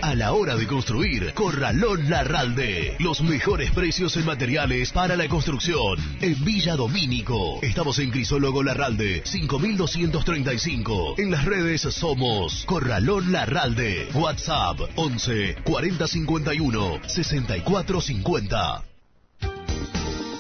A 0.01 0.13
la 0.13 0.33
hora 0.33 0.55
de 0.55 0.67
construir, 0.67 1.33
Corralón 1.33 2.09
Larralde. 2.09 2.95
Los 2.99 3.21
mejores 3.21 3.71
precios 3.71 4.15
en 4.17 4.25
materiales 4.25 4.91
para 4.91 5.15
la 5.15 5.27
construcción. 5.27 5.97
En 6.21 6.43
Villa 6.43 6.75
Domínico. 6.75 7.59
Estamos 7.61 7.99
en 7.99 8.11
Crisólogo 8.11 8.61
Larralde, 8.63 9.21
5235. 9.25 11.15
En 11.17 11.31
las 11.31 11.45
redes 11.45 11.81
somos 11.81 12.65
Corralón 12.65 13.31
Larralde. 13.31 14.09
WhatsApp 14.13 14.79
11 14.95 15.55
4051 15.63 16.99
6450. 17.07 18.94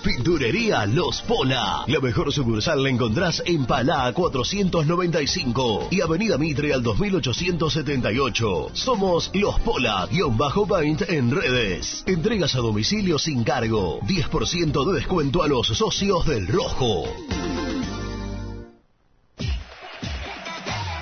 Pinturería 0.05 0.85
Los 0.85 1.23
Pola. 1.23 1.83
La 1.87 1.99
mejor 1.99 2.31
sucursal 2.31 2.83
la 2.83 2.89
encontrás 2.89 3.41
en 3.43 3.65
Palá 3.65 4.13
495 4.13 5.87
y 5.89 5.99
Avenida 5.99 6.37
Mitre 6.37 6.71
al 6.75 6.83
2878. 6.83 8.69
Somos 8.73 9.31
Los 9.33 9.59
Pola, 9.61 10.07
guion 10.11 10.37
bajo 10.37 10.67
paint 10.67 11.01
en 11.09 11.31
redes. 11.31 12.03
Entregas 12.05 12.53
a 12.53 12.59
domicilio 12.59 13.17
sin 13.17 13.43
cargo. 13.43 13.99
10% 14.01 14.85
de 14.85 14.93
descuento 14.93 15.41
a 15.41 15.47
los 15.47 15.69
socios 15.69 16.23
del 16.27 16.45
Rojo. 16.49 17.05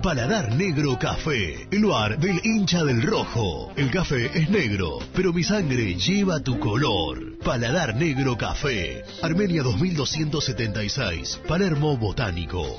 Paladar 0.00 0.54
Negro 0.54 0.96
Café, 0.96 1.66
el 1.72 1.86
bar 1.86 2.20
del 2.20 2.40
hincha 2.44 2.84
del 2.84 3.02
rojo. 3.02 3.72
El 3.74 3.90
café 3.90 4.30
es 4.38 4.48
negro, 4.50 5.00
pero 5.16 5.32
mi 5.32 5.42
sangre 5.42 5.96
lleva 5.96 6.38
tu 6.38 6.60
color. 6.60 7.38
Paladar 7.38 7.96
Negro 7.96 8.38
Café, 8.38 9.02
Armenia 9.20 9.64
2276, 9.64 11.40
Palermo 11.48 11.96
Botánico. 11.96 12.78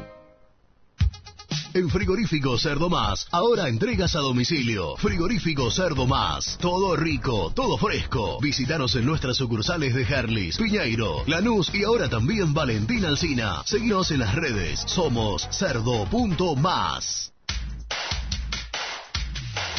En 1.73 1.89
Frigorífico 1.89 2.57
Cerdo 2.57 2.89
Más, 2.89 3.27
ahora 3.31 3.69
entregas 3.69 4.15
a 4.17 4.19
domicilio. 4.19 4.97
Frigorífico 4.97 5.71
Cerdo 5.71 6.05
Más, 6.05 6.57
todo 6.59 6.97
rico, 6.97 7.53
todo 7.55 7.77
fresco. 7.77 8.39
Visítanos 8.41 8.93
en 8.95 9.05
nuestras 9.05 9.37
sucursales 9.37 9.95
de 9.95 10.03
Herlis, 10.03 10.57
Piñeiro, 10.57 11.23
Lanús 11.27 11.73
y 11.73 11.85
ahora 11.85 12.09
también 12.09 12.53
Valentín 12.53 13.05
Alcina. 13.05 13.63
Seguinos 13.65 14.11
en 14.11 14.19
las 14.19 14.35
redes, 14.35 14.83
somos 14.85 15.47
cerdo.más. 15.49 17.30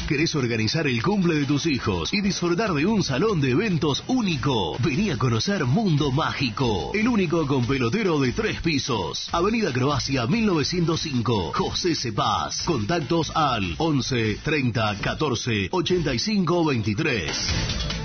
¿Querés 0.08 0.34
organizar 0.34 0.86
el 0.86 1.02
cumple 1.02 1.34
de 1.36 1.44
tus 1.46 1.66
hijos 1.66 2.12
y 2.12 2.20
disfrutar 2.20 2.72
de 2.74 2.84
un 2.86 3.02
salón 3.02 3.40
de 3.40 3.50
eventos 3.50 4.02
único? 4.08 4.76
Vení 4.80 5.10
a 5.10 5.16
conocer 5.16 5.64
Mundo 5.64 6.10
Mágico, 6.10 6.90
el 6.92 7.06
único 7.06 7.46
con 7.46 7.64
pelotero 7.66 8.18
de 8.20 8.32
tres 8.32 8.60
pisos. 8.60 9.28
Avenida 9.32 9.72
Croacia 9.72 10.26
1905, 10.26 11.52
José 11.54 11.94
Cepaz. 11.94 12.64
Contactos 12.64 13.30
al 13.34 13.74
11 13.78 14.38
30 14.42 14.98
14 15.00 15.68
85 15.70 16.64
23. 16.64 18.01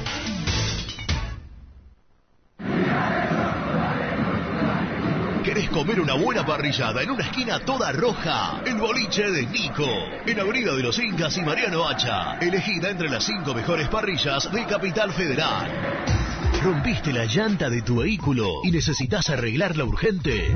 Comer 5.77 5.99
una 5.99 6.15
buena 6.15 6.43
parrillada 6.43 7.03
en 7.03 7.11
una 7.11 7.23
esquina 7.23 7.59
toda 7.59 7.91
roja? 7.91 8.63
El 8.65 8.77
boliche 8.77 9.29
de 9.29 9.45
Nico. 9.45 9.85
En 10.25 10.39
Avenida 10.39 10.73
de 10.73 10.81
los 10.81 10.97
Incas 10.97 11.37
y 11.37 11.41
Mariano 11.41 11.87
Hacha. 11.87 12.39
Elegida 12.39 12.89
entre 12.89 13.07
las 13.07 13.23
cinco 13.23 13.53
mejores 13.53 13.87
parrillas 13.87 14.51
de 14.51 14.65
Capital 14.65 15.13
Federal. 15.13 15.71
¿Rompiste 16.63 17.13
la 17.13 17.25
llanta 17.25 17.69
de 17.69 17.83
tu 17.83 17.97
vehículo 17.97 18.61
y 18.63 18.71
necesitas 18.71 19.29
arreglarla 19.29 19.83
urgente? 19.83 20.55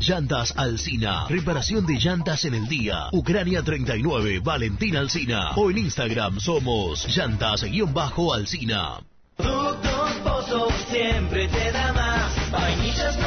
Llantas 0.00 0.54
Alcina. 0.56 1.26
Reparación 1.28 1.84
de 1.84 1.98
llantas 1.98 2.46
en 2.46 2.54
el 2.54 2.66
día. 2.66 3.08
Ucrania 3.12 3.62
39, 3.62 4.40
Valentín 4.42 4.96
Alcina. 4.96 5.50
O 5.56 5.70
en 5.70 5.76
Instagram 5.76 6.40
somos 6.40 7.14
llantas-alcina. 7.14 9.00
Productos 9.36 10.72
siempre 10.90 11.46
te 11.48 11.72
da 11.72 11.92
más. 11.92 12.50
Vainillas, 12.50 13.18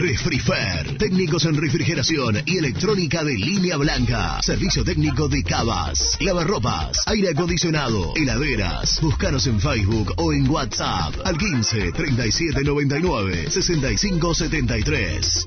Refrifer, 0.00 0.96
técnicos 0.96 1.44
en 1.44 1.56
refrigeración 1.56 2.36
y 2.46 2.56
electrónica 2.56 3.22
de 3.22 3.36
línea 3.36 3.76
blanca. 3.76 4.40
Servicio 4.40 4.82
técnico 4.82 5.28
de 5.28 5.42
cavas, 5.42 6.16
lavarropas, 6.20 7.02
aire 7.06 7.30
acondicionado, 7.30 8.14
heladeras. 8.16 8.98
Búscanos 9.02 9.46
en 9.46 9.60
Facebook 9.60 10.14
o 10.16 10.32
en 10.32 10.48
WhatsApp 10.48 11.14
al 11.24 11.36
15 11.36 11.92
37 11.92 12.64
99 12.64 13.50
65 13.50 14.34
73. 14.34 15.46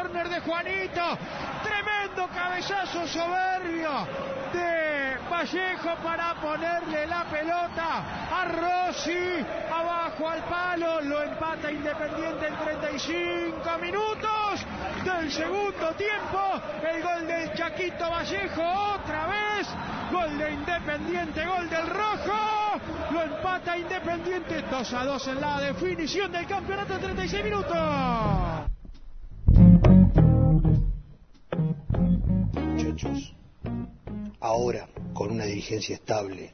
córner 0.00 0.28
de 0.30 0.40
Juanito. 0.40 1.18
Tremendo 1.62 2.26
cabezazo 2.34 3.06
soberbio 3.06 4.06
de 4.52 5.18
Vallejo 5.30 5.94
para 6.02 6.34
ponerle 6.40 7.06
la 7.06 7.24
pelota 7.24 8.02
a 8.32 8.44
Rossi. 8.46 9.44
Abajo 9.70 10.28
al 10.28 10.42
palo, 10.44 11.00
lo 11.02 11.22
empata 11.22 11.70
Independiente 11.70 12.46
en 12.46 12.56
35 12.56 13.78
minutos 13.78 14.66
del 15.04 15.30
segundo 15.30 15.92
tiempo. 15.92 16.40
El 16.82 17.02
gol 17.02 17.26
del 17.26 17.52
Chaquito 17.52 18.10
Vallejo 18.10 18.62
otra 18.94 19.26
vez. 19.26 19.68
Gol 20.10 20.38
de 20.38 20.52
Independiente, 20.52 21.44
gol 21.44 21.68
del 21.68 21.86
Rojo. 21.86 22.80
Lo 23.12 23.22
empata 23.22 23.76
Independiente 23.76 24.62
2 24.62 24.92
a 24.94 25.04
2 25.04 25.28
en 25.28 25.40
la 25.40 25.60
definición 25.60 26.32
del 26.32 26.46
campeonato 26.46 26.94
en 26.94 27.00
36 27.00 27.44
minutos. 27.44 28.59
Ahora 34.50 34.88
con 35.14 35.30
una 35.30 35.44
dirigencia 35.44 35.94
estable, 35.94 36.52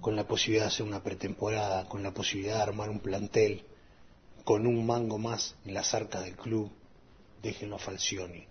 con 0.00 0.16
la 0.16 0.26
posibilidad 0.26 0.64
de 0.64 0.68
hacer 0.68 0.86
una 0.86 1.02
pretemporada, 1.02 1.88
con 1.88 2.02
la 2.02 2.12
posibilidad 2.12 2.56
de 2.56 2.62
armar 2.62 2.90
un 2.90 2.98
plantel, 2.98 3.62
con 4.44 4.66
un 4.66 4.84
mango 4.84 5.18
más 5.18 5.54
en 5.64 5.74
las 5.74 5.94
arcas 5.94 6.24
del 6.24 6.36
club, 6.36 6.70
déjenlo 7.42 7.76
a 7.76 7.78
Falcioni. 7.78 8.44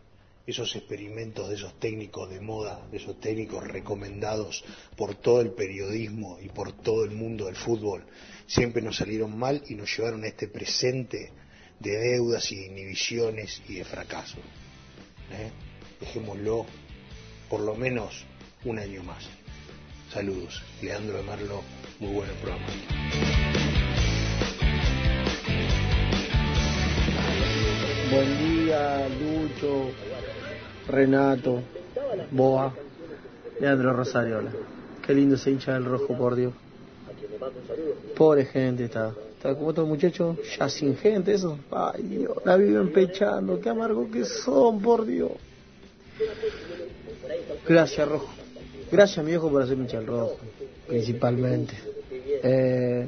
Esos 0.45 0.73
experimentos 0.77 1.49
de 1.49 1.55
esos 1.55 1.77
técnicos 1.79 2.29
de 2.29 2.39
moda, 2.39 2.87
de 2.89 2.97
esos 2.97 3.19
técnicos 3.19 3.67
recomendados 3.67 4.63
por 4.95 5.15
todo 5.15 5.41
el 5.41 5.51
periodismo 5.51 6.39
y 6.41 6.47
por 6.47 6.71
todo 6.71 7.03
el 7.03 7.11
mundo 7.11 7.47
del 7.47 7.57
fútbol, 7.57 8.05
siempre 8.45 8.81
nos 8.81 8.95
salieron 8.95 9.37
mal 9.37 9.61
y 9.67 9.75
nos 9.75 9.93
llevaron 9.97 10.23
a 10.23 10.27
este 10.27 10.47
presente 10.47 11.33
de 11.79 11.97
deudas 11.97 12.49
y 12.53 12.55
de 12.55 12.67
inhibiciones 12.67 13.61
y 13.67 13.75
de 13.75 13.83
fracaso. 13.83 14.37
¿eh? 15.31 15.51
Dejémoslo 15.99 16.65
por 17.49 17.61
lo 17.61 17.75
menos 17.75 18.25
un 18.65 18.79
año 18.79 19.03
más. 19.03 19.27
Saludos. 20.11 20.61
Leandro 20.81 21.17
de 21.17 21.23
Marlo, 21.23 21.61
muy 21.99 22.13
buen 22.13 22.29
programa. 22.41 22.65
Buen 28.09 28.65
día, 28.65 29.07
Lucho, 29.09 29.91
Renato, 30.87 31.61
Boa, 32.31 32.73
Leandro 33.59 33.93
Rosariola. 33.93 34.51
Qué 35.05 35.13
lindo 35.13 35.35
ese 35.35 35.51
hincha 35.51 35.73
del 35.73 35.85
rojo, 35.85 36.17
por 36.17 36.35
Dios. 36.35 36.53
Pobre 38.15 38.45
gente 38.45 38.85
está. 38.85 39.13
Está 39.35 39.53
como 39.53 39.67
otros 39.67 39.87
muchachos, 39.87 40.37
ya 40.57 40.67
sin 40.67 40.97
gente, 40.97 41.33
eso. 41.33 41.59
Ay, 41.71 42.03
Dios, 42.03 42.37
la 42.43 42.57
viven 42.57 42.91
pechando. 42.91 43.59
Qué 43.59 43.69
amargo 43.69 44.09
que 44.09 44.25
son, 44.25 44.81
por 44.81 45.05
Dios. 45.05 45.31
Gracias, 47.67 48.07
Rojo. 48.07 48.29
Gracias, 48.91 49.23
mi 49.23 49.31
viejo, 49.31 49.49
por 49.49 49.61
hacerme 49.61 49.83
hincha 49.83 49.99
rojo, 49.99 50.37
principalmente. 50.87 51.73
Eh, 52.43 53.07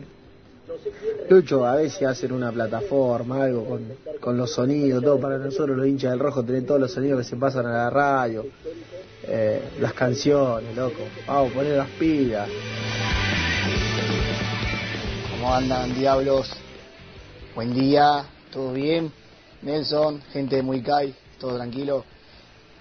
Lucho, 1.30 1.66
a 1.66 1.88
si 1.88 2.06
hacen 2.06 2.32
una 2.32 2.52
plataforma, 2.52 3.44
algo 3.44 3.66
con, 3.66 3.88
con 4.20 4.38
los 4.38 4.52
sonidos, 4.52 5.04
todo 5.04 5.20
para 5.20 5.38
nosotros 5.38 5.78
los 5.78 5.88
hinchas 5.88 6.12
del 6.12 6.20
rojo, 6.20 6.44
tener 6.44 6.66
todos 6.66 6.82
los 6.82 6.92
sonidos 6.92 7.20
que 7.20 7.30
se 7.30 7.36
pasan 7.38 7.66
a 7.66 7.72
la 7.72 7.90
radio, 7.90 8.46
eh, 9.24 9.62
las 9.80 9.94
canciones, 9.94 10.76
loco. 10.76 11.04
Vamos, 11.28 11.54
poner 11.54 11.78
las 11.78 11.90
pilas. 11.92 12.50
¿Cómo 15.32 15.54
andan, 15.54 15.94
diablos? 15.94 16.52
Buen 17.56 17.74
día, 17.74 18.26
¿todo 18.52 18.74
bien? 18.74 19.12
Nelson, 19.62 20.22
gente 20.34 20.58
de 20.58 20.64
Muicay, 20.64 21.14
todo 21.40 21.56
tranquilo. 21.56 22.06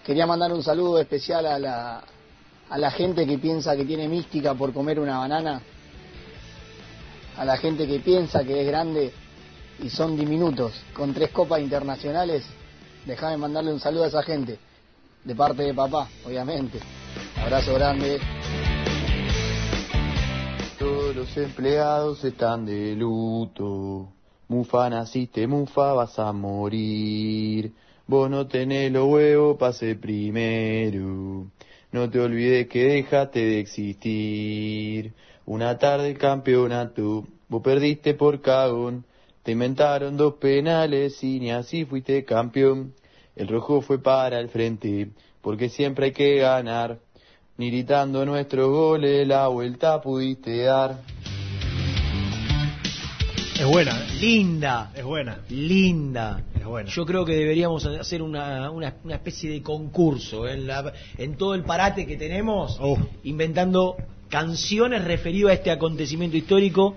Quería 0.08 0.26
mandar 0.26 0.54
un 0.54 0.62
saludo 0.62 0.98
especial 0.98 1.44
a 1.44 1.58
la, 1.58 2.02
a 2.70 2.78
la 2.78 2.90
gente 2.90 3.26
que 3.26 3.36
piensa 3.36 3.76
que 3.76 3.84
tiene 3.84 4.08
mística 4.08 4.54
por 4.54 4.72
comer 4.72 4.98
una 4.98 5.18
banana, 5.18 5.60
a 7.36 7.44
la 7.44 7.58
gente 7.58 7.86
que 7.86 8.00
piensa 8.00 8.42
que 8.42 8.58
es 8.58 8.66
grande 8.66 9.12
y 9.80 9.90
son 9.90 10.16
diminutos, 10.16 10.72
con 10.94 11.12
tres 11.12 11.30
copas 11.30 11.60
internacionales. 11.60 12.46
Déjame 13.04 13.36
mandarle 13.36 13.70
un 13.70 13.80
saludo 13.80 14.04
a 14.04 14.06
esa 14.06 14.22
gente, 14.22 14.58
de 15.24 15.34
parte 15.34 15.64
de 15.64 15.74
papá, 15.74 16.08
obviamente. 16.24 16.80
Abrazo 17.36 17.74
grande. 17.74 18.18
Todos 20.78 21.16
los 21.16 21.36
empleados 21.36 22.24
están 22.24 22.64
de 22.64 22.96
luto. 22.96 24.08
Mufa 24.48 24.88
naciste, 24.88 25.46
Mufa 25.46 25.92
vas 25.92 26.18
a 26.18 26.32
morir. 26.32 27.74
Vos 28.08 28.30
no 28.30 28.46
tenés 28.46 28.90
los 28.90 29.06
huevos, 29.06 29.58
pase 29.58 29.94
primero. 29.94 31.46
No 31.92 32.08
te 32.08 32.18
olvides 32.18 32.66
que 32.66 32.84
dejaste 32.84 33.40
de 33.40 33.60
existir. 33.60 35.12
Una 35.44 35.76
tarde 35.76 36.12
el 36.12 36.16
campeonato, 36.16 37.26
vos 37.50 37.62
perdiste 37.62 38.14
por 38.14 38.40
cagón. 38.40 39.04
Te 39.42 39.52
inventaron 39.52 40.16
dos 40.16 40.36
penales 40.36 41.22
y 41.22 41.38
ni 41.38 41.50
así 41.50 41.84
fuiste 41.84 42.24
campeón. 42.24 42.94
El 43.36 43.48
rojo 43.48 43.82
fue 43.82 44.02
para 44.02 44.40
el 44.40 44.48
frente, 44.48 45.10
porque 45.42 45.68
siempre 45.68 46.06
hay 46.06 46.12
que 46.12 46.36
ganar. 46.36 47.00
Ni 47.58 47.70
gritando 47.70 48.24
nuestros 48.24 48.70
goles 48.70 49.28
la 49.28 49.48
vuelta 49.48 50.00
pudiste 50.00 50.62
dar. 50.62 50.96
Es 53.60 53.66
buena, 53.66 53.90
¿eh? 53.90 54.14
Linda. 54.18 54.92
Es 54.94 55.04
buena. 55.04 55.40
Linda. 55.50 56.42
Es 56.68 56.70
buena. 56.70 56.90
Yo 56.90 57.04
creo 57.06 57.24
que 57.24 57.32
deberíamos 57.34 57.84
hacer 57.86 58.22
una, 58.22 58.70
una, 58.70 58.94
una 59.04 59.14
especie 59.14 59.50
de 59.50 59.62
concurso 59.62 60.46
¿eh? 60.46 60.52
en, 60.54 60.66
la- 60.66 60.92
en 61.16 61.36
todo 61.36 61.54
el 61.54 61.64
parate 61.64 62.06
que 62.06 62.16
tenemos, 62.16 62.76
Oh. 62.80 62.96
inventando 63.24 63.96
canciones 64.28 65.04
referidas 65.04 65.50
a 65.50 65.54
este 65.54 65.70
acontecimiento 65.70 66.36
histórico. 66.36 66.96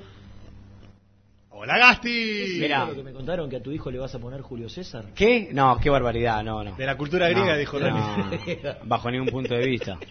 ¡Hola, 1.50 1.78
Gasti! 1.78 2.58
Mira, 2.60 2.86
lo 2.86 2.96
que 2.96 3.04
me 3.04 3.12
contaron 3.14 3.50
que 3.50 3.58
a 3.58 3.62
tu 3.62 3.72
hijo 3.72 3.92
le 3.92 4.00
vas 4.00 4.14
a 4.16 4.20
poner 4.20 4.42
Julio 4.42 4.68
César. 4.68 5.06
¿Qué? 5.14 5.50
No, 5.54 5.78
qué 5.80 5.90
barbaridad, 5.90 6.44
no, 6.44 6.64
no. 6.64 6.76
De 6.76 6.86
la 6.86 6.98
cultura 6.98 7.30
griega, 7.30 7.54
No, 7.54 7.58
dijo 7.60 7.80
no, 7.80 7.96
bajo 8.86 9.12
ningún 9.12 9.28
punto 9.30 9.54
de 9.54 9.66
vista. 9.66 9.98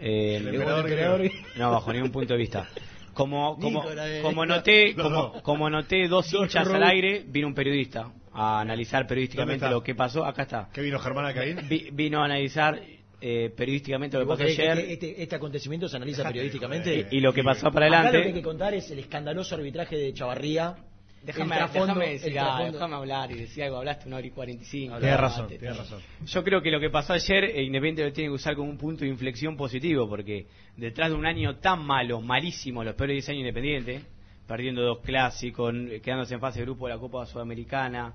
Eh, 0.00 0.36
El 0.36 0.46
emperador 0.54 0.88
griego. 0.88 1.18
no, 1.56 1.72
bajo 1.72 1.92
ningún 1.92 2.12
punto 2.12 2.32
de 2.32 2.38
vista. 2.38 2.68
Como, 3.14 3.58
como, 3.58 3.82
de- 3.90 4.22
como 4.22 4.46
noté, 4.46 4.94
No, 4.96 5.02
como, 5.02 5.42
como 5.42 5.68
noté 5.70 6.06
dos 6.06 6.32
hinchas 6.32 6.68
al 6.68 6.84
aire, 6.84 7.24
vino 7.26 7.48
un 7.48 7.54
periodista 7.54 8.08
a 8.40 8.60
analizar 8.60 9.06
periodísticamente 9.06 9.68
lo 9.68 9.82
que 9.82 9.94
pasó. 9.94 10.24
Acá 10.24 10.42
está. 10.42 10.68
¿Qué 10.72 10.80
vino 10.80 10.98
Germán 10.98 11.24
Alcaín? 11.26 11.58
Vi- 11.68 11.88
vino 11.92 12.20
a 12.22 12.24
analizar 12.26 12.80
eh, 13.20 13.52
periodísticamente 13.56 14.16
lo 14.16 14.22
¿Y 14.22 14.26
que 14.26 14.28
pasó 14.28 14.44
que 14.44 14.50
ayer. 14.62 14.78
este, 14.78 14.92
este- 14.92 15.22
este 15.24 15.34
acontecimiento 15.36 15.88
se 15.88 15.96
analiza 15.96 16.22
periodísticamente? 16.24 17.08
Y- 17.10 17.16
y 17.16 17.20
lo 17.20 17.32
que 17.32 17.42
pasó 17.42 17.70
para 17.72 17.86
Acá 17.86 17.96
adelante- 17.98 18.18
lo 18.18 18.22
que 18.22 18.28
hay 18.28 18.34
que 18.34 18.42
contar 18.42 18.74
es 18.74 18.90
el 18.92 19.00
escandaloso 19.00 19.54
arbitraje 19.56 19.96
de 19.96 20.12
Chavarría. 20.12 20.76
Déjame, 21.20 21.56
déjame 21.72 22.10
decir 22.10 22.32
déjame 22.32 22.94
hablar 22.94 23.32
y 23.32 23.34
decir 23.40 23.64
algo. 23.64 23.78
Hablaste 23.78 24.06
una 24.06 24.18
hora 24.18 24.26
y 24.28 24.30
cuarenta 24.30 24.62
y 24.62 24.66
cinco. 24.66 24.98
Tienes 24.98 25.16
hablate. 25.16 25.20
razón, 25.20 25.48
tienes 25.48 25.76
razón. 25.76 26.00
Yo 26.24 26.44
creo 26.44 26.62
que 26.62 26.70
lo 26.70 26.78
que 26.78 26.90
pasó 26.90 27.12
ayer, 27.12 27.42
eh, 27.44 27.62
Independiente 27.64 28.04
lo 28.04 28.12
tiene 28.12 28.30
que 28.30 28.34
usar 28.34 28.54
como 28.54 28.70
un 28.70 28.78
punto 28.78 29.00
de 29.04 29.10
inflexión 29.10 29.56
positivo, 29.56 30.08
porque 30.08 30.46
detrás 30.76 31.10
de 31.10 31.16
un 31.16 31.26
año 31.26 31.56
tan 31.56 31.84
malo, 31.84 32.20
malísimo, 32.20 32.84
los 32.84 32.94
peores 32.94 33.14
10 33.16 33.28
años 33.30 33.38
de 33.42 33.48
Independiente, 33.48 34.00
perdiendo 34.46 34.80
dos 34.82 35.00
clásicos, 35.00 35.74
quedándose 36.04 36.34
en 36.34 36.40
fase 36.40 36.60
de 36.60 36.66
grupo 36.66 36.86
de 36.86 36.94
la 36.94 37.00
Copa 37.00 37.26
Sudamericana, 37.26 38.14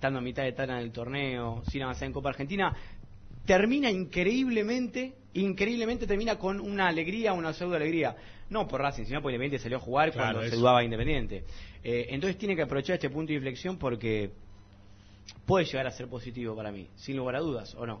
estando 0.00 0.18
a 0.18 0.22
mitad 0.22 0.44
de 0.44 0.52
tabla 0.52 0.78
en 0.78 0.84
el 0.84 0.92
torneo, 0.92 1.62
sin 1.70 1.82
avanzar 1.82 2.06
en 2.06 2.14
Copa 2.14 2.30
Argentina, 2.30 2.74
termina 3.44 3.90
increíblemente, 3.90 5.12
increíblemente 5.34 6.06
termina 6.06 6.38
con 6.38 6.58
una 6.58 6.88
alegría, 6.88 7.34
una 7.34 7.52
pseudo 7.52 7.76
alegría. 7.76 8.16
No 8.48 8.66
por 8.66 8.80
Racing, 8.80 9.04
sino 9.04 9.20
porque 9.20 9.34
Independiente 9.34 9.62
salió 9.62 9.76
a 9.76 9.80
jugar 9.80 10.10
Claro, 10.10 10.38
cuando 10.38 10.50
se 10.50 10.56
dudaba 10.56 10.78
de 10.78 10.86
Independiente. 10.86 11.44
Eh, 11.84 12.06
entonces 12.08 12.38
tiene 12.38 12.56
que 12.56 12.62
aprovechar 12.62 12.94
este 12.94 13.10
punto 13.10 13.28
de 13.28 13.34
inflexión 13.34 13.76
porque 13.76 14.30
puede 15.44 15.66
llegar 15.66 15.86
a 15.86 15.90
ser 15.90 16.08
positivo 16.08 16.56
para 16.56 16.72
mí, 16.72 16.88
sin 16.96 17.18
lugar 17.18 17.36
a 17.36 17.40
dudas, 17.40 17.74
¿o 17.74 17.84
no? 17.84 18.00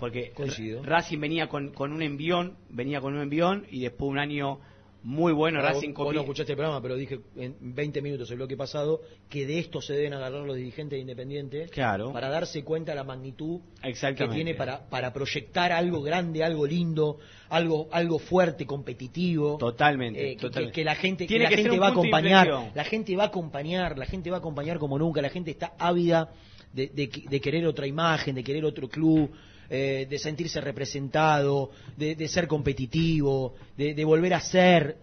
Porque 0.00 0.32
Coincido. 0.32 0.82
Racing 0.82 1.20
venía 1.20 1.48
con, 1.48 1.72
con 1.72 1.92
un 1.92 2.02
envión, 2.02 2.56
venía 2.70 3.00
con 3.00 3.14
un 3.14 3.22
envión 3.22 3.66
y 3.70 3.82
después 3.82 4.10
un 4.10 4.18
año 4.18 4.58
muy 5.08 5.32
bueno, 5.32 5.60
Ahora, 5.60 5.72
Racing 5.74 5.90
vos, 5.90 5.98
vos 5.98 6.06
copi- 6.08 6.14
no 6.16 6.20
escuchaste 6.22 6.52
el 6.52 6.56
programa, 6.56 6.82
pero 6.82 6.96
dije 6.96 7.20
en 7.36 7.54
20 7.60 8.02
minutos 8.02 8.28
el 8.32 8.38
bloque 8.38 8.56
pasado 8.56 9.02
que 9.30 9.46
de 9.46 9.60
esto 9.60 9.80
se 9.80 9.92
deben 9.92 10.14
agarrar 10.14 10.42
los 10.44 10.56
dirigentes 10.56 10.96
de 10.96 11.00
Independiente 11.00 11.66
Claro. 11.68 12.12
para 12.12 12.28
darse 12.28 12.64
cuenta 12.64 12.90
de 12.90 12.96
la 12.96 13.04
magnitud 13.04 13.60
que 13.80 14.28
tiene 14.28 14.54
para, 14.56 14.88
para 14.88 15.12
proyectar 15.12 15.70
algo 15.70 16.02
grande, 16.02 16.42
algo 16.42 16.66
lindo, 16.66 17.18
algo 17.50 17.88
algo 17.92 18.18
fuerte, 18.18 18.66
competitivo. 18.66 19.58
Totalmente, 19.58 20.32
Eh, 20.32 20.36
que, 20.36 20.40
totalmente. 20.42 20.72
que- 20.72 20.80
que 20.80 20.84
la 20.84 20.94
gente, 20.96 21.26
Tiene 21.26 21.44
la 21.44 21.50
que 21.50 21.56
ser 21.56 21.64
gente 21.66 21.78
va 21.78 21.86
a 21.86 21.90
acompañar, 21.90 22.48
la 22.74 22.84
gente 22.84 23.14
va 23.16 23.22
a 23.22 23.26
acompañar, 23.28 23.96
la 23.98 24.06
gente 24.06 24.30
va 24.30 24.38
a 24.38 24.40
acompañar 24.40 24.78
como 24.80 24.98
nunca, 24.98 25.22
la 25.22 25.30
gente 25.30 25.52
está 25.52 25.72
ávida 25.78 26.30
de, 26.72 26.88
de- 26.88 27.10
de 27.30 27.40
querer 27.40 27.64
otra 27.66 27.86
imagen, 27.86 28.34
de 28.34 28.42
querer 28.42 28.64
otro 28.64 28.88
club, 28.88 29.30
eh, 29.70 30.06
de 30.08 30.18
sentirse 30.18 30.60
representado, 30.60 31.70
de, 31.96 32.14
de 32.14 32.28
ser 32.28 32.46
competitivo, 32.46 33.54
de, 33.76 33.94
de 33.94 34.04
volver 34.04 34.34
a 34.34 34.40
ser. 34.40 34.96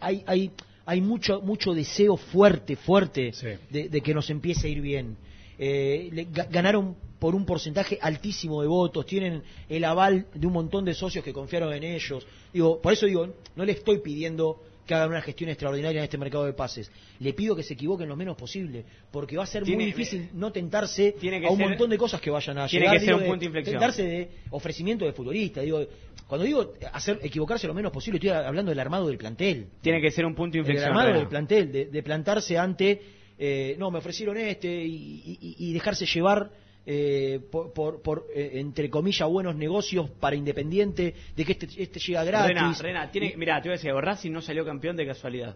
Hay, 0.00 0.22
hay, 0.26 0.50
hay 0.86 1.00
mucho, 1.00 1.40
mucho 1.40 1.72
deseo 1.74 2.16
fuerte, 2.16 2.76
fuerte 2.76 3.32
de, 3.70 3.88
de 3.88 4.00
que 4.00 4.14
nos 4.14 4.28
empiece 4.30 4.66
a 4.66 4.70
ir 4.70 4.80
bien. 4.80 5.16
Eh, 5.58 6.08
le- 6.12 6.28
ga- 6.28 6.48
ganaron 6.50 6.96
por 7.18 7.34
un 7.34 7.44
porcentaje 7.44 7.98
altísimo 8.00 8.62
de 8.62 8.68
votos, 8.68 9.04
tienen 9.06 9.42
el 9.68 9.84
aval 9.84 10.26
de 10.32 10.46
un 10.46 10.52
montón 10.52 10.84
de 10.84 10.94
socios 10.94 11.24
que 11.24 11.32
confiaron 11.32 11.72
en 11.72 11.82
ellos. 11.82 12.24
Digo, 12.52 12.80
por 12.80 12.92
eso 12.92 13.06
digo, 13.06 13.28
no 13.56 13.64
le 13.64 13.72
estoy 13.72 13.98
pidiendo 13.98 14.62
que 14.88 14.94
hagan 14.94 15.10
una 15.10 15.20
gestión 15.20 15.50
extraordinaria 15.50 15.98
en 16.00 16.04
este 16.04 16.18
mercado 16.18 16.46
de 16.46 16.54
pases. 16.54 16.90
Le 17.20 17.32
pido 17.34 17.54
que 17.54 17.62
se 17.62 17.74
equivoquen 17.74 18.08
lo 18.08 18.16
menos 18.16 18.36
posible, 18.36 18.84
porque 19.12 19.36
va 19.36 19.44
a 19.44 19.46
ser 19.46 19.62
Tiene- 19.62 19.84
muy 19.84 19.92
difícil 19.92 20.30
no 20.32 20.50
tentarse 20.50 21.12
Tiene 21.20 21.40
que 21.40 21.46
a 21.46 21.50
un 21.50 21.58
ser- 21.58 21.68
montón 21.68 21.90
de 21.90 21.98
cosas 21.98 22.20
que 22.20 22.30
vayan 22.30 22.58
a 22.58 22.66
tiene 22.66 22.86
llegar. 22.86 22.98
que 22.98 23.04
ser 23.04 23.14
un 23.14 23.20
de- 23.20 23.26
punto 23.26 23.40
de 23.40 23.46
inflexión. 23.46 23.74
Tentarse 23.74 24.02
de 24.02 24.28
ofrecimiento 24.50 25.04
de 25.04 25.12
futbolista. 25.12 25.60
Digo, 25.60 25.86
cuando 26.26 26.44
digo 26.46 26.72
hacer 26.92 27.20
equivocarse 27.22 27.66
lo 27.66 27.74
menos 27.74 27.92
posible, 27.92 28.16
estoy 28.16 28.30
hablando 28.30 28.70
del 28.70 28.80
armado 28.80 29.06
del 29.08 29.18
plantel. 29.18 29.68
Tiene 29.82 30.00
que 30.00 30.10
ser 30.10 30.24
un 30.26 30.34
punto 30.34 30.54
de 30.54 30.60
El 30.60 30.66
inflexión. 30.66 30.88
armado 30.90 31.06
Rena. 31.08 31.18
del 31.20 31.28
plantel, 31.28 31.70
de, 31.72 31.84
de 31.86 32.02
plantarse 32.02 32.56
ante, 32.58 33.00
eh, 33.38 33.76
no, 33.78 33.90
me 33.90 33.98
ofrecieron 33.98 34.36
este 34.38 34.68
y, 34.84 35.38
y- 35.40 35.56
y 35.68 35.72
dejarse 35.74 36.06
llevar 36.06 36.50
eh, 36.90 37.38
por, 37.52 37.74
por- 37.74 38.00
por, 38.00 38.24
eh, 38.34 38.52
entre 38.54 38.88
comillas, 38.88 39.28
buenos 39.28 39.54
negocios 39.54 40.08
para 40.08 40.34
Independiente, 40.36 41.14
de 41.36 41.44
que 41.44 41.52
este, 41.52 41.66
este 41.76 42.00
llega 42.00 42.24
gratis. 42.24 42.48
Rena, 42.56 42.72
Rena, 42.80 43.10
tiene, 43.10 43.34
mira, 43.36 43.60
te 43.60 43.68
voy 43.68 43.74
a 43.74 43.76
decir 43.76 43.92
Racing 43.92 44.32
no 44.32 44.40
salió 44.40 44.64
campeón 44.64 44.96
de 44.96 45.04
casualidad. 45.06 45.54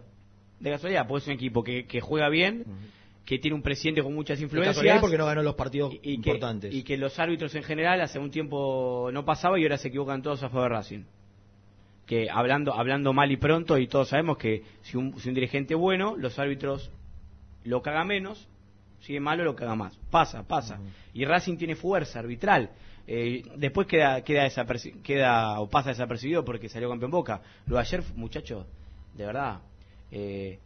De 0.59 0.69
casualidad, 0.69 1.07
porque 1.07 1.23
es 1.23 1.27
un 1.29 1.33
equipo 1.33 1.63
que, 1.63 1.85
que 1.87 2.01
juega 2.01 2.29
bien, 2.29 2.63
que 3.25 3.39
tiene 3.39 3.55
un 3.55 3.63
presidente 3.63 4.03
con 4.03 4.13
muchas 4.13 4.39
influencias. 4.43 4.75
porque 5.01 5.17
no 5.17 5.25
ganó 5.25 5.41
los 5.41 5.55
partidos 5.55 5.93
y 6.03 6.11
importantes. 6.13 6.71
y 6.73 6.83
que 6.83 6.97
los 6.97 7.17
árbitros 7.17 7.55
en 7.55 7.63
general 7.63 7.99
hace 8.01 8.19
un 8.19 8.29
tiempo 8.29 9.09
no 9.11 9.25
pasaba 9.25 9.59
y 9.59 9.63
ahora 9.63 9.77
se 9.79 9.87
equivocan 9.87 10.21
todos 10.21 10.43
a 10.43 10.49
favor 10.49 10.69
de 10.69 10.75
Racing. 10.75 11.03
Que 12.05 12.29
hablando, 12.29 12.73
hablando 12.75 13.11
mal 13.11 13.31
y 13.31 13.37
pronto, 13.37 13.77
y 13.79 13.87
todos 13.87 14.09
sabemos 14.09 14.37
que 14.37 14.61
si 14.83 14.97
un, 14.97 15.17
si 15.19 15.29
un 15.29 15.35
dirigente 15.35 15.73
bueno, 15.73 16.15
los 16.15 16.37
árbitros 16.37 16.91
lo 17.63 17.81
caga 17.81 18.03
menos, 18.03 18.47
si 19.05 19.15
es 19.15 19.21
malo 19.21 19.43
lo 19.43 19.55
caga 19.55 19.75
más. 19.75 19.95
Pasa, 20.09 20.43
pasa. 20.43 20.79
Y 21.13 21.25
Racing 21.25 21.57
tiene 21.57 21.75
fuerza 21.75 22.19
arbitral. 22.19 22.69
Eh, 23.05 23.43
después 23.57 23.85
queda, 23.85 24.21
queda, 24.23 24.49
queda 25.03 25.59
o 25.59 25.69
pasa 25.69 25.89
desapercibido 25.89 26.43
porque 26.45 26.69
salió 26.69 26.89
campeón 26.89 27.11
Boca. 27.11 27.41
Lo 27.67 27.75
de 27.75 27.81
ayer, 27.81 28.01
muchachos, 28.15 28.65
de 29.13 29.25
verdad, 29.25 29.59
eh, 30.11 30.57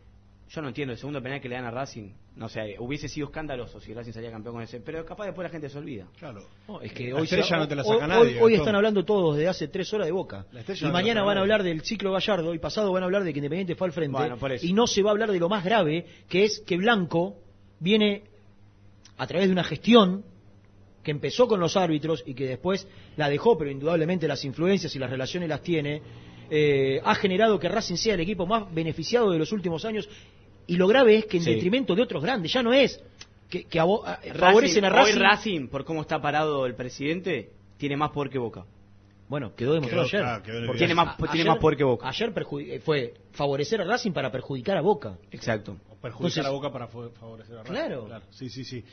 yo 0.49 0.61
no 0.61 0.67
entiendo 0.69 0.93
el 0.93 0.99
segundo 0.99 1.21
penal 1.21 1.41
que 1.41 1.49
le 1.49 1.55
dan 1.55 1.65
a 1.65 1.71
Racing. 1.71 2.09
No 2.35 2.47
sé, 2.47 2.75
hubiese 2.77 3.09
sido 3.09 3.25
escandaloso 3.27 3.79
si 3.81 3.91
Racing 3.95 4.11
salía 4.13 4.29
campeón 4.29 4.53
con 4.53 4.63
ese, 4.63 4.79
pero 4.79 5.03
capaz 5.03 5.25
después 5.25 5.43
la 5.45 5.49
gente 5.49 5.67
se 5.69 5.77
olvida. 5.79 6.05
Claro. 6.19 6.43
No, 6.67 6.79
es 6.81 6.93
que 6.93 7.09
La 7.09 7.15
hoy, 7.15 7.23
estrella 7.23 7.43
se- 7.47 7.55
no 7.57 7.67
te 7.67 7.75
la 7.75 7.83
saca 7.83 7.95
hoy- 7.95 8.07
nadie, 8.07 8.41
hoy 8.41 8.53
están 8.53 8.75
hablando 8.75 9.03
todos 9.03 9.35
desde 9.35 9.49
hace 9.49 9.67
tres 9.67 9.91
horas 9.91 10.05
de 10.05 10.11
Boca. 10.13 10.45
Y 10.79 10.83
no 10.85 10.91
mañana 10.91 11.23
van 11.23 11.39
a 11.39 11.41
hablar 11.41 11.63
del 11.63 11.81
ciclo 11.81 12.11
Gallardo 12.11 12.53
y 12.53 12.59
pasado 12.59 12.91
van 12.93 13.01
a 13.01 13.07
hablar 13.07 13.23
de 13.23 13.33
que 13.33 13.39
Independiente 13.39 13.73
fue 13.75 13.87
al 13.87 13.93
frente. 13.93 14.15
Bueno, 14.15 14.37
por 14.37 14.51
eso. 14.51 14.63
Y 14.63 14.73
no 14.73 14.85
se 14.85 15.01
va 15.01 15.09
a 15.09 15.13
hablar 15.13 15.31
de 15.31 15.39
lo 15.39 15.49
más 15.49 15.63
grave, 15.65 16.05
que 16.29 16.43
es 16.43 16.59
que 16.59 16.77
Blanco 16.77 17.37
viene 17.79 18.23
a 19.17 19.27
través 19.27 19.47
de 19.47 19.53
una 19.53 19.63
gestión 19.63 20.23
que 21.03 21.11
empezó 21.11 21.47
con 21.47 21.59
los 21.59 21.77
árbitros 21.77 22.23
y 22.25 22.33
que 22.33 22.45
después 22.47 22.87
la 23.15 23.29
dejó, 23.29 23.57
pero 23.57 23.71
indudablemente 23.71 24.27
las 24.27 24.43
influencias 24.45 24.93
y 24.95 24.99
las 24.99 25.09
relaciones 25.09 25.47
las 25.49 25.61
tiene, 25.61 26.01
eh, 26.49 27.01
ha 27.03 27.15
generado 27.15 27.59
que 27.59 27.69
Racing 27.69 27.95
sea 27.95 28.13
el 28.15 28.19
equipo 28.21 28.45
más 28.45 28.73
beneficiado 28.73 29.31
de 29.31 29.39
los 29.39 29.51
últimos 29.51 29.83
años 29.85 30.07
Y 30.69 30.75
lo 30.75 30.85
grave 30.85 31.15
es 31.19 31.25
que 31.27 31.37
en 31.37 31.43
Sí. 31.43 31.53
detrimento 31.53 31.95
de 31.95 32.01
otros 32.01 32.21
grandes, 32.21 32.51
ya 32.51 32.61
no 32.61 32.73
es 32.73 33.01
que, 33.49 33.63
que 33.63 33.79
abo- 33.79 34.03
a- 34.05 34.17
favorecen 34.37 34.83
a 34.83 34.89
Racing. 34.89 35.13
Hoy 35.15 35.19
Racing, 35.21 35.67
por 35.69 35.85
cómo 35.85 36.01
está 36.01 36.21
parado 36.21 36.65
el 36.65 36.75
presidente, 36.75 37.51
tiene 37.77 37.95
más 37.95 38.11
poder 38.11 38.29
que 38.29 38.37
Boca. 38.37 38.65
Bueno, 39.29 39.55
quedó 39.55 39.75
demostrado 39.75 40.05
Quedó, 40.09 40.23
ayer. 40.25 40.41
claro, 40.43 40.65
Porque 40.67 40.77
Tiene 40.79 40.93
más- 40.93 41.15
a- 41.17 41.31
tiene 41.31 41.49
más 41.49 41.57
poder 41.59 41.77
que 41.77 41.83
Boca. 41.85 42.09
Ayer 42.09 42.33
eh, 42.35 42.79
fue 42.83 43.13
favorecer 43.31 43.79
a 43.79 43.85
Racing 43.85 44.11
para 44.11 44.29
perjudicar 44.29 44.75
a 44.75 44.81
Boca. 44.81 45.17
Exacto. 45.31 45.77
Perjudicar 46.01 46.27
Entonces- 46.27 46.45
a 46.45 46.49
Boca 46.51 46.71
para 46.71 46.87
fa- 46.87 47.09
favorecer 47.19 47.55
a 47.57 47.63
Racing. 47.63 47.73
Claro. 47.73 48.07
Sí, 48.31 48.49
sí, 48.49 48.63
sí. 48.63 48.83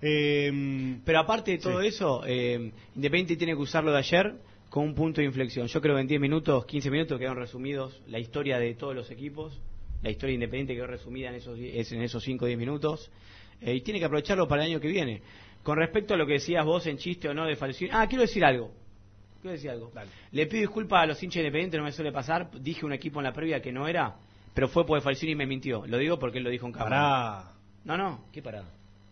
Eh, 0.00 0.98
Pero 1.04 1.18
aparte 1.20 1.52
de 1.52 1.58
todo 1.58 1.80
Sí. 1.80 1.88
eso, 1.88 2.22
eh, 2.26 2.72
Independiente 2.94 3.36
tiene 3.36 3.54
que 3.54 3.60
usarlo 3.60 3.92
de 3.92 3.98
ayer 3.98 4.34
con 4.70 4.84
un 4.84 4.94
punto 4.94 5.20
de 5.20 5.26
inflexión. 5.26 5.66
Yo 5.66 5.80
creo 5.80 5.94
que 5.94 6.00
en 6.00 6.06
10 6.06 6.20
minutos, 6.20 6.64
15 6.66 6.90
minutos 6.90 7.18
quedaron 7.18 7.38
resumidos 7.38 8.00
la 8.08 8.18
historia 8.18 8.58
de 8.58 8.74
todos 8.74 8.94
los 8.94 9.10
equipos. 9.10 9.60
La 10.02 10.10
historia 10.10 10.30
de 10.32 10.34
Independiente 10.34 10.74
quedó 10.74 10.86
resumida 10.86 11.28
en 11.30 11.36
esos, 11.36 11.58
en 11.58 12.02
esos 12.02 12.22
5 12.22 12.44
o 12.44 12.48
10 12.48 12.58
minutos. 12.58 13.10
Eh, 13.60 13.74
y 13.74 13.80
tiene 13.82 13.98
que 14.00 14.06
aprovecharlo 14.06 14.46
para 14.48 14.64
el 14.64 14.70
año 14.72 14.80
que 14.80 14.88
viene. 14.88 15.22
Con 15.62 15.78
respecto 15.78 16.12
a 16.14 16.16
lo 16.16 16.26
que 16.26 16.34
decías 16.34 16.64
vos 16.64 16.86
en 16.86 16.98
chiste 16.98 17.28
o 17.28 17.34
no 17.34 17.46
de 17.46 17.56
Falcioni. 17.56 17.90
Ah, 17.94 18.06
quiero 18.08 18.22
decir 18.22 18.44
algo. 18.44 18.70
Quiero 19.40 19.52
decir 19.52 19.70
algo. 19.70 19.92
Le 20.32 20.46
pido 20.46 20.60
disculpas 20.62 21.02
a 21.02 21.06
los 21.06 21.22
hinchas 21.22 21.36
de 21.36 21.40
Independiente, 21.46 21.78
no 21.78 21.84
me 21.84 21.92
suele 21.92 22.12
pasar. 22.12 22.50
Dije 22.60 22.84
un 22.84 22.92
equipo 22.92 23.20
en 23.20 23.24
la 23.24 23.32
previa 23.32 23.62
que 23.62 23.72
no 23.72 23.86
era, 23.88 24.16
pero 24.54 24.68
fue 24.68 24.86
porque 24.86 25.02
Falcioni 25.02 25.34
me 25.34 25.46
mintió. 25.46 25.84
Lo 25.86 25.98
digo 25.98 26.18
porque 26.18 26.38
él 26.38 26.44
lo 26.44 26.50
dijo 26.50 26.66
en 26.66 26.72
cámara. 26.72 26.90
Pará. 26.90 27.52
No, 27.84 27.96
no. 27.98 28.24
¿Qué 28.32 28.40
pará? 28.40 28.64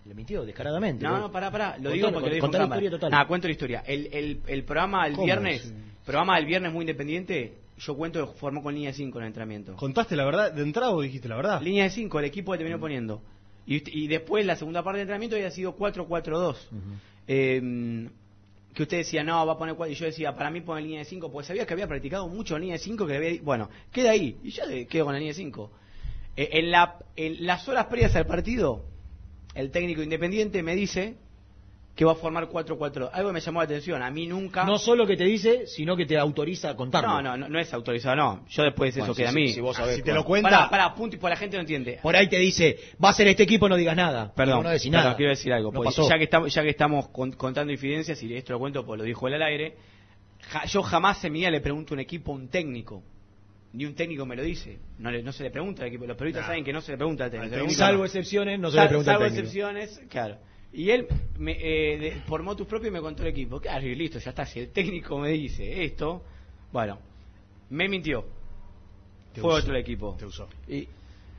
Le 0.04 0.14
mintió 0.14 0.44
descaradamente. 0.44 1.04
No, 1.04 1.18
no, 1.18 1.30
pará, 1.30 1.50
pará. 1.50 1.76
Lo 1.78 1.90
Contá- 1.90 1.92
digo 1.92 2.12
porque 2.12 2.28
lo 2.28 2.34
dijo 2.34 2.46
en 2.46 2.52
cámara. 2.52 2.66
historia 2.80 2.90
total. 2.90 3.10
Nah, 3.10 3.26
cuento 3.26 3.46
la 3.48 3.52
historia. 3.52 3.82
El, 3.86 4.08
el, 4.12 4.40
el 4.46 4.64
programa 4.64 5.04
del 5.08 5.16
viernes, 5.16 5.62
Sí. 5.62 5.74
programa 6.04 6.36
del 6.36 6.46
viernes 6.46 6.72
muy 6.72 6.82
independiente, 6.82 7.54
yo 7.78 7.94
cuento 7.96 8.32
que 8.32 8.38
formó 8.38 8.62
con 8.62 8.74
línea 8.74 8.92
5 8.92 9.18
en 9.18 9.24
el 9.24 9.28
entrenamiento. 9.28 9.76
¿Contaste 9.76 10.16
la 10.16 10.24
verdad? 10.24 10.52
¿De 10.52 10.62
entrada 10.62 10.90
o 10.92 11.00
dijiste 11.00 11.28
la 11.28 11.36
verdad? 11.36 11.60
Línea 11.60 11.84
de 11.84 11.90
5, 11.90 12.18
el 12.18 12.24
equipo 12.24 12.52
que 12.52 12.58
terminó 12.58 12.80
poniendo. 12.80 13.20
Y, 13.66 13.82
y 14.02 14.08
después 14.08 14.44
la 14.44 14.56
segunda 14.56 14.82
parte 14.82 14.98
del 14.98 15.02
entrenamiento 15.04 15.36
había 15.36 15.50
sido 15.52 15.76
4-4-2. 15.76 16.56
Eh, 17.28 18.08
que 18.74 18.82
usted 18.84 18.98
decía, 18.98 19.22
no, 19.22 19.44
va 19.46 19.52
a 19.54 19.58
poner 19.58 19.74
4. 19.74 19.92
Y 19.92 19.96
yo 19.96 20.06
decía, 20.06 20.34
para 20.34 20.50
mí 20.50 20.60
pone 20.62 20.82
línea 20.82 21.00
de 21.00 21.04
5, 21.04 21.30
porque 21.30 21.48
sabía 21.48 21.66
que 21.66 21.72
había 21.74 21.86
practicado 21.86 22.28
mucho 22.28 22.58
línea 22.58 22.74
de 22.76 22.78
5, 22.82 23.06
que 23.06 23.16
había, 23.16 23.42
bueno, 23.42 23.68
queda 23.92 24.10
ahí. 24.12 24.38
Y 24.42 24.50
de- 24.66 24.86
quedo 24.86 25.04
con 25.04 25.12
la 25.14 25.18
línea 25.18 25.32
de 25.32 25.38
5. 25.38 25.70
Eh, 26.36 26.48
en, 26.52 26.70
la, 26.70 26.98
en 27.16 27.46
las 27.46 27.68
horas 27.68 27.86
previas 27.86 28.16
al 28.16 28.26
partido, 28.26 28.84
el 29.54 29.70
técnico 29.70 30.02
independiente 30.02 30.62
me 30.62 30.74
dice 30.74 31.16
que 31.94 32.04
va 32.06 32.12
a 32.12 32.14
formar 32.14 32.48
4-4. 32.48 33.10
Algo 33.12 33.28
que 33.28 33.32
me 33.34 33.40
llamó 33.40 33.60
la 33.60 33.64
atención. 33.64 34.02
A 34.02 34.10
mí 34.10 34.26
nunca. 34.26 34.64
No 34.64 34.78
solo 34.78 35.06
que 35.06 35.14
te 35.16 35.24
dice, 35.24 35.66
sino 35.66 35.94
que 35.94 36.06
te 36.06 36.16
autoriza 36.16 36.70
a 36.70 36.74
contarlo. 36.76 37.08
No, 37.08 37.22
no, 37.22 37.36
no, 37.36 37.48
no 37.50 37.58
es 37.58 37.72
autorizado, 37.74 38.16
no. 38.16 38.46
Yo 38.48 38.62
después 38.62 38.94
Bueno, 38.94 39.12
eso 39.12 39.14
queda 39.14 39.30
si- 39.30 39.30
a 39.30 39.40
mí. 39.40 39.48
si- 39.48 39.54
si 39.54 39.60
vos 39.60 39.76
sabés, 39.76 39.96
Si 39.96 40.02
te 40.02 40.14
lo 40.14 40.24
cuenta- 40.24 40.48
Pará, 40.50 40.70
pará, 40.70 40.94
punto 40.94 41.16
y 41.16 41.18
por 41.18 41.28
la 41.28 41.36
gente 41.36 41.56
no 41.56 41.60
entiende. 41.60 41.98
Por 42.02 42.16
ahí 42.16 42.28
te 42.28 42.38
dice, 42.38 42.78
va 43.02 43.10
a 43.10 43.12
ser 43.12 43.26
este 43.28 43.42
equipo, 43.42 43.68
no 43.68 43.76
digas 43.76 43.94
nada. 43.96 44.32
Perdón, 44.34 44.62
no 44.62 44.70
decís 44.70 44.90
perdón, 44.90 45.04
nada. 45.04 45.16
quiero 45.16 45.30
decir 45.30 45.52
algo. 45.52 45.70
No 45.70 45.76
porque 45.76 45.88
pasó. 45.88 46.08
ya 46.08 46.16
que 46.16 46.24
estamos, 46.24 46.54
ya 46.54 46.62
que 46.62 46.70
estamos 46.70 47.08
con- 47.10 47.32
contando 47.32 47.72
infidencias, 47.72 48.22
y 48.22 48.34
esto 48.34 48.54
lo 48.54 48.58
cuento 48.58 48.86
porque 48.86 48.98
lo 48.98 49.04
dijo 49.04 49.28
él 49.28 49.34
al 49.34 49.42
aire, 49.42 49.76
ja- 50.48 50.64
yo 50.64 50.82
jamás 50.82 51.22
en 51.26 51.32
mi 51.32 51.40
vida 51.40 51.50
le 51.50 51.60
pregunto 51.60 51.92
a 51.92 51.96
un 51.96 52.00
equipo 52.00 52.32
a 52.32 52.36
un 52.36 52.48
técnico. 52.48 53.02
Ni 53.74 53.84
un 53.86 53.94
técnico 53.94 54.24
me 54.26 54.36
lo 54.36 54.42
dice. 54.42 54.78
No, 54.98 55.10
le- 55.10 55.22
no 55.22 55.32
se 55.32 55.42
le 55.44 55.50
pregunta 55.50 55.82
al 55.82 55.88
equipo. 55.88 56.06
Los 56.06 56.16
periodistas 56.16 56.42
Nah. 56.44 56.48
saben 56.48 56.64
que 56.64 56.72
no 56.72 56.80
se 56.80 56.92
le 56.92 56.98
pregunta 56.98 57.24
al 57.24 57.30
técnico. 57.30 57.54
Al 57.54 57.70
Salvo 57.70 58.04
excepciones, 58.04 58.58
no 58.60 58.70
se 58.70 58.76
Sal- 58.76 58.84
le 58.84 58.88
pregunta 58.88 59.10
al 59.12 59.16
Salvo 59.18 59.24
técnico. 59.28 59.46
excepciones, 59.46 60.00
claro. 60.10 60.36
Y 60.72 60.90
él, 60.90 61.06
me, 61.38 61.52
eh, 61.52 61.98
de- 61.98 62.10
por 62.26 62.42
motus 62.42 62.66
propio, 62.66 62.90
me 62.90 63.00
contó 63.00 63.22
el 63.22 63.28
equipo. 63.28 63.60
Claro, 63.60 63.86
y 63.86 63.94
listo, 63.94 64.18
ya 64.18 64.30
está. 64.30 64.46
Si 64.46 64.58
el 64.60 64.70
técnico 64.72 65.18
me 65.18 65.28
dice 65.30 65.84
esto, 65.84 66.22
bueno, 66.72 66.98
me 67.70 67.88
mintió. 67.88 68.24
Te 69.34 69.40
Fue 69.40 69.50
usó. 69.54 69.60
otro 69.62 69.76
equipo. 69.76 70.16
Te 70.18 70.26
usó. 70.26 70.48
Y, 70.68 70.88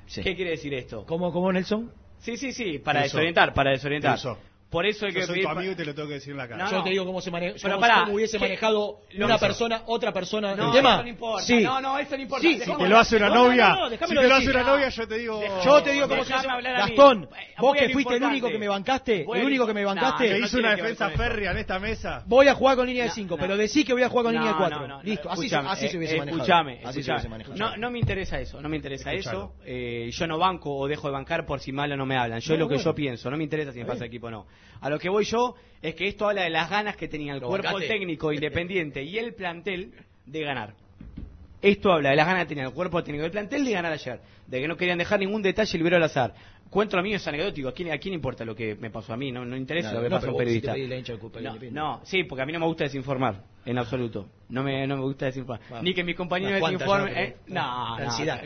Sí. 0.06 0.22
¿Qué 0.22 0.36
quiere 0.36 0.52
decir 0.52 0.74
esto? 0.74 1.06
¿Cómo, 1.06 1.32
cómo 1.32 1.52
Nelson? 1.52 1.90
Sí, 2.20 2.36
sí, 2.38 2.52
sí, 2.52 2.78
para 2.80 3.00
Te 3.02 3.08
usó. 3.08 3.18
desorientar, 3.18 3.54
para 3.54 3.70
Te 3.72 3.78
desorientar. 3.78 4.16
usó. 4.16 4.38
Por 4.74 4.86
eso 4.88 5.06
hay 5.06 5.12
Yo 5.14 5.20
que 5.22 5.26
soy 5.28 5.36
pedir 5.36 5.46
tu 5.46 5.52
amigo 5.52 5.72
y 5.72 5.76
te 5.76 5.86
lo 5.86 5.94
tengo 5.96 6.08
que 6.10 6.16
decir 6.16 6.32
en 6.32 6.38
la 6.38 6.48
cara. 6.48 6.64
No, 6.66 6.70
yo 6.72 6.78
no. 6.80 6.84
te 6.84 6.90
digo 6.90 7.06
cómo 7.06 7.22
se 7.22 7.30
maneja, 7.32 7.56
Pero 7.62 7.76
cómo, 7.76 7.82
pará, 7.82 8.00
cómo 8.02 8.14
hubiese 8.16 8.40
manejado 8.40 8.98
una 9.18 9.38
persona, 9.38 9.84
otra 9.86 10.12
persona 10.12 10.56
No, 10.56 10.68
el 10.68 10.72
tema. 10.74 10.96
eso 10.96 11.04
no 11.04 11.10
importa. 11.10 11.44
Sí. 11.46 11.62
No, 11.62 11.80
no, 11.80 12.00
eso 12.00 12.16
no 12.18 12.22
importa. 12.24 12.42
Sí, 12.42 12.60
si 12.60 12.76
te 12.76 12.88
lo 12.90 12.98
hace 12.98 13.18
una 13.18 13.30
No, 13.30 13.36
no, 13.36 13.46
novia, 13.50 13.70
no, 13.70 13.90
no, 13.90 13.90
si 13.92 13.98
te 14.16 14.28
lo 14.28 14.36
hace 14.36 14.50
una 14.50 14.64
novia, 14.64 14.90
yo 14.90 15.08
te 15.08 15.18
digo. 15.18 15.42
Yo 15.64 15.84
te 15.84 15.92
digo 15.94 16.08
cómo 16.10 16.26
se 16.26 16.34
hace. 16.34 16.48
Gastón, 16.48 17.30
vos 17.60 17.76
que 17.78 17.90
fuiste 17.90 18.16
el 18.16 18.24
único 18.24 18.50
que 18.50 18.58
me 18.58 18.68
bancaste, 18.68 19.22
el 19.32 19.46
único 19.46 19.68
que 19.68 19.74
me 19.74 19.86
bancaste, 19.86 20.30
no 20.30 20.36
Te 20.36 20.40
hizo 20.40 20.58
una 20.58 20.76
que 20.76 20.82
defensa 20.82 21.10
férrea 21.12 21.52
en 21.52 21.58
esta 21.58 21.80
mesa. 21.80 22.24
voy 22.26 22.48
a 22.48 22.56
jugar 22.56 22.76
con 22.76 22.88
línea 22.88 23.04
de 23.04 23.10
No, 23.10 23.16
5, 23.16 23.36
no. 23.36 23.42
pero 23.42 23.56
decí 23.58 23.84
que 23.86 23.94
voy 23.94 24.04
a 24.04 24.10
jugar 24.10 24.24
con 24.26 24.34
línea 24.34 24.48
de 24.50 24.54
no, 24.54 24.58
4. 24.58 24.80
no, 24.80 24.88
no, 24.88 25.04
Listo, 25.04 25.30
así, 25.30 25.42
se- 25.42 25.56
escuchame, 25.56 25.70
así 25.70 25.88
se 25.88 25.94
eh, 25.94 25.98
hubiese 25.98 26.18
manejado. 26.18 26.42
Escuchame, 26.44 26.74
así 26.74 26.82
se 26.82 26.88
escuchame. 27.12 27.18
hubiese 27.20 27.30
manejado. 27.30 27.78
No, 27.78 27.92
me 27.92 28.00
interesa 28.00 28.40
eso, 28.40 28.62
no 28.62 28.70
me 28.70 28.76
interesa 28.78 29.14
eso. 29.14 29.54
Eh, 29.66 30.10
yo 30.12 30.28
no 30.28 30.38
banco 30.38 30.76
o 30.76 30.88
dejo 30.88 31.08
de 31.08 31.14
bancar 31.14 31.46
por 31.46 31.60
si 31.60 31.72
malo 31.72 31.96
no 31.96 32.06
me 32.06 32.18
hablan. 32.18 32.40
Yo 32.40 32.54
es 32.54 32.60
lo 32.60 32.68
que 32.68 32.78
yo 32.78 32.96
pienso, 32.96 33.30
no 33.30 33.38
me 33.38 33.44
interesa 33.44 33.72
si 33.72 33.80
me 33.80 33.86
pasa 33.86 34.06
equipo 34.06 34.28
o 34.28 34.32
no. 34.32 34.48
A 34.82 34.90
lo 34.90 35.00
que 35.00 35.10
voy 35.10 35.26
yo 35.26 35.56
es 35.82 35.96
que 35.96 36.08
esto 36.08 36.28
habla 36.28 36.44
de 36.44 36.50
las 36.50 36.70
ganas 36.70 36.96
que 36.96 37.08
tenía 37.08 37.34
el 37.34 37.42
cuerpo 37.42 37.80
técnico 37.80 38.32
independiente 38.34 39.04
y 39.04 39.18
el 39.18 39.34
plantel 39.34 39.94
de 40.26 40.42
ganar. 40.42 40.74
Esto 41.64 41.94
habla 41.94 42.10
de 42.10 42.18
las 42.18 42.28
ganas 42.28 42.44
que 42.44 42.50
tenía 42.50 42.66
el 42.66 42.74
cuerpo 42.74 43.02
técnico 43.02 43.24
del 43.24 43.32
plantel 43.32 43.64
de 43.64 43.72
ganar 43.72 43.94
ayer, 43.94 44.20
de 44.48 44.60
que 44.60 44.68
no 44.68 44.76
querían 44.76 44.98
dejar 44.98 45.18
ningún 45.22 45.42
detalle 45.42 45.78
libre 45.78 45.96
al 45.96 46.04
azar. 46.04 46.34
Cuento 46.70 46.98
lo 46.98 47.04
mío 47.04 47.16
es 47.16 47.26
anecdótico, 47.26 47.70
¿a 47.70 47.74
quién, 47.74 47.90
a 47.90 47.98
quién 48.00 48.14
importa 48.14 48.44
lo 48.44 48.54
que 48.54 48.76
me 48.76 48.90
pasó 48.90 49.14
a 49.14 49.18
mí? 49.18 49.32
No, 49.32 49.46
no 49.46 49.56
interesa 49.56 49.94
lo 49.94 50.02
que 50.02 50.10
no, 50.10 50.18
pasa 50.18 50.28
a 50.28 50.32
un 50.32 50.36
sí 50.36 50.60
periodista. 50.62 51.18
culpa 51.18 51.40
no, 51.72 52.02
sí, 52.04 52.26
porque 52.26 52.42
a 52.42 52.46
mí 52.46 52.52
no 52.52 52.60
me 52.60 52.66
gusta 52.66 52.84
desinformar, 52.84 53.44
en 53.66 53.78
absoluto. 53.78 54.28
No 54.50 54.62
me, 54.62 54.86
no 54.88 54.98
me 54.98 55.04
gusta 55.04 55.28
desinformar. 55.28 55.82
Ni 55.82 55.94
que 55.94 56.04
mis 56.04 56.18
compañeros 56.18 56.60
desinformen. 56.60 57.18
eh, 57.18 57.38
no, 57.48 57.96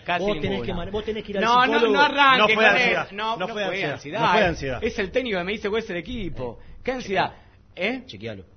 casi 0.06 0.24
Vos 0.24 0.40
tenés, 0.40 0.62
que, 0.62 0.74
vos 0.92 1.04
tenés 1.04 1.24
que 1.24 1.32
ir 1.32 1.38
al 1.40 1.44
No, 1.44 1.66
no, 1.66 1.88
no 1.88 2.00
arranque 2.00 2.54
No 2.54 2.60
fue 2.60 2.66
ansiedad. 2.68 3.12
No, 3.14 3.38
No 3.38 3.48
fue 3.48 3.64
ansiedad. 3.64 3.94
ansiedad. 3.94 4.22
No 4.22 4.32
fue 4.32 4.44
ansiedad. 4.44 4.84
Es 4.84 5.00
el 5.00 5.10
técnico 5.10 5.40
que 5.40 5.44
me 5.44 5.54
dice 5.54 5.70
cuál 5.70 5.82
es 5.82 5.90
el 5.90 5.98
equipo. 5.98 6.60
¿Qué 6.84 6.92
ansiedad? 6.92 7.34
¿Eh? 7.76 8.04
Chequealo. 8.06 8.57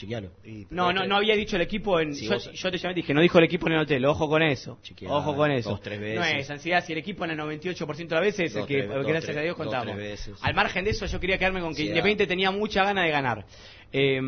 Chequealo. 0.00 0.30
No, 0.70 0.92
no, 0.94 1.04
no 1.04 1.16
había 1.16 1.36
dicho 1.36 1.56
el 1.56 1.62
equipo 1.62 2.00
en. 2.00 2.14
Si 2.14 2.24
yo, 2.26 2.32
vos- 2.32 2.50
yo 2.52 2.70
te 2.70 2.78
llamé 2.78 2.92
y 2.92 2.96
dije, 2.96 3.12
no 3.12 3.20
dijo 3.20 3.36
el 3.38 3.44
equipo 3.44 3.66
en 3.66 3.74
el 3.74 3.80
hotel, 3.80 4.02
ojo 4.06 4.28
con 4.30 4.42
eso. 4.42 4.78
Chequealo, 4.82 5.14
ojo 5.14 5.36
con 5.36 5.50
eso. 5.50 5.68
dos, 5.70 5.82
tres 5.82 5.98
No 6.00 6.22
veces. 6.22 6.36
es 6.40 6.50
ansiedad, 6.50 6.82
si 6.84 6.92
el 6.92 6.98
equipo 7.00 7.24
en 7.26 7.32
el 7.32 7.38
98% 7.38 8.08
de 8.08 8.14
las 8.14 8.20
veces 8.24 8.40
es 8.46 8.52
el 8.54 8.60
Dos, 8.60 8.66
que, 8.66 8.74
tres- 8.74 8.84
el 8.84 8.88
que 8.90 8.96
dos, 8.96 9.06
gracias 9.06 9.24
tres- 9.26 9.36
a 9.36 9.40
Dios 9.42 9.58
dos, 9.58 9.64
contamos. 9.66 9.86
tres 9.86 9.96
veces. 9.96 10.38
Al 10.40 10.54
margen 10.54 10.84
de 10.86 10.90
eso, 10.92 11.04
yo 11.04 11.20
quería 11.20 11.36
quedarme 11.36 11.60
con 11.60 11.68
que 11.68 11.72
Ansiedad. 11.82 11.90
Independiente 11.90 12.26
tenía 12.26 12.50
mucha 12.50 12.82
gana 12.82 13.02
de 13.04 13.10
ganar. 13.10 13.44
Eh, 13.92 14.18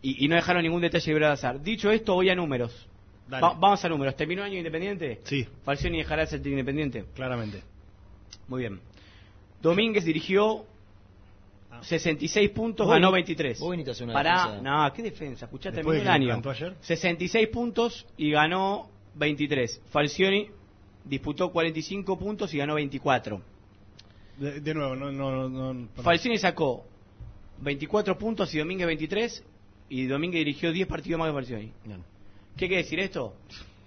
y, 0.00 0.24
y 0.24 0.28
no 0.28 0.36
dejaron 0.36 0.62
ningún 0.62 0.80
detalle 0.80 1.10
libre 1.10 1.26
al 1.26 1.32
azar. 1.32 1.60
Dicho 1.60 1.90
esto, 1.90 2.14
voy 2.14 2.30
a 2.30 2.36
números. 2.36 2.86
Va- 3.32 3.40
vamos 3.58 3.84
a 3.84 3.88
números. 3.88 4.14
¿Terminó 4.14 4.42
el 4.44 4.50
año 4.52 4.58
Independiente? 4.58 5.18
Sí, 5.24 5.44
Falcioni 5.64 5.98
dejará 5.98 6.22
de 6.22 6.28
ser 6.28 6.46
Independiente. 6.46 7.04
claramente. 7.14 7.62
Muy 8.46 8.60
bien. 8.60 8.80
Domínguez 9.60 10.04
dirigió 10.04 10.64
66 11.82 12.50
puntos, 12.50 12.88
ganó 12.88 13.08
vení- 13.10 13.14
23. 13.14 13.58
vos 13.60 13.70
veniste 13.70 13.90
a 13.90 13.92
hacer 13.92 14.04
una 14.04 14.12
Pará, 14.14 14.46
defensa. 14.46 14.62
no, 14.86 14.92
¿qué 14.92 15.02
defensa? 15.02 15.44
Escuchá, 15.46 15.70
Después 15.70 15.98
terminó 15.98 16.14
el 16.14 16.26
que 16.26 16.32
año. 16.32 16.50
ayer. 16.50 16.74
66 16.80 17.48
puntos 17.48 18.06
y 18.16 18.30
ganó 18.30 18.88
23. 19.14 19.80
Falcioni 19.90 20.48
disputó 21.04 21.50
45 21.50 22.18
puntos 22.18 22.52
y 22.54 22.58
ganó 22.58 22.74
24. 22.74 23.40
De, 24.38 24.60
de 24.60 24.74
nuevo, 24.74 24.94
no, 24.94 25.10
no, 25.10 25.48
no, 25.48 25.74
no- 25.74 25.88
Falcioni 26.02 26.38
sacó 26.38 26.84
24 27.60 28.16
puntos 28.18 28.54
y 28.54 28.58
Domínguez 28.58 28.86
23 28.86 29.44
y 29.88 30.06
Domínguez 30.06 30.40
dirigió 30.40 30.72
10 30.72 30.86
partidos 30.86 31.18
más 31.18 31.28
que 31.28 31.34
Falcioni. 31.34 31.72
¿Qué 32.56 32.66
quiere 32.68 32.82
decir 32.82 33.00
esto? 33.00 33.34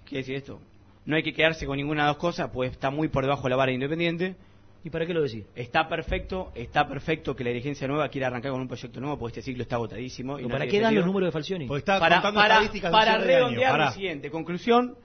¿Qué 0.04 0.08
quiere 0.10 0.22
decir 0.22 0.34
esto? 0.36 0.60
No 1.04 1.16
hay 1.16 1.22
que 1.22 1.32
quedarse 1.32 1.66
con 1.66 1.76
ninguna 1.78 2.02
de 2.02 2.06
las 2.08 2.16
dos 2.16 2.20
cosas, 2.20 2.50
pues 2.52 2.72
está 2.72 2.90
muy 2.90 3.08
por 3.08 3.24
debajo 3.24 3.44
de 3.44 3.50
la 3.50 3.56
vara 3.56 3.70
de 3.70 3.74
Independiente. 3.74 4.36
¿Y 4.84 4.90
para 4.90 5.06
qué 5.06 5.14
lo 5.14 5.22
decís? 5.22 5.44
Está 5.54 5.88
perfecto, 5.88 6.50
está 6.54 6.88
perfecto 6.88 7.36
que 7.36 7.44
la 7.44 7.50
dirigencia 7.50 7.86
nueva 7.86 8.08
quiera 8.08 8.26
arrancar 8.26 8.50
con 8.50 8.60
un 8.60 8.66
proyecto 8.68 9.00
nuevo, 9.00 9.16
porque 9.18 9.38
este 9.38 9.50
ciclo 9.50 9.62
está 9.62 9.76
agotadísimo. 9.76 10.38
y 10.38 10.42
¿Pero 10.42 10.48
¿Para 10.54 10.66
qué 10.66 10.80
dan 10.80 10.94
los 10.94 11.06
números 11.06 11.28
de 11.28 11.32
Falcioni? 11.32 11.66
Porque 11.66 11.78
está 11.80 12.00
Para, 12.00 12.16
contando 12.20 12.40
para, 12.40 12.90
para 12.90 13.18
redondear 13.18 13.78
lo 13.78 13.90
siguiente, 13.92 14.30
conclusión, 14.30 14.96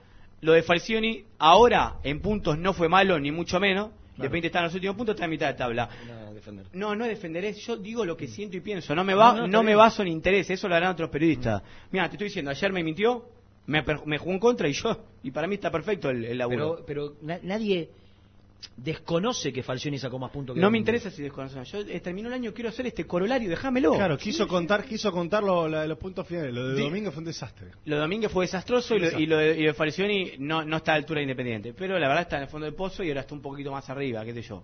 lo 0.42 0.54
de 0.54 0.64
Falcioni 0.64 1.26
ahora 1.38 1.98
en 2.04 2.22
puntos 2.22 2.58
no 2.58 2.74
fue 2.74 2.90
malo, 2.90 3.20
ni 3.20 3.32
mucho 3.32 3.60
menos. 3.60 3.92
De 4.18 4.24
repente 4.24 4.48
está 4.48 4.60
en 4.60 4.66
los 4.66 4.74
últimos 4.74 4.96
puntos, 4.98 5.14
está 5.14 5.26
en 5.26 5.30
mitad 5.32 5.48
de 5.48 5.54
tabla. 5.54 5.88
No, 6.08 6.34
defender. 6.34 6.66
No, 6.74 6.96
no 6.96 7.06
defenderé, 7.06 7.54
yo 7.54 7.78
digo 7.78 8.04
lo 8.04 8.18
que 8.18 8.28
siento 8.28 8.58
y 8.58 8.62
pienso. 8.62 8.96
No 8.96 9.04
me 9.04 9.14
va, 9.14 9.28
No, 9.28 9.34
no, 9.34 9.40
no, 9.42 9.46
está 9.60 9.62
me 9.64 9.76
baso 9.76 10.02
en 10.02 10.08
interés, 10.08 10.50
eso 10.50 10.68
lo 10.68 10.74
harán 10.74 10.94
otros 10.94 11.12
periodistas. 11.12 11.62
Mira, 11.92 12.10
te 12.10 12.16
estoy 12.16 12.30
diciendo, 12.30 12.50
ayer 12.50 12.74
me 12.74 12.84
mintió, 12.84 13.26
me, 13.68 13.84
per- 13.84 14.08
me 14.08 14.18
jugó 14.18 14.32
en 14.32 14.40
contra 14.40 14.68
y 14.68 14.74
yo, 14.74 15.06
y 15.22 15.30
para 15.30 15.46
mí 15.46 15.54
está 15.54 15.70
perfecto 15.70 16.10
el, 16.10 16.26
el 16.26 16.36
laburo. 16.36 16.84
Pero, 16.88 17.12
pero 17.12 17.16
na- 17.22 17.40
nadie 17.44 17.90
desconoce 18.76 19.52
que 19.52 19.64
Falcioni 19.64 19.98
sacó 19.98 20.20
más 20.20 20.32
puntos 20.32 20.54
que 20.56 20.62
no 20.62 20.70
me 20.70 20.78
interesa 20.78 21.10
si 21.10 21.22
desconocen. 21.24 21.64
Yo 21.64 21.80
eh, 21.80 22.00
terminó 22.00 22.28
el 22.28 22.34
año, 22.36 22.54
quiero 22.54 22.70
hacer 22.70 22.86
este 22.88 23.06
corolario, 23.06 23.50
déjamelo. 23.50 23.94
Claro, 23.94 24.18
quiso 24.18 24.48
contar, 24.48 24.86
quiso 24.86 25.12
contar 25.12 25.44
lo- 25.44 25.68
de 25.70 25.88
los 25.88 25.98
puntos 25.98 26.28
finales. 26.28 26.54
Lo 26.54 26.70
de 26.70 26.82
domingo 26.84 27.12
fue 27.12 27.20
un 27.20 27.26
desastre. 27.26 27.72
Lo 27.86 27.96
de 27.96 28.02
Domínguez 28.02 28.32
fue 28.32 28.46
desastroso 28.46 28.96
y 28.96 29.00
lo, 29.00 29.20
y 29.20 29.26
lo 29.26 29.38
de, 29.38 29.60
y 29.60 29.66
de 29.66 29.74
Falcioni 29.74 30.34
no, 30.40 30.64
no 30.64 30.78
está 30.78 30.92
a 30.92 30.96
la 30.96 31.00
altura 31.00 31.20
de 31.20 31.24
Independiente. 31.24 31.74
Pero 31.74 31.98
la 31.98 32.08
verdad 32.08 32.24
está 32.24 32.38
en 32.38 32.44
el 32.44 32.50
fondo 32.50 32.66
del 32.66 32.76
pozo 32.76 33.04
y 33.04 33.10
ahora 33.10 33.22
está 33.22 33.34
un 33.34 33.42
poquito 33.42 33.72
más 33.72 33.90
arriba, 33.90 34.24
qué 34.26 34.34
sé 34.34 34.42
yo. 34.44 34.64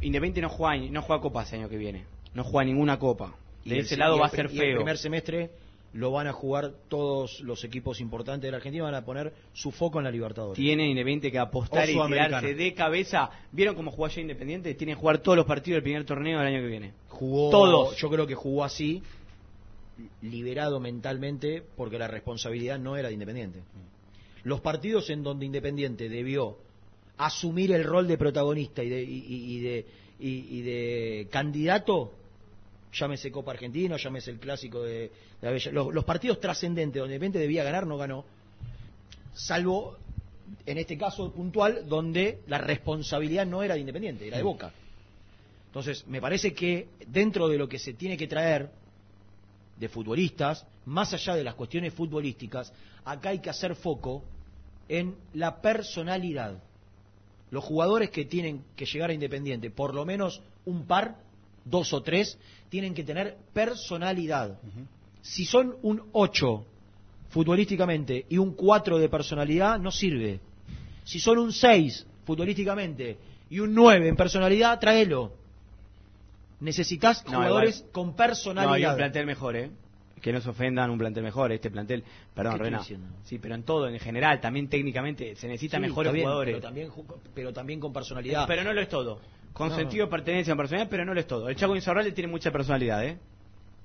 Independiente 0.00 0.40
no 0.42 0.48
juega, 0.48 0.76
no 0.90 1.02
juega 1.02 1.22
copa 1.22 1.42
ese 1.42 1.56
año 1.56 1.68
que 1.68 1.76
viene. 1.76 2.04
No 2.34 2.44
juega 2.44 2.64
ninguna 2.66 2.98
copa. 2.98 3.34
Y 3.64 3.70
De 3.70 3.78
ese 3.80 3.96
lado 3.96 4.18
va 4.18 4.26
a 4.26 4.30
ser 4.30 4.46
y 4.46 4.52
el 4.54 4.58
feo. 4.58 4.76
primer 4.76 4.98
semestre 4.98 5.50
lo 5.92 6.10
van 6.10 6.26
a 6.26 6.32
jugar 6.32 6.72
todos 6.88 7.40
los 7.40 7.64
equipos 7.64 8.00
importantes 8.00 8.42
de 8.42 8.50
la 8.50 8.58
Argentina, 8.58 8.84
van 8.84 8.94
a 8.94 9.04
poner 9.04 9.32
su 9.54 9.70
foco 9.70 9.98
en 9.98 10.04
la 10.04 10.10
Libertadores. 10.10 10.56
Tiene 10.56 10.86
Independiente 10.88 11.30
que 11.32 11.38
apostar 11.38 11.88
y 11.88 11.94
tirarse 11.94 12.54
de 12.54 12.74
cabeza. 12.74 13.30
¿Vieron 13.52 13.74
cómo 13.74 13.90
jugó 13.90 14.06
ayer 14.06 14.20
Independiente? 14.20 14.74
Tiene 14.74 14.92
que 14.94 15.00
jugar 15.00 15.18
todos 15.18 15.36
los 15.36 15.46
partidos 15.46 15.76
del 15.76 15.82
primer 15.84 16.04
torneo 16.04 16.38
del 16.38 16.48
año 16.48 16.60
que 16.60 16.66
viene. 16.66 16.92
Jugó, 17.08 17.50
Todos. 17.50 17.96
Yo 17.96 18.10
creo 18.10 18.26
que 18.26 18.34
jugó 18.34 18.62
así, 18.64 19.02
liberado 20.22 20.80
mentalmente, 20.80 21.62
porque 21.76 21.98
la 21.98 22.08
responsabilidad 22.08 22.78
no 22.78 22.96
era 22.96 23.08
de 23.08 23.14
Independiente. 23.14 23.62
Los 24.44 24.60
partidos 24.60 25.08
en 25.10 25.22
donde 25.22 25.46
Independiente 25.46 26.08
debió 26.08 26.58
asumir 27.16 27.72
el 27.72 27.84
rol 27.84 28.06
de 28.06 28.18
protagonista 28.18 28.82
y 28.82 28.90
de, 28.90 29.02
y, 29.02 29.24
y- 29.26 29.56
y 29.56 29.60
de, 29.60 29.86
y- 30.20 30.58
y 30.58 30.62
de 30.62 31.28
candidato, 31.30 32.12
llámese 32.92 33.30
Copa 33.30 33.52
Argentina, 33.52 33.96
llámese 33.96 34.30
el 34.30 34.38
clásico 34.38 34.82
de, 34.82 35.10
de 35.40 35.48
Avella- 35.48 35.72
los, 35.72 35.92
los 35.92 36.04
partidos 36.04 36.40
trascendentes 36.40 37.00
donde 37.00 37.14
Independiente 37.14 37.38
debía 37.38 37.64
ganar, 37.64 37.86
no 37.86 37.96
ganó. 37.96 38.24
Salvo 39.34 39.96
en 40.64 40.78
este 40.78 40.96
caso 40.96 41.32
puntual, 41.32 41.88
donde 41.88 42.40
la 42.46 42.58
responsabilidad 42.58 43.46
no 43.46 43.62
era 43.62 43.74
de 43.74 43.80
Independiente, 43.80 44.26
era 44.26 44.36
de 44.36 44.42
Boca. 44.42 44.72
Entonces, 45.66 46.06
me 46.06 46.20
parece 46.20 46.54
que 46.54 46.88
dentro 47.08 47.48
de 47.48 47.58
lo 47.58 47.68
que 47.68 47.78
se 47.78 47.92
tiene 47.94 48.16
que 48.16 48.26
traer 48.28 48.70
de 49.78 49.88
futbolistas, 49.88 50.66
más 50.86 51.12
allá 51.12 51.34
de 51.34 51.44
las 51.44 51.54
cuestiones 51.54 51.92
futbolísticas, 51.92 52.72
acá 53.04 53.30
hay 53.30 53.40
que 53.40 53.50
hacer 53.50 53.74
foco 53.74 54.22
en 54.88 55.16
la 55.34 55.60
personalidad. 55.60 56.62
Los 57.50 57.64
jugadores 57.64 58.10
que 58.10 58.24
tienen 58.24 58.64
que 58.74 58.86
llegar 58.86 59.10
a 59.10 59.14
Independiente, 59.14 59.70
por 59.70 59.94
lo 59.94 60.04
menos 60.06 60.40
un 60.64 60.86
par, 60.86 61.16
dos 61.66 61.92
o 61.92 62.02
tres, 62.02 62.38
tienen 62.70 62.94
que 62.94 63.04
tener 63.04 63.36
personalidad. 63.52 64.58
Si 65.20 65.44
son 65.44 65.76
un 65.82 66.02
8 66.12 66.64
futbolísticamente 67.30 68.24
y 68.28 68.38
un 68.38 68.54
4 68.54 68.98
de 68.98 69.08
personalidad, 69.08 69.78
no 69.78 69.90
sirve. 69.90 70.40
Si 71.04 71.18
son 71.20 71.38
un 71.38 71.52
6 71.52 72.06
futbolísticamente 72.24 73.18
y 73.50 73.60
un 73.60 73.74
9 73.74 74.08
en 74.08 74.16
personalidad, 74.16 74.78
tráelo. 74.80 75.32
Necesitas 76.60 77.24
No, 77.26 77.32
jugadores 77.32 77.78
igual. 77.78 77.92
con 77.92 78.06
No, 78.06 78.10
hay 78.12 78.16
personalidad. 78.16 78.90
un 78.92 78.96
plantel 78.96 79.26
mejor, 79.26 79.56
¿eh? 79.56 79.70
Que 80.22 80.32
no 80.32 80.40
se 80.40 80.48
ofendan, 80.48 80.90
un 80.90 80.98
plantel 80.98 81.22
mejor. 81.22 81.52
Este 81.52 81.70
plantel, 81.70 82.02
perdón, 82.34 82.58
¿Qué 82.58 82.68
estoy 82.68 82.96
Rena. 82.96 83.10
Sí, 83.24 83.38
pero 83.38 83.54
en 83.54 83.62
todo, 83.64 83.88
en 83.88 83.98
general, 84.00 84.40
también 84.40 84.68
técnicamente, 84.68 85.36
se 85.36 85.46
necesitan 85.46 85.82
Sí, 85.82 85.88
mejores 85.88 86.12
bien, 86.12 86.24
jugadores. 86.24 86.54
Pero 86.54 86.62
también, 86.66 86.90
pero 87.34 87.52
también 87.52 87.78
con 87.80 87.92
personalidad. 87.92 88.46
Pero 88.46 88.64
no 88.64 88.72
lo 88.72 88.80
es 88.80 88.88
todo. 88.88 89.20
Con 89.56 89.70
No, 89.70 89.76
sentido 89.76 90.04
de 90.04 90.10
pertenencia 90.10 90.50
en 90.52 90.56
personalidad, 90.58 90.90
pero 90.90 91.04
no 91.06 91.14
lo 91.14 91.20
es 91.20 91.26
todo. 91.26 91.48
El 91.48 91.56
Chaco 91.56 91.74
Insaurralde 91.74 92.12
tiene 92.12 92.28
mucha 92.30 92.50
personalidad, 92.50 93.04
¿eh? 93.06 93.18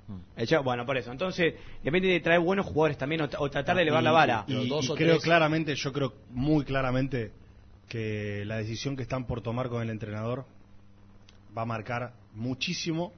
Mm. 0.08 0.18
El 0.40 0.46
Chaco- 0.46 0.64
bueno, 0.64 0.84
por 0.84 0.96
eso. 0.98 1.10
Entonces, 1.10 1.54
depende 1.82 2.08
de 2.08 2.20
traer 2.20 2.40
buenos 2.40 2.66
jugadores 2.66 2.98
también 2.98 3.22
o, 3.22 3.28
o 3.38 3.50
tratar 3.50 3.76
de 3.76 3.82
elevar 3.82 4.02
la 4.02 4.10
vara. 4.12 4.44
Y, 4.46 4.54
y 4.54 4.88
creo 4.94 5.18
claramente, 5.18 5.74
yo 5.74 5.92
creo 5.92 6.12
muy 6.30 6.64
claramente 6.64 7.32
que 7.88 8.44
la 8.46 8.56
decisión 8.56 8.96
que 8.96 9.02
están 9.02 9.26
por 9.26 9.40
tomar 9.40 9.68
con 9.68 9.82
el 9.82 9.88
entrenador 9.90 10.44
va 11.56 11.62
a 11.62 11.66
marcar 11.66 12.12
muchísimo. 12.34 13.12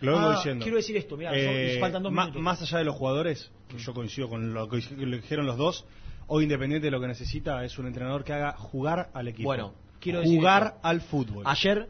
Lo 0.00 0.12
vengo 0.12 0.28
Ah, 0.30 0.36
diciendo. 0.36 0.62
quiero 0.62 0.76
decir 0.78 0.96
esto, 0.96 1.16
mirá, 1.16 1.32
Eh, 1.34 1.72
son- 1.72 1.80
faltan 1.80 2.02
dos 2.04 2.12
ma- 2.12 2.22
minutos. 2.22 2.42
Más 2.42 2.62
allá 2.62 2.78
de 2.78 2.84
los 2.84 2.94
jugadores, 2.96 3.50
que 3.68 3.78
yo 3.78 3.92
coincido 3.94 4.28
con 4.28 4.54
lo 4.54 4.68
que 4.68 4.76
dij- 4.78 4.96
lo 4.96 5.10
que 5.16 5.22
dijeron 5.22 5.44
los 5.46 5.56
dos, 5.58 5.84
hoy 6.28 6.44
Independiente 6.44 6.90
lo 6.90 7.00
que 7.00 7.06
necesita 7.08 7.64
es 7.64 7.78
un 7.78 7.86
entrenador 7.86 8.24
que 8.24 8.32
haga 8.32 8.52
jugar 8.52 9.10
al 9.12 9.28
equipo. 9.28 9.46
Bueno, 9.48 9.74
quiero 10.00 10.22
jugar 10.24 10.78
al 10.82 11.00
fútbol. 11.02 11.44
Ayer 11.46 11.88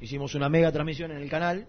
hicimos 0.00 0.34
una 0.34 0.48
mega 0.48 0.70
transmisión 0.72 1.10
en 1.10 1.18
el 1.18 1.28
canal, 1.28 1.66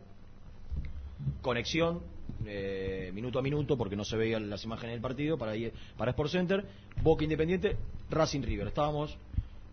conexión, 1.41 2.01
eh, 2.45 3.11
minuto 3.13 3.39
a 3.39 3.41
minuto, 3.41 3.77
porque 3.77 3.95
no 3.95 4.05
se 4.05 4.15
veían 4.17 4.49
las 4.49 4.63
imágenes 4.63 4.93
del 4.93 5.01
partido, 5.01 5.37
para, 5.37 5.55
ir- 5.55 5.73
para 5.97 6.11
Sport 6.11 6.31
Center, 6.31 6.65
Boca 7.01 7.23
Independiente, 7.23 7.77
Racing 8.09 8.41
River. 8.43 8.67
Estábamos 8.67 9.17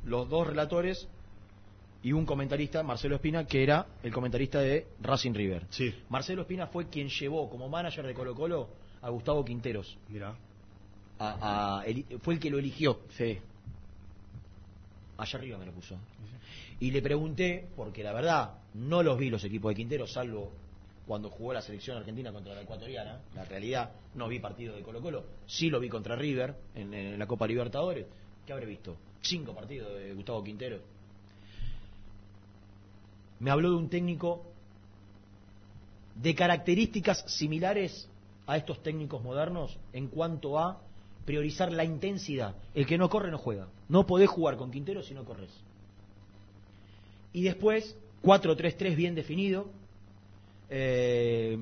los 0.04 0.28
dos 0.28 0.46
relatores 0.46 1.08
y 2.02 2.12
un 2.12 2.24
comentarista, 2.24 2.82
Marcelo 2.82 3.16
Espina, 3.16 3.46
que 3.46 3.62
era 3.62 3.86
el 4.02 4.12
comentarista 4.12 4.60
de 4.60 4.86
Racing 5.02 5.32
River. 5.34 5.66
Sí. 5.70 5.94
Marcelo 6.08 6.42
Espina 6.42 6.66
fue 6.68 6.88
quien 6.88 7.08
llevó 7.08 7.48
como 7.50 7.68
manager 7.68 8.06
de 8.06 8.14
Colo 8.14 8.34
Colo 8.34 8.68
a 9.02 9.10
Gustavo 9.10 9.44
Quinteros. 9.44 9.96
Mira. 10.08 10.34
A, 11.18 11.78
a- 11.80 11.86
eli- 11.86 12.04
fue 12.22 12.34
el 12.34 12.40
que 12.40 12.50
lo 12.50 12.58
eligió. 12.58 13.00
Sí. 13.10 13.38
Allá 15.18 15.38
arriba 15.38 15.58
me 15.58 15.66
lo 15.66 15.72
puso. 15.72 15.96
Y 16.80 16.90
le 16.90 17.00
pregunté, 17.00 17.68
porque 17.74 18.02
la 18.02 18.12
verdad, 18.12 18.58
no 18.74 19.02
los 19.02 19.18
vi 19.18 19.30
los 19.30 19.42
equipos 19.44 19.70
de 19.70 19.76
Quintero, 19.76 20.06
salvo 20.06 20.52
cuando 21.06 21.30
jugó 21.30 21.52
la 21.52 21.62
selección 21.62 21.96
argentina 21.96 22.32
contra 22.32 22.54
la 22.54 22.62
ecuatoriana. 22.62 23.20
La 23.34 23.44
realidad, 23.44 23.92
no 24.14 24.28
vi 24.28 24.40
partido 24.40 24.74
de 24.74 24.82
Colo 24.82 25.00
Colo. 25.00 25.24
Sí 25.46 25.70
lo 25.70 25.80
vi 25.80 25.88
contra 25.88 26.16
River 26.16 26.54
en, 26.74 26.92
en 26.92 27.18
la 27.18 27.26
Copa 27.26 27.46
Libertadores. 27.46 28.06
¿Qué 28.44 28.52
habré 28.52 28.66
visto? 28.66 28.96
Cinco 29.22 29.54
partidos 29.54 29.94
de 29.94 30.14
Gustavo 30.14 30.42
Quintero. 30.42 30.80
Me 33.38 33.50
habló 33.50 33.70
de 33.70 33.76
un 33.76 33.88
técnico 33.88 34.44
de 36.14 36.34
características 36.34 37.24
similares 37.26 38.08
a 38.46 38.56
estos 38.56 38.82
técnicos 38.82 39.22
modernos 39.22 39.78
en 39.92 40.08
cuanto 40.08 40.58
a 40.58 40.80
priorizar 41.26 41.72
la 41.72 41.84
intensidad. 41.84 42.54
El 42.72 42.86
que 42.86 42.96
no 42.96 43.10
corre 43.10 43.30
no 43.30 43.36
juega. 43.36 43.68
No 43.88 44.06
podés 44.06 44.30
jugar 44.30 44.56
con 44.56 44.70
Quintero 44.70 45.02
si 45.02 45.12
no 45.12 45.24
corres. 45.24 45.50
Y 47.32 47.42
después, 47.42 47.98
4-3-3 48.22 48.96
bien 48.96 49.14
definido. 49.14 49.68
Eh, 50.70 51.58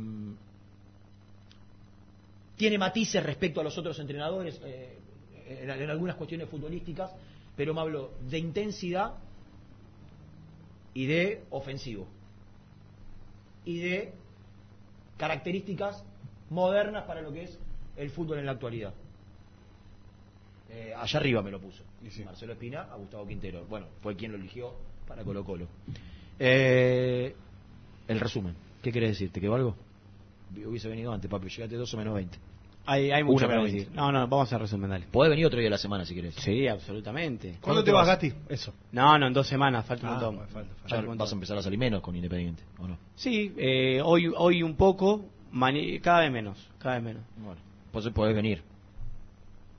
tiene 2.57 2.79
matices 2.79 3.23
respecto 3.23 3.61
a 3.61 3.65
los 3.65 3.77
otros 3.77 3.99
entrenadores 3.99 4.61
eh, 4.65 4.99
en, 5.47 5.71
en 5.71 5.91
algunas 5.91 6.17
cuestiones 6.17 6.49
futbolísticas, 6.49 7.11
pero 7.57 7.75
me 7.75 7.81
habló 7.81 8.13
de 8.29 8.39
intensidad 8.39 9.15
y 10.93 11.07
de 11.07 11.43
ofensivo. 11.51 12.07
Y 13.65 13.79
de 13.79 14.13
características 15.17 16.05
modernas 16.51 17.05
para 17.05 17.23
lo 17.23 17.33
que 17.33 17.45
es 17.45 17.59
el 17.97 18.11
fútbol 18.11 18.39
en 18.39 18.47
la 18.47 18.53
actualidad. 18.53 18.95
Eh, 20.71 20.93
allá 20.97 21.19
arriba 21.21 21.43
me 21.43 21.51
lo 21.51 21.61
puso. 21.61 21.83
Marcelo 22.25 22.53
Espina 22.55 22.83
a 22.83 22.97
Gustavo 22.97 23.27
Quintero. 23.27 23.65
Bueno, 23.69 23.87
fue 24.03 24.17
quien 24.17 24.33
lo 24.33 24.39
eligió 24.39 24.75
para 25.07 25.23
Colo 25.25 25.45
Colo. 25.45 25.67
Eh, 26.39 27.35
el 28.09 28.21
resumen. 28.21 28.55
¿Qué 28.83 28.93
querés 28.93 29.11
decirte? 29.11 29.41
¿Que 29.41 29.47
algo? 29.47 29.77
Hubiese 30.55 30.89
venido 30.89 31.13
antes, 31.13 31.31
papi. 31.31 31.49
Llegaste 31.49 31.77
12 31.77 31.97
menos 31.97 32.15
20. 32.15 32.39
Hay, 32.87 33.11
hay 33.11 33.25
mucho 33.25 33.47
para 33.47 33.57
menos 33.59 33.65
decir. 33.73 33.87
20. 33.89 33.97
No, 33.97 34.13
no, 34.13 34.29
vamos 34.29 34.53
a 34.53 34.59
resumen, 34.59 34.91
dale. 34.91 35.07
Podés 35.11 35.31
venir 35.31 35.47
otro 35.47 35.59
día 35.59 35.67
de 35.67 35.71
la 35.71 35.79
semana 35.79 36.05
si 36.05 36.15
querés. 36.15 36.35
Sí, 36.35 36.69
absolutamente. 36.69 37.57
¿Cuándo 37.61 37.83
te 37.83 37.91
vas, 37.93 38.07
Gati? 38.07 38.33
Eso. 38.49 38.75
No, 38.93 39.19
no, 39.19 39.27
en 39.27 39.33
dos 39.33 39.47
semanas, 39.47 39.87
falta 39.87 40.07
un 40.07 40.13
Ah, 40.13 40.21
montón. 40.21 40.37
falta, 40.49 40.53
falta. 40.53 40.75
Un 40.85 40.89
Ya 40.91 40.97
montón. 40.99 41.19
vas 41.19 41.31
a 41.33 41.35
empezar 41.35 41.59
a 41.59 41.63
salir 41.63 41.79
menos 41.79 42.03
con 42.03 42.15
Independiente, 42.15 42.63
¿o 42.79 42.87
no? 42.87 42.99
Sí, 43.15 43.55
eh, 43.57 44.03
hoy, 44.05 44.31
hoy 44.37 44.63
un 44.63 44.77
poco, 44.77 45.25
cada 46.03 46.21
vez 46.21 46.31
menos, 46.33 46.69
cada 46.79 46.97
vez 46.97 47.05
menos. 47.05 47.23
Bueno, 47.39 47.61
pues 47.91 48.07
podés 48.11 48.35
venir. 48.37 48.63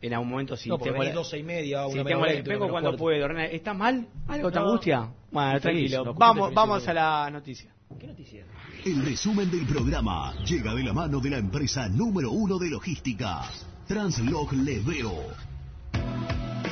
En 0.02 0.14
algún 0.14 0.30
momento 0.30 0.56
sí. 0.56 0.70
No, 0.70 0.78
tengo 0.78 1.02
la- 1.02 1.12
12 1.14 1.38
y 1.40 1.44
media, 1.44 1.86
Sí, 1.88 1.94
una 1.94 2.04
tengo 2.04 2.22
menos 2.22 2.22
la- 2.28 2.34
20, 2.34 2.50
vengo 2.50 2.66
una 2.66 2.74
menos 2.74 2.82
cuando 2.84 2.98
puedo. 2.98 3.40
¿Estás 3.40 3.76
mal? 3.78 4.08
¿Algo 4.28 4.52
te 4.52 4.60
No. 4.60 4.66
angustia? 4.68 5.10
Bueno, 5.32 5.60
tranquilo. 5.60 6.06
no, 6.06 6.14
vamos 6.14 6.54
vamos 6.54 6.88
a 6.88 6.94
la 6.94 7.30
noticia. 7.32 7.72
¿Qué 8.00 8.08
noticia? 8.08 8.46
El 8.86 9.04
resumen 9.06 9.50
del 9.50 9.66
programa 9.66 10.34
llega 10.44 10.74
de 10.76 10.84
la 10.84 10.94
mano 10.94 11.20
de 11.20 11.30
la 11.30 11.38
empresa 11.38 11.88
número 11.90 12.32
uno 12.32 12.58
de 12.60 12.70
logística, 12.70 13.42
Translog 13.88 14.52
Leveo. 14.54 15.14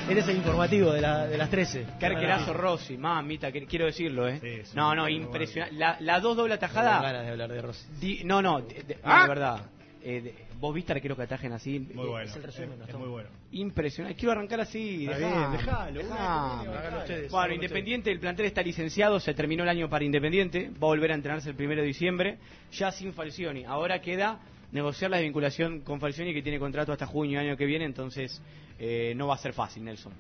Eres 0.10 0.28
el 0.28 0.36
informativo 0.36 0.92
de, 0.92 1.00
la, 1.00 1.26
de 1.26 1.38
las 1.38 1.50
13. 1.50 1.86
Qué 1.98 2.06
arquerazo 2.08 2.52
Rossi, 2.54 2.98
mamita, 2.98 3.52
que- 3.54 3.66
quiero 3.66 3.86
decirlo, 3.86 4.28
¿eh? 4.28 4.64
no, 4.76 4.94
no, 4.94 5.08
impresionante. 5.08 5.76
La, 5.78 5.96
la 6.02 6.20
dos 6.20 6.36
doble 6.36 6.56
atajada. 6.56 7.02
ganas 7.02 7.24
de 7.26 7.32
hablar 7.32 7.50
de 7.52 7.62
Rossi. 7.62 7.86
di- 8.02 8.22
no, 8.26 8.42
no, 8.42 8.60
de, 8.62 8.84
de- 8.84 8.96
no, 8.96 9.02
¿Ah? 9.06 9.22
de 9.24 9.30
verdad. 9.30 9.62
Eh, 10.06 10.22
de- 10.22 10.36
Vos 10.60 10.74
viste 10.76 10.92
arqueros 10.92 11.18
que 11.18 11.24
atajen 11.24 11.54
así. 11.54 11.80
Muy 11.80 12.08
bueno. 12.08 12.30
Es 12.30 12.36
el 12.36 12.44
resumen, 12.44 12.80
¿no? 12.80 12.86
Es 12.86 12.96
muy 12.96 13.08
bueno. 13.08 13.30
Impresionante. 13.52 14.18
Quiero 14.18 14.34
arrancar 14.34 14.60
así. 14.62 15.06
Está 15.06 15.18
dejá, 15.18 15.38
bien, 15.48 15.52
dejalo, 15.52 16.00
dejá. 16.00 16.64
bueno, 16.66 16.98
ustedes, 17.00 17.32
Independiente, 17.56 18.12
el 18.12 18.20
plantel 18.20 18.46
está 18.48 18.62
licenciado, 18.62 19.20
se 19.20 19.34
terminó 19.34 19.64
el 19.64 19.70
año 19.70 19.90
para 19.90 20.04
Independiente, 20.04 20.70
va 20.72 20.88
a 20.88 20.92
volver 20.92 21.12
a 21.12 21.16
entrenarse 21.16 21.50
el 21.50 21.56
primero 21.56 21.82
de 21.82 21.88
diciembre, 21.88 22.38
ya 22.72 22.92
sin 22.92 23.14
Falcioni. 23.14 23.64
Ahora 23.66 24.02
queda 24.02 24.40
negociar 24.72 25.12
la 25.12 25.18
desvinculación 25.18 25.82
con 25.82 26.00
Falcioni, 26.00 26.34
que 26.34 26.42
tiene 26.42 26.60
contrato 26.60 26.92
hasta 26.92 27.06
junio 27.06 27.40
año 27.40 27.56
que 27.56 27.66
viene, 27.66 27.86
entonces 27.86 28.42
eh, 28.80 29.14
no 29.16 29.28
va 29.28 29.36
a 29.36 29.38
ser 29.38 29.54
fácil, 29.54 29.84
Nelson. 29.86 30.14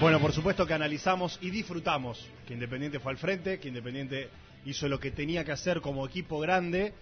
Bueno, 0.00 0.20
por 0.20 0.32
supuesto 0.32 0.64
que 0.64 0.74
analizamos 0.74 1.38
y 1.42 1.50
disfrutamos 1.50 2.24
que 2.46 2.54
Independiente 2.54 3.00
fue 3.00 3.10
al 3.12 3.18
frente, 3.18 3.58
que 3.58 3.68
Independiente 3.68 4.28
hizo 4.68 4.86
lo 4.86 5.00
que 5.00 5.10
tenía 5.10 5.44
que 5.44 5.52
hacer 5.52 5.80
como 5.80 6.06
equipo 6.06 6.38
grande 6.40 6.92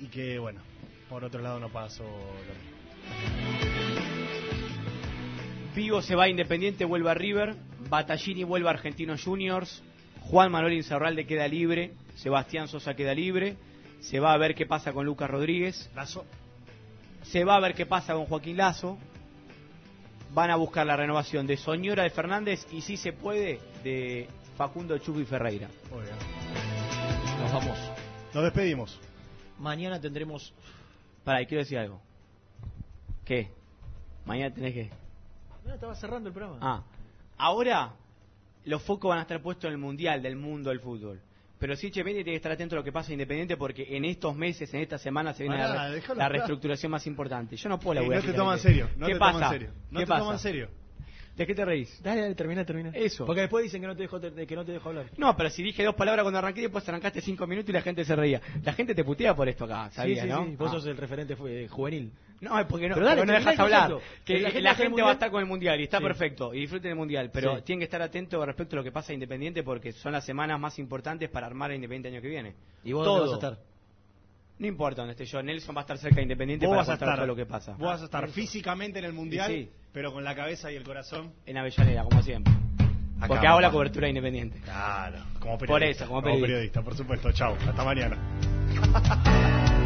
y 0.00 0.06
que, 0.06 0.38
bueno, 0.38 0.62
por 1.10 1.22
otro 1.22 1.42
lado 1.42 1.60
no 1.60 1.68
pasó 1.68 2.04
lo 2.04 2.54
mismo. 2.54 2.80
Vigo 5.74 6.00
se 6.00 6.14
va 6.14 6.24
a 6.24 6.28
Independiente, 6.28 6.86
vuelve 6.86 7.10
a 7.10 7.14
River, 7.14 7.56
Battaglini 7.90 8.44
vuelve 8.44 8.68
a 8.68 8.72
Argentinos 8.72 9.22
Juniors, 9.22 9.82
Juan 10.22 10.50
Manuel 10.50 10.72
Insaurralde 10.72 11.26
queda 11.26 11.46
libre, 11.46 11.92
Sebastián 12.16 12.68
Sosa 12.68 12.94
queda 12.94 13.14
libre, 13.14 13.56
Se 14.00 14.18
va 14.18 14.32
a 14.32 14.38
ver 14.38 14.54
qué 14.54 14.64
pasa 14.64 14.94
con 14.94 15.04
Lucas 15.04 15.28
Rodríguez. 15.28 15.90
Lazo. 15.94 16.24
Se 17.22 17.44
va 17.44 17.56
a 17.56 17.60
ver 17.60 17.74
qué 17.74 17.84
pasa 17.84 18.14
con 18.14 18.24
Joaquín 18.24 18.56
Lazo. 18.56 18.96
Van 20.32 20.50
a 20.50 20.56
buscar 20.56 20.86
la 20.86 20.96
renovación 20.96 21.46
de 21.46 21.58
Soñora 21.58 22.04
de 22.04 22.10
Fernández 22.10 22.66
y 22.72 22.80
si 22.80 22.96
se 22.96 23.12
puede 23.12 23.60
de 23.84 24.26
Facundo 24.60 24.98
Chucky 24.98 25.24
Ferreira. 25.24 25.68
Muy 25.90 26.02
bien. 26.02 26.14
Nos 27.40 27.50
vamos. 27.50 27.78
Nos 28.34 28.44
despedimos. 28.44 29.00
Mañana 29.58 29.98
tendremos. 29.98 30.52
Pará, 31.24 31.40
y 31.40 31.46
quiero 31.46 31.62
decir 31.62 31.78
algo. 31.78 31.98
¿Qué? 33.24 33.48
Mañana 34.26 34.54
tenés 34.54 34.74
que. 34.74 34.90
No, 35.64 35.72
estaba 35.72 35.94
cerrando 35.94 36.28
el 36.28 36.34
programa. 36.34 36.58
Ah, 36.60 36.82
ahora 37.38 37.94
los 38.66 38.82
focos 38.82 39.08
van 39.08 39.20
a 39.20 39.22
estar 39.22 39.40
puestos 39.40 39.64
en 39.64 39.72
el 39.72 39.78
mundial 39.78 40.20
del 40.20 40.36
mundo 40.36 40.68
del 40.68 40.80
fútbol. 40.80 41.18
Pero 41.58 41.74
sí, 41.74 41.86
Independiente 41.86 42.24
tiene 42.24 42.34
que 42.34 42.36
estar 42.36 42.52
atento 42.52 42.74
a 42.74 42.80
lo 42.80 42.84
que 42.84 42.92
pasa 42.92 43.08
en 43.08 43.12
Independiente 43.14 43.56
porque 43.56 43.96
en 43.96 44.04
estos 44.04 44.36
meses, 44.36 44.74
en 44.74 44.80
esta 44.80 44.98
semana, 44.98 45.32
se 45.32 45.44
viene 45.44 45.56
Pará, 45.56 45.88
la, 45.88 46.28
re- 46.28 46.34
reestructuración 46.36 46.92
más 46.92 47.06
importante. 47.06 47.56
Yo 47.56 47.70
no 47.70 47.80
puedo 47.80 47.98
Eh, 48.02 48.08
la 48.10 48.16
no 48.16 48.22
te 48.22 48.34
toman 48.34 48.58
en 48.58 48.62
serio, 48.62 48.90
no 48.98 49.06
¿Qué 49.06 49.14
te 49.14 49.18
pasa? 49.18 49.32
toman 49.32 49.44
en 49.54 49.58
serio. 49.58 49.72
No 49.90 49.98
¿Qué 50.00 50.04
te 50.04 50.08
pasa? 50.10 50.20
toman 50.20 50.34
en 50.34 50.38
serio. 50.40 50.68
¿De 51.40 51.46
qué 51.46 51.54
te 51.54 51.64
reís? 51.64 52.02
Dale, 52.02 52.20
dale, 52.20 52.34
termina, 52.34 52.66
termina. 52.66 52.90
Eso. 52.92 53.24
Porque 53.24 53.40
después 53.40 53.62
dicen 53.64 53.80
que 53.80 53.86
no 53.86 53.96
te 53.96 54.02
dejo, 54.02 54.20
te- 54.20 54.46
que 54.46 54.54
no 54.54 54.62
te 54.62 54.72
dejo 54.72 54.90
hablar. 54.90 55.06
No, 55.16 55.34
pero 55.38 55.48
si 55.48 55.62
dije 55.62 55.82
dos 55.82 55.94
palabras 55.94 56.22
cuando 56.22 56.38
arranqué, 56.38 56.60
después 56.60 56.86
arrancaste 56.86 57.22
cinco 57.22 57.46
minutos 57.46 57.70
y 57.70 57.72
la 57.72 57.80
gente 57.80 58.04
se 58.04 58.14
reía. 58.14 58.42
La 58.62 58.74
gente 58.74 58.94
te 58.94 59.02
putea 59.04 59.34
por 59.34 59.48
esto 59.48 59.64
acá, 59.64 59.90
¿sabías, 59.90 60.18
sí, 60.20 60.26
sí, 60.26 60.30
no? 60.30 60.44
sí. 60.44 60.56
Vos 60.56 60.68
Ah. 60.68 60.72
sos 60.74 60.84
el 60.88 60.98
referente 60.98 61.36
fue- 61.36 61.66
juvenil. 61.68 62.12
No, 62.42 62.60
es 62.60 62.66
porque 62.66 62.90
no, 62.90 62.94
Pero 62.94 63.06
dale, 63.06 63.22
porque 63.22 63.32
no 63.32 63.38
termina 63.38 63.50
dejas 63.52 63.58
hablar. 63.88 63.98
Que 64.22 64.40
La 64.40 64.50
la 64.60 64.74
gente 64.74 65.00
va 65.00 65.08
a 65.08 65.12
estar 65.14 65.30
con 65.30 65.40
el 65.40 65.46
mundial 65.46 65.80
y 65.80 65.84
está 65.84 65.96
Sí. 65.96 66.04
perfecto. 66.04 66.52
Y 66.52 66.60
disfruten 66.60 66.90
el 66.90 66.96
mundial. 66.98 67.30
Pero 67.32 67.56
Sí. 67.56 67.62
tienen 67.62 67.80
que 67.80 67.84
estar 67.84 68.02
atentos 68.02 68.44
respecto 68.44 68.76
a 68.76 68.78
lo 68.80 68.84
que 68.84 68.92
pasa 68.92 69.12
en 69.12 69.16
Independiente 69.16 69.62
porque 69.62 69.92
son 69.92 70.12
las 70.12 70.26
semanas 70.26 70.60
más 70.60 70.78
importantes 70.78 71.30
para 71.30 71.46
armar 71.46 71.70
a 71.70 71.74
Independiente 71.74 72.08
el 72.08 72.14
año 72.16 72.22
que 72.22 72.28
viene. 72.28 72.54
¿Y 72.84 72.92
vos 72.92 73.04
Todo. 73.06 73.20
dónde 73.20 73.32
vas 73.36 73.42
a 73.44 73.48
estar? 73.48 73.69
No 74.60 74.66
importa 74.66 75.00
dónde 75.02 75.12
esté 75.12 75.24
yo. 75.24 75.42
Nelson 75.42 75.74
va 75.74 75.80
a 75.80 75.82
estar 75.82 75.96
cerca 75.98 76.16
de 76.16 76.22
Independiente 76.22 76.66
Vos 76.66 76.74
para 76.74 76.80
vas 76.82 76.88
a 76.88 76.92
contar 76.92 77.08
estar, 77.08 77.18
todo 77.18 77.26
lo 77.26 77.34
que 77.34 77.46
pasa. 77.46 77.72
Vos 77.72 77.80
vas 77.88 78.02
a 78.02 78.04
estar 78.04 78.28
físicamente 78.28 78.98
en 78.98 79.06
el 79.06 79.12
mundial, 79.14 79.50
Sí. 79.50 79.70
pero 79.92 80.12
con 80.12 80.22
la 80.22 80.34
cabeza 80.36 80.70
y 80.70 80.76
el 80.76 80.84
corazón. 80.84 81.32
En 81.46 81.56
Avellaneda, 81.56 82.04
como 82.04 82.22
siempre. 82.22 82.52
Acá, 83.18 83.26
porque 83.28 83.46
hago 83.46 83.60
la 83.60 83.68
papá. 83.68 83.72
cobertura 83.74 84.04
de 84.04 84.10
Independiente. 84.10 84.60
Claro, 84.60 85.18
como 85.40 85.58
periodista. 85.58 85.66
Por 85.66 85.82
eso, 85.82 86.06
como 86.08 86.22
periodista. 86.22 86.82
por 86.82 86.94
supuesto. 86.94 87.32
Chao, 87.32 87.56
hasta 87.66 87.84
mañana. 87.84 88.16